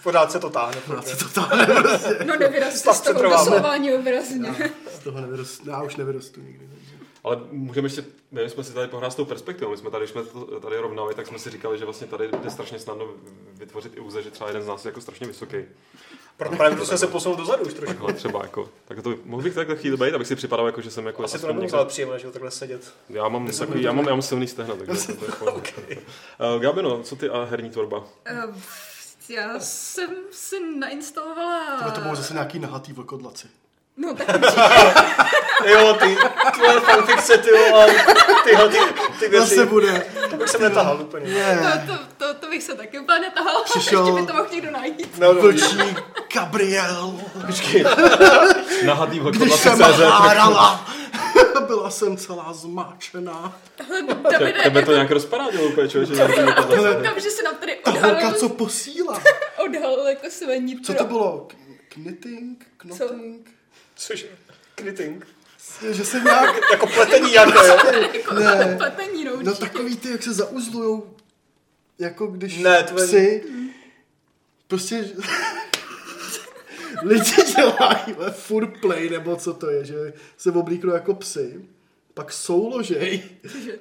Pořád 0.03 0.31
se 0.31 0.39
to 0.39 0.49
táhne. 0.49 0.81
práce 0.81 1.15
to 1.15 1.29
táhne 1.29 1.65
prostě. 1.65 2.17
No 2.25 2.35
nevyroste 2.39 2.79
Stav 2.79 2.97
z 2.97 3.03
se 3.03 3.13
toho 3.13 3.29
doslování 3.29 3.93
obrazně. 3.93 4.71
Z 4.95 4.99
toho 4.99 5.21
nevyrostu, 5.21 5.69
já 5.69 5.83
už 5.83 5.95
nevyrostu 5.95 6.41
nikdy. 6.41 6.67
Takže. 6.75 6.94
Ale 7.25 7.39
můžeme 7.51 7.85
ještě, 7.85 8.05
my 8.31 8.49
jsme 8.49 8.63
si 8.63 8.73
tady 8.73 8.87
pohrát 8.87 9.13
s 9.13 9.15
tou 9.15 9.25
perspektivou, 9.25 9.71
my 9.71 9.77
jsme 9.77 9.91
tady, 9.91 10.01
když 10.03 10.11
jsme 10.11 10.23
to 10.23 10.59
tady 10.59 10.77
rovnali, 10.77 11.15
tak 11.15 11.27
jsme 11.27 11.39
si 11.39 11.49
říkali, 11.49 11.77
že 11.77 11.85
vlastně 11.85 12.07
tady 12.07 12.29
jde 12.43 12.49
strašně 12.49 12.79
snadno 12.79 13.07
vytvořit 13.53 13.97
iluze, 13.97 14.23
že 14.23 14.31
třeba 14.31 14.49
jeden 14.49 14.63
z 14.63 14.67
nás 14.67 14.85
je 14.85 14.89
jako 14.89 15.01
strašně 15.01 15.27
vysoký. 15.27 15.57
Proto 16.37 16.55
právě 16.55 16.75
proto 16.75 16.87
jsme 16.87 16.97
se 16.97 17.07
posunul 17.07 17.37
dozadu 17.37 17.65
už 17.65 17.73
trošku. 17.73 17.93
Takhle 17.93 18.13
třeba 18.13 18.41
jako, 18.43 18.69
tak 18.85 19.01
to 19.01 19.13
mohl 19.25 19.43
bych 19.43 19.55
takhle 19.55 19.75
chvíli 19.75 19.97
být, 19.97 20.13
abych 20.15 20.27
si 20.27 20.35
připadal 20.35 20.65
jako, 20.65 20.81
že 20.81 20.91
jsem 20.91 21.05
jako 21.05 21.23
Asi 21.23 21.39
to 21.39 21.47
nebylo 21.47 21.63
někde- 21.65 21.85
příjemné, 21.85 22.19
že 22.19 22.31
takhle 22.31 22.51
sedět. 22.51 22.93
Já 23.09 23.27
mám, 23.27 23.51
takový, 23.51 23.83
já 23.83 23.91
mám, 23.91 24.05
já 24.05 24.11
mám 24.11 24.21
silný 24.21 24.47
stehna, 24.47 24.75
takže 24.75 25.07
to 25.19 25.25
je 25.25 25.31
pohodě. 25.39 25.71
Uh, 26.55 26.61
Gabino, 26.61 27.03
co 27.03 27.15
ty 27.15 27.29
a 27.29 27.43
herní 27.43 27.69
tvorba? 27.69 28.03
Eh, 28.25 28.43
Já 29.29 29.59
jsem 29.59 30.09
si 30.31 30.59
nainstalovala... 30.79 31.77
Tohle 31.77 31.91
to 31.93 32.01
bylo 32.01 32.15
zase 32.15 32.33
nějaký 32.33 32.59
nahatý 32.59 32.93
vlkodlaci. 32.93 33.47
No 33.97 34.13
tak. 34.13 34.27
Jo, 35.65 35.93
ty 35.99 36.17
tvoje 36.53 36.79
fanfikce, 36.79 37.37
ty 37.37 37.49
vole, 37.51 37.95
tyhle 38.43 38.69
ty, 38.69 38.77
ty 39.19 39.27
věci. 39.29 39.55
Zase 39.55 39.65
bude. 39.65 40.05
To 40.29 40.35
bych 40.35 40.49
se 40.49 40.57
netahal 40.57 41.01
úplně. 41.01 41.31
Je. 41.31 41.59
To, 41.87 41.93
to, 41.93 41.99
to, 42.17 42.33
to 42.39 42.47
bych 42.49 42.63
se 42.63 42.75
taky 42.75 42.99
úplně 42.99 43.19
netahala. 43.19 43.63
Přišel- 43.63 44.05
Ještě 44.07 44.21
by 44.21 44.27
to 44.27 44.33
mohl 44.33 44.47
někdo 44.51 44.71
najít. 44.71 45.17
No, 45.19 45.33
no, 45.33 45.41
Vlčí 45.41 45.77
Gabriel. 46.33 47.13
Nahatý 48.85 49.19
Když 49.19 49.53
jsem 49.53 49.79
hárala, 49.81 50.85
byla 51.67 51.89
jsem 51.89 52.17
celá 52.17 52.53
zmáčená. 52.53 53.57
Davide, 54.31 54.61
Tebe 54.63 54.81
to 54.85 54.91
nějak 54.91 55.11
rozparádilo 55.11 55.63
úplně, 55.67 55.87
nahatý 56.17 56.41
vlkodlaci. 56.41 56.95
koukám, 56.95 57.19
že 57.19 57.29
se 57.31 57.43
nám 57.43 57.55
tady 57.55 57.79
Ta 57.83 57.91
holka, 57.91 58.07
odhalil, 58.07 58.33
co 58.39 58.49
posílá. 58.49 59.21
odhalil 59.65 60.07
jako 60.07 60.27
své 60.29 60.57
nitro. 60.59 60.93
Co 60.93 60.93
to 60.93 61.03
bylo? 61.03 61.47
Knitting? 61.89 62.65
Knotting? 62.77 63.54
Což 63.95 64.25
knitting. 64.75 65.27
Že 65.91 66.05
se 66.05 66.19
nějak... 66.19 66.55
Jako 66.71 66.87
pletení 66.87 67.31
nějaké, 67.31 67.67
jo? 67.67 67.77
Jako 68.13 68.33
Ne. 68.33 68.75
pletení, 68.77 69.23
no, 69.25 69.31
No 69.41 69.55
takový 69.55 69.97
ty, 69.97 70.09
jak 70.09 70.23
se 70.23 70.33
zauzlujou, 70.33 71.15
jako 71.99 72.27
když 72.27 72.57
Ne, 72.57 72.83
to 72.83 72.99
je- 73.01 73.07
psy, 73.07 73.43
prostě 74.67 74.95
lidi 77.03 77.35
dělají 77.55 78.13
ve 78.17 78.31
furt 78.31 78.79
play, 78.81 79.09
nebo 79.09 79.35
co 79.35 79.53
to 79.53 79.69
je, 79.69 79.85
že 79.85 80.13
se 80.37 80.51
oblíknou 80.51 80.93
jako 80.93 81.13
psy, 81.13 81.65
pak 82.13 82.33
souložej 82.33 83.23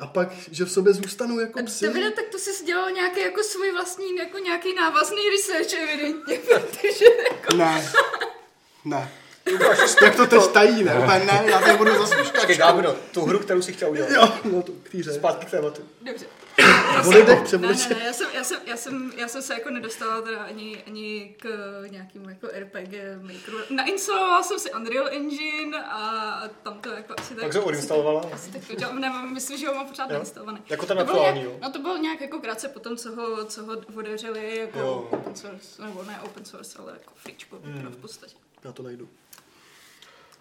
a 0.01 0.07
pak, 0.07 0.29
že 0.51 0.65
v 0.65 0.71
sobě 0.73 0.93
zůstanou 0.93 1.39
jako 1.41 1.63
psy. 1.63 1.87
Davide, 1.87 2.11
tak 2.11 2.25
to 2.29 2.39
jsi 2.39 2.65
dělal 2.65 2.91
nějaký 2.91 3.21
jako 3.21 3.43
svůj 3.43 3.73
vlastní, 3.73 4.17
jako 4.17 4.39
nějaký 4.39 4.75
návazný 4.75 5.23
research 5.31 5.73
evidentně, 5.83 6.39
protože 6.39 7.05
jako... 7.33 7.57
Ne, 7.57 7.93
ne. 8.85 9.13
Jak 10.03 10.17
to 10.17 10.27
teď 10.27 10.47
tají, 10.47 10.85
ne? 10.85 10.95
Úplně 10.95 11.19
ne, 11.19 11.45
já 11.47 11.61
to 11.61 11.67
nebudu 11.67 11.99
zase 11.99 12.17
Počkej, 12.17 12.57
Gábino, 12.57 12.95
tu 13.13 13.25
hru, 13.25 13.39
kterou 13.39 13.63
jsi 13.63 13.73
chtěl 13.73 13.91
udělat. 13.91 14.11
Jo, 14.11 14.33
no 14.45 14.63
to 14.63 14.73
k 14.83 14.89
týře. 14.89 15.13
Zpátky 15.13 15.47
k 15.47 15.51
tématu. 15.51 15.83
Dobře. 16.03 16.27
O 17.07 17.11
lidech 17.11 17.53
Ne, 17.53 17.59
ne, 17.59 17.69
ne, 17.69 18.05
já 18.05 18.13
jsem, 18.13 18.27
já 18.35 18.45
jsem, 18.45 18.61
já 18.67 18.77
jsem, 18.77 19.13
já 19.17 19.29
jsem 19.29 19.43
se 19.43 19.55
jako 19.55 19.71
nedostala 19.71 20.21
teda 20.21 20.39
ani, 20.43 20.85
ani 20.87 21.35
k 21.39 21.49
nějakému 21.91 22.29
jako 22.29 22.47
RPG 22.47 22.93
makeru. 23.23 23.59
Nainstalovala 23.71 24.43
jsem 24.43 24.59
si 24.59 24.73
Unreal 24.73 25.09
Engine 25.09 25.85
a 25.85 26.43
tam 26.63 26.81
to 26.81 26.91
jako 26.91 27.15
asi 27.19 27.35
tak... 27.35 27.45
Tak 27.45 27.53
jsi 27.53 27.59
ho 27.59 27.65
odinstalovala? 27.65 28.23
Asi 28.33 28.53
tak 28.53 28.67
to 28.67 28.75
dělám, 28.75 29.01
nemám, 29.01 29.35
myslím, 29.35 29.59
že 29.59 29.69
ho 29.69 29.75
mám 29.75 29.87
pořád 29.87 30.11
nainstalovaný. 30.11 30.59
Jako 30.69 30.87
ten 30.87 30.99
aktuální, 30.99 31.41
nějak, 31.41 31.53
jo? 31.53 31.59
No 31.63 31.73
to 31.73 31.79
bylo 31.79 31.97
nějak 31.97 32.21
jako 32.21 32.39
krátce 32.39 32.69
potom, 32.69 32.97
co 32.97 33.15
ho, 33.15 33.45
co 33.45 33.65
ho 33.65 33.77
odeřeli 33.97 34.57
jako 34.57 34.79
Jo. 34.79 35.09
open 35.11 35.37
source, 35.37 35.83
nebo 35.83 36.03
ne 36.03 36.21
open 36.25 36.45
source, 36.45 36.79
ale 36.79 36.93
jako 36.93 37.13
fričko 37.17 37.59
mm. 37.63 37.89
v 37.91 37.97
podstatě. 37.97 38.35
Já 38.65 38.73
to 38.73 38.83
najdu. 38.83 39.09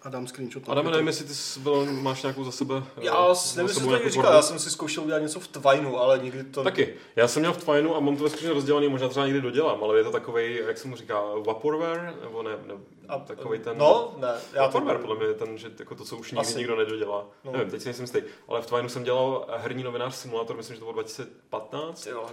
A 0.04 0.08
dám 0.08 0.26
screenshot. 0.26 0.62
Adame, 0.68 0.90
nevím, 0.90 1.06
jestli 1.06 1.24
ty 1.24 1.34
jsi 1.34 1.60
byl, 1.60 1.84
máš 1.92 2.22
nějakou 2.22 2.44
za 2.44 2.50
sebe... 2.52 2.74
eh, 2.96 3.04
Já 3.04 3.34
za 3.34 3.56
nevím, 3.56 3.68
jestli 3.68 3.82
to 3.84 3.88
nějakou 3.90 4.08
říkal, 4.08 4.32
já 4.34 4.42
jsem 4.42 4.58
si 4.58 4.70
zkoušel 4.70 5.02
udělat 5.04 5.18
něco 5.18 5.40
v 5.40 5.48
Twineu, 5.48 5.96
ale 5.96 6.18
nikdy 6.18 6.44
to... 6.44 6.62
Taky. 6.64 6.94
Já 7.16 7.28
jsem 7.28 7.40
měl 7.42 7.52
v 7.52 7.56
Twineu 7.64 7.94
a 7.94 8.00
mám 8.00 8.16
to 8.16 8.22
ve 8.24 8.30
skutečně 8.30 8.52
rozdělený, 8.54 8.88
možná 8.88 9.08
třeba 9.08 9.26
někdy 9.26 9.40
dodělám, 9.40 9.84
ale 9.84 9.98
je 9.98 10.04
to 10.04 10.10
takový, 10.10 10.56
jak 10.66 10.78
se 10.78 10.88
mu 10.88 10.96
říká, 10.96 11.20
vaporware, 11.46 12.14
nebo 12.22 12.42
ne, 12.42 12.50
ne 12.66 12.74
A- 13.08 13.18
takový 13.18 13.58
ten... 13.58 13.78
No, 13.78 14.14
ne, 14.18 14.28
já 14.52 14.68
to... 14.68 14.72
Vaporware, 14.78 14.98
podle 14.98 15.16
mě 15.16 15.26
je 15.26 15.34
ten, 15.34 15.58
že 15.58 15.70
jako 15.78 15.94
to, 15.94 16.04
co 16.04 16.16
už 16.16 16.30
nikdy 16.32 16.46
Asi. 16.46 16.58
nikdo 16.58 16.76
nedodělá. 16.76 17.26
No. 17.44 17.52
Nevím, 17.52 17.70
teď 17.70 17.80
si 17.82 17.88
nejsem 17.88 18.02
jistý. 18.02 18.22
Ale 18.48 18.62
v 18.62 18.66
Twineu 18.66 18.88
jsem 18.88 19.04
dělal 19.04 19.46
herní 19.56 19.82
novinář 19.82 20.14
simulátor, 20.14 20.56
myslím, 20.56 20.74
že 20.76 20.80
to 20.80 20.84
bylo 20.84 20.92
2015. 20.92 22.06
Jo. 22.06 22.26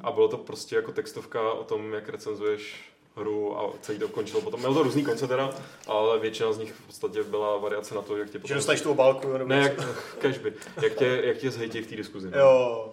A 0.00 0.10
bylo 0.12 0.28
to 0.28 0.36
prostě 0.36 0.76
jako 0.76 0.92
textovka 0.92 1.52
o 1.52 1.64
tom, 1.64 1.92
jak 1.92 2.08
recenzuješ 2.08 2.92
hru 3.18 3.58
a 3.60 3.70
celý 3.80 3.98
to 3.98 4.08
končilo 4.08 4.40
potom. 4.40 4.60
Mělo 4.60 4.74
to 4.74 4.82
různý 4.82 5.04
konce 5.04 5.26
teda, 5.26 5.50
ale 5.86 6.18
většina 6.18 6.52
z 6.52 6.58
nich 6.58 6.72
v 6.72 6.86
podstatě 6.86 7.22
byla 7.22 7.56
variace 7.56 7.94
na 7.94 8.02
to, 8.02 8.16
jak 8.16 8.26
tě 8.30 8.32
Že 8.32 8.38
potom... 8.38 8.56
dostaneš 8.56 8.80
tu 8.80 8.90
obálku, 8.90 9.32
nebo 9.32 9.48
Ne, 9.48 9.58
jak, 9.58 9.72
cashby. 10.18 10.52
Jak 10.82 10.94
tě, 10.94 11.20
jak 11.24 11.36
tě 11.36 11.50
zhejtí 11.50 11.80
v 11.82 11.86
té 11.86 11.96
diskuzi. 11.96 12.30
no. 12.30 12.38
Jo. 12.38 12.90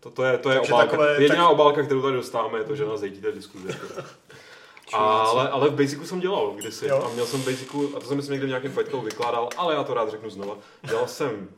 To, 0.00 0.10
to 0.10 0.24
je, 0.24 0.38
to 0.38 0.50
je 0.50 0.56
Takže 0.58 0.72
obálka. 0.72 0.90
takové- 0.90 1.22
Jediná 1.22 1.42
tak- 1.44 1.52
obálka, 1.52 1.82
kterou 1.82 2.02
tady 2.02 2.16
dostáváme, 2.16 2.58
je 2.58 2.64
to, 2.64 2.76
že 2.76 2.84
nás 2.84 3.00
zejtíte 3.00 3.30
v 3.30 3.34
diskuzi. 3.34 3.68
Jako. 3.68 3.86
ale, 4.92 5.48
ale 5.48 5.68
v 5.68 5.74
Basicu 5.74 6.06
jsem 6.06 6.20
dělal 6.20 6.50
kdysi. 6.56 6.86
Jo. 6.86 7.02
A 7.04 7.08
měl 7.14 7.26
jsem 7.26 7.40
v 7.42 7.44
Basicu, 7.50 7.96
a 7.96 8.00
to 8.00 8.06
jsem 8.06 8.16
myslím 8.16 8.32
někde 8.32 8.46
v 8.46 8.48
nějakém 8.48 8.72
fightcall 8.72 9.02
vykládal, 9.02 9.48
ale 9.56 9.74
já 9.74 9.84
to 9.84 9.94
rád 9.94 10.10
řeknu 10.10 10.30
znova. 10.30 10.56
Dělal 10.82 11.06
jsem 11.08 11.48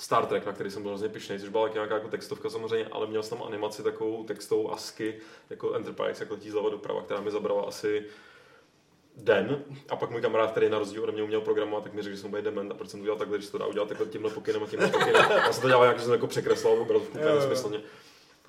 Star 0.00 0.26
Trek, 0.26 0.46
na 0.46 0.52
který 0.52 0.70
jsem 0.70 0.82
byl 0.82 0.90
hrozně 0.90 1.08
pišnej, 1.08 1.38
což 1.38 1.48
byla 1.48 1.68
nějaká 1.68 1.94
jako 1.94 2.08
textovka 2.08 2.50
samozřejmě, 2.50 2.88
ale 2.92 3.06
měl 3.06 3.22
jsem 3.22 3.38
tam 3.38 3.46
animaci 3.46 3.82
takovou 3.82 4.24
textovou 4.24 4.72
ASCII, 4.72 5.20
jako 5.50 5.72
Enterprise, 5.72 6.22
jako 6.24 6.34
letí 6.34 6.50
zleva 6.50 6.70
doprava, 6.70 7.02
která 7.02 7.20
mi 7.20 7.30
zabrala 7.30 7.62
asi 7.62 8.06
den. 9.16 9.64
A 9.88 9.96
pak 9.96 10.10
můj 10.10 10.20
kamarád, 10.20 10.50
který 10.50 10.68
na 10.68 10.78
rozdíl 10.78 11.02
ode 11.02 11.12
mě 11.12 11.22
uměl 11.22 11.40
programovat, 11.40 11.82
tak 11.82 11.92
mi 11.92 12.02
řekl, 12.02 12.16
že 12.16 12.22
jsem 12.22 12.30
bude 12.30 12.42
dement 12.42 12.72
a 12.72 12.74
proč 12.74 12.90
jsem 12.90 13.00
to 13.00 13.02
udělal 13.02 13.18
takhle, 13.18 13.42
se 13.42 13.52
to 13.52 13.58
dá 13.58 13.66
udělat 13.66 13.88
takhle 13.88 14.06
tímhle 14.06 14.30
pokynem 14.30 14.62
a 14.62 14.66
tímhle 14.66 14.88
pokynem. 14.88 15.30
Já 15.30 15.52
jsem 15.52 15.62
to 15.62 15.68
dělal 15.68 15.84
nějak, 15.84 15.98
že 15.98 16.04
jsem 16.04 16.12
jako 16.12 16.26
překreslil 16.26 16.72
obrazovku 16.72 17.18
úplně 17.18 17.34
nesmyslně. 17.34 17.80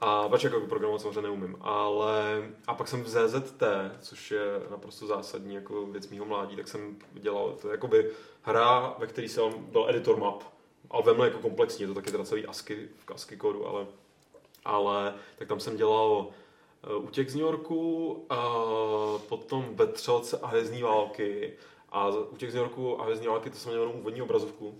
A 0.01 0.29
pač 0.29 0.43
jako 0.43 0.59
programovat 0.59 1.01
samozřejmě 1.01 1.21
neumím, 1.21 1.57
ale 1.61 2.49
a 2.67 2.73
pak 2.73 2.87
jsem 2.87 3.03
v 3.03 3.07
ZZT, 3.07 3.63
což 3.99 4.31
je 4.31 4.43
naprosto 4.71 5.07
zásadní 5.07 5.55
jako 5.55 5.85
věc 5.85 6.09
mýho 6.09 6.25
mládí, 6.25 6.55
tak 6.55 6.67
jsem 6.67 6.97
dělal, 7.13 7.57
to 7.61 7.67
je 7.67 7.71
jakoby 7.71 8.11
hra, 8.41 8.95
ve 8.97 9.07
které 9.07 9.29
jsem 9.29 9.53
byl 9.57 9.85
editor 9.89 10.17
map, 10.17 10.43
ale 10.91 11.03
velmi 11.03 11.23
jako 11.23 11.39
komplexní, 11.39 11.83
je 11.83 11.87
to 11.87 11.93
taky 11.93 12.11
teda 12.11 12.23
celý 12.23 12.45
ASCII, 12.45 12.89
v 13.05 13.11
ASCII 13.11 13.37
kódu, 13.37 13.67
ale, 13.67 13.85
ale 14.65 15.15
tak 15.37 15.47
tam 15.47 15.59
jsem 15.59 15.77
dělal 15.77 16.27
eh, 16.83 16.95
Útěk 16.95 17.29
z 17.29 17.35
New 17.35 17.45
Yorku, 17.45 18.25
a 18.29 18.55
potom 19.29 19.75
Vetřelce 19.75 20.39
a 20.41 20.47
hvězdní 20.47 20.81
války. 20.81 21.53
A 21.89 22.07
Útěk 22.07 22.51
z 22.51 22.53
New 22.53 22.63
Yorku 22.63 23.01
a 23.01 23.03
hvězdní 23.03 23.27
války, 23.27 23.49
to 23.49 23.55
jsem 23.55 23.71
měl 23.71 23.81
jenom 23.81 23.99
úvodní 23.99 24.21
obrazovku. 24.21 24.77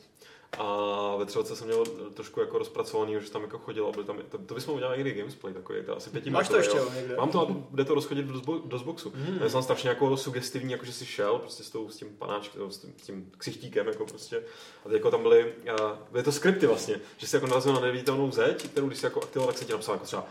A 0.57 1.15
ve 1.15 1.25
třelce 1.25 1.55
jsem 1.55 1.67
měl 1.67 1.85
trošku 2.13 2.39
jako 2.39 2.57
rozpracovaný, 2.57 3.15
že 3.19 3.31
tam 3.31 3.41
jako 3.41 3.57
chodil 3.57 3.87
a 3.87 3.91
byl 3.91 4.03
tam, 4.03 4.19
to, 4.29 4.37
to 4.37 4.53
bychom 4.53 4.75
udělali 4.75 4.97
někdy 4.97 5.13
gamesplay 5.13 5.53
takový, 5.53 5.83
to 5.85 5.97
asi 5.97 6.09
pěti 6.09 6.29
Máš 6.29 6.47
to 6.47 6.57
ještě, 6.57 6.77
jo, 6.77 6.91
někde? 6.95 7.15
Mám 7.15 7.29
to 7.29 7.41
a 7.41 7.75
jde 7.75 7.85
to 7.85 7.95
rozchodit 7.95 8.25
do, 8.25 8.33
Dosbo- 8.33 8.67
do 8.67 8.77
Xboxu. 8.77 9.13
Mm. 9.15 9.39
Je 9.43 9.49
tam 9.49 9.63
strašně 9.63 9.89
jako 9.89 10.17
sugestivní, 10.17 10.71
jako 10.71 10.85
že 10.85 10.93
si 10.93 11.05
šel 11.05 11.39
prostě 11.39 11.63
s, 11.63 11.69
tou, 11.69 11.89
s 11.89 11.97
tím 11.97 12.09
panáčkem, 12.17 12.71
s 12.71 12.77
tím, 12.77 12.93
s 12.97 13.05
tím 13.05 13.31
ksichtíkem, 13.37 13.87
jako 13.87 14.05
prostě. 14.05 14.43
A 14.85 14.89
teď 14.89 14.93
jako 14.93 15.11
tam 15.11 15.21
byly, 15.21 15.53
uh, 15.79 16.17
je 16.17 16.23
to 16.23 16.31
skripty 16.31 16.67
vlastně, 16.67 16.95
že 17.17 17.27
si 17.27 17.35
jako 17.35 17.47
narazil 17.47 17.73
na 17.73 17.79
neviditelnou 17.79 18.31
zeď, 18.31 18.67
kterou 18.67 18.87
když 18.87 18.99
si 18.99 19.05
jako 19.05 19.21
aktivoval, 19.21 19.47
tak 19.47 19.57
se 19.57 19.65
ti 19.65 19.71
napsal 19.71 19.95
jako 19.95 20.05
třeba 20.05 20.27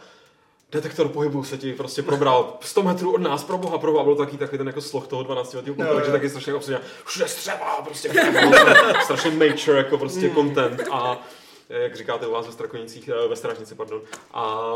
detektor 0.73 1.09
pohybu 1.09 1.45
se 1.45 1.59
ti 1.59 1.73
prostě 1.73 2.03
probral 2.03 2.57
100 2.61 2.83
metrů 2.83 3.15
od 3.15 3.21
nás, 3.21 3.45
pro 3.45 3.59
boha, 3.59 3.79
pro 3.79 3.93
boha, 3.93 4.05
byl 4.05 4.17
taky 4.17 4.37
takový 4.37 4.59
ten 4.59 4.67
jako 4.67 4.81
sloh 4.81 5.07
toho 5.07 5.23
12 5.23 5.55
letého 5.55 5.75
kluka, 5.75 5.91
Jo, 5.91 5.95
takže 5.97 6.11
taky 6.13 6.31
strašně 6.31 6.53
prostě 6.53 6.81
všude 7.07 7.29
střeva, 7.29 7.83
prostě 7.83 8.13
strašně 9.05 9.31
mature, 9.31 9.79
jako 9.79 9.99
prostě 9.99 10.21
Hmm. 10.27 10.35
content 10.35 10.81
a 10.93 11.21
jak 11.69 11.97
říkáte 11.97 12.27
u 12.27 12.33
vás 12.33 12.47
ve 12.47 12.53
Strakonicích, 12.53 13.09
eh, 13.09 13.29
ve 13.29 13.37
Strážnici, 13.37 13.75
pardon. 13.75 14.01
A, 14.35 14.75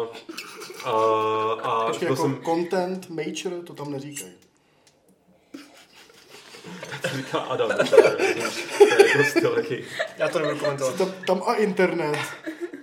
a, 0.85 0.91
a 1.63 1.87
Počkej, 1.87 2.07
jako 2.07 2.17
jsem, 2.23 2.43
content, 2.45 3.11
mature, 3.11 3.57
to 3.67 3.75
tam 3.75 3.93
neříkají. 3.93 4.33
to 7.03 7.09
říká 7.17 7.39
Adam, 7.39 7.69
to 7.69 7.97
je, 7.97 8.11
to 8.79 8.95
je 8.95 9.09
jako 9.09 9.25
styl 9.31 9.55
taky. 9.55 9.85
Já 10.19 10.29
to 10.29 10.39
nebudu 10.39 10.61
komentovat. 10.61 10.95
Tam, 10.99 11.13
tam 11.27 11.43
a 11.47 11.55
internet 11.55 12.19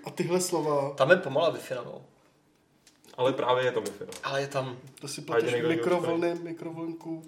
a 0.03 0.09
tyhle 0.09 0.41
slova, 0.41 0.89
Tam 0.95 1.09
je 1.11 1.17
pomalá 1.17 1.49
wi 1.49 1.59
no. 1.75 2.01
Ale 3.17 3.33
právě 3.33 3.65
je 3.65 3.71
to 3.71 3.81
mi 3.81 3.87
Ale 4.23 4.41
je 4.41 4.47
tam... 4.47 4.77
to 5.01 5.07
si 5.07 5.21
platíš 5.21 5.53
mikrovlny, 5.67 6.35
mikrovlnku. 6.41 7.23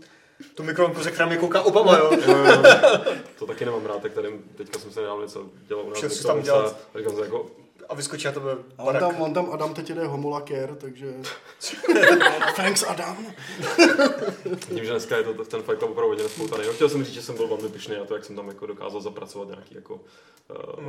Tu 0.56 0.64
mikrovlnku, 0.64 1.04
ze 1.04 1.12
která 1.12 1.26
mě 1.26 1.38
kouká 1.38 1.62
Obama, 1.62 1.98
jo. 1.98 2.12
Jo, 2.28 2.38
jo, 2.38 2.46
jo. 2.46 2.64
To 3.40 3.46
taky 3.46 3.66
nemám 3.66 3.86
rád, 3.86 4.02
tak 4.02 4.14
tady 4.14 4.40
teďka 4.58 4.80
jsem 4.80 4.92
se 4.92 5.02
nedávno 5.02 5.24
něco 5.24 5.50
dělal 5.68 5.86
u 5.86 5.90
nás. 5.90 6.04
V 6.04 6.24
tam 6.24 6.42
dělat? 6.42 6.78
A 6.94 6.98
říkám 6.98 7.16
si 7.16 7.22
jako, 7.22 7.52
A 7.90 7.96
vyskočí 7.96 8.26
na 8.26 8.32
tebe 8.32 8.52
A 8.78 8.84
on 8.84 8.96
tam, 8.98 9.22
on 9.22 9.34
tam 9.34 9.50
Adam 9.52 9.74
teď 9.74 9.90
jde 9.90 10.06
homolaker, 10.08 10.76
takže... 10.76 11.14
Thanks 12.56 12.84
Adam. 12.88 13.18
Tím, 14.68 14.86
že 14.86 14.92
dneska 14.92 15.18
je 15.18 15.24
to 15.24 15.46
ten 15.46 15.62
Fight 15.62 15.80
Club 15.80 15.92
opravdu 15.92 16.10
hodně 16.10 16.24
nespoutaný. 16.24 16.64
No, 16.68 16.74
chtěl 16.74 16.90
jsem 16.90 17.04
říct, 17.04 17.14
že 17.14 17.22
jsem 17.22 17.36
byl 17.36 17.48
velmi 17.48 17.70
pyšný 17.70 17.96
na 17.96 18.06
to, 18.06 18.14
jak 18.14 18.26
jsem 18.26 18.36
tam 18.36 18.48
jako 18.48 18.66
dokázal 18.66 19.02
zapracovat 19.02 19.48
nějaký 19.48 19.76
jako 19.76 19.94
uh, 19.96 20.84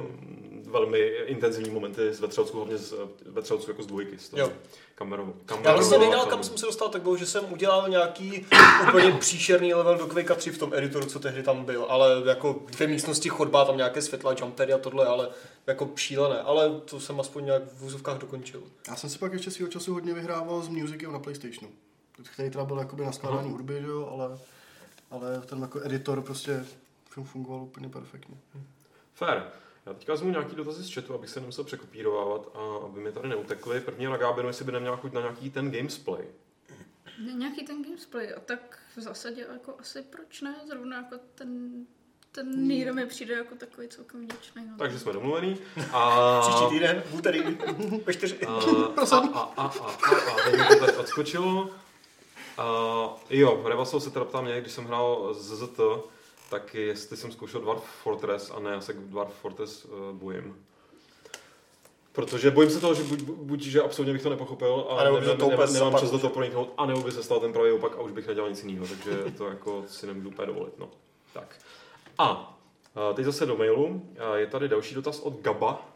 velmi 0.71 0.99
intenzivní 1.27 1.71
momenty 1.71 2.13
z 2.13 2.21
Vetřelců, 2.21 2.57
hlavně 2.57 2.79
z 2.79 2.95
Vetřelců 3.27 3.71
jako 3.71 3.83
z 3.83 3.87
dvojky, 3.87 4.17
Jo. 4.37 4.51
kamerou. 4.95 5.35
kamerou 5.47 5.69
Já 5.69 5.75
vlastně 5.75 5.97
a 5.97 6.01
nejdál, 6.01 6.21
tam- 6.21 6.29
kam 6.31 6.43
jsem 6.43 6.59
se 6.59 6.67
dostal, 6.67 6.89
tak 6.89 7.03
bylo, 7.03 7.17
že 7.17 7.27
jsem 7.27 7.53
udělal 7.53 7.89
nějaký 7.89 8.47
úplně 8.89 9.13
příšerný 9.13 9.75
level 9.75 9.99
do 9.99 10.07
Quake 10.07 10.37
3 10.37 10.51
v 10.51 10.59
tom 10.59 10.75
editoru, 10.75 11.07
co 11.07 11.19
tehdy 11.19 11.43
tam 11.43 11.65
byl, 11.65 11.87
ale 11.89 12.23
jako 12.27 12.61
dvě 12.67 12.89
místnosti 12.89 13.29
chodba, 13.29 13.65
tam 13.65 13.77
nějaké 13.77 14.03
světla, 14.03 14.35
jumpery 14.41 14.73
a 14.73 14.79
tohle, 14.79 15.07
ale 15.07 15.29
jako 15.67 15.89
šílené, 15.97 16.41
ale 16.41 16.81
to 16.85 17.01
jsem 17.01 17.21
aspoň 17.21 17.45
nějak 17.45 17.63
v 17.73 17.85
úzovkách 17.85 18.19
dokončil. 18.19 18.63
Já 18.89 18.97
jsem 18.97 19.11
si 19.11 19.19
pak 19.19 19.33
ještě 19.33 19.51
svýho 19.51 19.71
času 19.71 19.93
hodně 19.93 20.15
vyhrával 20.15 20.63
s 20.63 20.69
Musicem 20.69 21.13
na 21.13 21.19
Playstationu. 21.19 21.71
Který 22.33 22.51
teda 22.51 22.65
byl 22.65 22.79
jakoby 22.79 23.05
na 23.05 23.13
skládání 23.13 23.51
hudby, 23.51 23.81
že 23.81 23.87
jo, 23.87 24.07
ale, 24.07 24.39
ale 25.11 25.41
ten 25.41 25.63
jako 25.63 25.81
editor 25.85 26.23
prostě 26.23 26.65
fun- 27.15 27.25
fungoval 27.25 27.63
úplně 27.63 27.89
perfektně. 27.89 28.37
Fair. 29.15 29.43
Já 29.87 29.93
teďka 29.95 30.13
vezmu 30.13 30.31
nějaký 30.31 30.57
dotazy 30.57 30.83
z 30.83 30.95
chatu, 30.95 31.15
abych 31.15 31.31
se 31.31 31.41
nemusel 31.41 31.65
překopírovávat 31.65 32.49
a 32.55 32.85
aby 32.85 33.01
mi 33.01 33.13
tady 33.13 33.29
neutekly. 33.29 33.81
První 33.81 34.05
na 34.05 34.17
Gábinu, 34.17 34.49
jestli 34.49 34.65
by 34.65 34.73
neměla 34.73 34.97
chuť 34.97 35.13
na 35.13 35.21
nějaký 35.21 35.51
ten 35.51 35.71
gamesplay. 35.71 36.25
Nějaký 37.35 37.65
ten 37.65 37.83
gamesplay, 37.83 38.35
a 38.37 38.41
tak 38.41 38.79
v 38.97 39.01
zásadě 39.01 39.47
jako 39.53 39.75
asi 39.79 40.03
proč 40.03 40.41
ne, 40.41 40.55
zrovna 40.69 40.97
jako 40.97 41.17
ten, 41.35 41.71
ten 42.35 42.69
Niro 42.69 42.95
mi 42.95 43.07
přijde 43.07 43.35
jako 43.35 43.55
takový 43.55 43.89
celkem 43.89 44.23
vděčný. 44.27 44.67
No. 44.71 44.75
Takže 44.79 44.99
jsme 44.99 45.13
domluvení. 45.13 45.59
A... 45.93 46.41
Příští 46.41 46.69
týden, 46.69 47.03
v 47.07 47.15
úterý, 47.15 47.43
ve 48.07 48.15
čtyři. 48.15 48.47
A, 48.47 48.53
a, 48.53 48.61
a, 49.03 49.41
a, 49.57 49.63
a, 49.63 49.67
a, 49.67 50.65
a, 50.65 50.69
to 50.69 50.81
tady 50.81 50.93
odskočilo. 50.93 51.71
A, 52.59 52.65
jo, 53.31 53.63
Revasol 53.67 54.01
se 54.01 54.11
teda 54.11 54.25
ptá 54.25 54.41
mě, 54.41 54.61
když 54.61 54.73
jsem 54.73 54.85
hrál 54.85 55.35
z 55.35 55.57
ZT, 55.59 55.81
tak 56.51 56.75
jestli 56.75 57.17
jsem 57.17 57.33
zkoušel 57.33 57.61
Dwarf 57.61 57.83
Fortress 58.03 58.51
a 58.51 58.61
ne, 58.61 58.71
já 58.71 58.81
se 58.81 58.93
k 58.93 58.97
Dwarf 58.97 59.35
Fortress 59.35 59.85
uh, 59.85 59.91
bojím. 60.13 60.67
Protože 62.13 62.51
bojím 62.51 62.71
se 62.71 62.81
toho, 62.81 62.95
že 62.95 63.03
buď, 63.03 63.21
buď 63.23 63.63
že 63.63 63.83
absolutně 63.83 64.13
bych 64.13 64.23
to 64.23 64.31
nepochopil 64.31 64.87
a, 64.91 65.01
A 65.01 65.05
nebo 65.05 65.21
by 65.21 65.27
to 65.27 65.47
úplně 65.47 65.73
nemám 65.73 65.99
čas 65.99 66.11
do 66.11 66.19
toho 66.19 66.33
proniknout, 66.33 66.73
a 66.77 66.87
nebo 66.87 67.01
by 67.01 67.13
se 67.13 67.23
stal 67.23 67.41
ten 67.41 67.53
pravý 67.53 67.71
opak 67.73 67.93
a 67.93 68.01
už 68.01 68.13
bych 68.13 68.27
nedělal 68.27 68.51
nic 68.51 68.65
jiného, 68.65 68.87
takže 68.87 69.25
to 69.39 69.47
jako 69.47 69.85
si 69.89 70.07
nemůžu 70.07 70.29
úplně 70.29 70.47
dovolit. 70.47 70.79
No. 70.79 70.89
Tak. 71.33 71.57
A, 72.19 72.59
teď 73.15 73.25
zase 73.25 73.47
do 73.47 73.57
mailu. 73.57 74.03
Je 74.35 74.47
tady 74.47 74.69
další 74.69 74.95
dotaz 74.95 75.21
od 75.21 75.41
Gaba. 75.41 75.89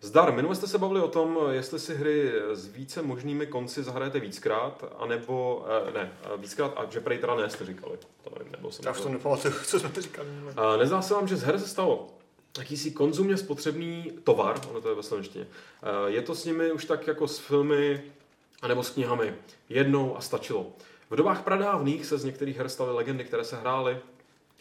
Zdar, 0.00 0.32
minule 0.32 0.54
jste 0.54 0.66
se 0.66 0.78
bavili 0.78 1.00
o 1.00 1.08
tom, 1.08 1.38
jestli 1.50 1.78
si 1.78 1.94
hry 1.94 2.32
s 2.52 2.66
více 2.66 3.02
možnými 3.02 3.46
konci 3.46 3.82
zahrajete 3.82 4.20
víckrát, 4.20 4.84
anebo, 4.98 5.66
eh, 5.88 5.92
ne, 5.92 6.12
víckrát 6.36 6.72
a 6.76 6.86
že 6.90 7.00
prej 7.00 7.18
teda 7.18 7.34
ne, 7.34 7.50
jste 7.50 7.64
říkali. 7.66 7.98
To 8.24 8.30
nevím, 8.38 8.52
nebyl 8.52 8.70
jsem 8.70 8.82
Já 8.86 8.90
už 8.92 9.00
to. 9.00 9.08
nepamatuju, 9.08 9.54
co 9.66 9.80
jsme 9.80 9.88
to 9.88 10.00
říkali. 10.00 10.28
Nezdá 10.78 11.02
se 11.02 11.14
vám, 11.14 11.28
že 11.28 11.36
z 11.36 11.42
her 11.42 11.58
se 11.58 11.68
stalo 11.68 12.06
jakýsi 12.58 12.90
konzumně 12.90 13.36
spotřebný 13.36 14.12
tovar, 14.24 14.60
ono 14.70 14.80
to 14.80 14.88
je 14.88 14.94
ve 14.94 15.02
slovenštině. 15.02 15.46
Eh, 15.82 16.10
Je 16.10 16.22
to 16.22 16.34
s 16.34 16.44
nimi 16.44 16.72
už 16.72 16.84
tak 16.84 17.06
jako 17.06 17.28
s 17.28 17.38
filmy 17.38 18.02
anebo 18.62 18.82
s 18.82 18.90
knihami. 18.90 19.34
Jednou 19.68 20.16
a 20.16 20.20
stačilo. 20.20 20.66
V 21.10 21.16
dobách 21.16 21.42
pradávných 21.42 22.06
se 22.06 22.18
z 22.18 22.24
některých 22.24 22.56
her 22.58 22.68
staly 22.68 22.92
legendy, 22.94 23.24
které 23.24 23.44
se 23.44 23.56
hrály 23.56 23.98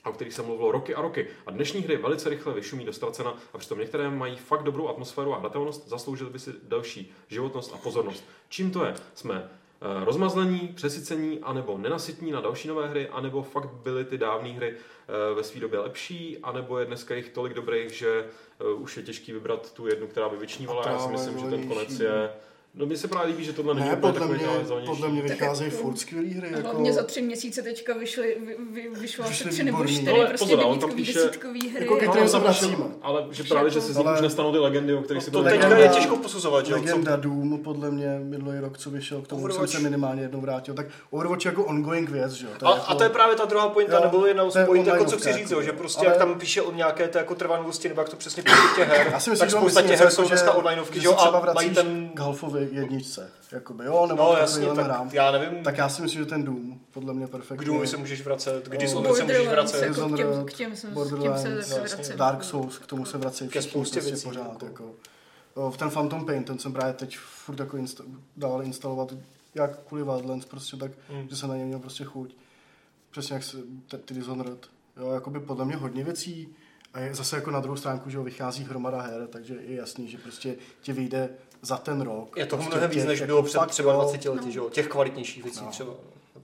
o 0.10 0.14
kterých 0.14 0.34
se 0.34 0.42
mluvilo 0.42 0.72
roky 0.72 0.96
a 0.96 1.02
roky. 1.02 1.28
A 1.46 1.52
dnešní 1.52 1.82
hry 1.82 1.98
velice 1.98 2.30
rychle 2.30 2.54
vyšumí 2.54 2.86
do 2.86 2.94
ztracena 2.94 3.38
a 3.54 3.58
přitom 3.58 3.80
některé 3.80 4.10
mají 4.10 4.36
fakt 4.36 4.64
dobrou 4.64 4.88
atmosféru 4.88 5.34
a 5.34 5.40
hratelnost, 5.40 5.88
zasloužily 5.88 6.30
by 6.30 6.40
si 6.40 6.52
další 6.64 7.14
životnost 7.28 7.74
a 7.74 7.78
pozornost. 7.78 8.24
Čím 8.50 8.72
to 8.72 8.86
je? 8.86 8.94
Jsme 9.14 9.50
eh, 9.82 10.06
rozmazlení, 10.06 10.60
přesycení, 10.76 11.40
anebo 11.40 11.78
nenasytní 11.78 12.32
na 12.32 12.42
další 12.42 12.68
nové 12.68 12.88
hry, 12.88 13.10
anebo 13.10 13.44
fakt 13.44 13.70
byly 13.74 14.06
ty 14.06 14.18
dávné 14.18 14.50
hry 14.50 14.74
eh, 14.74 15.34
ve 15.36 15.44
své 15.44 15.62
době 15.62 15.80
lepší, 15.80 16.38
anebo 16.44 16.80
je 16.80 16.86
dneska 16.86 17.16
jich 17.16 17.30
tolik 17.30 17.54
dobrých, 17.54 17.92
že 17.92 18.26
eh, 18.60 18.74
už 18.74 18.98
je 18.98 19.04
těžký 19.04 19.32
vybrat 19.32 19.74
tu 19.74 19.88
jednu, 19.88 20.08
která 20.08 20.30
by 20.30 20.38
vyčnívala. 20.38 20.88
Já 20.88 21.00
si 21.00 21.12
myslím, 21.12 21.40
že 21.40 21.46
ten 21.46 21.68
konec 21.68 22.00
je... 22.00 22.30
No 22.78 22.86
mně 22.86 22.98
se 22.98 23.08
právě 23.08 23.28
líbí, 23.32 23.44
že 23.46 23.54
tohle 23.54 23.74
není 23.76 23.88
Ne, 23.90 23.96
úplně 23.96 24.14
podle 24.14 24.28
takový 24.28 24.40
mě, 24.80 24.86
podle 24.86 25.10
mě 25.10 25.22
Tak 25.22 25.32
vycházejí 25.32 25.72
jako- 25.72 25.84
furt 25.84 25.98
skvělý 26.00 26.34
hry. 26.34 26.48
Jako, 26.52 26.62
Hlavně 26.62 26.94
za 26.94 27.04
tři 27.04 27.22
měsíce 27.22 27.62
teďka 27.62 27.94
vyšly, 27.98 28.38
vy, 28.46 28.56
vy, 28.72 29.00
vyšlo 29.00 29.26
asi 29.26 29.50
tři 29.50 29.64
nebo 29.64 29.86
čtyři 29.86 30.10
Ale 30.12 30.26
prostě 30.26 30.56
pozor, 30.56 30.66
on 30.84 30.92
píše- 30.96 31.14
desítkový 31.20 31.70
hry. 31.70 31.82
jako 31.86 31.96
ke 31.96 32.06
a- 32.08 32.12
kterým 32.12 32.30
se 32.30 32.36
ale, 32.38 32.44
vracíme. 32.44 32.86
ale 33.02 33.26
že 33.32 33.44
právě, 33.44 33.72
že 33.72 33.82
se 33.82 33.94
z 33.94 33.98
nich 33.98 34.08
už 34.16 34.22
nestanou 34.22 34.52
ty 34.52 34.58
legendy, 34.58 34.94
o 34.94 35.02
kterých 35.02 35.24
si 35.24 35.32
To 35.32 35.44
teďka 35.44 35.78
je 35.78 35.90
těžko 35.90 36.18
posuzovat, 36.18 36.66
že 36.66 36.72
jo? 36.74 36.78
co- 36.80 36.84
Legenda 36.86 37.16
Doom, 37.16 37.58
podle 37.64 37.92
mě, 37.92 38.20
minulý 38.24 38.60
rok, 38.60 38.78
co 38.78 38.90
vyšel, 38.90 39.22
k 39.22 39.28
tomu 39.28 39.50
jsem 39.50 39.68
se 39.68 39.80
minimálně 39.80 40.22
jednou 40.22 40.42
vrátil. 40.42 40.74
Tak 40.74 40.86
Overwatch 41.12 41.46
je 41.46 41.50
jako 41.50 41.64
ongoing 41.64 42.10
věc, 42.10 42.32
že 42.32 42.46
jo? 42.46 42.52
A, 42.66 42.70
jako, 42.76 42.84
a 42.92 42.96
to 42.96 43.04
je 43.04 43.10
právě 43.10 43.36
ta 43.36 43.46
druhá 43.46 43.70
pointa, 43.70 44.00
nebo 44.00 44.26
jedna 44.26 44.44
to 44.50 44.60
je 44.60 44.64
z 44.66 44.68
point, 44.68 44.88
jako 44.88 45.06
co 45.06 45.18
chci 45.18 45.34
říct, 45.34 45.52
jo, 45.52 45.58
jako, 45.60 45.72
že 45.72 45.78
prostě 45.78 46.06
jak 46.06 46.18
tam 46.18 46.40
píše 46.40 46.62
o 46.62 46.72
nějaké 46.72 47.08
té 47.08 47.20
jako 47.20 47.36
trvanlivosti, 47.36 47.88
nebo 47.90 48.02
jak 48.02 48.10
to 48.10 48.16
přesně 48.16 48.44
píše 48.44 48.56
těch 48.76 48.88
her, 48.90 49.08
Já 49.12 49.20
si 49.20 49.30
myslím, 49.30 49.50
tak 49.50 49.58
spousta 49.60 49.82
těch 49.82 49.92
her 49.92 50.00
jako, 50.00 50.12
jsou 50.16 50.28
dneska 50.28 50.52
onlineovky, 50.52 51.00
že 51.00 51.06
jo, 51.06 51.16
a 51.18 51.54
mají 51.54 51.70
ten... 51.70 52.10
Halfovi 52.20 52.65
jedničce, 52.72 53.32
jakoby, 53.52 53.86
jo, 53.86 54.06
nebo 54.08 54.24
No 54.24 54.38
jasně, 54.38 54.66
hrám. 54.66 55.06
tak 55.06 55.14
já 55.14 55.32
nevím, 55.32 55.64
Tak 55.64 55.78
já 55.78 55.90
si 55.90 56.02
myslím, 56.02 56.22
že 56.24 56.30
ten 56.30 56.44
Dům, 56.44 56.82
podle 56.92 57.14
mě 57.14 57.28
perfektně. 57.28 57.64
k 57.64 57.68
Doomu 57.68 57.86
se 57.88 57.98
můžeš 57.98 58.22
vracet, 58.22 58.68
k. 58.68 58.78
Dishonored 58.78 59.16
se 59.18 59.24
můžeš 59.24 59.48
vracet. 59.48 59.82
jako 59.82 60.10
k 60.10 60.18
těm, 60.18 60.46
k 60.46 60.54
těm, 60.54 60.76
jsem, 60.76 60.92
k 60.94 61.22
těm 61.22 61.38
se 61.38 61.50
jasně, 61.50 61.80
vracím. 61.80 62.18
Dark 62.18 62.44
Souls, 62.44 62.78
k 62.78 62.86
tomu 62.86 63.06
se 63.06 63.18
vracejí 63.18 63.50
Ke 63.50 63.60
všichni 63.60 63.72
spoustě 63.72 63.94
prostě 64.00 64.12
věcí, 64.12 64.24
pořád. 64.28 64.64
jako. 64.64 64.66
Jako. 65.56 65.72
V 65.72 65.78
ten 65.78 65.90
Phantom 65.90 66.26
Pain, 66.26 66.44
ten 66.44 66.60
jsem 66.60 66.74
právě 66.74 66.94
teď 66.94 67.18
furt 67.18 67.60
jako 67.60 67.78
insta- 67.78 68.06
dával 68.38 68.64
instalovat, 68.64 69.14
jak 69.56 69.80
kvůli 69.80 70.04
Wildlands, 70.04 70.46
prostě 70.46 70.78
tak, 70.78 70.92
Hmm. 71.10 71.28
že 71.30 71.36
jsem 71.36 71.50
na 71.50 71.56
něj 71.56 71.66
měl 71.66 71.80
prostě 71.80 72.04
chuť. 72.04 72.36
Přesně 73.12 73.34
jak 73.34 73.44
se, 73.44 73.58
te- 73.88 73.98
ty 73.98 74.14
Dishonored. 74.14 74.68
Jo, 74.98 75.12
jakoby 75.12 75.40
podle 75.40 75.66
mě 75.66 75.76
hodně 75.76 76.04
věcí. 76.04 76.56
A 76.94 77.00
je 77.00 77.16
zase 77.16 77.36
jako 77.36 77.52
na 77.52 77.60
druhou 77.60 77.76
stránku, 77.78 78.10
že 78.10 78.18
jo, 78.18 78.24
vychází 78.24 78.64
hromada 78.64 79.02
her, 79.02 79.28
takže 79.28 79.56
je 79.68 79.76
jasný, 79.76 80.08
že 80.08 80.18
prostě 80.18 80.56
ti 80.82 80.94
vyjde 80.94 81.30
za 81.66 81.78
ten 81.78 82.02
rok. 82.02 82.38
Je 82.38 82.46
toho 82.46 82.58
prostě 82.62 82.76
mnohem 82.76 82.92
víc, 82.92 83.06
než 83.06 83.20
jako 83.20 83.28
bylo 83.28 83.44
před 83.44 83.58
fakt, 83.58 83.70
třeba 83.70 83.94
jo. 83.94 84.00
20 84.02 84.26
lety, 84.30 84.52
že 84.52 84.60
jo, 84.60 84.70
těch 84.70 84.88
kvalitnějších 84.88 85.44
věcí 85.44 85.60
No. 85.64 85.72
třeba. 85.72 85.94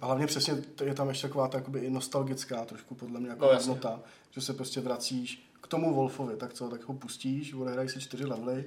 A 0.02 0.06
hlavně 0.06 0.28
přesně 0.28 0.64
je 0.84 0.94
tam 0.94 1.10
ještě 1.10 1.28
taková 1.28 1.48
ta 1.48 1.58
jakoby 1.58 1.80
i 1.80 1.90
nostalgická 1.90 2.66
trošku 2.66 2.96
podle 2.96 3.20
mě 3.20 3.30
jako 3.30 3.46
No, 3.46 3.54
hodnota, 3.54 4.00
že 4.32 4.42
se 4.42 4.54
prostě 4.54 4.82
vracíš 4.82 5.48
k 5.62 5.68
tomu 5.68 5.94
Wolfovi, 5.96 6.36
tak 6.38 6.54
co, 6.54 6.70
tak 6.70 6.84
ho 6.88 6.94
pustíš, 6.94 7.54
odehraješ 7.54 7.92
si 7.92 8.00
čtyři 8.02 8.26
levely, 8.26 8.66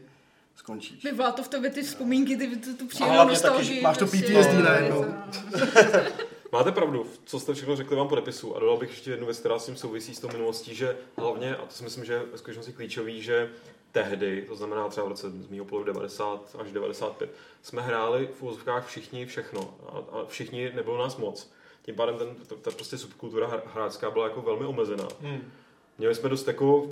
skončíš. 0.56 1.04
Vyvolá 1.04 1.32
to 1.32 1.42
v 1.42 1.48
tobě 1.48 1.70
ty 1.70 1.82
vzpomínky, 1.82 2.36
ty, 2.36 2.56
tu, 2.56 2.76
tu 2.76 2.86
příjemnou 2.86 3.14
hlavně 3.14 3.36
taky, 3.38 3.46
nostalgii. 3.48 3.76
že 3.76 3.82
máš 3.82 3.98
to 3.98 4.06
prostě. 4.06 4.26
PTSD 4.26 4.52
No, 4.54 4.62
najednou. 4.62 5.04
je 5.04 5.66
to- 5.66 5.98
Máte 6.52 6.72
pravdu, 6.72 7.06
co 7.24 7.40
jste 7.40 7.54
všechno 7.54 7.76
řekli 7.76 7.96
vám 7.96 8.08
podepisu 8.08 8.56
a 8.56 8.60
dodal 8.60 8.76
bych 8.76 8.90
ještě 8.90 9.10
jednu 9.10 9.26
věc, 9.26 9.38
která 9.38 9.58
s 9.58 9.66
tím 9.66 9.76
souvisí 9.76 10.14
s 10.14 10.20
tou 10.20 10.28
minulostí, 10.28 10.74
že 10.74 10.96
hlavně, 11.18 11.56
a 11.56 11.62
to 11.66 11.74
si 11.74 11.84
myslím, 11.84 12.04
že 12.04 12.12
je 12.12 12.22
ve 12.32 12.38
skutečnosti 12.38 12.72
klíčový, 12.72 13.22
že 13.22 13.50
tehdy, 13.94 14.42
to 14.42 14.56
znamená 14.56 14.88
třeba 14.88 15.06
v 15.06 15.08
roce 15.08 15.30
z 15.30 15.48
mého 15.48 15.64
pohledu 15.64 15.92
90 15.92 16.56
až 16.58 16.72
95, 16.72 17.30
jsme 17.62 17.82
hráli 17.82 18.28
v 18.38 18.42
úzovkách 18.42 18.86
všichni 18.86 19.26
všechno 19.26 19.74
a, 19.88 20.18
a 20.18 20.24
všichni 20.26 20.72
nebylo 20.74 20.98
nás 20.98 21.16
moc. 21.16 21.52
Tím 21.82 21.94
pádem 21.94 22.18
ten, 22.18 22.34
ta, 22.34 22.54
ta 22.54 22.70
prostě 22.70 22.98
subkultura 22.98 23.62
hráčská 23.74 24.10
byla 24.10 24.28
jako 24.28 24.42
velmi 24.42 24.64
omezená. 24.64 25.08
Hmm. 25.20 25.52
Měli 25.98 26.14
jsme 26.14 26.28
dost 26.28 26.48
jako 26.48 26.88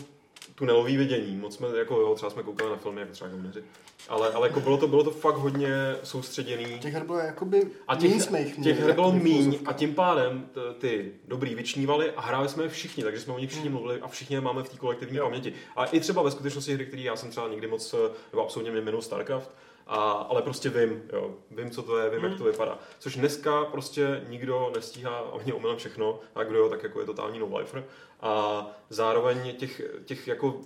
tunelový 0.54 0.96
vidění, 0.96 1.36
moc 1.36 1.54
jsme, 1.54 1.68
jako 1.78 2.00
jo, 2.00 2.14
třeba 2.14 2.30
jsme 2.30 2.42
koukali 2.42 2.70
na 2.70 2.76
filmy, 2.76 3.00
jako 3.00 3.12
třeba 3.12 3.30
Gomneři. 3.30 3.62
Ale, 4.08 4.32
ale 4.32 4.48
jako 4.48 4.60
bylo 4.60 4.76
to, 4.76 4.86
bylo 4.88 5.04
to 5.04 5.10
fakt 5.10 5.34
hodně 5.36 5.96
soustředěný. 6.02 6.78
Těch 6.78 6.94
her 6.94 7.04
bylo 7.04 7.18
jakoby 7.18 7.70
A 7.88 7.94
míň 7.94 8.12
těch, 8.12 8.22
jsme 8.22 8.40
jich 8.40 8.54
těch 8.54 8.58
měli, 8.58 8.80
her 8.80 8.94
bylo 8.94 9.12
míň 9.12 9.58
a 9.64 9.72
tím 9.72 9.94
pádem 9.94 10.48
t- 10.54 10.60
ty 10.78 11.12
dobrý 11.28 11.54
vyčnívali 11.54 12.10
a 12.10 12.20
hráli 12.20 12.48
jsme 12.48 12.62
je 12.62 12.68
všichni, 12.68 13.02
takže 13.04 13.20
jsme 13.20 13.34
o 13.34 13.38
nich 13.38 13.50
všichni 13.50 13.70
mluvili 13.70 14.00
a 14.00 14.08
všichni 14.08 14.36
je 14.36 14.40
máme 14.40 14.62
v 14.62 14.68
té 14.68 14.76
kolektivní 14.76 15.18
paměti. 15.18 15.54
A 15.76 15.84
i 15.84 16.00
třeba 16.00 16.22
ve 16.22 16.30
skutečnosti 16.30 16.74
hry, 16.74 16.86
které 16.86 17.02
já 17.02 17.16
jsem 17.16 17.30
třeba 17.30 17.48
nikdy 17.48 17.66
moc, 17.66 17.94
eh, 17.94 18.10
nebo 18.32 18.42
absolutně 18.42 18.72
mě 18.72 18.80
minul 18.80 19.02
StarCraft, 19.02 19.50
a, 19.86 19.96
ale 20.12 20.42
prostě 20.42 20.68
vím, 20.70 21.02
jo, 21.12 21.34
vím, 21.50 21.70
co 21.70 21.82
to 21.82 21.98
je, 21.98 22.10
vím, 22.10 22.24
jak 22.24 22.38
to 22.38 22.44
vypadá. 22.44 22.78
Což 22.98 23.16
dneska 23.16 23.64
prostě 23.64 24.24
nikdo 24.28 24.70
nestíhá 24.74 25.18
a 25.18 25.38
mě 25.44 25.54
omylem 25.54 25.76
všechno, 25.76 26.20
a 26.34 26.42
kdo 26.44 26.58
jo, 26.58 26.68
tak 26.68 26.82
jako 26.82 27.00
je 27.00 27.06
totální 27.06 27.38
no-lifer. 27.38 27.84
A 28.20 28.66
zároveň 28.90 29.56
těch, 29.56 29.80
těch 30.04 30.28
jako 30.28 30.60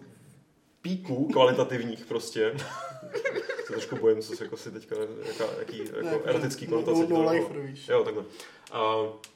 píků 0.83 1.29
kvalitativních 1.33 2.05
prostě. 2.07 2.55
se 3.67 3.73
trošku 3.73 3.97
bojím, 3.97 4.23
co 4.23 4.37
se 4.37 4.45
jako 4.45 4.57
si 4.57 4.71
teďka, 4.71 4.97
jaká, 5.27 5.45
jaký 5.59 5.79
jako 5.79 6.01
Ne, 6.03 6.19
erotický 6.25 6.67
no- 6.67 6.71
konotace. 6.71 6.93
no- 6.97 7.03
no 7.03 7.07
to 7.17 7.23
bylo. 7.23 7.31
lifer, 7.33 7.61
víš. 7.61 7.89
Jo, 7.89 8.05
takhle. 8.05 8.25
A 8.73 8.95
Eh, 9.05 9.36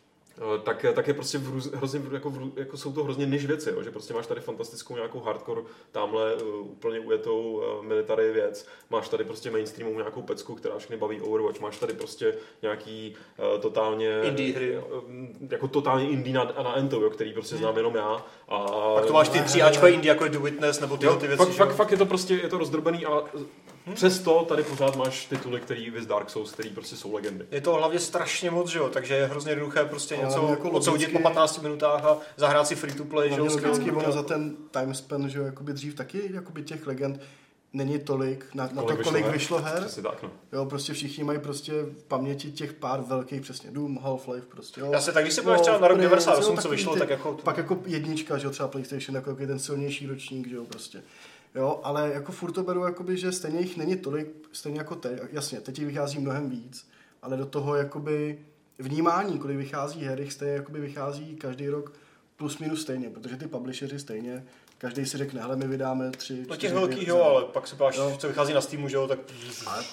tak, 0.63 0.87
tak 0.95 1.09
je 1.09 1.15
prostě 1.15 1.39
v 1.39 1.49
růz, 1.49 1.73
hrozně, 1.73 2.01
jako, 2.13 2.31
v, 2.31 2.51
jako 2.57 2.77
jsou 2.77 2.93
to 2.93 3.05
hrozně 3.05 3.27
niž 3.27 3.47
věci, 3.47 3.71
jo? 3.71 3.83
že 3.83 3.91
prostě 3.91 4.15
máš 4.15 4.27
tady 4.27 4.41
fantastickou 4.41 4.95
nějakou 4.95 5.21
hardcore, 5.21 5.61
tamhle 5.93 6.35
uh, 6.35 6.71
úplně 6.71 7.01
ujetou 7.01 7.63
uh, 7.79 7.85
military 7.85 8.33
věc, 8.33 8.67
máš 8.91 9.09
tady 9.09 9.25
prostě 9.25 9.51
mainstreamovou 9.51 9.99
nějakou 9.99 10.23
pecku, 10.23 10.55
která 10.55 10.79
všechny 10.79 10.97
baví 10.97 11.21
Overwatch, 11.21 11.61
máš 11.61 11.79
tady 11.79 11.93
prostě 11.93 12.35
nějaký 12.63 13.17
uh, 13.39 13.61
totálně... 13.61 14.21
Indie 14.23 14.55
hry. 14.55 14.79
Uh, 14.79 14.83
jako 15.51 15.69
totálně 15.69 16.11
indie 16.11 16.35
na, 16.35 16.45
na 16.45 16.77
Ento, 16.77 17.01
jo, 17.01 17.11
který 17.11 17.33
prostě 17.33 17.57
znám 17.57 17.77
jenom 17.77 17.95
já. 17.95 18.25
A, 18.49 18.59
Pak 18.95 19.07
to 19.07 19.13
máš 19.13 19.29
ty 19.29 19.41
tři 19.41 19.63
Ačkové 19.63 19.91
indie, 19.91 20.13
jako 20.13 20.25
je 20.25 20.31
The 20.31 20.39
Witness, 20.39 20.81
nebo 20.81 20.97
tyhle 20.97 21.15
Jo, 21.15 21.21
ty 21.21 21.27
věci, 21.27 21.45
fakt, 21.45 21.53
fakt, 21.53 21.75
fakt 21.75 21.91
je 21.91 21.97
to 21.97 22.07
prostě 22.07 22.35
je 22.35 22.49
to 22.49 22.59
rozdrobený 22.59 23.07
a 23.07 23.25
přesto 23.95 24.45
tady 24.49 24.63
pořád 24.63 24.97
máš 24.97 25.27
tituly, 25.27 25.61
který 25.61 25.91
vys 25.91 26.07
Dark 26.07 26.31
Souls, 26.31 26.53
který 26.53 26.71
prostě 26.71 26.97
jsou 26.97 27.15
legendy. 27.15 27.47
Je 27.51 27.61
to 27.61 27.73
hlavně 27.73 27.99
strašně 27.99 28.51
moc, 28.51 28.71
že 28.71 28.79
jo, 28.79 28.89
takže 28.89 29.15
je 29.15 29.27
hrozně 29.27 29.53
jednoduché 29.53 29.85
prostě 29.85 30.17
Ale 30.17 30.25
něco 30.25 30.47
jako 30.51 30.71
odsoudit 30.71 31.07
po 31.07 31.13
logicky- 31.19 31.23
15 31.23 31.63
minutách 31.63 32.05
a 32.05 32.19
zahrát 32.37 32.67
si 32.67 32.75
free 32.77 32.95
to 32.95 33.05
play, 33.05 33.31
že 33.31 33.37
jo, 33.39 33.45
logicky 33.45 33.91
ono 33.91 34.13
za 34.13 34.23
ten 34.23 34.57
time 34.71 34.95
span, 34.95 35.29
že 35.29 35.39
jo, 35.39 35.45
jakoby 35.45 35.73
dřív 35.73 35.95
taky, 35.95 36.31
jakoby 36.35 36.63
těch 36.63 36.87
legend 36.87 37.21
není 37.73 37.99
tolik 37.99 38.45
na, 38.55 38.69
na 38.73 38.83
to, 38.83 38.89
vyšlo 38.89 39.05
kolik 39.05 39.25
her? 39.25 39.33
vyšlo 39.33 39.59
her. 39.59 39.81
Přesně 39.81 40.03
tak, 40.03 40.23
no. 40.23 40.31
Jo, 40.53 40.65
prostě 40.67 40.93
všichni 40.93 41.25
mají 41.25 41.39
prostě 41.39 41.73
v 41.73 42.05
paměti 42.09 42.53
těch 42.53 42.73
pár 42.73 43.01
velkých, 43.01 43.41
přesně 43.41 43.71
Doom, 43.71 43.99
Half-Life, 43.99 44.43
prostě. 44.49 44.81
Jo. 44.81 44.89
Já 44.93 45.01
se 45.01 45.13
tak, 45.13 45.25
když 45.25 45.35
se 45.35 45.43
podíváš 45.43 45.61
třeba 45.61 45.79
na 45.79 45.89
rok 45.89 45.99
Prince, 45.99 46.09
98, 46.27 46.57
jo, 46.57 46.63
co 46.63 46.69
vyšlo, 46.69 46.93
ty- 46.93 46.99
tak 46.99 47.11
jako... 47.11 47.33
Pak 47.33 47.57
jako 47.57 47.79
jednička, 47.87 48.39
že 48.39 48.47
jo, 48.47 48.51
třeba 48.51 48.69
PlayStation, 48.69 49.15
jako 49.17 49.35
ten 49.35 49.59
silnější 49.59 50.07
ročník, 50.07 50.49
že 50.49 50.57
jo, 50.57 50.65
prostě. 50.65 51.03
Jo, 51.55 51.81
ale 51.83 52.11
jako 52.15 52.33
furt 52.33 52.53
to 52.53 52.63
beru, 52.63 52.85
jakoby, 52.85 53.17
že 53.17 53.33
stejně 53.33 53.61
jich 53.61 53.77
není 53.77 53.97
tolik, 53.97 54.29
stejně 54.53 54.79
jako 54.79 54.95
teď. 54.95 55.21
Jasně, 55.33 55.61
teď 55.61 55.79
jich 55.79 55.87
vychází 55.89 56.19
mnohem 56.19 56.51
víc, 56.51 56.89
ale 57.23 57.37
do 57.37 57.47
toho 57.47 57.75
jakoby 57.77 58.39
vnímání, 58.79 59.39
kolik 59.39 59.57
vychází 59.57 60.01
her, 60.05 60.21
jich 60.21 60.33
stejně 60.33 60.55
jakoby 60.55 60.81
vychází 60.81 61.37
každý 61.37 61.69
rok 61.69 61.93
plus 62.37 62.59
minus 62.59 62.83
stejně, 62.83 63.11
protože 63.11 63.37
ty 63.37 63.47
publisheři 63.47 63.99
stejně, 63.99 64.45
každý 64.79 65.07
si 65.07 65.19
řekne, 65.19 65.41
hele, 65.41 65.57
my 65.57 65.67
vydáme 65.69 66.11
tři, 66.11 66.37
No 66.39 66.45
čtyři, 66.45 66.59
těch 66.61 66.73
velkých 66.75 67.09
jo, 67.09 67.23
ale 67.23 67.45
pak 67.45 67.67
se 67.67 67.77
páš, 67.77 67.97
Jo. 67.97 68.17
co 68.19 68.29
vychází 68.29 68.53
na 68.55 68.61
Steamu, 68.61 68.89
že 68.89 68.97
jo, 68.97 69.09
tak 69.09 69.19
Ale 69.67 69.85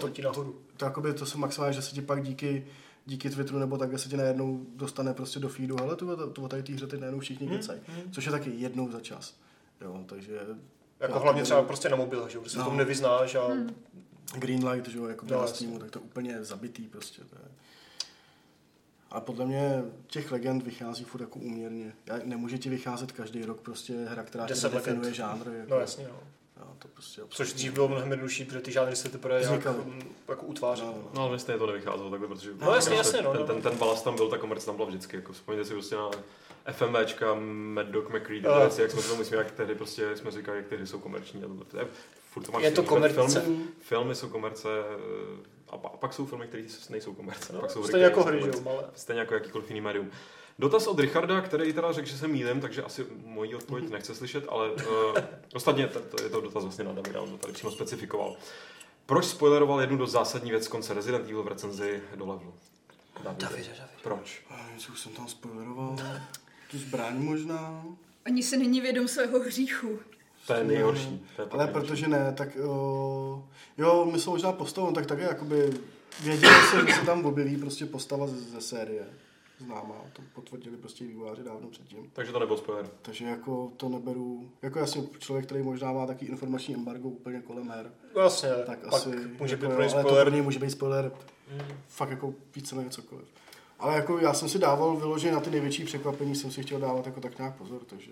to 0.00 0.06
letí 0.06 0.22
nahoru. 0.22 0.56
to, 0.76 0.84
jakoby, 0.84 1.14
to 1.14 1.26
jsou 1.26 1.38
maximálně, 1.38 1.74
že 1.74 1.82
se 1.82 1.94
ti 1.94 2.02
pak 2.02 2.22
díky, 2.22 2.66
díky 3.06 3.30
Twitteru 3.30 3.58
nebo 3.58 3.78
takhle 3.78 3.98
se 3.98 4.08
ti 4.08 4.16
najednou 4.16 4.66
dostane 4.76 5.14
prostě 5.14 5.40
do 5.40 5.48
feedu, 5.48 5.76
hele, 5.80 5.96
tu, 5.96 6.16
tu, 6.16 6.30
tu 6.30 6.48
tady 6.48 6.62
té 6.62 6.72
hře 6.72 6.86
teď 6.86 7.00
najednou 7.00 7.20
všichni 7.20 7.46
Hmm, 7.46 7.56
kecají, 7.56 7.80
což 8.10 8.24
je 8.26 8.32
taky 8.32 8.50
jednou 8.56 8.90
za 8.90 9.00
čas. 9.00 9.34
Jo, 9.80 10.00
takže 10.06 10.40
Jako 11.00 11.12
Já 11.14 11.18
hlavně 11.18 11.42
třeba 11.42 11.62
prostě 11.62 11.88
na 11.88 11.96
mobilech, 11.96 12.30
že 12.32 12.38
se 12.46 12.56
v 12.56 12.58
No. 12.58 12.64
tom 12.64 12.76
nevyznáš 12.76 13.34
a 13.34 13.48
Greenlight, 14.34 14.88
že 14.88 14.98
jo, 14.98 15.04
jako 15.06 15.26
No, 15.30 15.40
na. 15.40 15.46
Steamu, 15.46 15.78
tak 15.78 15.90
to 15.90 16.00
úplně 16.00 16.44
zabitý 16.44 16.82
prostě. 16.82 17.22
To 17.24 17.36
je. 17.36 17.48
A 19.10 19.20
podle 19.20 19.46
mě 19.46 19.82
těch 20.06 20.32
legend 20.32 20.62
vychází 20.64 21.04
furt 21.04 21.20
jako 21.20 21.38
úměrně. 21.38 21.92
Já- 22.06 22.18
Nemůže 22.24 22.58
ti 22.58 22.70
vycházet 22.70 23.12
každý 23.12 23.44
rok 23.44 23.60
prostě 23.60 24.04
hra, 24.08 24.22
která 24.22 24.44
ti 24.44 24.48
Deset 24.48 24.72
definuje 24.72 24.98
legend. 25.00 25.16
žánr. 25.16 25.48
Jako, 25.52 25.70
no 25.74 25.80
jasně, 25.80 26.04
no. 26.08 26.20
Jo, 26.60 26.66
to 26.78 26.88
prostě 26.88 27.22
Což 27.28 27.52
dřív 27.52 27.72
bylo 27.72 27.88
mnohem 27.88 28.10
jednodušší, 28.10 28.44
protože 28.44 28.60
ty 28.60 28.72
žánry 28.72 28.96
se 28.96 29.08
teprve 29.08 29.40
nějak 29.40 29.66
jako 30.28 30.46
utváří. 30.46 30.82
No, 30.82 30.92
no. 30.92 31.10
No 31.14 31.22
ale 31.22 31.38
stejně 31.38 31.58
to 31.58 31.66
nevycházelo 31.66 32.10
takhle, 32.10 32.28
protože 32.28 32.50
No, 32.60 32.74
jasně, 32.74 32.96
jasně, 32.96 33.22
no, 33.22 33.32
ten, 33.32 33.40
no. 33.40 33.46
ten, 33.46 33.62
ten 33.62 33.76
balast 33.78 34.04
tam 34.04 34.16
byl, 34.16 34.28
ta 34.28 34.38
komerce 34.38 34.66
tam 34.66 34.76
byla 34.76 34.88
vždycky. 34.88 35.16
Jako, 35.16 35.32
vzpomněte 35.32 35.64
si 35.68 35.72
prostě 35.74 35.94
na 35.96 36.10
FMVčka, 36.72 37.34
Mad 37.74 37.86
Dog 37.86 38.08
McCree, 38.08 38.40
tyhle 38.40 38.54
Jo. 38.54 38.60
věci, 38.60 38.82
jak 38.82 38.90
jsme 38.90 39.02
tomu 39.02 39.16
myslím, 39.16 39.38
jak 39.38 39.50
tehdy 39.50 39.74
prostě 39.74 40.16
jsme 40.16 40.30
říkali, 40.30 40.56
jak 40.58 40.66
ty 40.66 40.76
hry 40.76 40.86
jsou 40.86 40.98
komerční. 40.98 41.44
A 41.44 41.46
tohle. 41.46 41.64
To 41.64 41.78
je, 41.78 41.86
furt 42.30 42.42
to 42.42 42.52
máš 42.52 42.62
Je 42.62 42.70
to 42.70 42.82
komerce. 42.82 43.40
Filmy, 43.40 43.64
filmy 43.80 44.14
jsou 44.14 44.28
komerce 44.28 44.68
eh, 44.80 45.42
a, 45.68 45.78
pa, 45.78 45.88
a 45.88 45.96
pak 45.96 46.12
jsou 46.12 46.26
filmy, 46.26 46.46
které 46.46 46.62
nejsou 46.90 47.14
komerce. 47.14 47.52
No, 47.52 47.60
pak 47.60 47.70
jsou 47.70 47.84
stejně 47.84 48.04
jako 48.04 48.22
hry. 48.24 48.42
Stejně 48.94 49.20
jako 49.20 49.34
jakýkoliv 49.34 49.68
jiný 49.70 49.80
médium. 49.80 50.10
Dotaz 50.58 50.86
od 50.86 50.98
Richarda, 50.98 51.40
který 51.40 51.72
teda 51.72 51.92
řekl, 51.92 52.08
že 52.08 52.18
se 52.18 52.28
mýlím, 52.28 52.60
takže 52.60 52.82
asi 52.82 53.06
moji 53.24 53.50
Mhm. 53.50 53.58
odpověď 53.58 53.90
nechce 53.90 54.14
slyšet, 54.14 54.44
ale 54.48 54.70
uh, 54.72 54.82
ostatně 55.54 55.86
to, 55.86 56.00
to, 56.00 56.22
je 56.22 56.28
to 56.30 56.40
dotaz 56.40 56.62
vlastně 56.62 56.84
na 56.84 56.92
Davida, 56.92 57.20
on 57.20 57.30
to 57.30 57.36
tady 57.38 57.52
přímo 57.52 57.72
specifikoval. 57.72 58.36
Proč 59.06 59.24
spoileroval 59.24 59.80
jednu 59.80 59.96
do 59.96 60.06
zásadní 60.06 60.50
věc 60.50 60.64
z 60.64 60.68
konce 60.68 60.94
Resident 60.94 61.24
Evil 61.24 61.42
v 61.42 61.48
recenzi 61.48 62.02
do 62.16 62.26
levelu? 62.26 62.54
Davide. 63.22 63.46
Davide. 63.46 63.68
Proč? 64.02 64.42
A 64.50 64.68
něco 64.74 64.92
už 64.92 65.00
jsem 65.00 65.12
tam 65.12 65.28
spoileroval. 65.28 65.96
Tu 66.70 66.78
zbraň 66.78 67.18
možná. 67.18 67.84
Ani 68.24 68.42
se 68.42 68.56
není 68.56 68.80
vědom 68.80 69.08
svého 69.08 69.40
hříchu. 69.40 69.98
To 70.46 70.54
je 70.54 70.64
nejhorší. 70.64 71.26
To 71.36 71.42
je 71.42 71.48
Ale 71.50 71.64
nejhorší. 71.64 71.86
protože 71.88 72.08
ne, 72.08 72.34
tak 72.36 72.56
jo, 72.56 73.44
jo 73.78 74.08
my 74.12 74.18
jsme 74.20 74.30
možná 74.30 74.52
postavou, 74.52 74.92
tak 74.92 75.06
také 75.06 75.22
jakoby 75.22 75.70
věděli 76.22 76.54
se, 76.70 76.86
že 76.86 76.92
se 76.94 77.06
tam 77.06 77.24
objeví 77.24 77.56
prostě 77.56 77.86
postava 77.86 78.26
ze, 78.26 78.40
ze 78.40 78.60
série. 78.60 79.06
Známá, 79.58 79.94
to 80.12 80.22
potvrdili 80.34 80.76
prostě 80.76 81.04
vývojáři 81.04 81.42
dávno 81.42 81.68
předtím. 81.68 82.10
Takže 82.12 82.32
to 82.32 82.38
nebyl 82.38 82.56
spoiler. 82.56 82.90
Takže 83.02 83.24
jako 83.24 83.72
to 83.76 83.88
neberu, 83.88 84.50
jako 84.62 84.78
jasně 84.78 85.02
člověk, 85.18 85.46
který 85.46 85.62
možná 85.62 85.92
má 85.92 86.06
taky 86.06 86.26
informační 86.26 86.74
embargo 86.74 87.08
úplně 87.08 87.40
kolem 87.40 87.68
her, 87.70 87.90
No 88.16 88.20
Jasně, 88.22 88.48
tak 88.66 88.78
asi, 88.88 89.08
může 89.38 89.54
jako 89.54 89.66
být 89.66 89.72
jo, 89.72 89.78
ně 89.80 89.92
ale 89.94 90.02
to 90.02 90.08
spoiler. 90.08 90.42
může 90.42 90.58
být 90.58 90.70
spoiler 90.70 91.12
fakt 91.88 92.10
jako 92.10 92.34
víceméně 92.54 92.90
cokoliv. 92.90 93.24
Ale 93.78 93.94
jako 93.94 94.18
já 94.18 94.34
jsem 94.34 94.48
si 94.48 94.58
dával 94.58 94.96
vyloženě 94.96 95.32
na 95.32 95.40
ty 95.40 95.50
největší 95.50 95.84
překvapení, 95.84 96.34
jsem 96.34 96.50
si 96.50 96.62
chtěl 96.62 96.80
dávat 96.80 97.06
jako 97.06 97.20
tak 97.20 97.38
nějak 97.38 97.56
pozor, 97.56 97.80
takže 97.86 98.10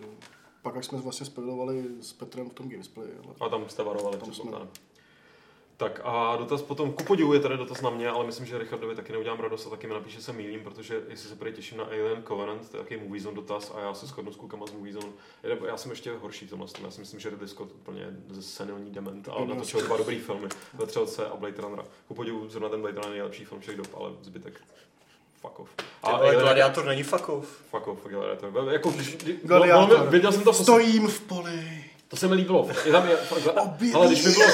pak 0.63 0.77
až 0.77 0.87
jsme 0.87 0.99
vlastně 0.99 1.27
spoilovali 1.27 1.85
s 2.01 2.13
Petrem 2.13 2.51
v 2.51 2.55
tom 2.55 2.69
gamesplay, 2.69 3.09
ale 3.25 3.35
A 3.41 3.49
tam 3.49 3.69
jste 3.69 3.83
varovali, 3.83 4.19
Tam 4.19 4.33
jsme. 4.35 4.53
Tak 5.77 6.01
a 6.05 6.37
dotaz 6.37 6.63
potom, 6.63 6.93
ku 6.93 7.05
podivu 7.05 7.35
je 7.35 7.41
tady 7.41 7.57
dotaz 7.57 7.81
na 7.81 7.91
mě, 7.91 8.09
ale 8.09 8.27
myslím, 8.27 8.47
že 8.47 8.59
Richardovi 8.59 8.95
taky 8.95 9.13
neudělám 9.13 9.41
radost 9.41 9.67
a 9.67 9.71
taky 9.71 9.87
mi 9.87 9.95
napíše, 9.95 10.17
že 10.17 10.23
se 10.23 10.33
mýlím, 10.33 10.61
protože 10.61 11.03
jestli 11.09 11.29
se 11.29 11.37
prý 11.37 11.53
těším 11.53 11.79
na 11.79 11.85
Alien 11.85 12.23
Covenant, 12.29 12.71
to 12.71 12.77
je 12.77 12.83
taky 12.83 12.97
Movie 12.97 13.23
Zone 13.23 13.37
dotaz 13.37 13.73
a 13.77 13.81
já 13.81 13.95
se 13.95 14.07
shodnu 14.07 14.33
s 14.33 14.37
klukama 14.37 14.67
z 14.67 14.73
Movie 14.73 14.93
Zone. 14.93 15.13
Já- 15.67 15.77
jsem 15.77 15.91
ještě 15.91 16.13
horší 16.13 16.47
v 16.47 16.51
tomhle, 16.51 16.69
tom. 16.69 16.85
já 16.85 16.91
si 16.91 17.01
myslím, 17.01 17.21
že 17.21 17.31
Ridley 17.31 17.49
Scott 17.49 17.73
úplně 17.73 18.17
senilní 18.41 18.91
dement, 18.91 19.29
ale 19.29 19.47
natočil 19.47 19.83
dva 19.83 19.97
dobrý 19.97 20.19
filmy, 20.19 20.49
ve 20.75 20.87
Třelce 20.87 21.27
a 21.27 21.37
Blade 21.37 21.63
Runnera. 21.63 21.85
Ku 22.09 22.15
podivu 22.15 22.49
zrovna 22.49 22.69
ten 22.69 22.81
Blade 22.81 22.97
Runner 22.97 23.13
je 23.13 23.19
nejlepší 23.19 23.45
film 23.45 23.61
všech 23.61 23.77
dob, 23.77 23.89
ale 23.95 24.11
zbytek 24.23 24.61
fuck 25.47 25.61
off. 25.61 25.69
Ty 25.77 26.11
vole, 26.13 26.37
Gladiátor 26.37 26.85
není 26.85 27.03
fuck 27.03 27.29
off. 27.29 27.47
Fuck 27.71 27.87
off, 27.89 27.99
Gladiator. 28.07 28.73
Jako, 28.73 28.91
když, 28.91 29.17
Gladiátor. 29.43 29.99
no, 29.99 30.05
no, 30.05 30.11
věděl 30.11 30.33
jsem 30.33 30.43
to, 30.43 30.53
Stojím 30.53 31.09
v 31.09 31.21
poli. 31.21 31.85
to 32.09 32.17
se 32.17 32.29
mi 32.29 32.35
líbilo. 32.35 32.69
Je 32.85 32.93
tam, 32.93 33.09
je, 33.09 33.17
ale 33.95 34.07
když 34.07 34.25
mi 34.25 34.33
bylo, 34.33 34.47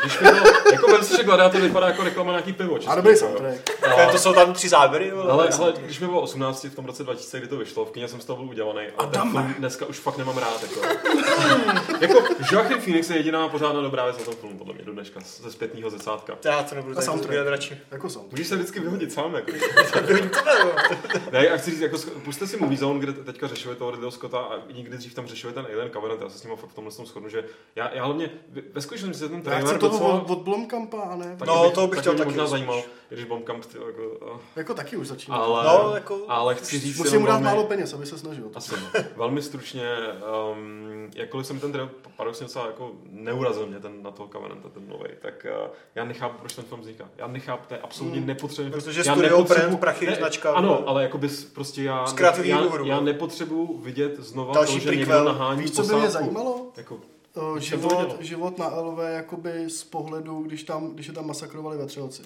když 0.00 0.20
mi 0.20 0.30
bylo, 0.30 0.44
jako 0.72 0.86
vem 0.86 1.04
si, 1.04 1.16
že 1.16 1.24
Gladiátor 1.24 1.60
vypadá 1.60 1.86
jako 1.86 2.04
reklama 2.04 2.32
na 2.32 2.38
nějaký 2.38 2.52
pivo. 2.52 2.74
A 2.74 2.78
český, 2.78 2.96
dobrý 2.96 3.12
jako, 3.12 3.24
jo. 3.24 3.30
soundtrack. 3.30 4.12
To 4.12 4.18
jsou 4.18 4.32
tam 4.32 4.52
tři 4.52 4.68
záběry, 4.68 5.10
vole. 5.10 5.32
Ale, 5.32 5.48
ale 5.58 5.72
když 5.84 6.00
mi 6.00 6.06
bylo 6.06 6.20
18 6.20 6.64
v 6.64 6.74
tom 6.74 6.84
roce 6.84 7.04
2000, 7.04 7.38
kdy 7.38 7.48
to 7.48 7.56
vyšlo, 7.56 7.84
v 7.84 7.90
kyně 7.90 8.08
jsem 8.08 8.20
z 8.20 8.24
toho 8.24 8.36
byl 8.42 8.50
udělaný. 8.50 8.80
A 8.98 9.02
Adame. 9.02 9.30
film 9.30 9.54
dneska 9.58 9.86
už 9.86 9.98
fakt 9.98 10.18
nemám 10.18 10.38
rád. 10.38 10.62
Jako, 10.62 10.80
jako 12.00 12.34
Joachim 12.52 12.80
Phoenix 12.80 13.10
je 13.10 13.16
jediná 13.16 13.48
pořádná 13.48 13.80
dobrá 13.80 14.04
věc 14.04 14.18
na 14.18 14.24
tom 14.24 14.34
filmu, 14.34 14.58
podle 14.58 14.74
mě, 14.74 14.84
do 14.84 14.92
dneška, 14.92 15.20
ze 15.40 15.52
zpětního 15.52 15.90
zrcátka. 15.90 16.38
Já 16.44 16.62
to 16.62 16.74
nebudu 16.74 16.92
A 16.92 16.94
tady 16.94 17.06
soundtrack. 17.06 17.46
radši. 17.48 17.78
Jako 17.90 18.08
soundtrack. 18.08 18.32
Můžeš 18.32 18.48
se 18.48 18.56
vždycky 18.56 18.80
vyhodit 18.80 19.12
sám, 19.12 19.34
jako. 19.34 19.52
Ne, 21.32 21.46
já 21.46 21.56
chci 21.56 21.70
říct, 21.70 21.80
jako, 21.80 21.98
puste 22.24 22.46
si 22.46 22.56
Movie 22.56 22.78
Zone, 22.78 23.00
kde 23.00 23.12
teďka 23.12 23.46
řešili 23.46 23.76
toho 23.76 23.90
Ridley 23.90 24.12
Scotta 24.12 24.38
a 24.38 24.58
nikdy 24.72 24.96
dřív 24.96 25.14
tam 25.14 25.26
řešili 25.26 25.52
ten 25.52 25.66
Alien 25.72 25.90
Covenant, 25.90 26.20
já 26.20 26.28
se 26.28 26.38
s 26.38 26.42
ním 26.44 26.56
fakt 26.56 26.70
v 26.70 26.74
tomhle 26.74 26.94
tom 26.94 27.06
shodnu, 27.06 27.28
že 27.28 27.44
já, 27.76 27.90
já 27.94 28.04
hlavně, 28.04 28.30
ve 28.72 28.80
skutečnosti 28.80 29.18
se 29.18 29.28
ten 29.28 29.38
Já 29.38 29.42
trailer 29.42 29.66
chci 29.66 29.78
toho 29.78 29.89
docela, 29.90 30.14
od, 30.14 30.30
od 30.30 30.38
Blomkampa, 30.38 31.00
a 31.00 31.16
ne? 31.16 31.36
taky 31.38 31.50
No, 31.50 31.70
toho 31.70 31.86
bych 31.86 31.98
chtěl 32.00 32.12
taky 32.14 32.24
možná 32.24 32.44
spíš. 32.44 32.50
zajímal, 32.50 32.82
když 33.08 33.24
Blomkamp, 33.24 33.64
ty, 33.66 33.78
jako, 33.86 34.02
uh, 34.32 34.38
Jako 34.56 34.74
taky 34.74 34.96
už 34.96 35.06
začíná. 35.06 35.36
ale, 35.36 35.64
No, 35.64 35.94
jako- 35.94 36.18
ale 36.28 36.54
chci 36.54 36.78
říct, 36.78 36.98
Musím 36.98 37.20
mu 37.20 37.26
dát 37.26 37.32
velmi- 37.32 37.44
málo 37.44 37.64
peněz, 37.64 37.94
aby 37.94 38.06
se 38.06 38.18
snažil. 38.18 38.44
Asi 38.54 38.74
no. 38.94 39.00
Velmi 39.16 39.42
stručně, 39.42 39.82
um, 40.52 41.10
jakkoliv 41.14 41.46
jsem 41.46 41.60
ten 41.60 41.72
trailer 41.72 41.94
paradoxně 42.16 42.44
docela 42.44 42.66
jako 42.66 42.90
neurazil 43.10 43.66
mě 43.66 43.78
ten 43.80 44.02
na 44.02 44.10
toho 44.10 44.28
Covenanta, 44.32 44.68
ten 44.68 44.88
nový, 44.88 45.10
tak 45.20 45.46
uh, 45.64 45.70
já 45.94 46.04
nechápu, 46.04 46.38
proč 46.38 46.54
ten 46.54 46.64
film 46.64 46.80
vzniká. 46.80 47.08
Já 47.18 47.26
nechápu, 47.26 47.62
to 47.68 47.74
je 47.74 47.80
absolutně 47.80 48.18
Hmm. 48.18 48.26
nepotřebné. 48.26 48.70
Protože 48.70 49.00
já 49.00 49.12
studio, 49.14 49.22
nepotřebuji- 49.38 49.66
brand, 49.66 49.80
prachy, 49.80 50.14
značka, 50.14 50.52
Ano, 50.52 50.68
vole. 50.68 50.82
ale 50.86 51.02
jako 51.02 51.18
bys 51.18 51.44
prostě 51.44 51.82
já, 51.82 52.04
já, 52.42 52.60
důvodu, 52.60 52.84
já 52.84 52.94
vole. 52.94 53.12
nepotřebuju 53.12 53.78
vidět 53.78 54.16
znova 54.20 54.54
Další 54.54 54.74
to, 54.74 54.80
že 54.80 54.96
někdo 54.96 55.24
nahání 55.24 55.62
Víš, 55.62 55.70
co 55.72 55.82
by 55.82 55.94
mě 55.94 56.10
zajímalo? 56.10 56.66
Jako, 56.76 56.96
Život, 57.58 58.16
život 58.20 58.58
na 58.58 58.66
LV 58.80 58.98
jakoby 59.14 59.70
z 59.70 59.84
pohledu, 59.84 60.42
když, 60.42 60.62
tam, 60.62 60.90
když 60.90 61.06
je 61.06 61.12
tam 61.12 61.26
masakrovali 61.26 61.78
ve 61.78 61.86
Třelci. 61.86 62.22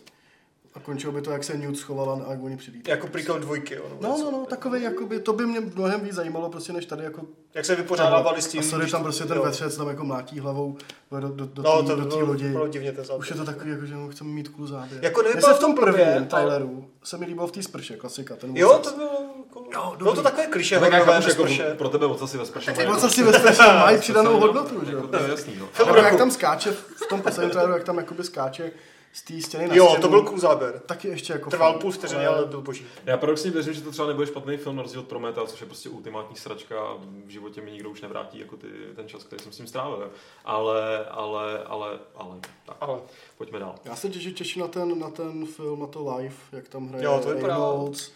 A 0.75 0.81
končilo 0.81 1.13
by 1.13 1.23
to, 1.23 1.31
jak 1.31 1.45
se 1.45 1.57
Newt 1.57 1.79
schovala 1.79 2.25
a 2.27 2.31
jak 2.31 2.43
oni 2.43 2.57
přilítali. 2.57 2.91
Jako 2.91 3.07
prequel 3.07 3.39
dvojky, 3.39 3.75
jo. 3.75 3.85
No, 4.01 4.09
něco. 4.11 4.25
no, 4.25 4.31
no, 4.31 4.47
takový, 4.47 4.83
jakoby, 4.83 5.21
to 5.21 5.33
by 5.33 5.47
mě 5.47 5.61
mnohem 5.61 6.01
víc 6.01 6.13
zajímalo, 6.15 6.51
prostě, 6.51 6.73
než 6.73 6.87
tady 6.87 7.05
jako... 7.05 7.23
Jak 7.55 7.65
se 7.65 7.75
vypořádávali 7.77 8.43
s 8.43 8.49
tím. 8.49 8.61
a 8.61 8.63
sorry, 8.63 8.91
tam 8.91 9.03
prostě 9.03 9.25
ten 9.25 9.41
vetřec 9.41 9.77
tam 9.77 9.89
jako 9.89 10.05
mlátí 10.05 10.39
hlavou 10.41 10.77
do, 11.11 11.21
do, 11.21 11.29
do, 11.29 11.47
do, 11.47 11.63
No, 11.63 11.83
tý- 11.83 11.87
to 11.87 11.97
do 11.97 12.07
té 12.07 12.17
lodi. 12.17 12.49
bylo 12.49 12.69
divně 12.69 12.93
ten 12.93 13.05
záběr. 13.05 13.21
Už 13.21 13.31
je 13.31 13.37
to 13.37 13.45
takový, 13.45 13.71
jako, 13.71 13.87
že 13.87 13.95
no, 13.95 14.09
chceme 14.09 14.31
mít 14.31 14.51
záběr. 14.65 15.05
Jako 15.05 15.23
se 15.41 15.55
v 15.55 15.59
tom 15.59 15.75
prvním 15.75 16.27
traileru 16.27 16.89
se 17.05 17.19
mi 17.19 17.27
líbilo 17.27 17.47
v 17.47 17.53
té 17.53 17.63
sprše, 17.63 17.97
klasika. 17.97 18.37
Ten 18.37 18.57
Jo, 18.57 18.79
to 18.79 18.91
bylo... 18.97 19.34
Jako, 19.57 19.71
Jo, 19.73 19.95
bylo 19.97 20.11
dobrý. 20.11 20.15
to 20.17 20.23
takové 20.23 20.47
kliše 20.47 20.81
tak 20.81 20.93
hororové 20.93 21.23
že 21.23 21.27
ve 21.27 21.33
jako 21.33 21.43
sprše. 21.43 21.75
pro 21.79 21.89
tebe 21.89 22.07
ocasy 22.07 22.39
ve 22.39 22.47
sprše 22.47 22.73
Ty 22.73 22.87
ocasy 22.87 23.23
ve 23.23 23.33
sprše 23.33 23.63
mají 23.81 23.99
přidanou 23.99 24.41
hodnotu, 24.41 24.85
že 24.87 24.93
jo. 24.93 24.99
Jako, 24.99 25.09
to 25.09 25.17
je 25.25 25.31
jasný, 25.31 25.55
no. 25.59 25.97
Jak 25.97 26.17
tam 26.19 26.31
skáče 26.31 26.73
v 26.73 27.07
tom 27.09 27.23
posledním 27.23 27.51
traileru, 27.51 27.75
jak 27.77 27.85
tam 27.85 27.97
jakoby 27.97 28.25
skáče 28.25 28.71
z 29.13 29.23
té 29.23 29.41
stěny 29.41 29.69
na 29.69 29.75
Jo, 29.75 29.87
stěnu, 29.87 30.03
to 30.03 30.09
byl 30.09 30.23
cool 30.23 30.39
záběr. 30.39 30.81
taky 30.87 31.09
ještě 31.09 31.33
jako 31.33 31.51
Trval 31.51 31.75
půl 31.75 31.91
vteřiny, 31.93 32.27
ale 32.27 32.45
byl 32.47 32.61
boží. 32.63 32.87
Já 33.07 33.17
paradoxně 33.17 33.51
věřím, 33.51 33.73
že 33.75 33.81
to 33.83 33.91
třeba 33.91 34.09
nebude 34.09 34.27
špatný 34.27 34.57
film 34.57 34.77
na 34.77 34.83
rozdíl 34.83 35.01
od 35.01 35.07
Prometa, 35.09 35.45
což 35.47 35.61
je 35.61 35.67
prostě 35.67 35.89
ultimátní 35.89 36.37
sračka 36.37 36.81
a 36.81 36.95
v 37.27 37.29
životě 37.29 37.61
mi 37.61 37.71
nikdo 37.71 37.91
už 37.91 38.01
nevrátí 38.03 38.39
jako 38.39 38.57
ty, 38.57 38.67
ten 38.97 39.09
čas, 39.09 39.25
který 39.25 39.43
jsem 39.43 39.53
s 39.53 39.57
tím 39.57 39.67
strávil. 39.67 39.99
jo. 40.03 40.09
Ale, 40.45 41.05
ale, 41.11 41.59
ale, 41.67 41.99
ale, 42.17 42.37
tak, 42.67 42.77
Ale 42.81 42.99
pojďme 43.39 43.59
dál. 43.59 43.75
Já 43.85 43.97
se 43.97 44.09
těším, 44.09 44.35
těším 44.35 44.63
na 44.63 44.69
ten, 44.69 44.99
na 44.99 45.11
ten 45.11 45.47
film, 45.47 45.81
na 45.81 45.87
to 45.87 46.17
live, 46.17 46.35
jak 46.53 46.69
tam 46.69 46.89
hraje 46.89 47.05
Jo, 47.05 47.21
to 47.23 47.33
Reynolds, 47.33 48.11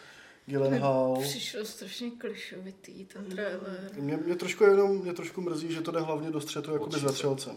Gyllenhaal. 0.49 1.17
Přišlo 1.23 1.65
strašně 1.65 2.11
klišovitý 2.11 3.05
ten 3.05 3.25
trailer. 3.25 3.91
Mě, 3.99 4.17
mě, 4.17 4.37
trošku 4.37 4.65
jenom, 4.65 4.99
mě 4.99 5.13
trošku 5.13 5.41
mrzí, 5.41 5.73
že 5.73 5.81
to 5.81 5.91
jde 5.91 6.01
hlavně 6.01 6.31
do 6.31 6.41
střetu 6.41 6.73
jakoby 6.73 6.99
s 6.99 7.03
vetřelcem. 7.03 7.57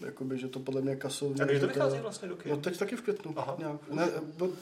Jakoby, 0.00 0.38
že 0.38 0.48
to 0.48 0.58
podle 0.60 0.80
mě 0.80 0.96
kasovně. 0.96 1.42
a 1.42 1.46
když 1.46 1.60
to 1.60 1.66
vychází 1.66 1.98
vlastně 1.98 2.28
do 2.28 2.34
No 2.34 2.40
kina? 2.42 2.56
teď 2.56 2.78
taky 2.78 2.96
v 2.96 3.02
květnu. 3.02 3.34
Aha. 3.36 3.54
Nějak. 3.58 3.76
Ne, 3.90 4.08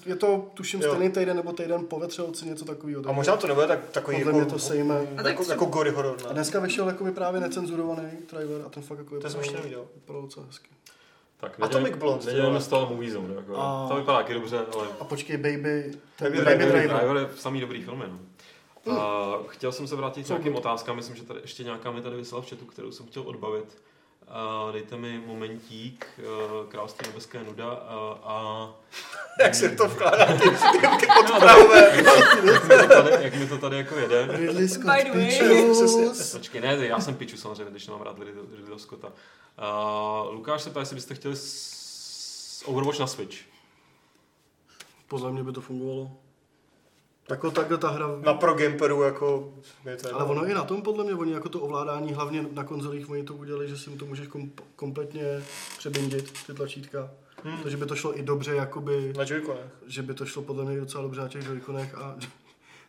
je 0.06 0.16
to, 0.16 0.50
tuším, 0.54 0.80
Jo. 0.80 0.94
stejný 0.94 1.12
týden 1.12 1.36
nebo 1.36 1.52
týden 1.52 1.86
po 1.86 1.98
vetřelci, 1.98 2.46
něco 2.46 2.64
takového. 2.64 3.02
A 3.08 3.12
možná 3.12 3.36
to 3.36 3.46
nebude 3.46 3.66
tak, 3.66 3.90
takový 3.90 4.16
Podle 4.16 4.30
jako, 4.32 4.38
mě 4.38 4.46
to 4.52 4.58
sejme. 4.58 4.94
A 5.00 5.22
tak 5.22 5.26
jako, 5.26 5.42
třeba- 5.42 5.54
jako 5.54 5.64
gory 5.64 5.90
horror, 5.90 6.16
A 6.24 6.28
ne? 6.28 6.34
dneska 6.34 6.60
vyšel 6.60 6.88
jakoby 6.88 7.12
právě 7.12 7.40
necenzurovaný 7.40 8.08
trailer 8.26 8.62
a 8.66 8.68
ten 8.68 8.82
fakt 8.82 8.98
jako 8.98 9.20
To 9.20 9.30
jsem 9.30 9.40
ještě 9.40 9.56
neviděl. 9.56 9.86
vypadal 9.94 10.22
docela 10.22 10.46
hezky. 10.46 10.68
Tak, 11.40 11.60
Atomic 11.60 11.96
Blonde, 11.96 12.26
Nedělám 12.26 12.60
z 12.60 12.68
toho 12.68 12.86
movie 12.94 13.10
zone. 13.12 13.34
Jako. 13.34 13.56
A- 13.56 13.86
To 13.88 13.96
vypadá 13.96 14.18
taky 14.18 14.34
dobře, 14.34 14.58
ale 14.74 14.88
A 15.00 15.04
počkej, 15.04 15.36
Baby, 15.36 15.90
ten 16.16 16.32
Baby 16.32 16.44
Baby, 16.44 16.56
Driver. 16.58 16.96
Driver. 16.98 17.16
Je 17.16 17.28
samý 17.36 17.60
dobrý 17.60 17.82
filmy. 17.82 18.04
No. 18.86 19.00
A 19.00 19.38
chtěl 19.48 19.72
jsem 19.72 19.86
se 19.88 19.96
vrátit 19.96 20.24
k 20.26 20.28
nějakým 20.28 20.54
otázkám, 20.56 20.96
myslím, 20.96 21.16
že 21.16 21.22
tady 21.22 21.40
ještě 21.40 21.64
nějaká 21.64 21.90
mi 21.90 22.02
tady 22.02 22.16
vysela 22.16 22.40
v 22.42 22.50
chatu, 22.50 22.64
kterou 22.64 22.92
jsem 22.92 23.06
chtěl 23.06 23.22
odbavit. 23.22 23.82
A 24.30 24.68
dejte 24.72 24.96
mi 24.96 25.22
momentík, 25.26 26.06
eh, 26.18 26.22
království 26.68 27.08
nebeské 27.08 27.44
nuda 27.44 27.70
a, 27.70 28.18
a 28.22 28.68
Jak 29.42 29.54
si 29.54 29.76
to 29.76 29.88
vkládá 29.88 30.26
ty, 30.26 30.50
ty 30.50 31.06
podpravové. 31.26 31.90
jak, 32.42 32.64
mi 32.64 32.78
to 32.78 32.88
tady, 32.88 33.24
jak 33.24 33.34
mi 33.34 33.46
to 33.46 33.58
tady 33.58 33.76
jako 33.76 33.98
jede. 33.98 34.26
Ridley 34.36 34.68
Scott 34.68 34.84
By 34.96 35.04
the 35.04 35.18
way. 35.18 35.26
Pictures. 35.28 36.32
Počkej, 36.32 36.60
ne, 36.60 36.76
já 36.86 37.00
jsem 37.00 37.14
piču 37.14 37.36
samozřejmě, 37.36 37.70
když 37.70 37.86
nemám 37.86 38.02
rád 38.02 38.18
Ridley 38.18 38.44
Ridley 38.56 38.78
Scotta. 38.78 39.08
Uh, 39.08 40.34
Lukáš 40.34 40.62
se 40.62 40.70
ptá, 40.70 40.80
jestli 40.80 40.94
byste 40.94 41.14
chtěli 41.14 41.36
s 41.36 42.62
Overwatch 42.66 42.98
na 42.98 43.06
Switch. 43.06 43.36
Podle 45.08 45.32
mě 45.32 45.42
by 45.42 45.52
to 45.52 45.60
fungovalo. 45.60 46.10
Jako 47.30 47.50
takhle 47.50 47.78
ta 47.78 47.90
hra... 47.90 48.06
Na 48.24 48.34
pro 48.34 48.54
gamperu 48.54 49.02
jako... 49.02 49.54
To 50.02 50.14
Ale 50.14 50.24
ono 50.24 50.46
i 50.46 50.54
na 50.54 50.64
tom 50.64 50.82
podle 50.82 51.04
mě, 51.04 51.14
oni 51.14 51.32
jako 51.32 51.48
to 51.48 51.60
ovládání, 51.60 52.12
hlavně 52.12 52.44
na 52.52 52.64
konzolích, 52.64 53.10
oni 53.10 53.22
to 53.24 53.34
udělali, 53.34 53.68
že 53.68 53.78
si 53.78 53.90
to 53.90 54.06
můžeš 54.06 54.26
kom- 54.26 54.50
kompletně 54.76 55.42
přebindit, 55.78 56.32
ty 56.46 56.54
tlačítka. 56.54 57.10
Hmm. 57.44 57.58
Takže 57.62 57.76
by 57.76 57.86
to 57.86 57.96
šlo 57.96 58.18
i 58.18 58.22
dobře, 58.22 58.54
jakoby, 58.54 59.12
Na 59.16 59.24
joyconech. 59.28 59.70
že 59.86 60.02
by 60.02 60.14
to 60.14 60.26
šlo 60.26 60.42
podle 60.42 60.64
mě 60.64 60.80
docela 60.80 61.02
dobře 61.02 61.20
na 61.20 61.28
těch 61.28 61.46
joyconech 61.46 61.94
a 61.94 62.16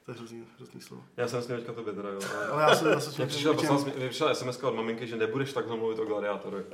to 0.09 0.13
je 0.13 0.17
hrozný, 0.19 0.43
hrozný 0.57 0.81
slovo. 0.81 1.03
Já 1.17 1.27
jsem 1.27 1.41
s 1.41 1.47
ním 1.47 1.57
teďka 1.57 1.73
tobě 1.73 1.93
teda, 1.93 2.09
jo. 2.09 2.19
ale- 2.35 2.45
Ale 2.51 2.61
já 2.69 2.75
se 2.75 2.85
zase 2.85 3.25
přišla, 3.25 3.53
poslal, 3.53 3.85
mě 3.97 4.09
přišla 4.09 4.33
SMS 4.35 4.63
od 4.63 4.75
maminky, 4.75 5.07
že 5.07 5.15
nebudeš 5.15 5.53
takhle 5.53 5.75
mluvit 5.77 5.99
o 5.99 6.05
gladiátorovi. 6.05 6.63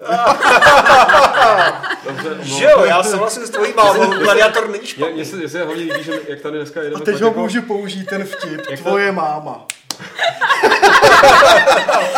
Dobře, 2.03 2.29
no. 2.38 2.43
Že 2.43 2.63
jo, 2.65 2.83
já 2.86 3.03
souhlasím 3.03 3.45
s 3.45 3.49
tvojí 3.49 3.73
mámou, 3.77 4.13
gladiátor 4.19 4.69
není 4.69 4.88
špatný. 4.88 5.13
mně, 5.15 5.25
se, 5.25 5.63
hlavně 5.63 5.83
líbí, 5.83 6.03
že 6.03 6.19
jak 6.27 6.41
tady 6.41 6.57
dneska 6.57 6.81
jedeme 6.81 7.01
A 7.01 7.05
teď 7.05 7.21
ho 7.21 7.27
jako, 7.27 7.39
můžu 7.39 7.61
použít 7.61 8.05
ten 8.05 8.23
vtip, 8.25 8.61
to- 8.67 8.75
tvoje 8.77 9.11
máma. 9.11 9.65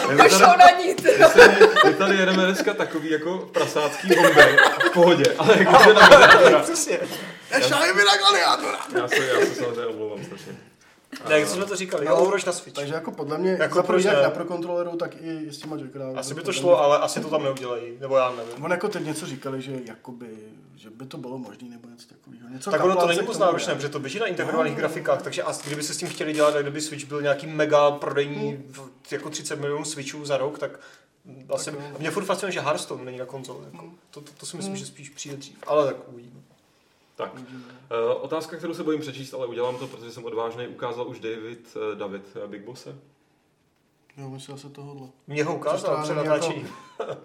my 0.09 0.17
tady, 0.17 0.29
Došlo 0.29 0.47
na 0.47 0.69
ní, 0.83 0.95
my 1.85 1.93
tady 1.93 2.15
jedeme 2.15 2.45
dneska 2.45 2.73
takový 2.73 3.11
jako 3.11 3.37
prasácký 3.53 4.07
bomby 4.07 4.57
v 4.87 4.89
pohodě, 4.93 5.23
ale 5.37 5.55
jak 5.59 5.79
už 5.79 5.85
je 5.87 5.93
na 5.93 6.07
gladiátora. 6.07 6.59
Přesně. 6.63 6.99
Mi 7.95 8.03
na 8.05 8.17
gladiátora! 8.17 8.77
Já 9.01 9.07
se, 9.07 9.15
já 9.25 9.45
se 9.45 9.55
samozřejmě 9.55 9.85
omlouvám 9.85 10.23
strašně. 10.25 10.51
Ne, 11.29 11.45
co 11.45 11.53
jsme 11.53 11.65
to 11.65 11.75
říkali? 11.75 12.05
No, 12.05 12.11
Jo, 12.11 12.17
Overwatch 12.17 12.45
na 12.45 12.51
Switch. 12.53 12.75
Takže 12.75 12.93
jako 12.93 13.11
podle 13.11 13.37
mě, 13.37 13.51
Jako 13.51 13.63
jako 13.63 13.83
proč 13.83 14.03
jak 14.03 14.23
na 14.23 14.29
pro 14.29 14.45
kontroleru, 14.45 14.97
tak 14.97 15.15
i 15.21 15.51
s 15.51 15.57
těma 15.57 15.75
joyconama. 15.75 16.19
Asi 16.19 16.33
by 16.33 16.41
to 16.41 16.53
šlo, 16.53 16.79
ale 16.79 16.97
asi 16.99 17.19
to 17.21 17.29
tam 17.29 17.43
neudělají. 17.43 17.97
Nebo 17.99 18.17
já 18.17 18.31
nevím. 18.31 18.65
On 18.65 18.71
jako 18.71 18.87
teď 18.87 19.05
něco 19.05 19.25
říkali, 19.25 19.61
že 19.61 19.79
jakoby, 19.85 20.27
že 20.75 20.89
by 20.89 21.05
to 21.05 21.17
bylo 21.17 21.37
možné 21.37 21.69
nebo 21.69 21.89
něco 21.89 22.07
takového. 22.07 22.49
Něco 22.49 22.71
Tak 22.71 22.83
ono 22.83 22.95
to 22.95 23.07
není 23.07 23.21
moc 23.21 23.37
náročné, 23.37 23.75
protože 23.75 23.89
to 23.89 23.99
běží 23.99 24.19
na 24.19 24.25
integrovaných 24.25 24.75
grafikách, 24.75 25.21
takže 25.21 25.43
asi 25.43 25.63
kdyby 25.67 25.83
se 25.83 25.93
s 25.93 25.97
tím 25.97 26.07
chtěli 26.07 26.33
dělat, 26.33 26.51
tak 26.53 26.61
kdyby 26.61 26.81
Switch 26.81 27.05
byl 27.05 27.21
nějaký 27.21 27.47
mega 27.47 27.91
prodejní 27.91 28.63
v- 28.71 29.11
jako 29.11 29.29
30 29.29 29.59
milionů 29.59 29.85
Switchů 29.85 30.25
za 30.25 30.37
rok, 30.37 30.59
tak 30.59 30.79
asi, 31.49 31.69
jo. 31.69 31.75
mě 31.99 32.11
furt 32.11 32.25
fascinuje, 32.25 32.51
že 32.51 32.59
Hearthstone 32.61 33.05
není 33.05 33.17
na 33.17 33.25
konzoli. 33.25 33.59
Jako. 33.73 33.85
To, 34.11 34.21
to, 34.21 34.31
to, 34.37 34.45
si 34.45 34.57
myslím, 34.57 34.75
že 34.75 34.85
spíš 34.85 35.09
přijde 35.09 35.37
dřív. 35.37 35.57
Ale 35.67 35.85
tak 35.85 35.95
uvidíme. 36.07 36.39
Tak, 37.17 37.33
uh, 37.35 37.43
otázka, 38.21 38.57
kterou 38.57 38.73
se 38.73 38.83
bojím 38.83 39.01
přečíst, 39.01 39.33
ale 39.33 39.47
udělám 39.47 39.77
to, 39.77 39.87
protože 39.87 40.11
jsem 40.11 40.25
odvážný, 40.25 40.67
ukázal 40.67 41.07
už 41.07 41.19
David, 41.19 41.75
uh, 41.75 41.97
David 41.97 42.35
uh, 42.35 42.49
Big 42.51 42.61
Bosse. 42.61 42.95
Jo, 44.17 44.29
myslel 44.29 44.57
se 44.57 44.69
tohohle. 44.69 45.07
Mě 45.27 45.43
ho 45.43 45.55
ukázal 45.55 46.03
před. 46.03 46.15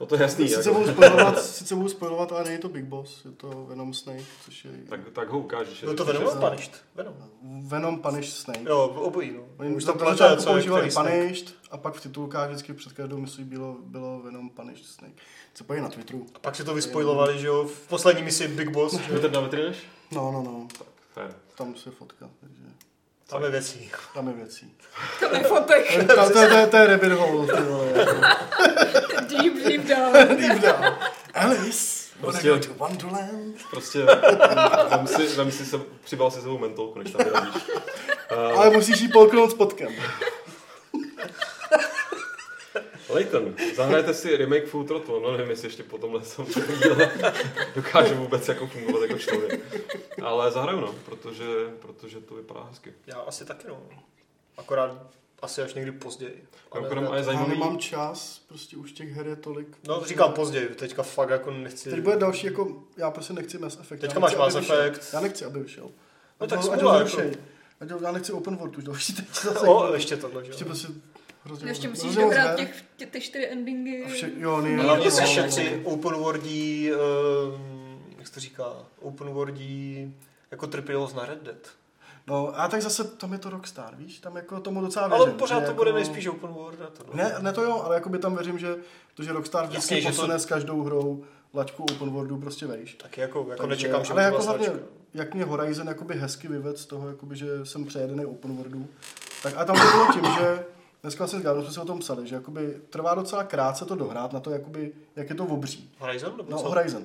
No 0.00 0.06
to 0.06 0.14
je 0.14 0.22
jasný, 0.22 0.48
Sice 0.48 0.68
jako, 0.68 0.80
budu 0.80 0.92
spojovat, 0.92 1.42
sice 1.42 1.74
budu 1.74 1.88
spojovat, 1.88 2.32
ale 2.32 2.44
není 2.44 2.58
to 2.58 2.68
Big 2.68 2.84
Boss, 2.84 3.24
je 3.24 3.30
to 3.30 3.64
Venom 3.68 3.94
Snake, 3.94 4.22
což 4.44 4.64
je 4.64 4.70
tak, 4.88 5.00
tak 5.12 5.28
ho 5.28 5.38
ukážeš. 5.38 5.84
Byl 5.84 5.94
to 5.94 6.04
Což 6.04 6.14
je- 6.14 6.18
Venom 6.18 6.34
nebo 6.34 6.46
Punished? 6.46 6.72
Venom. 6.94 7.14
Venom 7.68 8.02
Punish 8.02 8.28
Snake. 8.32 8.60
Jo, 8.68 8.78
obojí. 8.96 9.32
No. 9.36 9.42
Oni 9.58 9.74
Už 9.74 9.84
tam 9.84 9.98
to 9.98 10.04
to 10.04 10.10
začátku 10.10 10.42
co 10.42 10.48
je 10.48 10.54
používali. 10.54 10.90
Punished 10.90 11.54
a 11.70 11.76
pak 11.76 11.94
v 11.94 12.00
titulkách 12.00 12.48
vždycky 12.48 12.72
před 12.72 12.92
každou 12.92 13.18
misí 13.18 13.44
bylo, 13.44 13.76
bylo 13.84 14.20
Venom 14.20 14.50
Punished 14.50 14.86
Snake. 14.86 15.14
Co 15.54 15.64
pojí 15.64 15.80
na 15.80 15.88
Twitteru. 15.88 16.26
A 16.34 16.38
pak 16.38 16.56
si 16.56 16.64
to 16.64 16.74
vyspojovali, 16.74 17.38
že 17.38 17.46
jo, 17.46 17.64
v 17.64 17.88
poslední 17.88 18.22
misi 18.22 18.48
Big 18.48 18.70
Boss, 18.70 18.94
že 18.94 19.18
Vy 19.18 19.28
David 19.28 19.50
jdeš? 19.52 19.76
No, 20.12 20.32
no, 20.32 20.42
no, 20.42 20.66
Tak, 20.78 20.86
fair. 21.14 21.34
tam 21.54 21.74
se 21.76 21.90
fotka, 21.90 22.28
takže 22.40 22.62
Tam 23.26 23.44
je 23.44 23.50
věcí. 23.50 23.90
tam 24.14 24.28
je 24.28 24.34
věcí. 24.34 24.72
To 25.20 25.34
je 25.36 25.42
fotek. 25.44 26.06
To, 26.06 26.14
to, 26.16 26.26
to, 26.32 26.48
to, 26.48 26.66
to 26.70 26.76
je 26.76 26.86
rabbit 26.86 27.12
hole, 27.12 27.46
ty 27.46 27.62
vole. 27.62 27.92
Deep, 29.28 29.54
deep 29.54 29.86
down. 29.86 30.12
Deep 30.38 30.62
down. 30.62 30.84
Alice, 31.34 32.08
wanna 32.20 32.32
Prostě- 32.32 32.48
go 32.48 32.58
to 32.58 32.74
Wonderland? 32.74 33.56
Prostě 33.70 33.98
vem 34.90 35.06
si, 35.06 35.26
vem 35.36 35.50
si 35.52 35.66
se, 35.66 35.80
přibal 36.04 36.30
si 36.30 36.40
sebou 36.40 36.58
mentolku, 36.58 36.98
než 36.98 37.10
tam 37.12 37.24
vyrazíš. 37.26 37.62
Uh, 37.62 38.38
Ale 38.58 38.70
musíš 38.70 39.00
jí 39.00 39.08
polknout 39.08 39.50
s 39.50 39.54
potkem. 39.54 39.88
Layton, 43.08 43.54
zahrajete 43.76 44.14
si 44.14 44.36
remake 44.36 44.66
Full 44.66 44.84
Throttle, 44.84 45.20
no 45.20 45.32
nevím, 45.32 45.50
jestli 45.50 45.66
ještě 45.66 45.82
po 45.82 45.98
tomhle 45.98 46.24
jsem 46.24 46.46
dokážu 47.74 48.14
vůbec 48.14 48.48
jako 48.48 48.66
fungovat 48.66 49.02
jako 49.02 49.18
člověk. 49.18 49.60
Ale 50.22 50.50
zahraju 50.50 50.80
no, 50.80 50.94
protože, 51.04 51.44
protože 51.78 52.20
to 52.20 52.34
vypadá 52.34 52.62
hezky. 52.70 52.92
Já 53.06 53.16
asi 53.16 53.44
taky 53.44 53.68
no. 53.68 53.80
Akorát 54.56 54.90
asi 55.42 55.62
až 55.62 55.74
někdy 55.74 55.92
později. 55.92 56.44
Ale 56.70 56.80
Mimochodem, 56.80 57.04
ne- 57.04 57.10
a 57.10 57.14
je 57.14 57.18
Já 57.18 57.24
zajímavý, 57.24 57.50
nemám 57.50 57.78
čas, 57.78 58.42
prostě 58.48 58.76
už 58.76 58.92
těch 58.92 59.12
her 59.12 59.26
je 59.26 59.36
tolik. 59.36 59.68
No 59.88 60.04
říkám 60.04 60.32
později, 60.32 60.68
teďka 60.68 61.02
fakt 61.02 61.30
jako 61.30 61.50
nechci. 61.50 61.90
Teď 61.90 62.00
bude 62.00 62.16
další, 62.16 62.46
jako, 62.46 62.82
já 62.96 63.10
prostě 63.10 63.32
nechci 63.32 63.58
Mass 63.58 63.80
Effect. 63.80 64.00
Teďka 64.00 64.20
máš 64.20 64.36
Mass. 64.36 64.54
Effect. 64.56 65.12
Já 65.12 65.20
nechci, 65.20 65.44
aby 65.44 65.60
vyšel. 65.60 65.90
No 66.40 66.46
tak 66.46 66.62
smůla, 66.62 66.98
jako. 66.98 67.20
Ať 67.80 67.88
Já 68.02 68.12
nechci 68.12 68.32
open 68.32 68.56
world 68.56 68.76
už 68.78 68.84
další 68.84 69.12
teď 69.12 69.24
zase. 69.42 69.66
No, 69.66 69.94
ještě 69.94 70.16
tohle, 70.16 70.44
že 70.44 70.50
Ještě 70.50 70.64
prostě 70.64 70.88
hrozně 71.44 71.70
Ještě 71.70 71.88
musíš 71.88 72.16
hrozně 72.16 72.54
těch, 72.56 72.84
tě, 72.96 73.06
ty 73.06 73.20
čtyři 73.20 73.46
endingy. 73.46 74.04
A 74.04 74.08
vše, 74.08 74.30
jo, 74.36 74.60
nej, 74.60 74.76
Hlavně 74.76 75.10
si 75.10 75.20
no, 75.20 75.26
všetci 75.26 75.80
no. 75.84 75.90
open 75.90 76.14
worldí, 76.14 76.90
um, 76.92 78.14
jak 78.18 78.26
se 78.26 78.34
to 78.34 78.40
říká, 78.40 78.72
open 79.00 79.28
worldí, 79.28 80.14
jako 80.50 80.66
trpělost 80.66 81.16
na 81.16 81.24
Red 81.26 81.42
Dead. 81.42 81.68
No, 82.28 82.60
a 82.60 82.68
tak 82.68 82.82
zase 82.82 83.04
tam 83.04 83.32
je 83.32 83.38
to 83.38 83.50
Rockstar, 83.50 83.96
víš? 83.96 84.18
Tam 84.20 84.36
jako 84.36 84.60
tomu 84.60 84.80
docela 84.80 85.06
Ale 85.06 85.18
věřím. 85.18 85.34
pořád 85.38 85.60
že 85.60 85.66
to 85.66 85.74
bude 85.74 85.88
jako- 85.90 85.94
nejspíš 85.98 86.26
open 86.26 86.50
world. 86.50 86.80
a 86.80 86.86
To. 87.04 87.16
Ne, 87.16 87.34
ne 87.40 87.52
to 87.52 87.62
jo, 87.62 87.82
ale 87.84 87.94
jakoby 87.94 88.18
tam 88.18 88.34
věřím, 88.34 88.58
že 88.58 88.76
to, 89.14 89.22
že 89.22 89.32
Rockstar 89.32 89.66
vždycky 89.66 89.94
Jasně, 89.94 90.00
že 90.10 90.16
to- 90.16 90.22
posune 90.22 90.38
s 90.38 90.46
každou 90.46 90.82
hrou 90.82 91.24
laťku 91.54 91.82
open 91.82 92.10
worldu 92.10 92.36
prostě 92.38 92.66
vejš. 92.66 92.94
Taky 92.94 93.20
jako, 93.20 93.38
jako 93.38 93.50
Takže- 93.66 93.66
nečekám, 93.68 94.04
že 94.04 94.12
ale 94.12 94.22
by 94.22 94.24
jako 94.24 94.42
hlavně, 94.44 94.70
jak 95.14 95.34
mě 95.34 95.44
Horizon 95.44 95.88
jakoby 95.88 96.14
hezky 96.18 96.48
vyved 96.48 96.78
z 96.78 96.86
toho, 96.86 97.08
jakoby, 97.08 97.36
že 97.36 97.66
jsem 97.66 97.84
přejedený 97.84 98.26
open 98.26 98.56
worldu, 98.56 98.86
tak 99.42 99.54
a 99.56 99.64
tam 99.64 99.76
to 99.76 99.82
bylo 99.90 100.12
tím, 100.12 100.24
že 100.38 100.64
dneska 101.02 101.18
vlastně 101.24 101.40
s 101.40 101.42
Gavnou 101.42 101.62
jsme 101.64 101.72
si 101.72 101.80
o 101.80 101.84
tom 101.84 101.98
psali, 101.98 102.26
že 102.28 102.34
jakoby 102.34 102.76
trvá 102.90 103.14
docela 103.14 103.44
krátce 103.44 103.84
to 103.84 103.94
dohrát 103.94 104.32
na 104.32 104.40
to, 104.40 104.50
jakoby, 104.50 104.92
jak 105.16 105.28
je 105.30 105.34
to 105.34 105.44
obří. 105.44 105.90
Horizon? 105.98 106.36
Nebo 106.36 106.50
No, 106.50 106.58
co? 106.58 106.68
Horizon. 106.68 107.02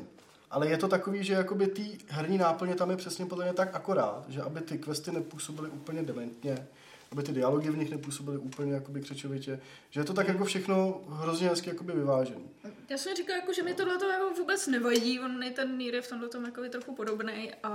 Ale 0.53 0.67
je 0.67 0.77
to 0.77 0.87
takový, 0.87 1.23
že 1.23 1.33
jakoby 1.33 1.67
ty 1.67 1.97
herní 2.07 2.37
náplně 2.37 2.75
tam 2.75 2.89
je 2.89 2.97
přesně 2.97 3.25
podle 3.25 3.45
mě 3.45 3.53
tak 3.53 3.75
akorát, 3.75 4.25
že 4.29 4.41
aby 4.41 4.61
ty 4.61 4.77
questy 4.77 5.11
nepůsobily 5.11 5.69
úplně 5.69 6.03
dementně, 6.03 6.67
aby 7.13 7.23
ty 7.23 7.31
dialogy 7.31 7.69
v 7.69 7.77
nich 7.77 7.89
nepůsobily 7.89 8.37
úplně 8.37 8.73
jakoby 8.73 9.01
křečovitě, 9.01 9.59
že 9.89 9.99
je 9.99 10.03
to 10.03 10.13
tak 10.13 10.27
jako 10.27 10.45
všechno 10.45 11.01
hrozně 11.09 11.49
hezky 11.49 11.69
jakoby 11.69 11.93
vyvážený. 11.93 12.49
Já 12.89 12.97
jsem 12.97 13.15
říkal, 13.15 13.35
jako, 13.35 13.53
že 13.53 13.63
mi 13.63 13.73
tohle 13.73 13.93
jako 13.93 14.33
vůbec 14.37 14.67
nevadí, 14.67 15.19
on 15.19 15.43
je 15.43 15.51
ten 15.51 15.77
Nier 15.77 15.95
je 15.95 16.01
v 16.01 16.09
tomhle 16.09 16.29
tom 16.29 16.45
jako 16.45 16.61
trochu 16.69 16.95
podobný 16.95 17.51
a 17.63 17.71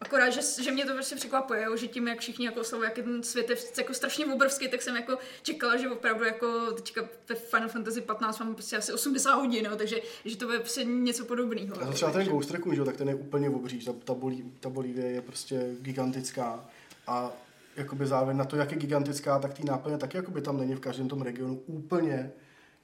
akorát, 0.00 0.30
že, 0.30 0.40
že 0.62 0.70
mě 0.70 0.84
to 0.84 0.92
prostě 0.92 1.16
překvapuje, 1.16 1.66
že 1.74 1.86
tím, 1.86 2.08
jak 2.08 2.20
všichni 2.20 2.46
jako 2.46 2.64
slovo, 2.64 2.84
jak 2.84 2.96
je 2.96 3.02
ten 3.02 3.22
svět 3.22 3.50
je 3.50 3.56
jako 3.78 3.94
strašně 3.94 4.26
obrovský, 4.26 4.68
tak 4.68 4.82
jsem 4.82 4.96
jako 4.96 5.18
čekala, 5.42 5.76
že 5.76 5.90
opravdu 5.90 6.24
jako 6.24 6.72
teďka 6.72 7.08
ve 7.28 7.34
Final 7.34 7.68
Fantasy 7.68 8.00
15 8.00 8.38
mám 8.38 8.54
prostě 8.54 8.76
asi 8.76 8.92
80 8.92 9.34
hodin, 9.34 9.64
jo, 9.64 9.76
takže 9.76 10.00
že 10.24 10.36
to 10.36 10.46
bude 10.46 10.58
prostě 10.58 10.84
něco 10.84 11.24
podobného. 11.24 11.82
A 11.82 11.86
to 11.86 11.92
třeba 11.92 12.10
ten 12.10 12.26
Ghost 12.26 12.50
Recon, 12.50 12.74
že 12.74 12.80
jo, 12.80 12.84
tak 12.84 12.96
ten 12.96 13.08
je 13.08 13.14
úplně 13.14 13.50
obří, 13.50 13.84
ta, 13.84 13.92
ta, 14.04 14.14
bolí, 14.14 14.52
ta 14.60 14.68
Bolívie 14.68 15.10
je 15.10 15.22
prostě 15.22 15.76
gigantická 15.80 16.64
a 17.06 17.32
jakoby 17.78 18.06
zároveň 18.06 18.36
na 18.36 18.44
to, 18.44 18.56
jak 18.56 18.72
je 18.72 18.78
gigantická, 18.78 19.38
tak 19.38 19.54
ty 19.54 19.64
náplně 19.64 19.98
taky 19.98 20.16
jakoby 20.16 20.40
tam 20.40 20.56
není 20.56 20.74
v 20.74 20.80
každém 20.80 21.08
tom 21.08 21.22
regionu 21.22 21.54
úplně. 21.66 22.30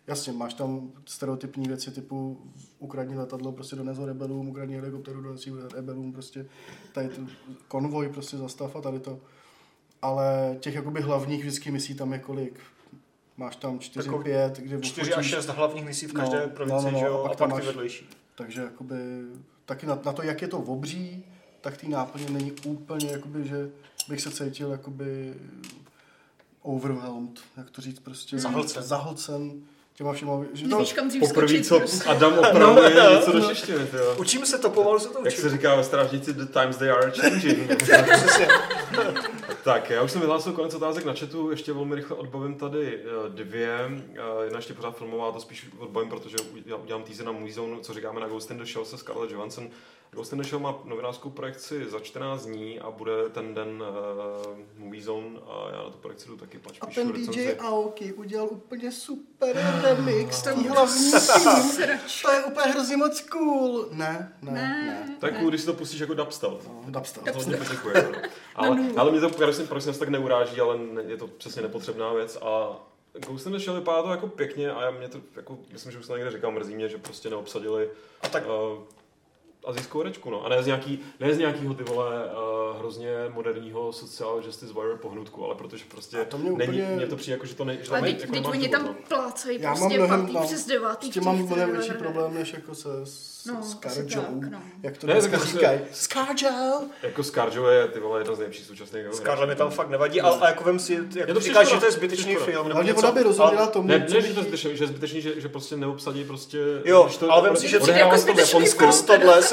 Jasně, 0.06 0.32
máš 0.32 0.54
tam 0.54 0.92
stereotypní 1.06 1.68
věci 1.68 1.90
typu 1.90 2.40
ukradni 2.78 3.16
letadlo, 3.16 3.52
prostě 3.52 3.76
dones 3.76 3.98
ho 3.98 4.06
rebelům, 4.06 4.48
ukradni 4.48 4.74
helikopteru, 4.76 5.20
dones 5.22 5.46
ho 5.46 5.68
rebelům, 5.74 6.12
prostě 6.12 6.46
tady 6.92 7.08
tu 7.08 7.26
konvoj 7.68 8.08
prostě 8.08 8.36
zastav 8.36 8.76
a 8.76 8.80
tady 8.80 8.98
to. 9.00 9.20
Ale 10.02 10.56
těch 10.60 10.74
jakoby 10.74 11.00
hlavních 11.00 11.40
vždycky 11.40 11.70
misí 11.70 11.94
tam 11.94 12.12
je 12.12 12.18
kolik? 12.18 12.60
Máš 13.36 13.56
tam 13.56 13.78
4, 13.78 14.08
Jako 14.08 14.18
5, 14.22 14.58
kde 14.60 14.80
4 14.80 15.14
až 15.14 15.16
odfotíš- 15.18 15.30
6 15.30 15.46
hlavních 15.48 15.84
misí 15.84 16.06
v 16.06 16.12
No, 16.14 16.20
každé 16.20 16.40
no, 16.46 16.48
provincii, 16.52 16.84
no, 16.84 16.90
no, 16.92 16.98
že 16.98 17.06
jo, 17.06 17.18
a 17.18 17.22
pak 17.22 17.32
a 17.32 17.34
tam 17.34 17.50
pak 17.50 17.58
ty 17.60 17.66
máš- 17.66 17.66
vedlejší. 17.66 18.08
Takže 18.34 18.60
jakoby 18.62 18.94
taky 19.64 19.86
na, 19.86 19.98
na, 20.04 20.12
to, 20.12 20.22
jak 20.22 20.42
je 20.42 20.48
to 20.48 20.58
obří, 20.58 21.24
tak 21.64 21.76
ty 21.76 21.88
náplně 21.88 22.30
není 22.30 22.52
úplně, 22.64 23.10
jakoby, 23.10 23.48
že 23.48 23.68
bych 24.08 24.20
se 24.20 24.30
cítil 24.30 24.70
jakoby 24.70 25.34
overwhelmed, 26.62 27.40
jak 27.56 27.70
to 27.70 27.82
říct, 27.82 27.98
prostě 27.98 28.38
Zahlcen. 28.38 28.82
zahlcen 28.82 29.52
těma 29.94 30.12
všema, 30.12 30.32
že 30.52 30.68
to, 30.68 30.84
dřív 31.08 31.20
Poprvé, 31.20 31.62
co 31.62 31.78
prostě. 31.78 32.04
Adam 32.08 32.38
opravuje 32.38 32.94
něco 33.16 33.32
do 33.32 33.40
češtiny, 33.48 33.78
jo. 33.92 34.16
Učíme 34.18 34.46
se 34.46 34.58
to, 34.58 34.70
pomalu 34.70 34.98
se 34.98 35.08
to 35.08 35.18
Jak 35.24 35.34
se 35.34 35.50
říká 35.50 35.74
ve 35.74 35.84
strážnici, 35.84 36.32
the 36.32 36.44
times 36.46 36.76
they 36.76 36.90
are 36.90 37.10
changing. 37.10 37.70
Tak, 39.64 39.90
já 39.90 40.02
už 40.02 40.10
jsem 40.10 40.20
vyhlásil 40.20 40.52
konec 40.52 40.74
otázek 40.74 41.04
na 41.04 41.14
chatu, 41.14 41.50
ještě 41.50 41.72
velmi 41.72 41.94
rychle 41.94 42.16
odbavím 42.16 42.54
tady 42.54 42.98
eh, 43.00 43.28
dvě. 43.28 43.78
Eh, 44.14 44.44
Jedna 44.44 44.58
ještě 44.58 44.74
pořád 44.74 44.96
filmová, 44.98 45.32
to 45.32 45.40
spíš 45.40 45.66
odbavím, 45.78 46.10
protože 46.10 46.36
udělám- 46.54 46.82
udělám 46.82 47.02
teaser 47.02 47.26
na 47.26 47.32
Movie 47.32 47.54
Zone, 47.54 47.80
co 47.80 47.94
říkáme 47.94 48.20
na 48.20 48.28
Ghost 48.28 48.50
in 48.50 48.58
the 48.58 48.64
Shell 48.64 48.84
se 48.84 48.98
Scarlett 48.98 49.30
Johansson. 49.32 49.68
Ghost 50.10 50.32
in 50.32 50.38
the 50.38 50.48
Shell 50.48 50.60
má 50.62 50.74
novinářskou 50.84 51.30
projekci 51.30 51.86
za 51.90 52.00
14 52.00 52.46
dní 52.46 52.80
a 52.80 52.90
bude 52.90 53.12
ten 53.32 53.54
den 53.54 53.82
uh, 53.82 54.84
Movie 54.84 55.02
Zone 55.02 55.26
a 55.46 55.68
já 55.72 55.76
na 55.82 55.90
tu 55.90 55.98
projekci 55.98 56.28
jdu 56.28 56.36
taky 56.36 56.58
pač 56.58 56.78
a 56.80 56.86
ten 56.86 57.12
DJ 57.12 57.18
recenzi. 57.20 57.56
Aoki 57.56 58.12
udělal 58.12 58.48
úplně 58.50 58.92
super 58.92 59.80
remix, 59.82 60.42
To 60.42 60.50
tý 60.54 60.68
hlavní 60.68 61.10
tým, 61.10 61.88
to 62.22 62.30
je 62.32 62.44
úplně 62.44 62.72
hrozně 62.72 62.96
moc 62.96 63.20
cool. 63.20 63.86
Ne, 63.92 64.32
ne, 64.42 64.52
Ne. 64.52 64.60
ne. 65.08 65.16
To 65.20 65.26
je 65.26 65.32
cool, 65.32 65.48
když 65.48 65.60
si 65.60 65.66
to 65.66 65.72
pustíš 65.74 66.00
jako 66.00 66.14
dubstep. 66.14 66.50
No, 66.68 66.82
dubstep. 66.88 67.24
To 67.24 67.38
hodně 67.38 67.56
poděkuje. 68.54 68.88
no. 68.88 68.92
Ale, 68.94 68.94
ale 68.96 69.10
mě 69.10 69.20
to 69.20 69.28
prosím, 69.28 69.66
prosím 69.66 69.94
tak 69.94 70.08
neuráží, 70.08 70.60
ale 70.60 70.78
je 71.06 71.16
to 71.16 71.26
přesně 71.26 71.62
nepotřebná 71.62 72.12
věc 72.12 72.38
a 72.42 72.76
Ghost 73.26 73.46
in 73.46 73.52
the 73.52 73.58
Shell 73.58 73.76
vypadá 73.76 74.02
to 74.02 74.10
jako 74.10 74.26
pěkně 74.28 74.72
a 74.72 74.82
já 74.82 74.90
mě 74.90 75.08
to, 75.08 75.20
jako, 75.36 75.58
myslím, 75.72 75.92
že 75.92 75.98
už 75.98 76.06
jsem 76.06 76.12
to 76.12 76.16
někde 76.16 76.30
říkal, 76.30 76.52
mrzí 76.52 76.74
mě, 76.74 76.88
že 76.88 76.98
prostě 76.98 77.30
neobsadili 77.30 77.90
A 78.22 78.28
tak 78.28 78.44
uh, 78.46 78.82
azijskou 79.66 79.98
herečku, 79.98 80.30
no. 80.30 80.44
A 80.44 80.48
ne 80.48 80.62
z, 80.62 80.66
nějaký, 80.66 81.00
ne 81.20 81.34
z 81.34 81.38
nějakého 81.38 81.74
ty 81.74 81.84
vole 81.84 82.24
uh, 82.24 82.78
hrozně 82.78 83.08
moderního 83.28 83.92
social 83.92 84.42
justice 84.46 84.72
warrior 84.74 84.98
pohnutku, 84.98 85.44
ale 85.44 85.54
protože 85.54 85.84
prostě 85.88 86.16
A 86.20 86.24
to 86.24 86.38
mě 86.38 86.50
není, 86.50 86.72
úplně- 86.82 86.96
mně 86.96 87.06
to 87.06 87.16
přijde 87.16 87.34
jako, 87.34 87.46
že 87.46 87.54
to, 87.54 87.64
ne, 87.64 87.76
že 87.82 87.90
Ale 87.90 88.00
teď, 88.00 88.20
jako 88.20 88.32
teď 88.32 88.46
oni 88.48 88.68
tam 88.68 88.84
no. 88.84 88.94
plácají 89.08 89.60
Já 89.62 89.70
mám 89.70 89.78
prostě 89.78 89.98
mnohem, 89.98 90.20
pátý 90.20 90.34
no, 90.34 90.42
přes 90.42 90.66
devátý. 90.66 91.10
S 91.10 91.14
tím 91.14 91.24
mám 91.24 91.36
mnohem 91.38 91.72
větší 91.72 91.92
problém, 91.92 92.34
než 92.34 92.52
jako 92.52 92.74
se 92.74 92.88
s, 93.06 93.34
No, 93.46 93.62
s 93.62 93.78
asi 93.86 94.08
Scarjou, 94.08 94.40
tak, 94.40 94.50
no. 94.50 94.62
jak 94.82 94.96
to 94.98 95.06
Ne, 95.06 95.12
dneska 95.12 95.36
prostě- 95.36 95.52
říkají. 95.58 95.80
Scarjo! 95.92 96.80
Jako 97.02 97.22
Scarjo 97.22 97.66
je 97.66 97.88
ty 97.88 98.00
vole 98.00 98.20
jedna 98.20 98.34
z 98.34 98.38
nejlepších 98.38 98.66
současných 98.66 99.06
Scarlett 99.12 99.48
mi 99.48 99.56
tam 99.56 99.70
fakt 99.70 99.88
nevadí, 99.88 100.20
ale 100.20 100.38
a 100.40 100.48
jako 100.48 100.64
vem 100.64 100.78
si, 100.78 100.92
jak 101.14 101.28
Je 101.28 101.34
to 101.34 101.40
říkáš, 101.40 101.68
že 101.68 101.76
to 101.76 101.84
je 101.84 101.88
je 101.88 101.92
to 101.92 101.96
zbytečný 101.98 102.34
film, 102.36 102.68
něco, 102.82 102.98
ona 103.00 103.12
by 103.12 103.22
rozuměla 103.22 103.62
ale- 103.62 103.72
tomu, 103.72 103.88
Ne, 103.88 104.04
že, 104.08 104.16
je 104.16 104.22
zbytečný, 104.22 104.76
že 104.76 104.84
je 104.84 104.88
zbytečný, 104.88 105.20
že, 105.20 105.40
že 105.40 105.48
prostě 105.48 105.76
neobsadí 105.76 106.24
prostě... 106.24 106.58
Jo, 106.84 107.08
ale 107.30 107.42
vem 107.42 107.56
si, 107.56 107.68
že 107.68 107.76
jako 107.76 107.86
to 107.86 107.92
v 108.16 108.18
zbytečný 108.18 108.60
Japonsku. 108.60 108.78
film. 108.78 108.92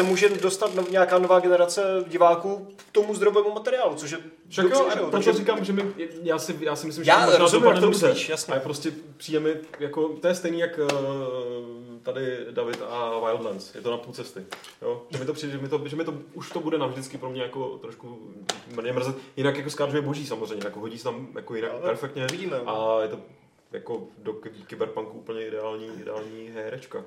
Se 0.01 0.07
může 0.07 0.29
dostat 0.29 0.75
nov, 0.75 0.89
nějaká 0.91 1.17
nová 1.19 1.39
generace 1.39 2.03
diváků 2.07 2.67
k 2.89 2.91
tomu 2.91 3.15
zdrojovému 3.15 3.53
materiálu, 3.53 3.95
což 3.95 4.11
je 4.11 4.17
Však 4.49 4.63
jo, 4.65 4.69
dobře, 4.69 4.83
že 4.93 4.95
a 4.95 4.99
jo, 4.99 5.09
proto 5.09 5.11
takže- 5.11 5.33
říkám, 5.33 5.65
že 5.65 5.73
mi, 5.73 5.83
já, 6.23 6.39
si, 6.39 6.57
já 6.59 6.75
si 6.75 6.87
myslím, 6.87 7.03
že 7.05 7.11
Já 7.11 7.17
to 7.19 7.25
možná 7.25 7.37
rozumím, 7.37 7.65
jak 7.65 7.75
to 7.75 7.81
dobře. 7.81 8.07
myslíš, 8.07 8.29
jasně. 8.29 8.51
A 8.53 8.55
je 8.57 8.61
prostě 8.61 8.91
přijde 9.17 9.39
mi, 9.39 9.55
jako, 9.79 10.09
to 10.09 10.27
je 10.27 10.35
stejný 10.35 10.59
jak 10.59 10.79
uh, 10.79 10.87
tady 12.03 12.37
David 12.51 12.81
a 12.89 13.19
Wildlands. 13.19 13.75
Je 13.75 13.81
to 13.81 13.91
na 13.91 13.97
půl 13.97 14.13
cesty. 14.13 14.45
Jo? 14.81 15.03
Že, 15.09 15.17
mi 15.19 15.25
to 15.25 15.33
přijde, 15.33 15.51
že, 15.53 15.57
mi 15.59 15.69
to, 15.69 15.81
že 15.87 15.95
mi 15.95 16.05
to, 16.05 16.13
už 16.33 16.49
to 16.51 16.59
bude 16.59 16.77
navždycky 16.77 17.17
pro 17.17 17.29
mě 17.29 17.41
jako 17.41 17.77
trošku 17.77 18.19
mě 18.81 18.93
mrzet. 18.93 19.15
Jinak 19.37 19.57
jako 19.57 19.69
Scarjo 19.69 19.95
je 19.95 20.01
boží 20.01 20.25
samozřejmě, 20.27 20.65
jako 20.65 20.79
hodí 20.79 20.97
se 20.97 21.03
tam 21.03 21.27
jako 21.35 21.55
jinak 21.55 21.71
Ale 21.71 21.81
perfektně. 21.81 22.23
uvidíme. 22.29 22.57
A 22.65 23.01
je 23.01 23.07
to 23.07 23.19
jako 23.71 24.03
do 24.17 24.33
ky- 24.33 24.49
kyberpunku 24.67 25.17
úplně 25.17 25.47
ideální, 25.47 25.87
ideální 26.01 26.47
herečka. 26.53 27.03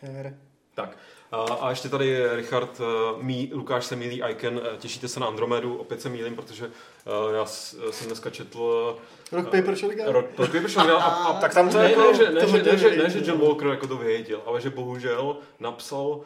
Her. 0.00 0.36
Tak. 0.74 0.96
A, 1.32 1.36
a 1.36 1.70
ještě 1.70 1.88
tady 1.88 2.36
Richard, 2.36 2.80
uh, 2.80 3.22
mí, 3.22 3.50
Lukáš 3.54 3.84
se 3.86 3.96
milí 3.96 4.22
Icon, 4.30 4.56
uh, 4.56 4.62
těšíte 4.78 5.08
se 5.08 5.20
na 5.20 5.26
Andromedu, 5.26 5.76
opět 5.76 6.02
se 6.02 6.08
mýlím, 6.08 6.36
protože 6.36 6.66
uh, 6.66 7.34
já 7.34 7.46
jsem 7.46 8.06
dneska 8.06 8.30
četl 8.30 8.96
Rock 9.32 9.44
Paper 9.44 9.76
Shotgun? 9.76 10.06
Rock, 10.06 10.26
Rock 10.38 10.52
Paper 10.52 10.68
Shotgun 10.70 10.92
a, 10.94 11.04
a, 11.04 11.40
Tak 11.40 11.54
tam 11.54 11.68
to 11.70 11.78
ne, 11.78 11.90
jako- 11.90 12.00
ne, 12.02 12.14
že, 12.14 12.30
ne, 12.30 12.40
to 12.40 12.46
že, 12.46 12.62
ne, 12.62 12.76
že, 12.78 12.96
ne, 12.96 13.10
že 13.10 13.20
John. 13.30 13.40
Walker 13.40 13.66
jako 13.68 13.86
to 13.86 13.96
vyhejtil, 13.96 14.42
ale 14.46 14.60
že 14.60 14.70
bohužel 14.70 15.36
napsal 15.60 16.20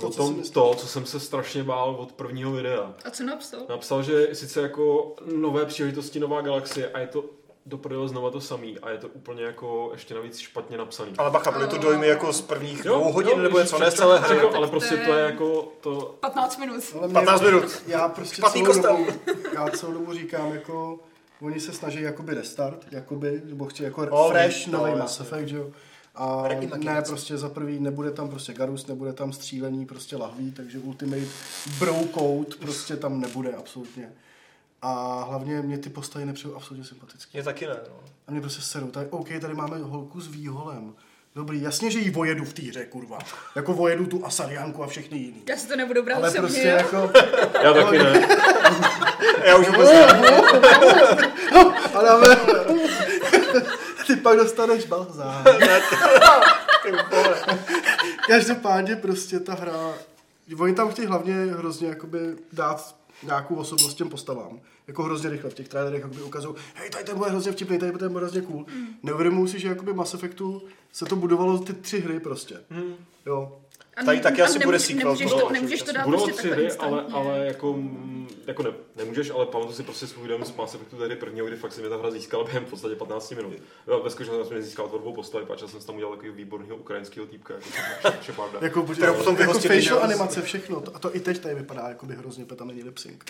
To, 0.00 0.06
o 0.06 0.10
co 0.10 0.16
tom 0.22 0.36
myslíš. 0.36 0.50
to, 0.54 0.74
co 0.74 0.86
jsem 0.86 1.06
se 1.06 1.20
strašně 1.20 1.62
bál 1.62 1.96
od 1.98 2.12
prvního 2.12 2.52
videa. 2.52 2.94
A 3.04 3.10
co 3.10 3.24
napsal? 3.24 3.60
Napsal, 3.68 4.02
že 4.02 4.28
sice 4.32 4.60
jako 4.62 5.14
nové 5.36 5.66
příležitosti, 5.66 6.20
nová 6.20 6.40
galaxie 6.40 6.90
a 6.90 6.98
je 6.98 7.06
to 7.06 7.24
do 7.70 7.78
prdele 7.78 8.08
znova 8.08 8.30
to 8.30 8.40
samý 8.40 8.78
a 8.78 8.90
je 8.90 8.98
to 8.98 9.08
úplně 9.08 9.42
jako 9.42 9.88
ještě 9.92 10.14
navíc 10.14 10.38
špatně 10.38 10.78
napsaný. 10.78 11.12
Ale 11.18 11.30
bacha, 11.30 11.50
byly 11.50 11.66
to 11.68 11.78
dojmy 11.78 12.06
jako 12.08 12.32
z 12.32 12.40
prvních 12.40 12.84
Jo, 12.84 12.94
dvou 12.98 13.12
hodin, 13.12 13.30
jo, 13.36 13.42
nebo 13.42 13.58
něco, 13.60 13.78
ne 13.78 13.90
z 13.90 13.94
celé 13.94 14.18
hry. 14.18 14.40
Ale 14.40 14.66
prostě 14.68 14.96
to 14.96 15.12
je 15.12 15.24
jako 15.24 15.72
to, 15.80 16.16
15 16.20 16.56
minut. 16.58 16.84
Ale 16.98 17.06
mě- 17.08 17.14
15 17.14 17.40
minut. 17.42 17.82
Já 17.86 18.08
prostě 18.08 18.36
Špatný 18.36 18.62
celou 18.62 18.74
kostel. 18.74 18.96
dobu, 18.96 19.40
já 19.54 19.68
celou 19.68 19.92
dobu 19.92 20.12
říkám, 20.14 20.52
jako 20.52 20.98
oni 21.42 21.60
se 21.60 21.72
snaží 21.72 22.02
jakoby 22.02 22.34
restart, 22.34 22.86
jakoby, 22.90 23.42
nebo 23.44 23.66
chci 23.66 23.82
jako 23.84 24.04
No, 24.06 24.28
fresh, 24.30 24.66
no, 24.66 24.78
nový. 24.78 24.98
Mass 24.98 25.20
Effect, 25.20 25.48
že 25.48 25.56
jo. 25.56 25.66
A 26.14 26.44
ne, 26.76 27.02
prostě 27.02 27.36
za 27.38 27.48
prvý 27.48 27.80
nebude 27.80 28.10
tam 28.10 28.28
prostě 28.28 28.52
Garus, 28.52 28.86
nebude 28.86 29.12
tam 29.12 29.32
střílení 29.32 29.86
prostě 29.86 30.16
lahví, 30.16 30.52
takže 30.52 30.78
Ultimate 30.78 31.22
Bro 31.78 31.94
Code 32.14 32.56
prostě 32.60 32.96
tam 32.96 33.20
nebude 33.20 33.52
absolutně. 33.52 34.12
A 34.82 35.22
hlavně 35.28 35.62
mě 35.62 35.78
ty 35.78 35.90
postavy 35.90 36.24
nepřijou 36.24 36.54
absolutně 36.54 36.84
sympatický. 36.84 37.30
Mě 37.36 37.42
taky 37.42 37.66
ne, 37.66 37.76
no. 37.88 38.00
A 38.26 38.30
mě 38.30 38.40
prostě 38.40 38.62
serou. 38.62 38.86
Tady, 38.86 39.06
OK, 39.10 39.28
tady 39.40 39.54
máme 39.54 39.78
holku 39.78 40.20
s 40.20 40.28
výholem. 40.28 40.94
Dobrý, 41.34 41.62
jasně, 41.62 41.90
že 41.90 41.98
jí 41.98 42.10
vojedu 42.10 42.44
v 42.44 42.52
té 42.52 42.62
hře, 42.62 42.84
kurva. 42.84 43.18
Jako 43.56 43.72
vojedu 43.72 44.06
tu 44.06 44.26
Asarianku 44.26 44.82
a 44.82 44.86
všechny 44.86 45.18
jiný. 45.18 45.42
Já 45.48 45.56
si 45.56 45.68
to 45.68 45.76
nebudu 45.76 46.02
brát 46.02 46.16
Ale 46.16 46.30
prostě 46.30 46.68
jo. 46.68 46.76
jako... 46.76 47.10
já 47.62 47.72
taky 47.72 47.98
ne. 47.98 48.28
Já 49.44 49.56
už 49.56 49.68
vůbec 49.68 49.90
ne. 49.90 50.06
A 51.94 52.02
dáme... 52.02 52.26
Ty 54.06 54.16
pak 54.16 54.36
dostaneš 54.36 54.86
vole. 54.88 55.06
Každopádně 58.26 58.96
prostě 58.96 59.40
ta 59.40 59.54
hra... 59.54 59.94
Oni 60.58 60.74
tam 60.74 60.90
chtějí 60.90 61.08
hlavně 61.08 61.34
hrozně 61.34 61.88
jakoby 61.88 62.18
dát 62.52 62.94
nějakou 63.22 63.54
osobnost 63.54 63.94
těm 63.94 64.08
postavám. 64.08 64.60
Jako 64.86 65.02
hrozně 65.02 65.30
rychle 65.30 65.50
v 65.50 65.54
těch 65.54 65.68
trailerech 65.68 66.02
jakoby 66.02 66.22
ukazují, 66.22 66.54
hej, 66.74 66.90
tady 66.90 67.04
ten 67.04 67.18
bude 67.18 67.30
hrozně 67.30 67.52
vtipný, 67.52 67.78
tady 67.78 67.92
ten 67.92 68.12
bude 68.12 68.24
hrozně 68.24 68.42
cool. 68.42 68.66
Mm. 68.74 68.86
Neuvědomuji 69.02 69.46
si, 69.46 69.60
že 69.60 69.68
jakoby 69.68 69.92
Mass 69.92 70.14
Effectu 70.14 70.62
se 70.92 71.04
to 71.04 71.16
budovalo 71.16 71.58
ty 71.58 71.72
tři 71.72 72.00
hry 72.00 72.20
prostě. 72.20 72.56
Mm. 72.70 72.94
Jo. 73.26 73.59
A 74.00 74.04
Tady 74.04 74.20
taky 74.20 74.42
asi 74.42 74.58
bude 74.58 74.78
sequel 74.78 75.04
Nemůžeš 75.04 75.30
to, 75.30 75.50
nemůžeš 75.50 75.82
to 75.82 75.92
dát 75.92 76.04
Budou 76.04 76.18
prostě 76.18 76.38
tři 76.38 76.50
hry, 76.50 76.72
ale, 76.72 77.04
ale 77.12 77.46
jako, 77.46 77.72
mm, 77.72 78.28
jako 78.46 78.62
ne, 78.62 78.70
nemůžeš, 78.96 79.30
ale 79.30 79.46
pamatuju 79.46 79.76
si 79.76 79.82
prostě 79.82 80.06
svůj 80.06 80.28
den 80.28 80.44
z 80.44 80.56
Mass 80.56 80.74
Effectu 80.74 80.96
tehdy 80.96 81.16
prvního, 81.16 81.46
kdy 81.46 81.56
fakt 81.56 81.72
si 81.72 81.80
mě 81.80 81.90
ta 81.90 81.96
hra 81.96 82.10
získala 82.10 82.44
během 82.44 82.64
v 82.64 82.70
podstatě 82.70 82.94
15 82.96 83.30
minut. 83.30 83.52
Jo, 83.88 84.00
ve 84.04 84.10
skutečnosti 84.10 84.48
jsem 84.48 84.56
nezískal 84.56 84.88
tvorbou 84.88 85.12
postavy, 85.12 85.46
pač 85.46 85.60
jsem 85.66 85.80
tam 85.80 85.94
udělal 85.96 86.14
takový 86.14 86.32
výborného 86.32 86.76
ukrajinského 86.76 87.26
týpka, 87.26 87.54
jako 87.54 88.22
Sheparda. 88.22 88.58
Jako, 88.62 88.82
potom 88.82 89.36
jako 89.38 89.52
facial 89.52 89.98
jo? 89.98 90.00
animace, 90.00 90.42
všechno. 90.42 90.82
A 90.94 90.98
to 90.98 91.16
i 91.16 91.20
teď 91.20 91.38
tady 91.38 91.54
vypadá, 91.54 91.88
jako 91.88 92.06
by 92.06 92.14
hrozně, 92.14 92.44
protože 92.44 92.56
tam 92.56 92.68
není 92.68 92.82
lip 92.82 92.98
sync. 92.98 93.22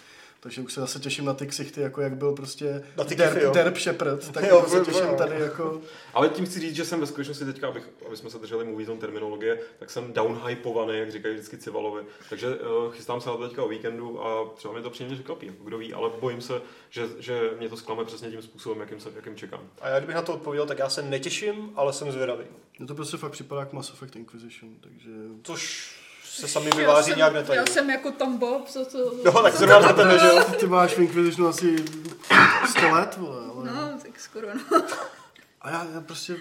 Takže 0.43 0.61
už 0.61 0.73
se 0.73 0.81
zase 0.81 1.01
těším 1.01 1.25
na 1.25 1.35
ty 1.35 1.47
ksichty, 1.47 1.81
jako 1.81 2.01
jak 2.01 2.17
byl 2.17 2.33
prostě 2.33 2.83
Na 2.97 3.05
ty 3.05 3.17
kify, 3.17 3.41
jo. 3.41 3.53
Derp, 3.53 3.55
Derp 3.55 3.77
Shepard, 3.77 4.33
tak 4.33 4.45
Jo, 4.49 4.57
jako 4.57 4.71
se 4.71 4.81
těším 4.81 5.07
jo. 5.07 5.17
tady 5.17 5.41
jako... 5.41 5.81
Ale 6.15 6.29
tím 6.29 6.47
chci 6.47 6.61
říct, 6.61 6.77
že 6.77 6.85
jsem 6.85 7.01
ve 7.01 7.07
skutečnosti 7.07 7.45
teďka, 7.45 7.69
abych, 7.69 7.89
aby 8.07 8.17
jsme 8.17 8.31
se 8.31 8.39
drželi 8.39 8.65
movie 8.65 8.87
zone 8.87 9.01
terminologie, 9.01 9.61
tak 9.79 9.91
jsem 9.91 10.13
downhypovaný, 10.13 10.99
jak 10.99 11.13
říkají 11.13 11.35
vždycky 11.35 11.57
Civalovi. 11.57 12.03
Takže 12.29 12.57
uh, 12.57 12.93
chystám 12.93 13.21
se 13.21 13.29
na 13.29 13.37
to 13.37 13.49
teďka 13.49 13.63
o 13.63 13.69
víkendu 13.69 14.25
a 14.25 14.51
třeba 14.55 14.75
mě 14.75 14.83
to 14.83 14.91
příjemně 14.91 15.17
překvapí, 15.17 15.47
jako 15.47 15.65
kdo 15.65 15.79
ví, 15.79 15.93
ale 15.93 16.11
bojím 16.21 16.41
se, 16.41 16.61
že, 16.91 17.09
že 17.19 17.51
mě 17.59 17.69
to 17.69 17.77
zklame 17.77 18.05
přesně 18.05 18.31
tím 18.31 18.43
způsobem, 18.43 18.81
jakým, 18.81 19.01
se, 19.01 19.09
jakým 19.17 19.37
čekám. 19.37 19.61
A 19.81 19.89
já 19.89 19.99
kdybych 19.99 20.17
na 20.17 20.23
to 20.23 20.35
odpověděl, 20.35 20.67
tak 20.67 20.79
já 20.79 20.89
se 20.89 21.03
netěším, 21.03 21.73
ale 21.77 21.93
jsem 21.93 22.13
zvědavý. 22.13 22.45
Mně 22.79 22.87
to 22.87 22.95
prostě 22.95 23.17
fakt 23.17 23.33
připadá 23.33 23.61
jak 23.61 23.73
Mass 23.73 23.91
Effect 23.91 24.17
Inquisition, 24.17 24.75
takže... 24.81 25.11
Což 25.43 26.00
se 26.41 26.49
sami 26.49 26.71
Já 26.71 26.77
vyváří 26.77 27.11
jsem- 27.11 27.17
nějak 27.17 27.33
netají. 27.33 27.57
Já 27.59 27.67
jsem 27.67 27.91
jako 27.91 28.13
Tom 28.13 28.39
Bob, 28.39 28.69
co 28.69 28.85
to... 28.85 29.13
No, 29.25 29.43
tak 29.43 29.57
zrovna 29.57 29.81
na 29.81 29.93
tebe, 29.93 30.19
že 30.19 30.27
jo? 30.27 30.43
Ty 30.61 30.67
máš 30.67 30.95
v 30.95 30.99
Inquisitionu 30.99 31.49
asi 31.49 31.85
100 32.71 32.91
let, 32.91 33.17
vole, 33.17 33.39
ale... 33.55 33.65
No, 33.65 33.99
tak 34.03 34.21
skoro 34.21 34.47
no. 34.55 34.83
A 35.61 35.71
já, 35.71 35.87
já 35.95 36.01
prostě 36.01 36.37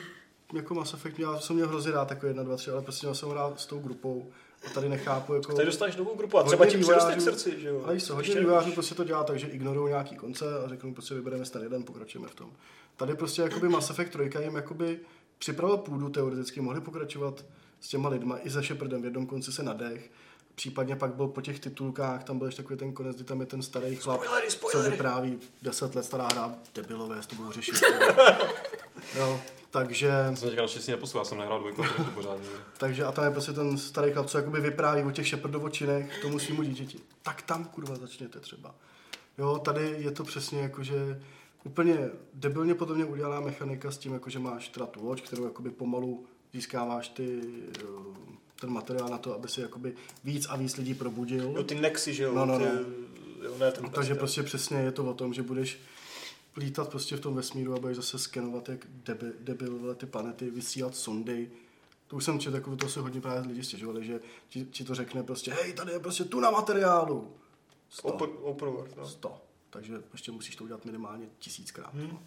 jako 0.54 0.74
Mass 0.74 0.94
Effect, 0.94 1.20
já 1.20 1.40
jsem 1.40 1.56
měl 1.56 1.68
hrozně 1.68 1.92
rád 1.92 2.10
jako 2.10 2.28
1, 2.28 2.44
2, 2.44 2.58
3, 2.58 2.72
ale 2.72 2.82
prostě 2.82 3.08
měl 3.08 3.16
jsem 3.16 3.32
rád 3.32 3.60
s 3.60 3.66
tou 3.66 3.80
grupou. 3.80 4.32
A 4.66 4.70
tady 4.70 4.90
nechápu 4.90 5.34
jako... 5.34 5.54
Tady 5.54 5.66
dostaneš 5.66 5.96
novou 5.96 6.16
grupu 6.16 6.38
a 6.38 6.44
třeba 6.44 6.66
ti 6.66 6.78
přiroste 6.78 7.16
k 7.16 7.22
srdci, 7.22 7.60
že 7.60 7.68
jo? 7.68 7.82
Ale 7.84 7.94
víš 7.94 8.04
co, 8.04 8.16
hodně 8.16 8.36
vývojářů 8.36 8.72
prostě 8.72 8.96
to 8.96 9.04
dělá 9.04 9.24
tak, 9.24 9.40
že 9.40 9.48
ignorují 9.48 9.90
nějaký 9.90 10.16
konce 10.16 10.46
a 10.66 10.70
řeknou 10.70 10.94
prostě 10.94 11.14
vybereme 11.14 11.46
ten 11.46 11.64
jeden, 11.64 11.84
pokračujeme 11.84 12.28
v 12.28 12.36
tom. 12.36 12.52
Tady 12.98 13.16
prostě 13.16 13.42
jakoby 13.42 13.70
Mass 13.70 13.90
Effect 13.90 14.12
3 14.12 14.44
jim 14.44 14.56
jakoby 14.56 15.00
připravil 15.38 15.78
půdu 15.78 16.10
teoreticky, 16.10 16.62
mohli 16.62 16.82
pokračovat 16.82 17.46
s 17.82 17.88
těma 17.88 18.10
lidma 18.10 18.38
i 18.44 18.50
za 18.50 18.62
Shepardem 18.62 19.02
v 19.02 19.06
jednom 19.06 19.26
konci 19.28 19.52
se 19.52 19.64
nadech. 19.64 20.12
Případně 20.56 20.96
pak 20.96 21.14
byl 21.14 21.28
po 21.28 21.42
těch 21.42 21.60
titulkách, 21.60 22.24
tam 22.24 22.38
byl 22.38 22.48
ještě 22.48 22.62
takový 22.64 22.80
ten 22.80 22.94
konec, 22.94 23.16
kdy 23.16 23.26
tam 23.26 23.40
je 23.40 23.46
ten 23.46 23.62
starý 23.62 23.96
chlap, 23.96 24.20
Spoilery, 24.22 24.48
co 24.48 24.52
spoilery. 24.52 24.92
vypráví 24.92 25.40
10 25.62 25.96
let 25.96 26.04
stará 26.06 26.28
hra, 26.34 26.56
debilové, 26.76 27.24
s 27.24 27.28
to 27.28 27.36
budou 27.36 27.52
řešit. 27.52 27.76
jo, 29.18 29.42
takže, 29.72 30.08
Já 30.08 30.36
jsem 30.36 30.50
teďka 30.50 30.62
naštěstí 30.62 30.92
neposlal, 30.92 31.22
já 31.22 31.26
jsem 31.26 31.38
nehrál 31.38 31.60
dvojku, 31.60 31.84
to 31.98 32.04
pořádně. 32.04 32.48
takže 32.78 33.04
a 33.06 33.12
tam 33.12 33.26
je 33.26 33.32
prostě 33.32 33.52
ten 33.54 33.78
starý 33.78 34.12
chlap, 34.12 34.26
co 34.28 34.38
jakoby 34.38 34.62
vypráví 34.62 35.04
o 35.04 35.12
těch 35.12 35.28
Shepardovo 35.28 35.70
činech 35.70 36.22
tomu 36.22 36.40
svýmu 36.40 36.64
dítěti. 36.64 37.00
Tak 37.24 37.42
tam 37.42 37.66
kurva 37.66 37.96
začněte 37.96 38.40
třeba. 38.40 38.76
Jo, 39.38 39.60
tady 39.60 39.96
je 39.98 40.12
to 40.12 40.24
přesně 40.24 40.62
jako, 40.62 40.84
že 40.84 41.22
úplně 41.64 42.10
debilně 42.34 42.76
podle 42.76 42.96
mě 42.96 43.06
udělaná 43.06 43.40
mechanika 43.42 43.92
s 43.92 43.98
tím, 43.98 44.14
jako, 44.14 44.30
že 44.30 44.40
máš 44.40 44.70
teda 44.70 44.86
tu 44.86 45.06
loď, 45.08 45.22
kterou 45.22 45.44
jakoby 45.44 45.70
pomalu 45.70 46.26
získáváš 46.54 47.10
ty, 47.10 47.42
eh, 47.78 47.82
ten 48.60 48.70
materiál 48.70 49.10
na 49.10 49.18
to, 49.18 49.36
aby 49.36 49.48
si 49.48 49.62
jakoby 49.62 49.96
víc 50.24 50.46
a 50.50 50.56
víc 50.56 50.78
lidí 50.78 50.94
probudil. 50.94 51.54
Jo, 51.56 51.64
ty 51.64 51.76
nexy, 51.76 52.14
že 52.14 52.24
jo? 52.24 52.34
No, 52.34 52.46
no, 52.46 52.60
ty, 52.60 52.66
no. 52.66 52.72
Jo, 53.44 53.58
ne, 53.60 53.72
ten 53.72 53.90
Takže 53.90 54.14
pes, 54.14 54.20
prostě 54.20 54.44
přesně 54.44 54.78
je 54.78 54.92
to 54.92 55.06
o 55.06 55.14
tom, 55.14 55.34
že 55.34 55.44
budeš 55.44 55.80
lítat 56.58 56.90
prostě 56.90 57.16
v 57.16 57.20
tom 57.20 57.36
vesmíru 57.36 57.74
a 57.74 57.80
budeš 57.80 57.98
zase 57.98 58.20
skenovat 58.20 58.70
jak 58.70 58.86
debil, 58.90 59.32
debil 59.40 59.96
ty 59.96 60.06
planety, 60.06 60.50
vysílat 60.50 60.96
sondy. 60.96 61.52
To 62.08 62.16
už 62.16 62.26
jsem 62.26 62.40
četl, 62.40 62.56
jako 62.56 62.76
to 62.76 62.90
se 62.90 63.00
hodně 63.00 63.22
právě 63.22 63.50
lidi 63.50 63.64
stěžovali, 63.64 64.06
že 64.06 64.20
ti, 64.50 64.66
ti, 64.66 64.84
to 64.84 64.96
řekne 64.96 65.24
prostě, 65.24 65.54
hej, 65.54 65.74
tady 65.74 65.92
je 65.92 66.00
prostě 66.00 66.24
tu 66.24 66.40
na 66.40 66.52
materiálu. 66.52 67.32
Sto. 67.90 68.08
Open, 68.08 68.30
open 68.42 68.70
world, 68.70 68.98
no. 68.98 69.08
Sto. 69.08 69.42
Takže 69.70 70.02
ještě 70.12 70.32
musíš 70.32 70.56
to 70.56 70.64
udělat 70.64 70.86
minimálně 70.86 71.26
tisíckrát. 71.40 71.94
Hmm. 71.94 72.20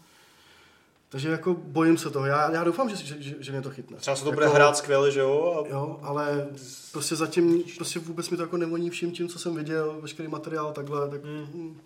Takže 1.12 1.28
jako 1.28 1.54
bojím 1.54 1.98
se 1.98 2.10
toho. 2.10 2.26
Já, 2.26 2.50
já 2.50 2.64
doufám, 2.64 2.88
že, 2.90 2.96
že, 2.96 3.22
že, 3.22 3.34
že 3.40 3.52
mě 3.52 3.62
to 3.62 3.70
chytne. 3.70 3.96
Třeba 3.96 4.16
se 4.16 4.22
to 4.24 4.28
jako, 4.30 4.34
bude 4.40 4.48
hrát 4.48 4.76
skvěle, 4.76 5.10
že 5.10 5.20
jo? 5.20 5.64
A 5.64 5.68
Jo, 5.68 5.98
ale 6.02 6.46
prostě 6.92 7.16
zatím 7.16 7.62
prostě 7.76 7.98
vůbec 7.98 8.30
mi 8.30 8.36
to 8.36 8.42
jako 8.42 8.56
nevoní 8.56 8.90
vším 8.90 9.12
tím, 9.12 9.28
co 9.28 9.38
jsem 9.38 9.54
viděl, 9.54 9.96
veškerý 10.00 10.28
materiál 10.28 10.72
takhle, 10.72 11.08
tak 11.08 11.24
mm. 11.24 11.80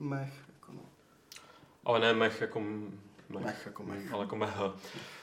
Mech, 0.00 0.32
jako 0.54 0.72
no. 0.72 0.80
Ale 1.84 2.00
ne 2.00 2.12
mech 2.12 2.40
jako 2.40 2.60
mech, 2.60 3.44
Mech 3.44 3.62
jako 3.66 3.82
mech. 3.82 4.12
ale 4.12 4.22
jako 4.22 4.36
meh. 4.36 4.56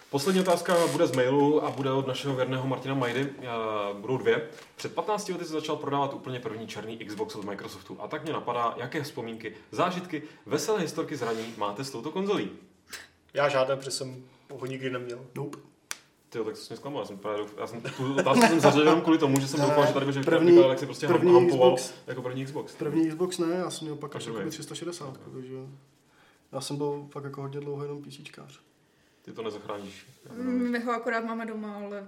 Poslední 0.10 0.41
otázka 0.41 0.88
bude 0.91 1.07
z 1.07 1.11
mailu 1.11 1.64
a 1.65 1.72
bude 1.72 1.91
od 1.91 2.07
našeho 2.07 2.35
věrného 2.35 2.68
Martina 2.68 2.95
Majdy. 2.95 3.30
Já- 3.41 3.94
Budou 3.94 4.18
dvě. 4.18 4.49
Před 4.76 4.94
15 4.95 5.30
lety 5.30 5.45
se 5.45 5.52
začal 5.53 5.76
prodávat 5.76 6.14
úplně 6.14 6.39
první 6.39 6.68
černý 6.68 6.98
Xbox 6.98 7.35
od 7.35 7.45
Microsoftu. 7.45 7.98
A 8.02 8.07
tak 8.07 8.23
mě 8.23 8.34
napadá, 8.34 8.73
jaké 8.77 9.03
vzpomínky, 9.03 9.56
zážitky, 9.72 10.23
veselé 10.45 10.81
historky 10.81 11.15
zraní 11.15 11.53
máte 11.57 11.84
s 11.84 11.89
touto 11.91 12.11
konzolí. 12.11 12.49
Já 13.38 13.49
žádné, 13.49 13.76
protože 13.76 13.91
jsem 13.91 14.23
ho 14.59 14.65
nikdy 14.65 14.89
neměl. 14.89 15.26
Nope. 15.35 15.57
Ty 16.30 16.38
tak 16.38 16.47
to 16.47 16.55
jsi 16.55 16.73
mě 16.73 16.77
zklamal, 16.77 17.01
já 17.01 17.05
jsem, 17.07 17.18
právě 17.18 17.45
já 17.57 17.68
jsem 17.68 17.81
tu 17.81 18.15
otázku 18.19 18.41
jsem 18.47 18.59
zařadil 18.59 18.85
jenom 18.88 19.01
kvůli 19.01 19.18
tomu, 19.18 19.39
že 19.39 19.47
jsem 19.47 19.59
Ne, 19.59 19.65
doufal, 19.65 19.85
že 19.88 19.93
tady 19.93 20.05
bude 20.05 20.22
první- 20.23 20.57
jak 20.69 20.80
si 20.80 20.85
prostě 20.85 21.07
první 21.07 21.34
hampoval 21.34 21.76
Xbox. 21.76 21.93
jako 22.07 22.22
první 22.22 22.45
Xbox. 22.45 22.76
První 22.76 23.09
Xbox 23.09 23.38
ne, 23.38 23.55
já 23.55 23.69
jsem 23.69 23.85
měl 23.88 23.95
pak 23.97 24.15
až 24.15 24.23
druhý. 24.26 24.38
jakoby 24.38 24.51
360, 24.51 25.19
takže 25.34 25.53
já 26.51 26.61
jsem 26.61 26.77
byl 26.77 27.07
fakt 27.11 27.23
jako 27.23 27.41
hodně 27.41 27.59
dlouho 27.59 27.84
jenom 27.84 28.01
PCčkář. 28.03 28.59
Ty 29.22 29.31
to 29.31 29.41
nezachráníš. 29.41 30.05
Mm, 30.38 30.72
My 30.72 30.80
ho 30.80 30.91
akorát 30.91 31.26
máme 31.26 31.45
doma, 31.45 31.76
ale 31.85 32.07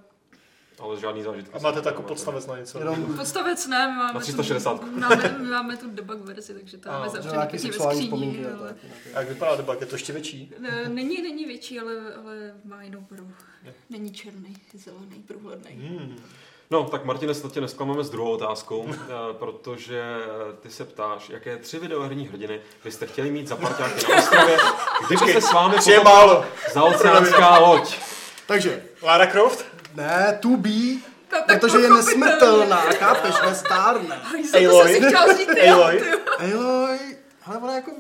Ale 0.80 1.00
žádný 1.00 1.24
zážitky. 1.24 1.58
A 1.58 1.60
máte 1.60 1.82
takový 1.82 2.08
podstavec 2.08 2.48
na 2.48 2.58
něco? 2.58 2.80
Jenom 2.80 3.16
Podstavec 3.18 3.68
ne, 3.68 3.88
my 3.88 3.98
máme, 3.98 4.14
Na 4.14 4.20
360. 4.20 4.80
Tu, 4.80 5.00
máme, 5.00 5.36
my 5.40 5.48
máme 5.48 5.78
tu 5.78 5.90
debug 5.90 6.20
verzi, 6.20 6.54
takže 6.54 6.78
to 6.78 6.90
máme 6.90 7.10
zavřený 7.10 7.48
pěkně 7.50 7.72
ve 7.72 7.78
a 7.78 8.58
ale... 8.60 8.76
A 9.14 9.20
jak 9.20 9.30
vypadá 9.30 9.56
debug? 9.56 9.82
Je 9.82 9.88
to 9.88 9.96
ještě 9.96 10.14
větší? 10.14 10.54
Ne, 10.60 10.90
Není, 10.90 11.22
není 11.22 11.46
větší, 11.46 11.80
ale, 11.80 11.94
ale 12.24 12.54
má 12.66 12.84
jinou 12.84 13.08
barvu. 13.12 13.32
Není 13.90 14.12
černý, 14.12 14.58
zelený, 14.74 15.24
průhledný. 15.28 15.72
Hmm. 15.72 16.16
No, 16.72 16.84
tak 16.90 17.06
Martine, 17.06 17.34
snad 17.34 17.52
tě 17.52 17.62
nesklameme 17.62 18.04
s 18.04 18.10
druhou 18.10 18.32
otázkou, 18.32 18.88
eh, 18.94 18.98
protože 19.40 20.04
ty 20.60 20.70
se 20.70 20.86
ptáš, 20.86 21.30
jaké 21.30 21.58
tři 21.58 21.80
videoherní 21.80 22.28
hrdiny 22.28 22.62
byste 22.84 23.06
chtěli 23.06 23.32
mít 23.32 23.48
za 23.48 23.56
parťáky 23.56 24.12
na 24.12 24.18
ostrově, 24.20 24.58
kdyby 25.08 25.34
se 25.34 25.42
s 25.42 25.54
vámi 25.54 25.78
Tři 25.78 25.92
je 25.92 26.04
málo. 26.04 26.46
zaoceánská 26.74 27.58
loď. 27.58 27.98
Takže, 28.48 28.84
Lara 29.02 29.28
Croft? 29.28 29.66
Ne, 29.96 30.40
to 30.42 30.58
be, 30.58 31.00
tak 31.30 31.60
protože 31.60 31.78
je 31.78 31.90
nesmrtelná, 31.90 32.78
chápeš, 32.78 33.36
nestárne. 33.42 34.22
Aloy. 34.68 35.02
Aloy. 35.70 36.02
Aloy, 36.40 37.00
ale 37.46 37.58
ona 37.58 37.72
je 37.72 37.76
jako 37.76 37.92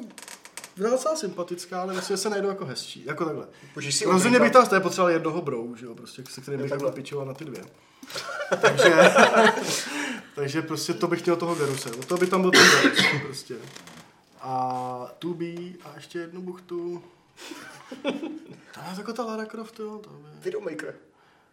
byla 0.80 0.90
docela 0.90 1.16
sympatická, 1.16 1.82
ale 1.82 1.94
myslím, 1.94 2.18
že 2.18 2.22
se 2.22 2.30
najdou 2.30 2.48
jako 2.48 2.66
hezčí. 2.66 3.06
Jako 3.06 3.26
takhle. 3.26 3.48
Můžeš 3.76 3.96
si 3.96 4.06
Rozhodně 4.06 4.40
bych 4.40 4.52
tam 4.52 4.66
z 4.66 4.70
té 4.70 4.80
potřeboval 4.80 5.12
jednoho 5.12 5.42
brou, 5.42 5.76
že 5.76 5.86
jo, 5.86 5.96
prostě, 5.96 6.24
se 6.30 6.42
kterým 6.42 6.62
bych 6.62 6.70
takhle. 6.70 6.92
pičoval 6.92 7.26
na 7.26 7.34
ty 7.34 7.46
dvě. 7.46 7.64
takže, 8.62 8.94
takže 10.36 10.62
prostě 10.62 10.94
to 10.94 11.08
bych 11.08 11.22
chtěl 11.22 11.36
toho 11.36 11.56
Geruse. 11.56 11.90
To 11.90 12.18
by 12.18 12.28
tam 12.28 12.42
byl 12.42 12.52
ten 12.52 12.68
Gerus, 12.82 13.00
prostě. 13.26 13.56
A 14.42 15.12
Tubi 15.20 15.76
a 15.84 15.92
ještě 15.96 16.20
jednu 16.20 16.42
buchtu. 16.42 17.04
To 18.74 18.80
je 18.80 18.98
jako 18.98 19.14
ta 19.14 19.24
Lara 19.24 19.46
Croft, 19.46 19.80
jo. 19.80 20.02
Videomaker. 20.44 20.96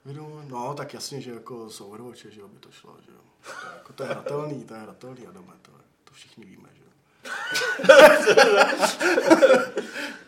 Video, 0.06 0.42
no, 0.48 0.74
tak 0.74 0.94
jasně, 0.94 1.20
že 1.20 1.30
jako 1.30 1.70
z 1.70 1.80
Overwatche, 1.80 2.30
že 2.30 2.40
jo, 2.40 2.48
by 2.48 2.58
to 2.58 2.70
šlo, 2.70 2.96
že 3.06 3.12
jo. 3.12 3.18
To 3.42 3.66
je, 3.66 3.72
jako, 3.76 3.92
to 3.92 4.02
je 4.02 4.08
hratelný, 4.08 4.64
to 4.64 4.74
je 4.74 4.80
hratelný, 4.80 5.26
Adame, 5.26 5.52
to, 5.62 5.70
to 6.04 6.14
všichni 6.14 6.44
víme, 6.44 6.68
že 6.74 6.82
jo. 6.82 6.90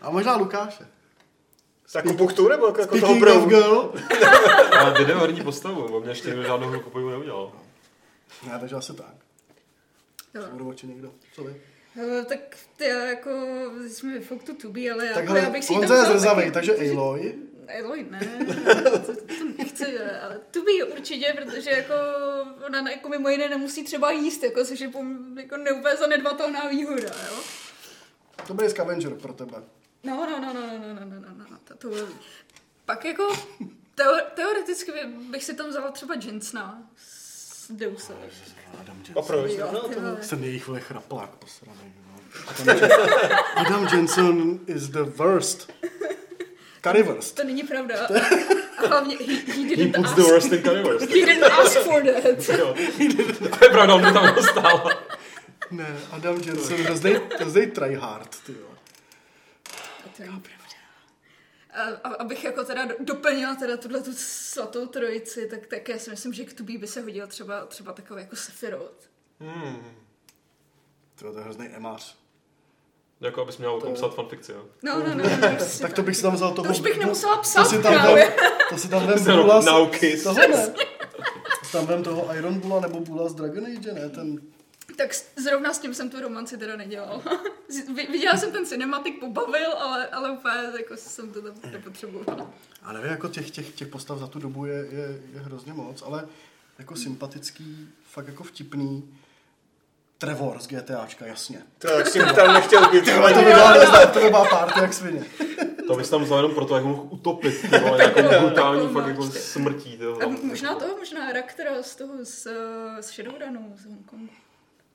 A 0.01 0.09
možná 0.09 0.35
Lukáše. 0.35 0.87
Jako 1.95 2.13
buchtu 2.13 2.47
nebo 2.47 2.65
jako, 2.67 2.81
jako 2.81 2.99
toho 2.99 3.15
Speaking 3.15 3.37
of 3.37 3.45
brou? 3.47 3.49
girl. 3.59 3.93
Ale 4.79 4.93
videoherní 4.99 5.41
postavu, 5.43 5.87
bo 5.89 5.99
mě 5.99 6.09
ještě 6.09 6.43
žádnou 6.43 6.67
hru 6.67 6.79
kupuju 6.81 7.09
neudělal. 7.09 7.51
Ne, 8.47 8.59
takže 8.59 8.75
asi 8.75 8.93
tak. 8.93 9.15
Overwatche 10.53 10.87
někdo. 10.87 11.11
Co 11.35 11.43
vy? 11.43 11.61
Eh, 12.19 12.25
Tak 12.25 12.39
ty 12.77 12.83
jako, 12.85 13.29
jsme 13.89 14.13
vyfok 14.19 14.43
tu 14.43 14.53
tubi, 14.55 14.91
ale 14.91 15.07
Tak 15.07 15.15
jako, 15.23 15.35
já 15.35 15.41
hele, 15.41 15.51
bych 15.53 15.63
si 15.63 15.73
Honza 15.73 16.19
tam 16.19 16.39
je 16.39 16.51
taky- 16.51 16.51
takže 16.51 16.91
Aloy. 16.91 17.35
Aloy, 17.79 18.05
ne, 18.09 18.19
to, 19.05 19.15
to 19.15 19.23
nechci, 19.57 19.99
ale 19.99 20.39
tubi 20.51 20.83
určitě, 20.83 21.33
protože 21.41 21.69
jako 21.71 21.93
ona 22.67 22.91
jako 22.91 23.09
mimo 23.09 23.29
jiné 23.29 23.49
nemusí 23.49 23.83
třeba 23.83 24.11
jíst, 24.11 24.43
jako, 24.43 24.65
což 24.65 24.79
je 24.79 24.91
jako 25.35 25.57
neúplně 25.57 25.95
zanedbatelná 25.97 26.67
výhoda, 26.67 27.09
jo. 27.29 27.39
To 28.47 28.53
bude 28.53 28.69
scavenger 28.69 29.15
pro 29.15 29.33
tebe. 29.33 29.57
No, 30.03 30.27
no, 30.29 30.39
no, 30.39 30.53
no, 30.53 30.61
no, 30.61 30.77
no, 30.77 31.05
no, 31.05 31.05
no, 31.05 31.33
no, 31.37 31.45
no, 31.51 31.57
to, 31.63 31.75
to 31.75 32.07
Pak 32.85 33.05
jako 33.05 33.35
teo, 33.95 34.17
teoreticky 34.35 34.91
by- 34.91 35.29
bych 35.29 35.43
si 35.43 35.53
tam 35.53 35.69
vzala 35.69 35.91
třeba 35.91 36.15
Jensna 36.15 36.83
z 36.97 37.71
Deuse. 37.71 38.13
Adam 38.79 38.95
Jensen. 38.97 39.17
Opravdu. 39.17 39.57
No, 39.71 39.81
to... 39.81 39.99
Jsem 40.21 40.43
jejich 40.43 40.67
vole 40.67 40.79
chraplák 40.79 41.29
posraný. 41.29 41.93
No. 42.07 42.19
Adam, 42.47 42.77
Jensen, 42.77 43.01
Adam 43.55 43.87
Jensen 43.93 44.59
is 44.67 44.89
the 44.89 45.03
worst. 45.03 45.71
Currywurst. 46.81 47.35
To 47.35 47.43
není 47.43 47.63
pravda. 47.63 47.95
A 48.77 48.87
hlavně 48.87 49.17
he, 49.17 49.33
he 49.33 49.53
He 49.53 49.75
didn't 49.75 49.95
puts 49.95 50.07
ask, 50.07 50.15
the 50.15 50.21
worst 50.21 50.51
in 50.53 50.63
Currywurst. 50.63 51.09
he 51.09 51.15
didn't 51.15 51.43
ask 51.43 51.77
for 51.79 52.03
that. 52.03 52.49
Jo. 52.59 52.75
To 53.59 53.65
je 53.65 53.69
pravda, 53.71 53.93
on 53.95 54.01
to 54.03 54.11
tam 54.13 54.35
dostal. 54.35 54.89
Ne, 55.71 55.97
Adam 56.11 56.35
Jensen, 56.41 56.77
hrozný, 56.77 57.11
hrozný 57.39 57.67
tryhard, 57.67 58.35
ty 58.45 58.51
jo. 58.51 58.67
To 60.17 60.23
není 60.23 60.39
pravda. 60.41 60.59
A, 61.73 61.81
a, 62.09 62.13
abych 62.15 62.43
jako 62.43 62.63
teda 62.63 62.85
do- 62.85 62.95
doplnila 62.99 63.55
teda 63.55 63.77
tuhle 63.77 64.01
tu 64.01 64.11
svatou 64.15 64.85
trojici, 64.85 65.47
tak, 65.47 65.67
tak 65.67 65.89
já 65.89 65.97
si 65.99 66.09
myslím, 66.09 66.33
že 66.33 66.43
k 66.45 66.53
Tubí 66.53 66.77
by 66.77 66.87
se 66.87 67.01
hodil 67.01 67.27
třeba, 67.27 67.65
třeba 67.65 67.93
takový 67.93 68.21
jako 68.21 68.35
Sephiroth. 68.35 69.09
Hmm. 69.39 69.83
To 71.15 71.37
je 71.37 71.43
hrozný 71.43 71.67
emář. 71.67 72.17
Jako 73.21 73.41
abys 73.41 73.57
měl 73.57 73.71
o 73.73 73.81
tom 73.81 73.93
psát 73.93 74.15
fanfikci, 74.15 74.51
jo? 74.51 74.65
No, 74.83 74.99
no, 74.99 75.15
no. 75.15 75.23
no 75.41 75.47
prostě 75.55 75.81
Tak 75.83 75.93
to 75.93 76.03
bych 76.03 76.15
si 76.15 76.21
tam 76.21 76.33
vzal 76.35 76.51
toho... 76.53 76.65
To 76.67 76.71
už 76.71 76.79
bych 76.79 76.99
nemusela 76.99 77.35
to 77.35 77.41
psát 77.41 77.65
si 77.65 77.81
tam 77.81 77.93
právě. 77.93 78.15
vem, 78.25 78.33
to 78.69 78.77
si 78.77 78.87
tam 78.89 79.07
vem 79.07 79.23
Bula 79.41 79.61
z- 79.61 79.65
nauky. 79.65 80.17
toho 80.21 80.35
ne. 80.39 80.73
Tam 81.71 81.85
vem 81.85 82.03
toho 82.03 82.35
Iron 82.35 82.59
Bulla 82.59 82.79
nebo 82.79 82.99
Bula 82.99 83.29
z 83.29 83.35
Dragon 83.35 83.65
Age, 83.65 83.93
ne? 83.93 84.09
Ten, 84.09 84.41
Tak 84.95 85.09
zrovna 85.43 85.73
s 85.73 85.79
tím 85.79 85.93
jsem 85.93 86.09
tu 86.09 86.21
romanci 86.21 86.57
teda 86.57 86.75
nedělal. 86.75 87.21
Z- 87.69 87.89
vi- 87.95 88.07
Viděla 88.11 88.37
jsem 88.37 88.51
ten 88.51 88.65
cinematik, 88.65 89.19
pobavil, 89.19 89.73
ale, 89.73 90.07
ale 90.07 90.31
úplně 90.31 90.53
jako 90.79 90.97
jsem 90.97 91.33
to 91.33 91.41
tam 91.41 91.53
nepotřebovala. 91.71 92.49
a 92.83 92.93
nevím, 92.93 93.09
jako 93.11 93.27
těch, 93.27 93.51
těch, 93.51 93.69
těch 93.75 93.87
postav 93.87 94.19
za 94.19 94.27
tu 94.27 94.39
dobu 94.39 94.65
je, 94.65 94.73
je, 94.75 95.21
je 95.33 95.39
hrozně 95.39 95.73
moc, 95.73 96.01
ale 96.05 96.27
jako 96.79 96.95
sympatický, 96.95 97.89
fakt 98.11 98.27
jako 98.27 98.43
vtipný. 98.43 99.13
Trevor 100.19 100.59
z 100.61 100.67
GTAčka, 100.67 101.25
jasně. 101.25 101.61
To 101.77 101.87
jak 101.87 102.11
tím 102.11 102.25
tam 102.35 102.53
nechtěl 102.53 102.91
být. 102.91 103.09
Ale 103.09 103.33
to 103.33 103.39
by 103.39 103.45
byla, 103.45 103.73
nezná, 103.73 104.05
to 104.05 104.19
by 104.19 104.29
byla 104.29 104.45
party 104.45 104.79
jak 104.79 104.93
svině. 104.93 105.25
To 105.87 105.95
bys 105.95 106.09
tam 106.09 106.23
vzal 106.23 106.37
jenom 106.37 106.55
proto, 106.55 106.75
jak 106.75 106.85
mohl 106.85 107.07
utopit, 107.09 107.61
ty 107.61 107.79
vole, 107.79 107.97
nějakou 108.15 108.45
brutální 108.45 108.81
Takovou 108.81 108.93
fakt 109.01 109.07
jako 109.07 109.23
smrtí, 109.31 109.97
ty 109.97 110.03
A 110.05 110.07
vole. 110.09 110.37
možná 110.43 110.75
toho, 110.75 110.97
možná 110.97 111.31
Raktera 111.31 111.83
z 111.83 111.95
toho, 111.95 112.13
z, 112.25 112.45
eh, 112.47 113.01
z 113.03 113.09
Shadowrunu, 113.09 113.73
z 113.77 113.85
Hongkongu. 113.85 114.29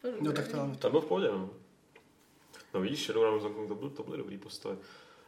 To 0.02 0.08
No 0.20 0.32
tak 0.32 0.48
to 0.48 0.70
Ten 0.78 0.90
byl 0.90 1.00
v 1.00 1.04
pohodě, 1.04 1.28
no. 1.32 1.50
No 2.74 2.80
vidíš, 2.80 3.04
Shadowrun 3.06 3.40
Hongkong, 3.40 3.68
to, 3.68 3.74
byl, 3.74 3.90
to 3.90 4.02
byly 4.02 4.18
dobrý 4.18 4.38
postavy. 4.38 4.76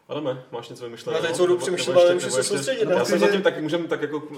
Adame, 0.08 0.42
máš 0.50 0.68
něco 0.68 0.84
vymyšleného? 0.84 1.24
Já 1.24 1.30
teď 1.32 1.40
Nebo- 1.40 1.56
přemýšlím, 1.56 1.88
nebo 1.88 2.00
ale 2.00 2.08
nemůžu 2.08 2.30
se 2.30 2.42
soustředit, 2.42 2.88
Já 2.90 2.98
no. 2.98 3.04
jsem 3.04 3.18
zatím 3.18 3.42
tak, 3.42 3.60
můžeme 3.60 3.88
tak 3.88 4.02
jako 4.02 4.16
uh, 4.16 4.36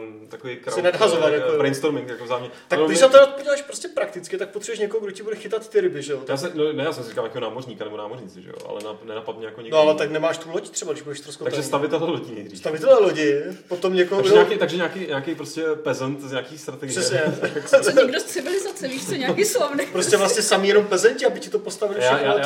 um, 0.00 0.26
takový 0.28 0.56
crowd, 0.56 0.84
nadhazovat, 0.84 1.32
eh, 1.32 1.34
jako 1.34 1.52
jo. 1.52 1.58
brainstorming, 1.58 2.08
jako 2.08 2.26
zámě. 2.26 2.50
Tak 2.68 2.80
když 2.86 2.98
se 2.98 3.08
to 3.08 3.26
podíváš 3.36 3.62
prostě 3.62 3.88
prakticky, 3.88 4.38
tak 4.38 4.50
potřebuješ 4.50 4.80
někoho, 4.80 5.00
kdo 5.04 5.12
ti 5.12 5.22
bude 5.22 5.36
chytat 5.36 5.68
ty 5.68 5.80
ryby, 5.80 6.02
že 6.02 6.12
jo? 6.12 6.20
já 6.28 6.36
se, 6.36 6.50
no, 6.54 6.72
ne, 6.72 6.84
já 6.84 6.92
jsem 6.92 7.04
si 7.04 7.10
říkal 7.10 7.24
jako 7.24 7.40
námořníka 7.40 7.84
nebo 7.84 7.96
námořníci, 7.96 8.42
že 8.42 8.48
jo, 8.48 8.54
ale 8.68 8.80
na, 8.84 8.98
nenapadne 9.04 9.44
jako 9.44 9.60
někdo. 9.60 9.76
No 9.76 9.82
ale 9.82 9.94
tak 9.94 10.10
nemáš 10.10 10.38
tu 10.38 10.50
loď 10.50 10.70
třeba, 10.70 10.92
když 10.92 11.02
budeš 11.02 11.20
trošku 11.20 11.44
Takže 11.44 11.62
stavitel 11.62 12.10
lodí 12.10 12.34
nejdřív. 12.34 12.58
Stavitele 12.58 13.00
lodi, 13.00 13.42
potom 13.68 13.94
někoho, 13.94 14.20
Takže 14.20 14.34
nějaký, 14.34 14.58
takže 14.58 14.76
nějaký, 14.76 15.06
nějaký 15.06 15.34
prostě 15.34 15.64
peasant 15.74 16.20
z 16.20 16.30
nějaký 16.30 16.58
strategie. 16.58 17.00
Přesně. 17.00 17.22
Co 17.82 17.90
někdo 17.90 18.20
z 18.20 18.24
civilizace, 18.24 18.88
víš 18.88 19.06
co, 19.06 19.14
nějaký 19.14 19.44
slavný. 19.44 19.86
Prostě 19.86 20.16
vlastně 20.16 20.42
sami 20.42 20.68
jenom 20.68 20.84
pezenti, 20.84 21.26
aby 21.26 21.40
ti 21.40 21.50
to 21.50 21.58
postavili 21.58 22.00
všechno 22.00 22.40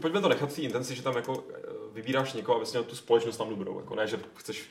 pojďme 0.00 0.20
to 0.20 0.28
nechat 0.28 0.52
v 0.52 0.56
té 0.56 0.62
intenci, 0.62 0.94
že 0.94 1.02
tam 1.02 1.16
jako 1.16 1.29
eh, 1.38 1.58
vybíráš 1.92 2.32
někoho, 2.32 2.56
abys 2.56 2.72
měl 2.72 2.84
tu 2.84 2.96
společnost 2.96 3.36
tam 3.36 3.48
dobrou. 3.48 3.78
Jako 3.80 3.94
ne, 3.94 4.06
že 4.06 4.20
chceš, 4.36 4.64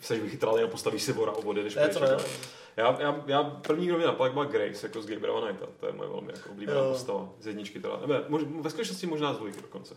chceš 0.00 0.20
vychytralý 0.20 0.62
a 0.62 0.66
postavíš 0.66 1.02
si 1.02 1.12
vora 1.12 1.32
a 1.32 1.36
odjedeš 1.36 1.74
Ne, 1.74 1.88
to 1.88 1.98
pryč, 1.98 2.10
ne. 2.10 2.16
jako. 2.16 2.30
Já, 2.76 2.96
já, 3.00 3.22
já, 3.26 3.42
první, 3.44 3.86
kdo 3.86 3.96
mě 3.96 4.06
napadl, 4.06 4.32
byla 4.32 4.44
Grace, 4.44 4.86
jako 4.86 5.02
z 5.02 5.06
Brava 5.18 5.40
Knighta. 5.46 5.66
To 5.80 5.86
je 5.86 5.92
moje 5.92 6.08
velmi 6.08 6.32
jako 6.36 6.50
oblíbená 6.50 6.78
Jo. 6.80 6.90
postava. 6.92 7.28
Z 7.40 7.46
jedničky 7.46 7.80
teda. 7.80 7.96
Nebe, 8.00 8.24
mož, 8.28 8.42
ve 8.60 8.70
skutečnosti 8.70 9.06
možná 9.06 9.34
z 9.34 9.36
dvojky 9.36 9.60
dokonce. 9.62 9.94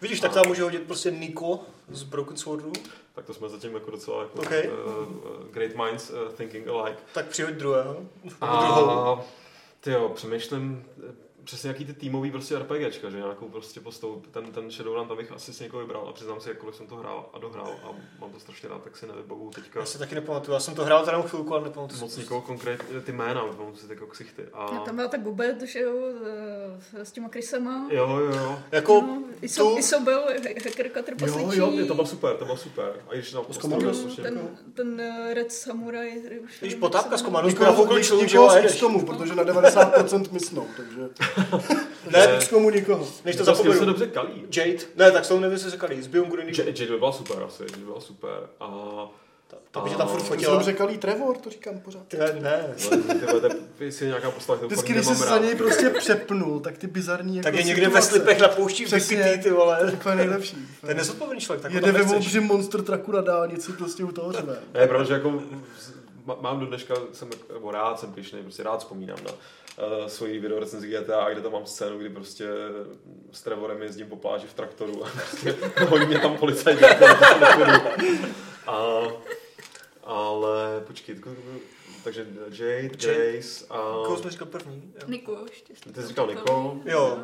Vidíš, 0.00 0.20
tak 0.20 0.32
tam 0.34 0.48
může 0.48 0.62
hodit 0.62 0.82
prostě 0.82 1.10
Niko 1.10 1.60
z 1.88 2.02
Broken 2.02 2.36
Swordu, 2.36 2.72
Tak 3.14 3.24
to 3.24 3.34
jsme 3.34 3.48
zatím 3.48 3.74
jako 3.74 3.90
docela 3.90 4.22
jako, 4.22 4.38
OK. 4.38 4.46
uh, 4.50 5.46
great 5.50 5.70
minds 5.86 6.10
uh, 6.10 6.16
thinking 6.32 6.68
alike. 6.68 6.98
tak 7.14 7.26
přihoď 7.26 7.54
druhého. 7.54 7.96
A 8.40 9.20
ty 9.80 9.90
jo, 9.90 10.08
přemýšlím 10.14 10.84
přesně 11.44 11.68
jaký 11.68 11.84
ty 11.84 11.92
týmový 11.94 12.30
prostě 12.30 12.58
RPGčka, 12.58 13.10
že 13.10 13.16
nějakou 13.16 13.48
prostě 13.48 13.80
postavu, 13.80 14.22
ten, 14.30 14.46
ten 14.52 14.70
Shadowrun 14.70 15.08
tam 15.08 15.16
bych 15.16 15.32
asi 15.32 15.52
si 15.54 15.64
někoho 15.64 15.80
vybral 15.82 16.06
a 16.08 16.12
přiznám 16.12 16.40
si, 16.40 16.48
jakkoliv 16.48 16.76
jsem 16.76 16.86
to 16.86 16.96
hrál 16.96 17.30
a 17.34 17.38
dohrál 17.38 17.74
a 17.84 17.88
mám 18.20 18.32
to 18.32 18.40
strašně 18.40 18.68
rád, 18.68 18.82
tak 18.84 18.96
si 18.96 19.06
nevybavu 19.06 19.50
teďka 19.54 19.80
Já 19.80 19.86
si 19.86 19.98
taky 19.98 20.14
nepamatuju, 20.14 20.54
já 20.54 20.60
jsem 20.60 20.74
to 20.74 20.84
hrál 20.84 21.04
teda 21.04 21.22
chvilku, 21.22 21.54
ale 21.54 21.64
nepamatuju. 21.64 22.00
moc 22.00 22.16
nikoho 22.16 22.40
konkrétně, 22.40 23.00
ty 23.00 23.12
jména, 23.12 23.44
mám 23.58 23.74
si 23.76 23.86
jako 23.90 24.06
ksichty. 24.06 24.42
A... 24.52 24.64
A 24.64 24.78
tam 24.84 24.96
byla 24.96 25.08
ta 25.08 25.16
Gube, 25.16 25.54
to 25.54 25.66
že 25.66 25.80
jo, 25.80 25.92
s- 26.80 26.94
s 27.08 27.12
těma 27.12 27.28
Krysema. 27.28 27.86
Jo, 27.90 28.08
jo, 28.18 28.36
jo. 28.36 28.58
Jako 28.72 29.00
No, 29.00 29.22
Iso, 29.42 29.64
tu- 29.70 29.78
Isobel, 29.78 30.24
hackerka 30.64 31.02
trpasličí. 31.02 31.58
Jo, 31.58 31.70
jo, 31.74 31.86
to 31.86 31.94
bylo 31.94 32.06
super, 32.06 32.36
to 32.36 32.44
bylo 32.44 32.56
super. 32.56 32.92
A 33.08 33.14
když 33.14 33.32
nám 33.32 33.44
Komando? 33.60 33.86
No, 33.86 33.94
slušně. 33.94 34.22
ten, 34.22 34.48
ten 34.74 35.00
eh, 35.00 35.34
Red 35.34 35.52
Samurai, 35.52 36.20
který 36.20 36.38
už... 36.38 36.58
Když 36.60 36.74
potápka 36.74 37.10
jak 37.10 37.18
z 37.18 37.20
se 37.20 37.24
komando 37.24 37.48
jmenuje. 37.48 37.56
jsme 37.56 37.66
nafoukli 37.66 38.04
člun, 38.04 38.28
že 38.28 38.36
jo, 38.36 38.42
nikoho 38.42 38.48
a 38.50 38.52
z 38.52 38.56
jedeš. 38.56 38.72
XCOMu, 38.72 39.06
protože 39.06 39.34
na 39.34 39.44
90% 39.44 40.32
myslnou, 40.32 40.66
takže... 40.76 41.00
Ne, 42.10 42.22
z 42.40 42.44
XCOMu 42.44 42.70
nikoho. 42.70 43.08
než 43.24 43.36
to 43.36 43.44
To 43.44 43.52
tím 43.52 43.56
se 43.56 43.62
zapomenu. 43.68 43.86
dobře 43.86 44.06
kalí. 44.06 44.44
Jade, 44.56 44.76
ne, 44.96 45.10
tak 45.10 45.24
jsou 45.24 45.40
nevím, 45.40 45.58
co 45.58 45.64
se 45.64 45.70
říkali, 45.70 46.02
z 46.02 46.06
Beyond 46.06 46.30
Good 46.30 46.40
and 46.40 46.48
Evil. 46.48 46.64
Jade 46.66 46.86
by 46.92 46.98
byla 46.98 47.12
super 47.12 47.42
asi, 47.46 47.62
Jade 47.62 47.76
by 47.76 47.84
byla 47.84 48.00
super. 48.00 48.30
A... 48.60 48.66
To 49.70 49.80
by 49.80 49.90
tě 49.90 49.96
tam 49.96 50.08
furt 50.08 50.18
To 50.18 50.24
se 50.24 50.28
fotila. 50.34 50.52
dobře 50.54 50.72
kalí 50.72 50.98
Trevor, 50.98 51.36
to 51.36 51.50
říkám 51.50 51.80
pořád. 51.80 52.02
Ty 52.08 52.16
ne, 52.16 52.32
ne. 52.40 52.74
Ty 53.20 53.26
to 53.26 53.46
je- 53.46 53.54
jestli 53.80 54.06
je 54.06 54.08
nějaká 54.08 54.30
postava, 54.30 54.56
kterou 54.56 54.68
Vždycky, 54.68 54.92
když 54.92 55.06
jsi 55.06 55.12
nemám 55.12 55.28
za 55.28 55.38
něj 55.38 55.54
prostě 55.54 55.90
přepnul, 55.90 56.60
tak 56.60 56.78
ty 56.78 56.86
bizarní 56.86 57.36
jako 57.36 57.44
Tak 57.46 57.54
je 57.54 57.62
někde 57.62 57.88
ve 57.88 58.02
slipech 58.02 58.38
na 58.40 58.48
poušti 58.48 58.84
vykrytý, 58.84 59.42
ty 59.42 59.50
vole. 59.50 59.90
Úplně 59.92 60.14
nejlepší. 60.14 60.56
To 60.80 60.88
je 60.88 60.94
nezodpovědný 60.94 61.40
člověk, 61.40 61.62
tak 61.62 61.72
Jede 61.72 61.92
ve 61.92 62.02
obřím 62.16 62.42
monster 62.42 62.82
traku 62.82 63.12
na 63.12 63.20
dálnici, 63.20 63.72
prostě 63.72 64.04
u 64.04 64.12
toho 64.12 64.32
řve. 64.32 64.56
Ne, 64.74 64.86
protože 64.86 65.14
jako 65.14 65.42
mám 66.40 66.60
do 66.60 66.66
dneška, 66.66 66.94
jsem, 67.12 67.30
nebo 67.52 67.70
rád 67.70 68.00
jsem 68.00 68.12
pišnej, 68.12 68.42
prostě 68.42 68.62
rád 68.62 68.78
vzpomínám 68.78 69.18
na 69.24 69.30
uh, 69.78 70.06
svoji 70.06 70.38
video 70.38 70.58
recenzi 70.60 70.88
GTA, 70.88 71.30
kde 71.32 71.40
tam 71.42 71.52
mám 71.52 71.66
scénu, 71.66 71.98
kdy 71.98 72.08
prostě 72.08 72.48
s 73.32 73.42
Trevorem 73.42 73.82
jezdím 73.82 74.06
po 74.06 74.16
pláži 74.16 74.46
v 74.46 74.54
traktoru 74.54 75.04
a 75.04 75.08
prostě 75.10 75.56
honí 75.88 76.06
mě 76.06 76.18
tam 76.18 76.36
nechodu. 77.40 77.72
a, 78.66 79.02
ale 80.04 80.80
počkej, 80.86 81.16
takže 82.04 82.26
Jade, 82.50 82.88
Grace 82.88 83.64
a... 83.70 83.76
Koho 84.04 84.16
jsme 84.18 84.30
říkal 84.30 84.48
první? 84.48 84.92
Jo. 84.94 85.00
Niko, 85.08 85.38
ještě. 85.50 85.72
Ty 85.92 86.02
jsi 86.02 86.08
říkal 86.08 86.26
Niko. 86.26 86.80
Jo. 86.84 87.18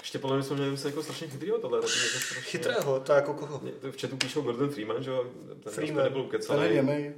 Ještě 0.00 0.18
podle 0.18 0.36
mě 0.36 0.44
jsme 0.46 0.56
měli 0.56 0.76
jako 0.84 1.02
strašně 1.02 1.28
chytrýho 1.28 1.58
tohle. 1.58 1.80
taky 1.80 1.92
jako 1.92 2.18
strašně- 2.18 2.42
Chytrého, 2.42 3.00
to 3.00 3.12
jako 3.12 3.34
koho? 3.34 3.60
V 3.90 4.00
chatu 4.00 4.16
píšou 4.16 4.42
Gordon 4.42 4.70
Freeman, 4.70 5.02
že 5.02 5.10
jo? 5.10 5.26
Ten 5.64 5.72
Freeman. 5.72 6.04
nebyl 6.04 6.22
Ten 6.24 6.62
je. 6.62 7.14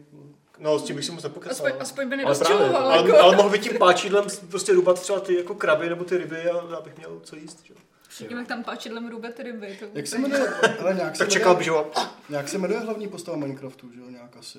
No, 0.59 0.79
s 0.79 0.83
tím 0.83 0.97
bych 0.97 1.05
si 1.05 1.13
moc 1.13 1.23
nepokecal. 1.25 1.53
Aspoň, 1.53 1.73
aspoň 1.81 2.05
by 2.05 2.09
právě, 2.17 2.25
nedostěhoval, 2.25 2.77
Ale, 2.77 2.97
jako. 2.97 3.19
ale 3.23 3.37
mohl 3.37 3.51
by 3.51 3.59
tím 3.59 3.79
páčidlem 3.79 4.25
prostě 4.51 4.73
rubat 4.73 5.01
třeba 5.01 5.21
ty 5.21 5.37
jako 5.37 5.55
kraby 5.55 5.89
nebo 5.89 6.05
ty 6.05 6.17
ryby 6.19 6.51
a 6.51 6.65
já 6.71 6.81
bych 6.81 6.97
měl 6.97 7.21
co 7.23 7.37
jíst. 7.37 7.61
Že? 7.65 7.75
jo. 7.75 7.81
Všichni 8.09 8.37
jak 8.37 8.47
tam 8.47 8.65
páčidlem 8.65 9.09
rube 9.11 9.33
ty 9.33 9.43
ryby. 9.43 9.77
To 9.81 9.87
Jak 9.95 10.07
se 10.07 10.19
jmenuje? 10.19 10.49
Ale 10.81 10.95
nějak 10.95 11.17
se 11.17 11.19
Tak 11.19 11.29
čekal 11.33 11.55
bych, 11.55 11.65
že 11.65 11.71
jo. 11.71 11.87
nějak 12.29 12.49
se 12.49 12.59
jmenuje 12.59 12.81
hlavní 12.81 13.09
postava 13.09 13.37
Minecraftu, 13.37 13.93
že 13.93 14.01
jo, 14.01 14.07
nějak 14.11 14.37
asi. 14.37 14.59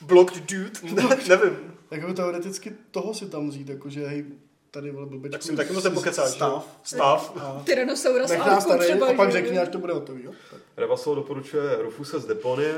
Blocked 0.00 0.42
dude? 0.50 0.80
Ne, 0.94 1.16
nevím. 1.28 1.74
Jako 1.90 2.12
teoreticky 2.14 2.72
toho 2.90 3.14
si 3.14 3.26
tam 3.26 3.48
vzít, 3.48 3.68
jakože 3.68 4.06
hej, 4.06 4.24
tady 4.70 4.90
vole 4.90 5.06
blbečku. 5.06 5.32
Tak 5.32 5.42
si 5.42 5.56
taky 5.56 5.72
moc 5.72 5.84
nepokecáš. 5.84 6.30
Stav. 6.30 6.78
Stav. 6.82 7.32
A 7.36 7.62
Tyrannosaurus 7.64 8.30
nech 8.30 8.38
nás 8.38 8.48
Arku 8.66 8.68
tady 8.68 8.84
třeba, 8.84 9.06
a 9.08 9.12
pak 9.14 9.32
že 9.32 9.38
jo. 9.38 9.44
řekni, 9.44 9.58
až 9.58 9.68
to 9.68 9.78
bude 9.78 9.92
hotový, 9.92 10.24
jo? 10.24 10.32
Revasol 10.76 11.14
doporučuje 11.14 11.76
Rufuse 11.82 12.20
z 12.20 12.26
Deponie. 12.26 12.74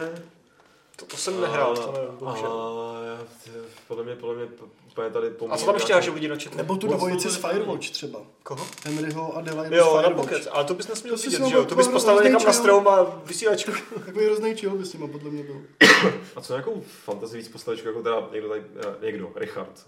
To, 0.98 1.06
to 1.06 1.16
jsem 1.16 1.40
nehrál, 1.40 1.76
to 1.76 1.92
nevím. 1.92 2.08
A, 2.10 2.12
bohužel. 2.12 2.52
a 2.52 2.98
podle 3.88 4.04
mě, 4.04 4.14
podle 4.16 4.36
mě 4.36 4.46
úplně 4.92 5.10
tady 5.10 5.30
pomůže. 5.30 5.54
A 5.54 5.58
co 5.58 5.66
tam 5.66 5.74
ještě 5.74 5.94
máš 5.94 6.08
lidi 6.08 6.28
na 6.28 6.36
chatu? 6.36 6.56
Nebo 6.56 6.76
tu 6.76 6.86
dvojici 6.86 7.28
to 7.28 7.34
z. 7.34 7.36
Firewatch 7.36 7.90
třeba. 7.90 8.20
Koho? 8.42 8.66
Henryho 8.84 9.36
a 9.36 9.40
Delilah 9.40 9.68
z 9.68 9.72
Jo, 9.72 10.02
na 10.02 10.10
pokec, 10.10 10.48
ale 10.50 10.64
to 10.64 10.74
bys 10.74 10.88
nesměl 10.88 11.16
To 11.16 11.22
vidět, 11.22 11.46
že 11.46 11.54
jo? 11.54 11.64
To 11.64 11.74
bys 11.74 11.88
postavil 11.88 12.22
někam 12.22 12.44
na 12.44 12.52
strom 12.52 12.88
a 12.88 13.04
vysílačku. 13.24 13.72
Takový 14.06 14.24
hrozný 14.24 14.54
chill 14.56 14.76
by 14.76 14.84
s 14.84 14.92
nima 14.92 15.06
podle 15.06 15.30
mě 15.30 15.42
byl. 15.42 15.56
A 16.36 16.40
co 16.40 16.52
nějakou 16.52 16.82
fantasy 17.04 17.36
víc 17.36 17.48
postavičku, 17.48 17.88
jako 17.88 18.02
teda 18.02 18.28
někdo 18.32 18.48
tady, 18.48 18.62
eh, 18.76 19.06
někdo, 19.06 19.30
Richard, 19.36 19.86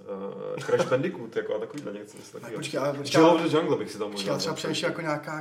uh, 0.56 0.62
Crash 0.64 0.88
Bandicoot, 0.88 1.36
jako 1.36 1.54
a 1.54 1.58
takovýhle 1.58 1.92
něco, 1.92 2.16
něco 2.16 2.32
Tak 2.32 2.32
takového. 2.32 2.58
počkej, 2.58 2.80
ale 2.80 2.92
počkej, 2.94 3.18
Jill 3.20 3.30
ale- 3.30 3.40
of 3.44 3.50
the 3.50 3.56
Jungle 3.56 3.76
bych 3.76 3.90
si 3.90 3.98
tam 3.98 4.10
počkej, 4.10 4.22
možná. 4.22 4.32
já 4.32 4.38
třeba 4.38 4.54
přemýšlím 4.54 4.88
jako 4.90 5.00
nějaká, 5.00 5.40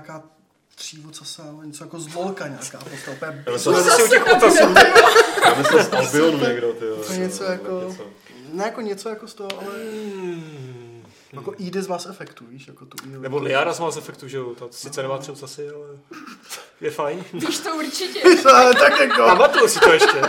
nějaká 0.80 0.84
třívocasa, 0.84 1.44
ale 1.58 1.68
něco 1.68 1.84
jako 1.84 2.00
z 2.00 2.08
Volka 2.14 2.48
nějaká 2.48 2.78
postava. 2.80 3.16
úplně 3.16 3.38
Já 3.38 3.44
To 3.46 3.52
myslel, 3.52 3.84
zase 3.84 4.04
u 4.04 4.08
těch 4.08 4.28
otasů. 4.28 4.74
já 5.46 5.56
myslel 5.58 5.84
z 5.84 5.94
Albionu 5.94 6.40
někdo, 6.40 6.74
ty 6.74 6.86
jo. 6.86 6.96
To 7.08 7.14
je 7.14 7.20
něco 7.20 7.44
jako- 7.44 7.84
něco. 7.90 8.04
Ne 8.54 8.64
jako 8.64 8.82
něco 8.82 9.10
jako 9.10 9.28
z 9.28 9.34
toho, 9.34 9.50
ale 9.62 9.74
jako 11.34 11.54
Edith 11.60 11.84
z 11.84 11.88
Mass 11.88 12.06
Effectu, 12.06 12.46
víš, 12.50 12.68
jako 12.68 12.86
tu 12.86 12.98
Edith. 13.04 13.22
Nebo 13.22 13.38
Liara 13.40 13.74
z 13.74 13.80
Mass 13.80 13.98
Effectu, 13.98 14.28
že 14.28 14.38
jo? 14.38 14.56
To 14.56 14.68
sice 14.72 15.02
nemá 15.02 15.18
tři 15.18 15.32
ocasy, 15.32 15.70
ale 15.70 15.88
je 16.82 16.92
fajn. 16.92 17.24
Víš 17.34 17.60
to 17.60 17.76
určitě. 17.76 18.20
Tak 18.80 19.00
jako... 19.00 19.16
Pamatuju 19.24 19.68
si 19.68 19.80
to 19.80 19.92
ještě. 19.94 20.22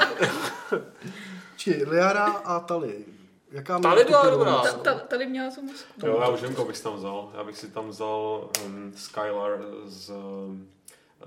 Či 1.56 1.84
Liara 1.86 2.24
a 2.24 2.60
Tali. 2.60 3.04
Jaká 3.52 3.78
má 3.78 3.82
Tali 3.90 4.04
byla 4.04 4.24
jako 4.24 4.30
dobrá. 4.38 4.60
Ta, 4.62 4.72
ta, 4.72 4.94
tady 4.94 5.26
měla 5.26 5.50
tu 5.54 5.62
masku. 5.62 6.06
Jo, 6.06 6.18
já 6.20 6.28
už 6.28 6.42
vím, 6.42 6.54
koho 6.54 6.68
bych 6.68 6.80
tam 6.80 6.94
vzal. 6.96 7.30
Já 7.34 7.44
bych 7.44 7.58
si 7.58 7.68
tam 7.70 7.88
vzal 7.88 8.50
um, 8.64 8.92
Skylar 8.96 9.58
z... 9.84 10.10
Um, 10.10 10.68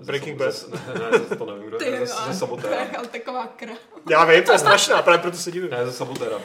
Breaking 0.00 0.38
Bad. 0.38 0.54
Ne, 0.68 0.94
ne, 1.10 1.36
to 1.36 1.46
nevím, 1.46 1.62
kdo 1.68 1.78
Ty 1.78 1.84
je. 1.84 2.00
jo, 2.00 2.06
Ze, 2.06 2.12
ale 2.12 2.24
ze 2.34 2.40
to 2.40 2.46
Sabotéra. 2.46 2.76
je 2.82 2.90
ale 2.96 3.08
taková 3.08 3.46
kra. 3.46 3.72
Já 4.10 4.24
vím, 4.24 4.44
to 4.44 4.52
je 4.52 4.58
strašná, 4.58 5.02
právě 5.02 5.18
proto 5.22 5.36
se 5.36 5.50
divím. 5.50 5.70
Ne, 5.70 5.86
ze 5.86 5.92
Sabotéra. 5.92 6.40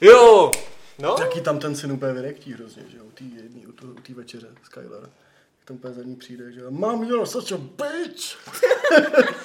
Jo! 0.00 0.50
No, 0.98 1.14
Taky 1.14 1.40
tam 1.40 1.58
ten 1.58 1.74
syn 1.76 1.92
úplně 1.92 2.12
vyrektí 2.12 2.52
hrozně, 2.52 2.82
že 2.88 2.96
jo, 2.98 3.04
u 3.04 3.10
té 3.10 3.24
jedný, 3.24 3.66
u 3.66 3.72
té 3.72 4.14
večeře, 4.14 4.46
Skylar. 4.64 5.00
Jak 5.02 5.64
tam 5.64 5.76
úplně 5.76 5.94
za 5.94 6.02
ní 6.02 6.16
přijde, 6.16 6.52
že 6.52 6.60
jo, 6.60 6.70
mám 6.70 7.02
you're 7.02 7.26
such 7.26 7.52
a 7.52 7.56
bitch. 7.56 8.36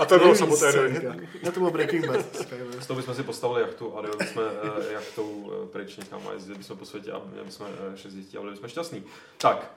A 0.00 0.04
to 0.04 0.18
bylo 0.18 0.34
samotérovi. 0.34 0.96
scénka. 0.96 1.16
Ne, 1.42 1.52
to 1.52 1.60
bylo 1.60 1.70
Breaking 1.70 2.06
Bad. 2.06 2.36
Z 2.80 2.86
toho 2.86 3.00
bychom 3.00 3.14
si 3.14 3.22
postavili 3.22 3.60
jachtu 3.60 3.98
a 3.98 4.00
dojeli 4.00 4.26
jsme 4.26 4.42
uh, 4.42 4.92
jachtou 4.92 5.30
uh, 5.30 5.68
pryč 5.68 5.96
někam 5.96 6.28
a 6.28 6.32
jezdili 6.32 6.58
bychom 6.58 6.76
po 6.76 6.84
světě 6.84 7.12
a 7.12 7.20
měli 7.32 7.44
bychom 7.46 7.66
uh, 7.66 7.94
šest 7.94 8.14
dětí 8.14 8.36
a 8.36 8.40
byli 8.40 8.56
jsme 8.56 8.68
šťastní. 8.68 9.04
Tak, 9.38 9.72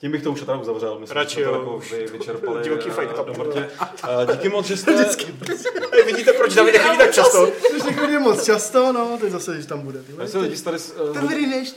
tím 0.00 0.12
bych 0.12 0.22
to 0.22 0.32
už 0.32 0.40
teda 0.40 0.56
uzavřel. 0.56 0.98
Myslím, 0.98 1.16
Radši 1.16 1.36
že 1.36 1.44
to 1.44 1.52
jako 1.52 1.78
vy, 1.78 2.06
vyčerpali 2.06 2.62
Divoký 2.62 2.88
eh, 2.88 2.92
fight 2.92 3.14
club. 3.14 3.26
do 3.26 3.44
mrtě. 3.44 3.70
Uh, 3.80 4.32
díky 4.32 4.48
moc, 4.48 4.66
že 4.66 4.76
jste... 4.76 4.92
Hej, 5.92 6.04
vidíte, 6.06 6.32
proč 6.32 6.54
David 6.54 6.74
nechodí 6.74 6.98
tak 6.98 7.14
často? 7.14 7.50
Když 7.70 7.82
nechodím 7.82 8.20
moc 8.20 8.44
často, 8.44 8.92
no, 8.92 9.18
teď 9.20 9.30
zase, 9.30 9.54
když 9.54 9.66
tam 9.66 9.80
bude. 9.80 10.02
Ty. 10.02 10.28
Si 10.28 10.38
lidi 10.38 10.56
tady, 10.62 10.78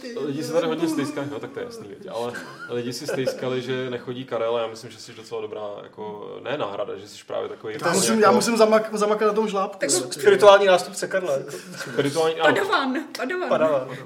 ty. 0.02 0.20
Lidi 0.20 0.44
se 0.44 0.54
tady 0.54 0.68
hodně 0.68 0.88
stejskali, 0.88 1.28
no 1.32 1.40
tak 1.40 1.52
to 1.52 1.60
je 1.60 1.66
jasný, 1.66 1.88
věď, 1.88 2.08
ale 2.14 2.34
lidi 2.70 2.94
si 2.94 3.08
stejskali, 3.08 3.62
že 3.62 3.90
nechodí 3.90 4.26
Karel 4.26 4.56
a 4.56 4.62
já 4.62 4.68
myslím, 4.68 4.92
že 4.92 4.98
jsi 4.98 5.14
docela 5.14 5.42
dobrá, 5.42 5.62
jako, 5.84 6.36
ne 6.44 6.58
náhrada, 6.58 6.98
že 6.98 7.08
jsi 7.08 7.24
právě 7.28 7.50
takový... 7.50 7.76
Já 7.86 7.94
musím, 7.94 8.20
já 8.20 8.32
musím 8.32 8.58
zamak, 8.58 8.90
zamakat 8.94 9.28
na 9.28 9.34
tom 9.34 9.48
žlábku. 9.48 9.80
Tak 9.80 9.90
ne? 9.90 9.96
Spirituální 10.12 10.66
nástupce 10.66 11.08
Karla. 11.08 11.38
jako 11.38 11.52
Spirituální, 11.92 12.36
ano, 12.36 12.56
Padavan, 12.56 12.94
padavan. 13.18 13.50
Padavan. 13.50 13.98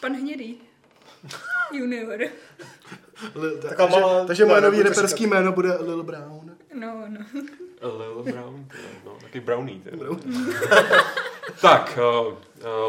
Pan 0.00 0.12
Hnědý. 0.12 0.60
Junior. 1.72 2.18
Li- 2.20 2.30
tak- 3.60 3.68
Taková 3.68 3.88
takže, 3.88 4.00
malá- 4.00 4.24
takže 4.26 4.44
moje 4.44 4.60
nový 4.60 4.76
nebudu 4.76 4.88
reperský 4.94 5.26
jméno 5.26 5.52
bude 5.52 5.76
Lil 5.80 6.02
Brown. 6.02 6.50
No, 6.74 7.04
no. 7.08 7.18
Lil 7.98 8.22
Brown, 8.32 8.66
no, 9.04 9.16
taky 9.22 9.40
Brownie. 9.40 9.80
Ty. 9.80 9.90
tak, 11.60 11.98
uh, 12.28 12.34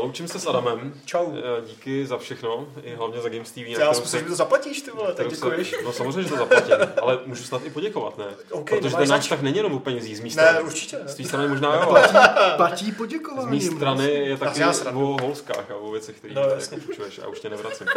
loučím 0.02 0.28
se 0.28 0.40
s 0.40 0.48
Adamem. 0.48 0.94
Čau. 1.06 1.26
Uh, 1.26 1.36
díky 1.66 2.06
za 2.06 2.18
všechno, 2.18 2.68
i 2.84 2.96
hlavně 2.96 3.22
za 3.22 3.30
Games 3.30 3.52
TV. 3.52 3.58
Já 3.58 3.90
myslím, 3.90 4.20
že 4.20 4.24
mi 4.24 4.30
to 4.30 4.36
zaplatíš, 4.36 4.82
ty 4.82 4.92
vole, 4.92 5.14
tak 5.14 5.28
děkuješ. 5.30 5.70
Se, 5.70 5.76
no 5.84 5.94
samozřejmě, 5.94 6.24
že 6.24 6.30
to 6.30 6.38
zaplatím, 6.38 6.74
ale 7.02 7.20
můžu 7.26 7.44
snad 7.44 7.66
i 7.66 7.70
poděkovat, 7.70 8.18
ne? 8.18 8.26
OK, 8.52 8.70
Protože 8.70 8.96
ten 8.96 9.10
náš 9.10 9.28
tak 9.28 9.42
není 9.42 9.58
jenom 9.58 9.74
o 9.74 9.80
penězích 9.80 10.18
z 10.18 10.20
mý 10.20 10.26
Ne, 10.26 10.32
strany. 10.34 10.60
určitě 10.62 10.98
ne. 10.98 11.08
Z 11.08 11.16
té 11.16 11.24
strany 11.24 11.48
možná 11.48 11.76
jo, 11.76 11.82
ale 11.90 12.10
Platí 12.58 12.92
z 12.92 12.96
poděkování. 12.96 13.60
mé 13.70 13.76
strany 13.76 14.10
je 14.12 14.38
taky 14.38 14.64
o 14.94 15.00
holskách 15.22 15.72
a 15.72 15.76
o 15.76 15.92
věcech, 15.92 16.18
které 16.18 16.34
No, 16.34 16.42
no, 16.42 16.48
jasně. 16.50 16.76
jako 16.76 16.86
půjčuješ 16.86 17.20
a 17.20 17.28
už 17.28 17.40
tě 17.40 17.50
nevracím. 17.50 17.88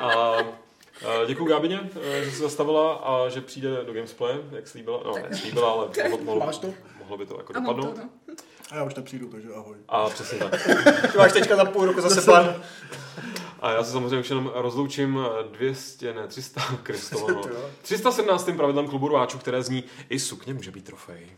A, 0.00 0.08
a 0.10 1.24
děkuji 1.26 1.44
Gábině, 1.44 1.90
eh, 2.02 2.24
že 2.24 2.30
se 2.30 2.42
zastavila 2.42 2.92
a 2.94 3.28
že 3.28 3.40
přijde 3.40 3.84
do 3.86 3.92
Gamesplay, 3.92 4.34
jak 4.52 4.68
slíbila. 4.68 5.00
No, 5.04 5.14
ne, 5.14 5.36
slíbila, 5.36 5.70
ale 5.70 5.86
mohlo, 6.10 6.24
mohlo, 6.24 6.46
Máš 6.46 6.58
to? 6.58 6.68
mohlo 6.98 7.16
by 7.16 7.26
to 7.26 7.36
jako 7.36 7.52
dopadnout. 7.52 7.96
A 8.72 8.76
já 8.76 8.84
už 8.84 8.94
nepřijdu, 8.94 9.28
takže 9.28 9.48
ahoj. 9.54 9.76
A 9.88 10.08
přesně 10.08 10.38
tak. 10.38 10.68
Ty 11.12 11.18
máš 11.18 11.32
teďka 11.32 11.56
za 11.56 11.64
půl 11.64 11.86
roku 11.86 12.00
zase 12.00 12.20
plán. 12.20 12.54
A 13.60 13.70
já 13.70 13.84
se 13.84 13.92
samozřejmě 13.92 14.18
už 14.18 14.30
jenom 14.30 14.52
rozloučím 14.54 15.18
200, 15.52 16.14
ne 16.14 16.28
300, 16.28 16.60
Kristovo, 16.82 17.30
no. 17.30 17.42
Ty 17.42 17.48
jo. 17.54 17.70
317. 17.82 18.50
pravidlem 18.56 18.88
klubu 18.88 19.08
rváčů, 19.08 19.38
které 19.38 19.62
zní 19.62 19.84
i 20.08 20.18
sukně 20.18 20.54
může 20.54 20.70
být 20.70 20.84
trofej. 20.84 21.36